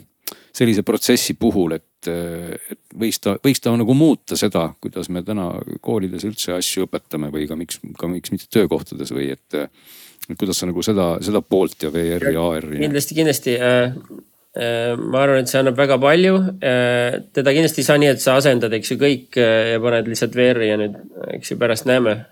sellise 0.57 0.83
protsessi 0.87 1.37
puhul, 1.39 1.76
et, 1.76 2.09
et 2.11 2.81
võiks 2.99 3.20
ta, 3.22 3.37
võiks 3.45 3.62
ta 3.62 3.74
nagu 3.76 3.95
muuta 3.95 4.39
seda, 4.39 4.66
kuidas 4.83 5.11
me 5.12 5.22
täna 5.26 5.53
koolides 5.85 6.26
üldse 6.26 6.57
asju 6.57 6.89
õpetame 6.89 7.31
või 7.35 7.47
ka 7.51 7.59
miks, 7.59 7.81
ka 7.99 8.11
miks 8.11 8.35
mitte 8.35 8.51
töökohtades 8.51 9.14
või 9.14 9.31
et, 9.37 9.61
et 9.61 10.41
kuidas 10.41 10.62
sa 10.62 10.70
nagu 10.70 10.83
seda, 10.87 11.12
seda 11.24 11.45
poolt 11.45 11.87
ja 11.87 11.93
VR-i 11.95 12.35
ja 12.35 12.49
AR-i. 12.49 12.83
kindlasti, 12.83 13.18
kindlasti 13.20 13.57
äh, 13.61 13.78
äh, 13.93 14.26
ma 14.57 15.23
arvan, 15.23 15.45
et 15.45 15.51
see 15.51 15.61
annab 15.61 15.79
väga 15.79 15.99
palju. 16.03 16.37
Äh, 16.67 17.21
teda 17.37 17.55
kindlasti 17.55 17.85
ei 17.85 17.87
saa 17.87 17.99
nii, 18.03 18.11
et 18.17 18.23
sa 18.23 18.37
asendad, 18.41 18.73
eks 18.75 18.95
ju, 18.95 18.99
kõik 18.99 19.39
ja 19.39 19.81
paned 19.83 20.11
lihtsalt 20.11 20.35
VR-i 20.35 20.71
ja 20.73 20.79
nüüd, 20.81 20.97
eks 21.37 21.53
ju, 21.53 21.59
pärast 21.61 21.87
näeme. 21.91 22.25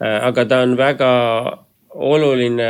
aga 0.00 0.44
ta 0.48 0.62
on 0.64 0.78
väga 0.78 1.10
oluline 1.90 2.68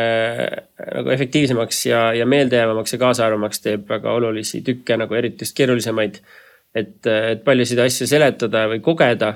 nagu 0.97 1.11
efektiivsemaks 1.15 1.85
ja, 1.87 2.01
ja 2.17 2.27
meeldejäävamaks 2.27 2.93
ja 2.93 2.99
kaasaarvamaks 2.99 3.63
teeb 3.63 3.85
väga 3.89 4.13
olulisi 4.19 4.65
tükke 4.67 4.97
nagu 4.99 5.15
eriti 5.15 5.45
just 5.45 5.55
keerulisemaid. 5.57 6.19
et, 6.75 7.07
et 7.07 7.45
paljusid 7.45 7.79
asju 7.79 8.07
seletada 8.11 8.67
või 8.69 8.81
kogeda. 8.83 9.35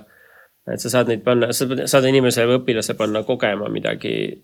et 0.73 0.81
sa 0.81 0.91
saad 0.91 1.13
neid 1.13 1.23
panna, 1.23 1.53
sa 1.53 1.69
saad 1.87 2.11
inimese 2.11 2.47
või 2.49 2.59
õpilase 2.59 2.97
panna 2.99 3.23
kogema 3.23 3.69
midagi, 3.69 4.43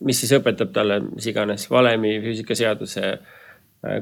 mis 0.00 0.20
siis 0.20 0.32
õpetab 0.40 0.72
talle 0.72 1.00
mis 1.06 1.26
iganes 1.30 1.70
valemi, 1.70 2.16
füüsikaseaduse 2.24 3.18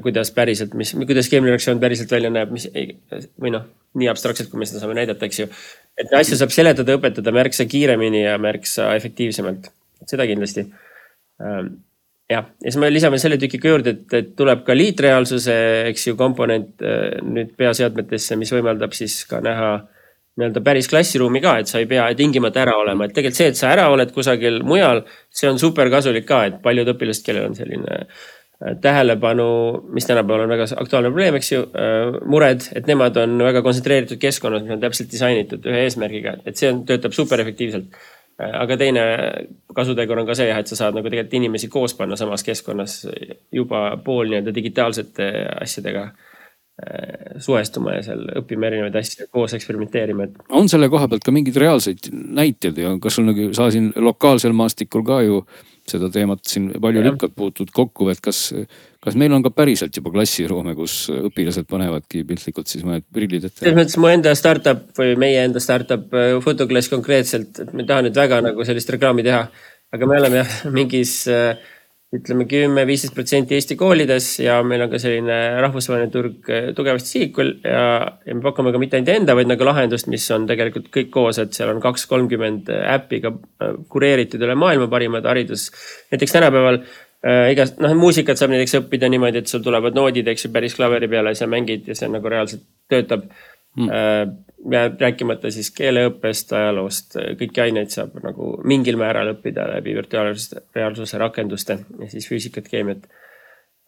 kuidas 0.03 0.31
päriselt, 0.35 0.75
mis, 0.77 0.93
kuidas 1.07 1.29
keemiline 1.31 1.55
reaktsioon 1.55 1.81
päriselt 1.81 2.11
välja 2.11 2.31
näeb, 2.33 2.53
mis 2.55 2.67
või 3.41 3.53
noh, 3.53 3.65
nii 3.99 4.09
abstraktselt, 4.11 4.51
kui 4.51 4.61
me 4.61 4.67
seda 4.69 4.81
saame 4.83 4.97
näidata, 4.97 5.27
eks 5.27 5.41
ju. 5.43 5.49
et 5.99 6.13
asju 6.19 6.37
saab 6.39 6.53
seletada, 6.55 6.97
õpetada 6.97 7.33
märksa 7.35 7.67
kiiremini 7.69 8.25
ja 8.25 8.37
märksa 8.41 8.91
efektiivsemalt 8.97 9.71
seda 10.09 10.27
kindlasti. 10.29 10.65
Ähm, 11.41 11.71
jah, 12.31 12.47
ja 12.59 12.69
siis 12.69 12.79
me 12.81 12.91
lisame 12.91 13.19
selle 13.21 13.39
tükiga 13.41 13.73
juurde, 13.73 13.95
et, 13.95 14.05
et 14.19 14.31
tuleb 14.37 14.63
ka 14.67 14.75
liitreaalsuse, 14.75 15.57
eks 15.91 16.07
ju, 16.09 16.19
komponent 16.19 16.85
äh, 16.85 17.19
nüüd 17.25 17.55
peaseadmetesse, 17.59 18.39
mis 18.39 18.53
võimaldab 18.55 18.95
siis 18.97 19.21
ka 19.29 19.41
näha 19.45 19.75
nii-öelda 20.35 20.59
päris 20.65 20.89
klassiruumi 20.91 21.39
ka, 21.39 21.59
et 21.61 21.69
sa 21.71 21.79
ei 21.79 21.87
pea 21.87 22.09
tingimata 22.19 22.65
ära 22.65 22.73
olema, 22.75 23.05
et 23.05 23.13
tegelikult 23.15 23.39
see, 23.39 23.51
et 23.53 23.59
sa 23.59 23.69
ära 23.71 23.85
oled 23.93 24.09
kusagil 24.11 24.59
mujal, 24.67 25.05
see 25.31 25.47
on 25.47 25.61
super 25.61 25.87
kasulik 25.93 26.27
ka, 26.27 26.41
et 26.49 26.57
paljud 26.63 26.91
õpilased, 26.91 27.23
kellel 27.23 27.47
on 27.47 27.55
selline 27.55 28.01
äh, 28.01 28.25
tähelepanu, 28.81 29.47
mis 29.93 30.07
tänapäeval 30.07 30.45
on 30.45 30.53
väga 30.55 30.67
aktuaalne 30.79 31.09
probleem, 31.11 31.35
eks 31.39 31.51
ju, 31.51 31.63
äh, 31.75 32.19
mured, 32.25 32.67
et 32.75 32.87
nemad 32.87 33.17
on 33.19 33.37
väga 33.43 33.61
kontsentreeritud 33.65 34.21
keskkonnas, 34.21 34.63
mis 34.63 34.77
on 34.77 34.83
täpselt 34.83 35.11
disainitud 35.11 35.65
ühe 35.71 35.85
eesmärgiga, 35.87 36.37
et 36.45 36.59
see 36.59 36.71
on, 36.71 36.85
töötab 36.87 37.17
super 37.17 37.43
efektiivselt 37.43 37.97
Äh, 38.35 38.51
aga 38.59 38.75
teine 38.75 39.03
kasutegur 39.75 40.19
on 40.19 40.27
ka 40.27 40.35
see 40.35 40.49
jah, 40.49 40.59
et 40.59 40.67
sa 40.67 40.75
saad 40.75 40.97
nagu 40.97 41.07
tegelikult 41.07 41.37
inimesi 41.39 41.69
koos 41.71 41.93
panna 41.95 42.17
samas 42.19 42.43
keskkonnas 42.43 43.05
juba 43.55 43.87
pool 44.03 44.27
nii-öelda 44.27 44.51
digitaalsete 44.55 45.29
asjadega 45.63 46.01
äh, 46.09 47.37
suhestuma 47.39 47.93
ja 47.95 48.01
seal 48.09 48.25
õppima 48.41 48.67
erinevaid 48.67 48.97
asju, 48.99 49.29
koos 49.31 49.55
eksperimenteerima, 49.55 50.27
et. 50.27 50.43
on 50.51 50.67
selle 50.71 50.91
koha 50.91 51.07
pealt 51.07 51.23
ka 51.23 51.31
mingeid 51.35 51.61
reaalseid 51.63 52.11
näiteid 52.11 52.83
ja 52.83 52.91
kas 52.99 53.15
sul 53.15 53.29
nagu, 53.29 53.47
sa 53.55 53.69
siin 53.71 53.93
lokaalsel 53.95 54.55
maastikul 54.57 55.07
ka 55.07 55.21
ju 55.23 55.39
seda 55.89 56.09
teemat 56.13 56.41
siin 56.49 56.71
palju 56.81 57.03
lükkad 57.05 57.35
puutud 57.37 57.69
kokku, 57.75 58.09
et 58.13 58.21
kas, 58.23 58.47
kas 59.03 59.17
meil 59.19 59.33
on 59.35 59.43
ka 59.45 59.51
päriselt 59.53 59.95
juba 59.95 60.13
klassiruume, 60.15 60.73
kus 60.77 61.05
õpilased 61.13 61.67
panevadki 61.69 62.23
piltlikult 62.27 62.71
siis 62.71 62.85
mõned 62.87 63.05
prillid 63.13 63.45
ette? 63.49 63.61
selles 63.61 63.77
mõttes 63.77 63.99
mu 64.01 64.09
enda 64.09 64.33
startup 64.37 64.87
või 64.97 65.13
meie 65.21 65.45
enda 65.45 65.61
startup 65.63 66.09
Fotoklass 66.45 66.89
äh, 66.89 66.95
konkreetselt, 66.95 67.61
et 67.61 67.73
me 67.73 67.85
ei 67.85 67.89
taha 67.91 68.07
nüüd 68.07 68.17
väga 68.17 68.41
nagu 68.45 68.67
sellist 68.67 68.91
reklaami 68.95 69.25
teha. 69.25 69.45
aga 69.95 70.09
me 70.09 70.19
oleme 70.19 70.41
jah 70.41 70.55
mingis 70.73 71.17
äh, 71.31 71.53
ütleme 72.13 72.45
kümme, 72.47 72.83
viisteist 72.87 73.15
protsenti 73.15 73.55
Eesti 73.57 73.77
koolides 73.79 74.27
ja 74.43 74.59
meil 74.67 74.83
on 74.85 74.91
ka 74.91 74.99
selline 75.01 75.37
rahvusvaheline 75.63 76.11
turg 76.13 76.51
eh, 76.53 76.67
tugevasti 76.77 77.11
sihikul 77.15 77.49
ja, 77.65 77.87
ja 78.27 78.35
me 78.37 78.43
pakume 78.45 78.73
ka 78.73 78.81
mitte 78.81 78.99
ainult 78.99 79.11
enda, 79.15 79.35
vaid 79.37 79.49
nagu 79.49 79.67
lahendust, 79.67 80.09
mis 80.11 80.25
on 80.35 80.45
tegelikult 80.49 80.91
kõik 80.93 81.09
koos, 81.13 81.39
et 81.41 81.57
seal 81.57 81.73
on 81.73 81.81
kaks, 81.83 82.05
kolmkümmend 82.11 82.69
äppi 82.69 83.21
ka 83.25 83.33
eh, 83.33 83.73
kureeritud 83.91 84.45
üle 84.45 84.57
maailma 84.59 84.87
parimad 84.91 85.27
haridus. 85.29 85.71
näiteks 86.13 86.37
tänapäeval 86.37 86.79
äh, 86.85 87.51
igast, 87.55 87.81
noh 87.83 87.97
muusikat 87.97 88.39
saab 88.39 88.53
näiteks 88.53 88.79
õppida 88.83 89.09
niimoodi, 89.11 89.41
et 89.41 89.51
sul 89.51 89.65
tulevad 89.65 89.97
noodid, 89.97 90.29
eks 90.31 90.47
ju, 90.47 90.53
päris 90.55 90.77
klaveri 90.77 91.09
peale 91.11 91.35
sa 91.35 91.49
mängid 91.49 91.89
ja 91.89 91.97
see 91.97 92.11
nagu 92.11 92.31
reaalselt 92.31 92.67
töötab 92.91 93.27
mm.. 93.75 93.89
Äh, 93.89 94.27
rääkimata 94.71 95.51
siis 95.53 95.69
keeleõppest, 95.75 96.53
ajaloost, 96.57 97.19
kõiki 97.39 97.61
aineid 97.67 97.93
saab 97.93 98.15
nagu 98.23 98.55
mingil 98.67 98.97
määral 98.97 99.35
õppida 99.35 99.67
läbi 99.75 99.93
virtuaalreaalsuse 99.97 101.21
rakenduste 101.21 101.79
ja 102.01 102.09
siis 102.09 102.29
füüsikat, 102.31 102.69
keemiat 102.71 103.05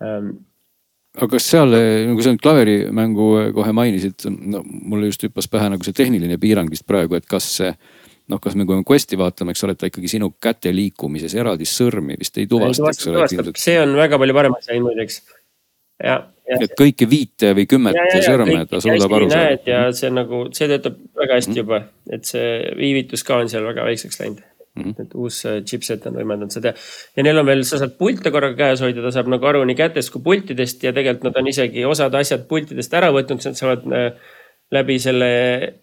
ähm, 0.03 0.36
aga 1.17 1.30
kas 1.34 1.47
seal, 1.49 1.73
nagu 2.11 2.23
sa 2.23 2.34
nüüd 2.34 2.43
klaverimängu 2.43 3.30
kohe 3.57 3.73
mainisid, 3.75 4.28
no 4.28 4.61
mulle 4.65 5.09
just 5.09 5.25
hüppas 5.25 5.49
pähe 5.49 5.71
nagu 5.73 5.86
see 5.86 5.95
tehniline 5.97 6.38
piirang 6.41 6.69
vist 6.71 6.86
praegu, 6.89 7.17
et 7.17 7.25
kas 7.30 7.49
see 7.57 7.71
noh, 8.28 8.41
kas 8.43 8.57
me, 8.59 8.67
kui 8.67 8.78
me 8.78 8.86
Questi 8.88 9.17
vaatame, 9.19 9.55
eks 9.55 9.63
ole, 9.65 9.75
ta 9.80 9.89
ikkagi 9.89 10.11
sinu 10.11 10.34
käte 10.43 10.73
liikumises 10.75 11.34
eraldi 11.38 11.67
sõrmi 11.69 12.17
vist 12.19 12.38
ei 12.38 12.47
tuvasta, 12.49 12.91
eks 12.91 13.07
ole. 13.09 13.53
see 13.57 13.78
on 13.82 13.95
väga 13.97 14.19
palju 14.19 14.36
parem 14.38 14.57
asi 14.59 14.80
muideks. 14.84 15.21
ja 16.03 16.19
et 16.19 16.36
kõiki 16.80 17.08
viite 17.10 17.54
või 17.58 17.66
kümmet 17.70 17.98
sõrme 18.24 18.62
ta 18.70 18.82
suudab 18.84 19.16
aru 19.20 19.30
saada. 19.32 19.58
ja 19.68 19.82
see 19.95 20.12
nagu, 20.14 20.45
see 20.56 20.70
töötab 20.72 21.00
väga 21.18 21.39
hästi 21.39 21.52
mm 21.52 21.56
-hmm. 21.56 21.64
juba, 21.64 21.82
et 22.12 22.26
see 22.26 22.54
viivitus 22.78 23.24
ka 23.28 23.41
on 23.43 23.50
seal 23.52 23.68
väga 23.68 23.84
väikseks 23.88 24.20
läinud 24.22 24.39
mm. 24.78 24.84
-hmm. 24.84 25.02
et 25.04 25.16
uus 25.16 25.45
äh, 25.45 25.62
chipset 25.64 26.08
on 26.08 26.18
võimaldanud 26.20 26.54
seda 26.54 26.74
ja 27.16 27.24
neil 27.24 27.38
on 27.38 27.45
veel, 27.45 27.64
sa 27.68 27.82
saad 27.82 27.98
pilte 28.00 28.32
korraga 28.32 28.56
käes 28.56 28.82
hoida, 28.82 29.02
ta 29.02 29.12
saab 29.12 29.32
nagu 29.34 29.45
aru 29.45 29.64
nii 29.68 29.76
kätest 29.76 30.14
kui 30.14 30.24
pultidest 30.24 30.84
ja 30.84 30.93
tegelikult 30.93 31.30
nad 31.30 31.41
on 31.41 31.48
isegi 31.54 31.86
osad 31.86 32.16
asjad 32.16 32.48
pultidest 32.48 32.93
ära 32.93 33.12
võtnud, 33.12 33.43
nad 33.43 33.60
saavad 33.60 33.88
äh, 33.91 34.12
läbi 34.72 35.00
selle 35.00 35.30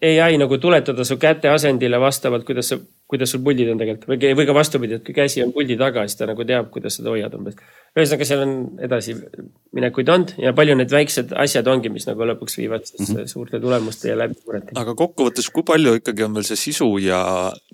ai 0.01 0.37
nagu 0.37 0.57
tuletada 0.61 1.03
su 1.03 1.17
käte 1.17 1.49
asendile 1.49 1.99
vastavalt, 1.99 2.45
kuidas 2.45 2.69
sa, 2.69 2.77
kuidas 3.09 3.31
sul 3.31 3.43
puldid 3.45 3.69
on 3.69 3.79
tegelikult 3.81 4.09
või, 4.09 4.31
või 4.39 4.45
ka 4.49 4.53
vastupidi, 4.57 4.97
et 4.97 5.05
kui 5.05 5.13
käsi 5.13 5.43
on 5.43 5.51
puldi 5.53 5.77
taga, 5.77 6.05
siis 6.07 6.17
ta 6.17 6.27
nagu 6.29 6.45
teab, 6.47 6.71
kuidas 6.73 6.97
seda 6.97 7.11
hoiad 7.13 7.33
umbes 7.37 7.57
ühesõnaga, 7.95 8.27
seal 8.27 8.41
on 8.43 8.55
edasiminekuid 8.87 10.09
olnud 10.11 10.33
ja 10.41 10.53
palju 10.57 10.77
need 10.79 10.91
väiksed 10.91 11.35
asjad 11.45 11.69
ongi, 11.71 11.91
mis 11.93 12.07
nagu 12.09 12.25
lõpuks 12.31 12.57
viivad 12.59 12.87
siis 12.89 13.03
mm 13.03 13.11
-hmm. 13.13 13.29
suurte 13.31 13.59
tulemuste 13.61 14.09
ja 14.09 14.17
läbimurreteni. 14.19 14.77
aga 14.81 14.95
kokkuvõttes, 14.97 15.51
kui 15.53 15.63
palju 15.63 15.95
ikkagi 16.01 16.25
on 16.25 16.33
veel 16.33 16.47
see 16.49 16.59
sisu 16.63 16.89
ja 17.03 17.21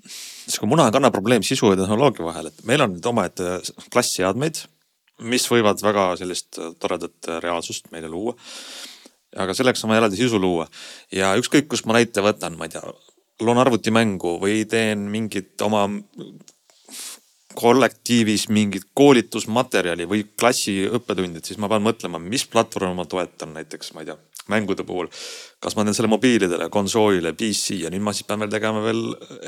sihuke 0.06 0.68
muna-kana 0.68 1.10
probleem 1.10 1.42
sisu 1.42 1.72
ja 1.72 1.80
tehnoloogia 1.80 2.26
vahel, 2.26 2.52
et 2.52 2.64
meil 2.68 2.84
on 2.84 2.94
nüüd 2.96 3.08
omaette 3.08 3.58
klassseadmeid, 3.92 4.64
mis 5.32 5.48
võivad 5.50 5.80
väga 5.82 6.16
sellist 6.20 6.60
toredat 6.78 7.32
reaalsust 7.40 7.90
meile 7.90 8.08
luua. 8.08 8.36
aga 9.36 9.54
selleks 9.54 9.84
on 9.84 9.88
vaja 9.88 10.02
eraldi 10.02 10.16
sisu 10.16 10.38
luua 10.38 10.66
ja 11.12 11.32
ükskõik, 11.40 11.66
kust 11.66 11.86
ma 11.86 11.96
näite 11.96 12.20
võtan, 12.20 12.56
ma 12.56 12.68
ei 12.68 12.74
tea, 12.74 12.82
loon 13.42 13.58
arvutimängu 13.58 14.38
või 14.42 14.64
teen 14.70 15.06
mingit 15.12 15.60
oma 15.66 15.86
kollektiivis 17.54 18.48
mingit 18.48 18.88
koolitusmaterjali 18.96 20.06
või 20.08 20.24
klassi 20.40 20.82
õppetundid, 20.88 21.44
siis 21.46 21.60
ma 21.60 21.68
pean 21.70 21.84
mõtlema, 21.84 22.20
mis 22.22 22.46
platvormi 22.48 22.96
ma 22.96 23.06
toetan 23.08 23.52
näiteks, 23.56 23.92
ma 23.94 24.02
ei 24.02 24.08
tea, 24.08 24.16
mängude 24.52 24.84
puhul. 24.88 25.10
kas 25.62 25.76
ma 25.76 25.84
teen 25.84 25.94
selle 25.94 26.10
mobiilidele, 26.10 26.68
konsoolile, 26.72 27.34
PC 27.38 27.82
ja 27.84 27.90
nüüd 27.92 28.02
ma 28.02 28.14
siis 28.16 28.26
pean 28.26 28.42
veel 28.42 28.50
tegema 28.50 28.82
veel 28.82 29.02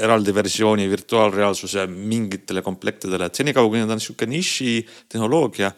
eraldi 0.07 0.35
versiooni 0.35 0.87
virtuaalreaalsuse 0.91 1.87
mingitele 1.91 2.63
komplektidele, 2.63 3.27
et 3.27 3.41
senikaua 3.43 3.71
kui 3.71 3.81
need 3.81 3.91
on 3.91 4.03
sihuke 4.03 4.29
niši 4.31 4.77
tehnoloogia. 5.09 5.73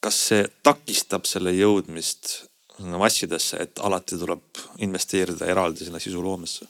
kas 0.00 0.16
see 0.30 0.44
takistab 0.64 1.26
selle 1.28 1.52
jõudmist 1.52 2.46
massidesse, 2.80 3.58
et 3.60 3.80
alati 3.84 4.16
tuleb 4.16 4.62
investeerida 4.80 5.46
eraldi 5.46 5.84
sinna 5.84 6.00
sisu 6.00 6.22
loomesse? 6.24 6.68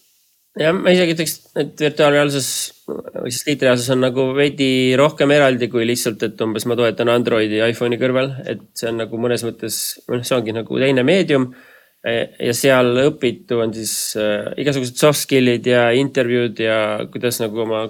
Jah, 0.59 0.75
ma 0.75 0.93
isegi 0.95 1.15
ütleks, 1.15 1.35
et 1.61 1.83
virtuaalreaalsus 1.85 2.49
või 2.91 3.31
siis 3.31 3.47
liitreaalsus 3.47 3.93
on 3.95 4.03
nagu 4.03 4.27
veidi 4.35 4.97
rohkem 4.99 5.31
eraldi 5.35 5.71
kui 5.71 5.87
lihtsalt, 5.87 6.23
et 6.27 6.43
umbes 6.43 6.67
ma 6.67 6.77
toetan 6.79 7.13
Androidi 7.13 7.61
iPhone'i 7.69 8.01
kõrval, 8.01 8.33
et 8.51 8.65
see 8.79 8.91
on 8.91 8.99
nagu 9.05 9.21
mõnes 9.23 9.45
mõttes, 9.47 9.81
noh, 10.11 10.25
see 10.27 10.39
ongi 10.39 10.57
nagu 10.57 10.83
teine 10.83 11.07
meedium. 11.07 11.53
ja 12.01 12.53
seal 12.57 12.95
õpitu 12.97 13.59
on 13.61 13.75
siis 13.77 14.17
äh, 14.17 14.55
igasugused 14.63 14.97
soft 14.97 15.21
skill'id 15.21 15.67
ja 15.69 15.91
intervjuud 15.93 16.63
ja 16.65 16.77
kuidas 17.13 17.43
nagu 17.43 17.61
oma 17.61 17.83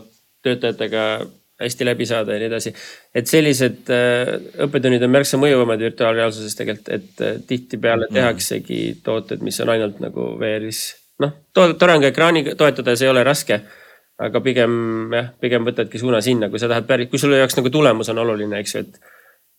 töötajatega 0.43 1.05
hästi 1.61 1.87
läbi 1.87 2.09
saada 2.11 2.35
ja 2.35 2.41
nii 2.41 2.49
edasi. 2.51 2.73
et 3.15 3.31
sellised 3.31 3.93
äh, 3.95 4.33
õppetunnid 4.67 5.07
on 5.07 5.15
märksa 5.15 5.39
mõjuvamad 5.39 5.79
virtuaalreaalsuses 5.87 6.59
tegelikult, 6.59 6.91
et 6.91 7.47
tihtipeale 7.47 8.11
tehaksegi 8.11 8.99
tooted, 9.05 9.47
mis 9.47 9.61
on 9.63 9.71
ainult 9.77 10.03
nagu 10.03 10.33
VR-is 10.43 11.00
noh, 11.21 11.37
tore 11.55 11.95
on 11.95 12.03
ka 12.03 12.11
ekraani 12.11 12.45
toetada, 12.59 12.97
see 12.97 13.09
ei 13.09 13.15
ole 13.15 13.25
raske. 13.27 13.61
aga 14.21 14.43
pigem 14.45 14.73
jah, 15.15 15.31
pigem 15.41 15.65
võtadki 15.65 15.97
suuna 15.97 16.19
sinna, 16.21 16.51
kui 16.53 16.61
sa 16.61 16.69
tahad 16.69 16.85
päris, 16.85 17.09
kui 17.09 17.19
sulle 17.19 17.39
jaoks 17.39 17.57
nagu 17.57 17.71
tulemus 17.73 18.11
on 18.13 18.19
oluline, 18.21 18.59
eks 18.61 18.75
ju, 18.75 18.83
et. 18.85 18.99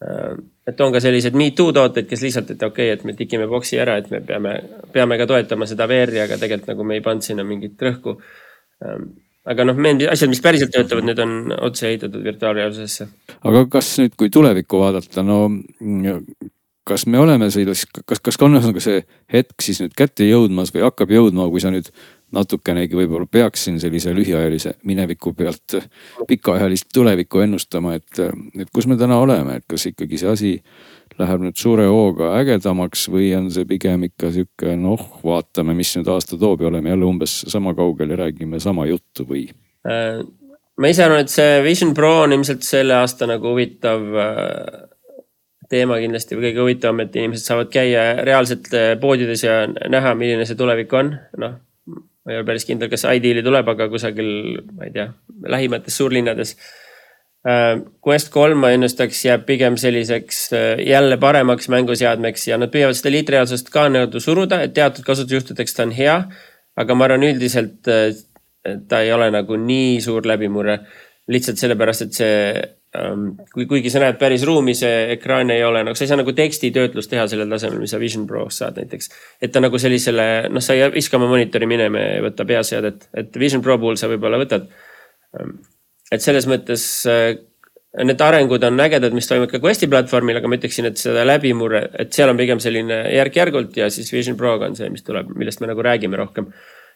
Äh, 0.05 0.35
et 0.69 0.83
on 0.85 0.93
ka 0.93 1.01
sellised 1.01 1.33
me 1.37 1.47
too 1.57 1.73
tooted, 1.73 2.05
kes 2.09 2.21
lihtsalt, 2.21 2.53
et 2.53 2.63
okei 2.63 2.91
okay,, 2.91 2.99
et 2.99 3.03
me 3.05 3.15
tikime 3.17 3.47
boksi 3.49 3.79
ära, 3.81 3.97
et 3.97 4.11
me 4.13 4.21
peame, 4.25 4.53
peame 4.93 5.17
ka 5.17 5.25
toetama 5.29 5.65
seda 5.69 5.87
VR-i, 5.89 6.21
aga 6.27 6.37
tegelikult 6.37 6.75
nagu 6.75 6.85
me 6.85 6.99
ei 6.99 7.03
pannud 7.05 7.25
sinna 7.25 7.45
mingit 7.47 7.81
rõhku. 7.81 8.19
Ähm, 8.85 9.09
aga 9.49 9.65
noh, 9.65 9.81
need 9.81 10.05
asjad, 10.09 10.29
mis 10.29 10.41
päriselt 10.45 10.73
töötavad, 10.75 11.05
need 11.09 11.21
on 11.21 11.55
otse 11.57 11.89
ehitatud 11.89 12.23
virtuaalreaalsusesse. 12.25 13.07
aga 13.41 13.65
kas 13.77 13.95
nüüd, 14.03 14.13
kui 14.17 14.29
tulevikku 14.33 14.81
vaadata, 14.81 15.25
no 15.25 15.47
kas 16.87 17.05
me 17.05 17.19
oleme 17.19 17.49
selles, 17.53 17.85
kas, 18.05 18.19
kas 18.23 18.39
on 18.41 18.57
ühesõnaga 18.57 18.81
see 18.83 19.03
hetk 19.31 19.61
siis 19.61 19.81
nüüd 19.83 19.93
kätte 19.97 20.25
jõudmas 20.25 20.73
või 20.73 20.85
hakkab 20.87 21.13
jõudma, 21.13 21.45
kui 21.51 21.61
sa 21.61 21.71
nüüd 21.73 21.91
natukenegi 22.33 22.95
võib-olla 22.95 23.27
peaks 23.29 23.67
siin 23.67 23.77
sellise 23.81 24.13
lühiajalise 24.15 24.77
mineviku 24.87 25.33
pealt 25.37 25.75
pikaajalist 26.27 26.89
tulevikku 26.93 27.43
ennustama, 27.43 27.97
et, 27.99 28.23
et 28.59 28.71
kus 28.73 28.87
me 28.87 28.97
täna 28.97 29.19
oleme, 29.21 29.59
et 29.59 29.67
kas 29.69 29.85
ikkagi 29.91 30.19
see 30.21 30.31
asi 30.31 30.51
läheb 31.19 31.43
nüüd 31.43 31.59
suure 31.59 31.85
hooga 31.91 32.31
ägedamaks 32.39 33.07
või 33.11 33.31
on 33.37 33.49
see 33.53 33.67
pigem 33.69 34.07
ikka 34.07 34.31
sihuke 34.33 34.75
noh, 34.79 35.03
vaatame, 35.25 35.75
mis 35.77 35.93
nüüd 35.97 36.09
aasta 36.11 36.39
toob 36.39 36.63
ja 36.63 36.71
oleme 36.71 36.93
jälle 36.93 37.07
umbes 37.07 37.41
sama 37.51 37.75
kaugel 37.77 38.15
ja 38.15 38.23
räägime 38.23 38.61
sama 38.63 38.87
juttu 38.89 39.27
või? 39.27 39.49
Äh, 39.87 40.23
ma 40.79 40.91
ise 40.91 41.05
arvan, 41.05 41.25
et 41.25 41.33
see 41.33 41.59
Vision 41.65 41.93
Pro 41.97 42.21
on 42.23 42.37
ilmselt 42.37 42.65
selle 42.65 42.95
aasta 43.01 43.27
nagu 43.29 43.51
huvitav 43.51 44.07
äh, 44.23 44.90
teema 45.71 45.97
kindlasti 46.01 46.37
või 46.37 46.49
kõige 46.49 46.63
huvitavam, 46.65 47.01
et 47.03 47.17
inimesed 47.17 47.47
saavad 47.47 47.71
käia 47.73 48.05
reaalselt 48.27 48.69
äh, 48.75 48.93
poodides 49.01 49.43
ja 49.45 49.63
näha, 49.69 50.13
milline 50.19 50.45
see 50.47 50.59
tulevik 50.59 50.93
on, 50.97 51.13
noh. 51.41 51.57
ma 51.91 52.33
ei 52.33 52.39
ole 52.39 52.47
päris 52.47 52.67
kindel, 52.67 52.91
kas 52.91 53.07
iDeal'i 53.09 53.43
tuleb, 53.45 53.71
aga 53.73 53.87
kusagil, 53.91 54.31
ma 54.77 54.87
ei 54.87 54.95
tea, 54.95 55.07
lähimates 55.55 55.97
suurlinnades. 55.97 56.55
Äh, 57.47 57.81
Quest 58.05 58.29
kolm 58.33 58.61
ma 58.61 58.73
ennustaks 58.75 59.23
jääb 59.25 59.47
pigem 59.47 59.79
selliseks 59.81 60.41
äh, 60.57 60.83
jälle 60.85 61.17
paremaks 61.21 61.71
mänguseadmeks 61.73 62.49
ja 62.51 62.59
nad 62.61 62.73
püüavad 62.73 62.97
seda 62.99 63.15
liitreaalsust 63.15 63.71
ka 63.73 63.87
nii-öelda 63.89 64.21
suruda, 64.21 64.61
et 64.65 64.75
teatud 64.77 65.07
kasutusjuhtudeks 65.07 65.77
ta 65.77 65.87
on 65.87 65.95
hea. 65.97 66.17
aga 66.81 66.95
ma 66.95 67.03
arvan 67.03 67.25
üldiselt 67.27 67.83
ta 67.83 68.99
ei 69.03 69.09
ole 69.11 69.27
nagu 69.33 69.57
nii 69.59 69.97
suur 70.01 70.25
läbimurre 70.25 70.77
lihtsalt 71.31 71.59
sellepärast, 71.59 72.05
et 72.05 72.17
see 72.17 72.37
kui, 72.91 73.65
kuigi 73.69 73.91
sa 73.91 74.01
näed 74.03 74.17
päris 74.19 74.43
ruumi, 74.47 74.73
see 74.75 75.13
ekraan 75.15 75.51
ei 75.53 75.63
ole 75.63 75.83
nagu, 75.87 75.95
sa 75.95 76.03
ei 76.03 76.09
saa 76.11 76.19
nagu 76.19 76.33
tekstitöötlust 76.35 77.11
teha 77.11 77.23
sellel 77.31 77.51
tasemel, 77.53 77.79
mis 77.83 77.93
sa 77.93 77.99
Vision 78.01 78.25
Pro's 78.27 78.59
saad 78.59 78.81
näiteks. 78.81 79.11
et 79.41 79.51
ta 79.51 79.61
nagu 79.63 79.79
sellisele, 79.79 80.25
noh, 80.51 80.63
sa 80.63 80.75
ei 80.75 80.89
viska 80.91 81.19
oma 81.19 81.29
monitori 81.31 81.69
minema 81.71 82.03
ja 82.03 82.17
ei 82.17 82.25
võta 82.25 82.47
peaseadet, 82.47 83.07
et 83.15 83.39
Vision 83.39 83.63
Pro 83.63 83.77
puhul 83.79 83.99
sa 83.99 84.11
võib-olla 84.11 84.41
võtad. 84.41 84.67
Ähm, 85.39 85.61
et 86.11 86.23
selles 86.23 86.49
mõttes 86.51 86.83
äh, 87.07 87.39
need 88.03 88.21
arengud 88.23 88.63
on 88.67 88.83
ägedad, 88.83 89.15
mis 89.15 89.27
toimuvad 89.27 89.55
ka 89.55 89.63
Questi 89.63 89.87
platvormil, 89.91 90.41
aga 90.41 90.51
ma 90.51 90.59
ütleksin, 90.59 90.91
et 90.91 90.99
seda 90.99 91.23
läbimurre, 91.27 91.85
et 91.99 92.11
seal 92.15 92.31
on 92.31 92.39
pigem 92.39 92.59
selline 92.63 93.03
järk-järgult 93.15 93.79
ja 93.79 93.87
siis 93.91 94.11
Vision 94.11 94.39
Proga 94.39 94.67
on 94.67 94.75
see, 94.79 94.91
mis 94.91 95.07
tuleb, 95.07 95.31
millest 95.35 95.63
me 95.63 95.71
nagu 95.71 95.83
räägime 95.83 96.19
rohkem. 96.19 96.51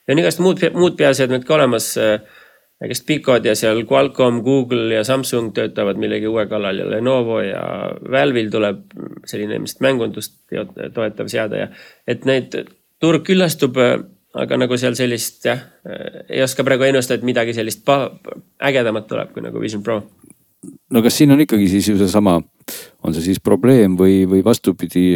ja 0.07 0.13
on 0.13 0.19
igast 0.19 0.43
muud, 0.43 0.59
muud 0.75 0.99
peaseadmed 0.99 1.47
ka 1.47 1.55
olemas 1.55 1.93
igast 2.83 3.05
Picod 3.07 3.45
ja 3.47 3.55
seal 3.55 3.85
Qualcomm, 3.87 4.41
Google 4.43 4.97
ja 4.97 5.03
Samsung 5.07 5.53
töötavad 5.55 5.99
millegi 6.01 6.27
uue 6.27 6.43
kallal 6.51 6.81
ja 6.81 6.89
Lenovo 6.91 7.39
ja 7.43 7.63
Valve'il 8.11 8.51
tuleb 8.51 8.81
selline 9.27 9.59
ilmselt 9.59 9.83
mängundust 9.85 10.41
toetav 10.93 11.31
seade 11.31 11.63
ja 11.63 11.69
et 12.07 12.27
need 12.27 12.57
turg 12.99 13.23
küllastub, 13.27 13.79
aga 14.35 14.59
nagu 14.59 14.77
seal 14.79 14.97
sellist 14.97 15.47
jah, 15.47 15.63
ei 16.27 16.43
oska 16.43 16.65
praegu 16.67 16.87
ennustada, 16.89 17.21
et 17.21 17.27
midagi 17.27 17.55
sellist 17.55 17.87
ägedamat 18.59 19.07
tuleb 19.07 19.31
kui 19.33 19.45
nagu 19.45 19.61
Vision 19.61 19.83
Pro. 19.83 20.01
no 20.91 21.01
kas 21.01 21.17
siin 21.17 21.31
on 21.31 21.41
ikkagi 21.41 21.69
siis 21.71 21.87
ju 21.89 21.97
seesama, 21.97 22.41
on 23.03 23.13
see 23.15 23.31
siis 23.31 23.39
probleem 23.39 23.95
või, 23.95 24.25
või 24.27 24.43
vastupidi 24.43 25.13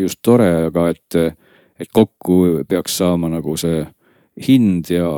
just 0.00 0.20
tore, 0.22 0.50
aga 0.68 0.90
et, 0.92 1.38
et 1.80 1.88
kokku 1.88 2.66
peaks 2.68 3.00
saama 3.00 3.32
nagu 3.32 3.56
see 3.56 3.86
hind 4.46 4.90
ja 4.92 5.08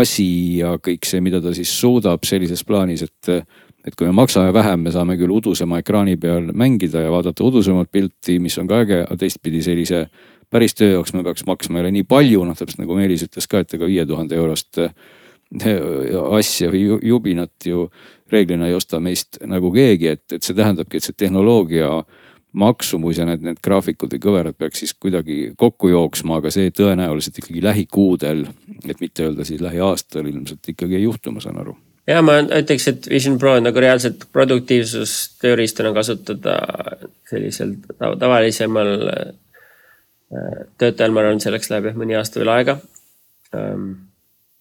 asi 0.00 0.58
ja 0.60 0.76
kõik 0.82 1.06
see, 1.08 1.20
mida 1.24 1.40
ta 1.42 1.52
siis 1.56 1.72
suudab 1.80 2.24
sellises 2.28 2.64
plaanis, 2.66 3.06
et. 3.08 3.48
et 3.80 3.94
kui 3.96 4.04
me 4.04 4.12
maksame 4.12 4.52
vähem, 4.52 4.82
me 4.84 4.90
saame 4.92 5.14
küll 5.16 5.32
udusema 5.32 5.78
ekraani 5.80 6.18
peal 6.20 6.50
mängida 6.52 7.00
ja 7.00 7.08
vaadata 7.08 7.46
udusemat 7.48 7.88
pilti, 7.88 8.34
mis 8.36 8.58
on 8.60 8.68
ka 8.68 8.82
äge, 8.84 8.98
aga 9.06 9.16
teistpidi 9.16 9.62
sellise 9.64 10.02
päris 10.52 10.74
töö 10.76 10.90
jaoks 10.98 11.14
me 11.14 11.22
peaks 11.24 11.46
maksma 11.48 11.80
jälle 11.80 11.94
nii 11.94 12.04
palju, 12.04 12.44
noh 12.44 12.58
täpselt 12.58 12.82
nagu 12.82 12.98
Meelis 12.98 13.24
ütles 13.24 13.48
ka, 13.48 13.62
et 13.62 13.72
ega 13.78 13.88
viie 13.88 14.04
tuhande 14.06 14.36
eurost 14.36 14.82
eh, 14.82 14.92
asja 16.36 16.70
või 16.74 16.82
jubinat 17.08 17.66
ju 17.66 17.86
reeglina 18.30 18.68
ei 18.68 18.76
osta 18.76 19.00
meist 19.02 19.40
nagu 19.46 19.72
keegi, 19.74 20.12
et, 20.14 20.26
et 20.32 20.44
see 20.44 20.54
tähendabki, 20.58 20.98
et 20.98 21.06
see 21.06 21.16
tehnoloogia 21.16 21.88
maksumus 22.52 23.18
ja 23.18 23.26
need, 23.28 23.44
need 23.46 23.60
graafikud 23.62 24.14
või 24.14 24.22
kõverad 24.22 24.56
peaks 24.58 24.82
siis 24.82 24.94
kuidagi 24.98 25.52
kokku 25.58 25.92
jooksma, 25.92 26.40
aga 26.40 26.50
see 26.54 26.72
tõenäoliselt 26.74 27.38
ikkagi 27.42 27.62
lähikuudel, 27.64 28.44
et 28.84 29.00
mitte 29.02 29.28
öelda 29.28 29.46
siis 29.46 29.62
lähiaastal 29.62 30.26
ilmselt 30.26 30.72
ikkagi 30.72 30.98
ei 30.98 31.06
juhtu, 31.06 31.34
ma 31.34 31.44
saan 31.44 31.60
aru. 31.62 31.76
ja 32.10 32.22
ma 32.26 32.40
ütleks, 32.42 32.88
et 32.90 33.10
Vision 33.10 33.38
Pro 33.38 33.54
on 33.58 33.68
nagu 33.68 33.82
reaalselt 33.82 34.26
produktiivsustööriistana 34.32 35.94
kasutada 35.94 36.56
sellisel 37.30 37.76
tavalisemal 37.98 38.94
äh, 39.14 39.34
töötajal, 40.78 41.14
ma 41.14 41.24
arvan, 41.24 41.42
selleks 41.42 41.70
läheb 41.70 41.90
jah 41.90 41.98
mõni 41.98 42.18
aasta 42.18 42.42
veel 42.42 42.54
aega. 42.54 42.78
Ähm, 43.54 43.90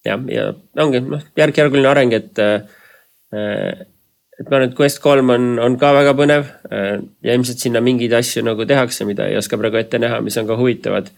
jah, 0.06 0.22
ja 0.34 0.52
ongi 0.82 1.02
noh, 1.06 1.26
järk-järguline 1.38 1.90
areng, 1.90 2.14
et 2.18 2.42
äh, 2.42 3.88
et 4.40 4.48
ma 4.48 4.58
arvan, 4.58 4.70
et 4.70 4.76
Quest 4.78 5.02
kolm 5.04 5.32
on, 5.36 5.48
on 5.62 5.78
ka 5.80 5.92
väga 5.96 6.16
põnev 6.18 6.48
äh, 6.72 7.00
ja 7.26 7.36
ilmselt 7.36 7.64
sinna 7.64 7.82
mingeid 7.84 8.14
asju 8.16 8.44
nagu 8.48 8.68
tehakse, 8.70 9.08
mida 9.10 9.28
ei 9.30 9.40
oska 9.40 9.60
praegu 9.60 9.82
ette 9.82 10.00
näha, 10.02 10.22
mis 10.26 10.38
on 10.40 10.48
ka 10.50 10.58
huvitavad. 10.60 11.12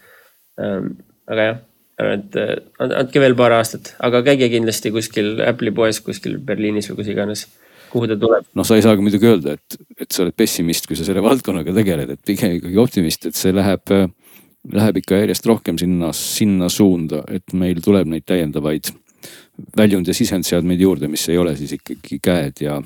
Ähm, 0.60 0.94
aga 1.30 1.48
jah, 1.48 1.60
arvan, 2.02 2.24
et 2.24 2.38
äh, 2.40 2.54
andke 2.88 3.22
veel 3.22 3.36
paar 3.38 3.54
aastat, 3.58 3.94
aga 4.02 4.24
käige 4.26 4.50
kindlasti 4.52 4.92
kuskil 4.94 5.36
Apple'i 5.46 5.74
poes 5.74 6.02
kuskil 6.04 6.40
Berliinis 6.42 6.90
või 6.90 7.02
kus 7.02 7.12
iganes 7.14 7.46
kuhu 7.92 8.08
ta 8.08 8.16
tuleb. 8.18 8.48
noh, 8.56 8.66
sa 8.66 8.78
ei 8.78 8.84
saa 8.84 8.96
ka 8.96 9.04
muidugi 9.04 9.28
öelda, 9.28 9.56
et, 9.58 9.78
et 10.00 10.10
sa 10.10 10.24
oled 10.24 10.36
pessimist, 10.36 10.88
kui 10.88 10.98
sa 10.98 11.06
selle 11.06 11.22
valdkonnaga 11.24 11.74
tegeled, 11.76 12.14
et 12.14 12.22
pigem 12.26 12.56
ikkagi 12.56 12.80
optimist, 12.80 13.28
et 13.28 13.38
see 13.38 13.52
läheb, 13.54 13.92
äh, 13.94 14.08
läheb 14.72 15.02
ikka 15.02 15.20
järjest 15.22 15.46
rohkem 15.50 15.78
sinna, 15.80 16.12
sinna 16.16 16.70
suunda, 16.72 17.22
et 17.30 17.54
meil 17.56 17.82
tuleb 17.84 18.10
neid 18.10 18.26
täiendavaid 18.28 18.92
väljund- 19.76 20.08
ja 20.08 20.14
sisendseadmeid 20.14 20.80
juurde, 20.80 21.08
mis 21.08 21.28
ei 21.28 21.38
ole 21.38 21.54
siis 21.56 21.76
ikkagi 21.78 22.18
käed 22.22 22.64
ja, 22.64 22.80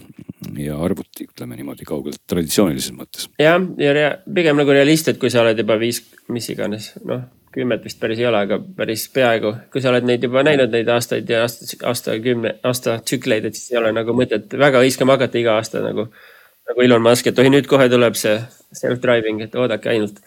ja 0.59 0.79
arvuti, 0.83 1.29
ütleme 1.31 1.57
niimoodi 1.57 1.89
kaugelt 1.89 2.23
traditsioonilises 2.29 2.95
mõttes. 2.97 3.31
jah, 3.39 3.61
ja 3.79 3.97
rea, 3.97 4.13
pigem 4.35 4.57
nagu 4.61 4.77
realist, 4.77 5.09
et 5.09 5.19
kui 5.23 5.31
sa 5.33 5.43
oled 5.45 5.59
juba 5.59 5.79
viis, 5.81 6.03
mis 6.33 6.49
iganes, 6.53 6.93
noh, 7.05 7.25
kümmet 7.57 7.85
vist 7.85 8.01
päris 8.01 8.21
ei 8.21 8.29
ole, 8.29 8.43
aga 8.45 8.59
päris 8.77 9.07
peaaegu. 9.13 9.55
kui 9.73 9.81
sa 9.81 9.91
oled 9.93 10.05
neid 10.09 10.25
juba 10.25 10.43
näinud, 10.45 10.73
neid 10.73 10.89
aastaid 10.93 11.31
ja 11.31 11.43
aasta, 11.47 11.69
aastakümne, 11.89 12.57
aastatsükleid, 12.69 13.49
et 13.49 13.57
siis 13.57 13.73
ei 13.73 13.81
ole 13.81 13.93
nagu 13.97 14.17
mõtet 14.17 14.59
väga 14.59 14.83
hõiskama 14.85 15.17
hakata 15.17 15.41
iga 15.41 15.57
aasta 15.57 15.81
nagu, 15.85 16.09
nagu 16.69 16.85
Elon 16.85 17.05
Musk, 17.05 17.31
et 17.31 17.39
oi, 17.41 17.49
nüüd 17.53 17.69
kohe 17.71 17.89
tuleb 17.93 18.19
see 18.19 18.37
self-driving, 18.77 19.47
et 19.47 19.57
oodake 19.57 19.95
ainult. 19.95 20.21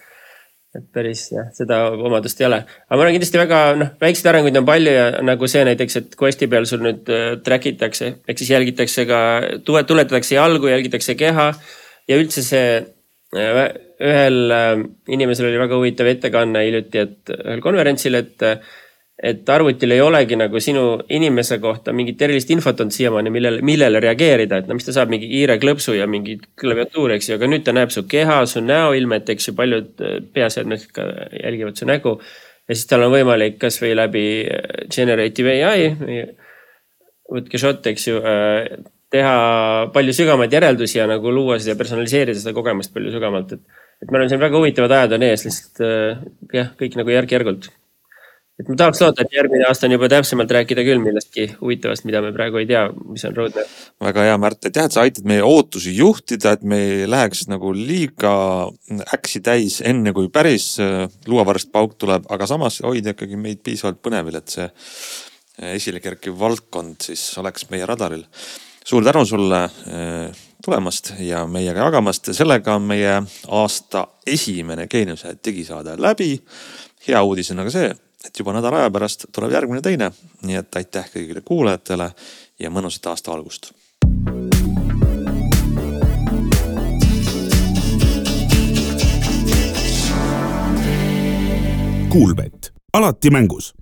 Et 0.77 0.85
päris 0.93 1.23
jah, 1.31 1.47
seda 1.55 1.79
omadust 1.97 2.41
ei 2.41 2.45
ole. 2.45 2.59
aga 2.61 2.97
ma 2.97 3.01
arvan 3.01 3.15
kindlasti 3.15 3.41
väga 3.41 3.59
noh, 3.79 3.91
väikseid 4.01 4.29
arenguid 4.31 4.59
on 4.59 4.67
palju 4.67 4.93
ja 4.93 5.05
nagu 5.25 5.49
see 5.49 5.63
näiteks, 5.65 5.97
et 5.97 6.17
Questi 6.19 6.49
peal 6.51 6.67
sul 6.69 6.83
nüüd 6.85 7.09
äh, 7.13 7.29
track 7.45 7.65
itakse, 7.71 8.11
ehk 8.29 8.41
siis 8.41 8.53
jälgitakse 8.53 9.07
ka, 9.09 9.19
tuletatakse 9.65 10.37
jalgu, 10.37 10.69
jälgitakse 10.69 11.17
keha 11.17 11.47
ja 12.09 12.19
üldse 12.21 12.45
see 12.45 12.67
äh, 12.77 13.63
ühel 13.97 14.53
äh, 14.53 14.75
inimesel 15.09 15.49
oli 15.49 15.63
väga 15.63 15.79
huvitav 15.81 16.11
ettekanne 16.13 16.63
hiljuti, 16.67 17.05
et 17.07 17.33
ühel 17.39 17.65
konverentsil, 17.65 18.21
et, 18.21 18.45
et 19.19 19.49
arvutil 19.51 19.91
ei 19.91 20.01
olegi 20.01 20.37
nagu 20.39 20.61
sinu 20.63 20.83
inimese 21.11 21.57
kohta 21.59 21.91
mingit 21.95 22.21
erilist 22.23 22.51
infot 22.55 22.79
olnud 22.79 22.95
siiamaani, 22.95 23.33
millele, 23.35 23.63
millele 23.65 23.99
reageerida, 24.03 24.61
et 24.61 24.69
no 24.69 24.77
mis 24.77 24.87
ta 24.87 24.95
saab, 24.95 25.11
mingi 25.11 25.27
kiire 25.31 25.57
klõpsu 25.59 25.97
ja 25.97 26.07
mingi 26.07 26.37
klaviatuur, 26.59 27.15
eks 27.17 27.31
ju, 27.31 27.39
aga 27.39 27.49
nüüd 27.51 27.65
ta 27.67 27.75
näeb 27.75 27.91
su 27.91 28.05
keha, 28.09 28.37
su 28.47 28.63
näoilmet, 28.63 29.33
eks 29.35 29.49
ju, 29.49 29.55
paljud 29.57 30.05
äh, 30.05 30.21
peaseadmed 30.35 30.85
ka 30.95 31.07
jälgivad 31.35 31.79
su 31.79 31.89
nägu. 31.89 32.19
ja 32.69 32.77
siis 32.77 32.87
tal 32.87 33.03
on 33.07 33.11
võimalik 33.15 33.59
kasvõi 33.59 33.91
läbi 33.97 34.23
äh, 34.45 34.87
generative 34.95 35.57
ai, 35.67 35.91
võtke 37.29 37.59
shot, 37.61 37.91
eks 37.91 38.07
ju 38.07 38.23
teha 39.09 39.35
palju 39.93 40.13
sügavamaid 40.15 40.53
järeldusi 40.53 40.99
ja 40.99 41.07
nagu 41.09 41.31
luua 41.33 41.57
seda, 41.59 41.75
personaliseerida 41.77 42.39
seda 42.39 42.53
kogemust 42.55 42.93
palju 42.93 43.11
sügavamalt, 43.13 43.57
et 43.57 43.85
et 43.99 44.11
ma 44.11 44.19
arvan, 44.19 44.31
siin 44.31 44.41
väga 44.41 44.59
huvitavad 44.59 44.95
ajad 44.95 45.17
on 45.17 45.27
ees, 45.27 45.45
lihtsalt 45.47 45.83
äh, 45.83 46.23
jah, 46.55 46.71
kõik 46.79 46.97
nagu 46.99 47.11
järk-järgult. 47.13 47.69
Et 48.59 48.67
ma 48.67 48.75
tahaks 48.75 48.99
loota, 49.03 49.23
et 49.23 49.33
järgmine 49.33 49.63
aasta 49.69 49.87
on 49.87 49.95
juba 49.95 50.09
täpsemalt 50.11 50.51
rääkida 50.51 50.83
küll 50.83 50.99
millestki 51.03 51.45
huvitavast, 51.61 52.03
mida 52.07 52.21
me 52.23 52.31
praegu 52.35 52.59
ei 52.59 52.67
tea, 52.67 52.83
mis 53.07 53.23
on 53.27 53.35
roadmap. 53.37 53.75
väga 54.03 54.25
hea, 54.27 54.39
Märt, 54.41 54.67
jah, 54.67 54.89
et 54.89 54.95
sa 54.95 55.05
aitad 55.07 55.27
meie 55.29 55.43
ootusi 55.45 55.93
juhtida, 55.95 56.57
et 56.57 56.65
me 56.67 56.79
ei 56.83 57.07
läheks 57.09 57.45
nagu 57.51 57.71
liiga 57.75 58.33
äksi 59.15 59.41
täis, 59.45 59.79
enne 59.85 60.13
kui 60.15 60.27
päris 60.33 60.73
äh, 60.83 61.05
luuavarst 61.27 61.71
pauk 61.71 61.95
tuleb, 62.01 62.27
aga 62.29 62.49
samas 62.49 62.81
hoida 62.83 63.15
ikkagi 63.15 63.39
meid 63.39 63.63
piisavalt 63.63 64.01
põnevil, 64.03 64.41
et 64.41 64.57
see 64.57 64.67
äh, 64.67 65.77
esile 65.77 66.03
kerkiv 66.03 66.35
valdkond 66.39 67.07
siis 67.07 67.23
oleks 67.39 67.69
meie 67.71 67.87
radaril. 67.87 68.27
suur 68.89 69.03
tänu 69.05 69.21
sulle 69.25 69.57
tulemast 70.65 71.13
ja 71.19 71.45
meiega 71.47 71.85
jagamast. 71.85 72.33
sellega 72.33 72.75
on 72.75 72.81
meie 72.81 73.21
aasta 73.47 74.07
esimene 74.27 74.87
Geeniuse 74.87 75.35
digisaade 75.45 75.95
läbi. 75.97 76.41
hea 77.07 77.23
uudis 77.23 77.51
on 77.51 77.59
aga 77.59 77.71
see, 77.71 77.91
et 78.25 78.39
juba 78.39 78.53
nädala 78.53 78.83
aja 78.83 78.91
pärast 78.91 79.25
tuleb 79.31 79.51
järgmine 79.51 79.81
teine. 79.81 80.11
nii 80.41 80.55
et 80.55 80.75
aitäh 80.75 81.09
kõigile 81.15 81.41
kuulajatele 81.45 82.11
ja 82.59 82.69
mõnusat 82.69 83.09
aasta 83.11 83.31
algust. 83.31 83.71
Kuulbett, 92.09 92.71
alati 92.93 93.29
mängus 93.29 93.73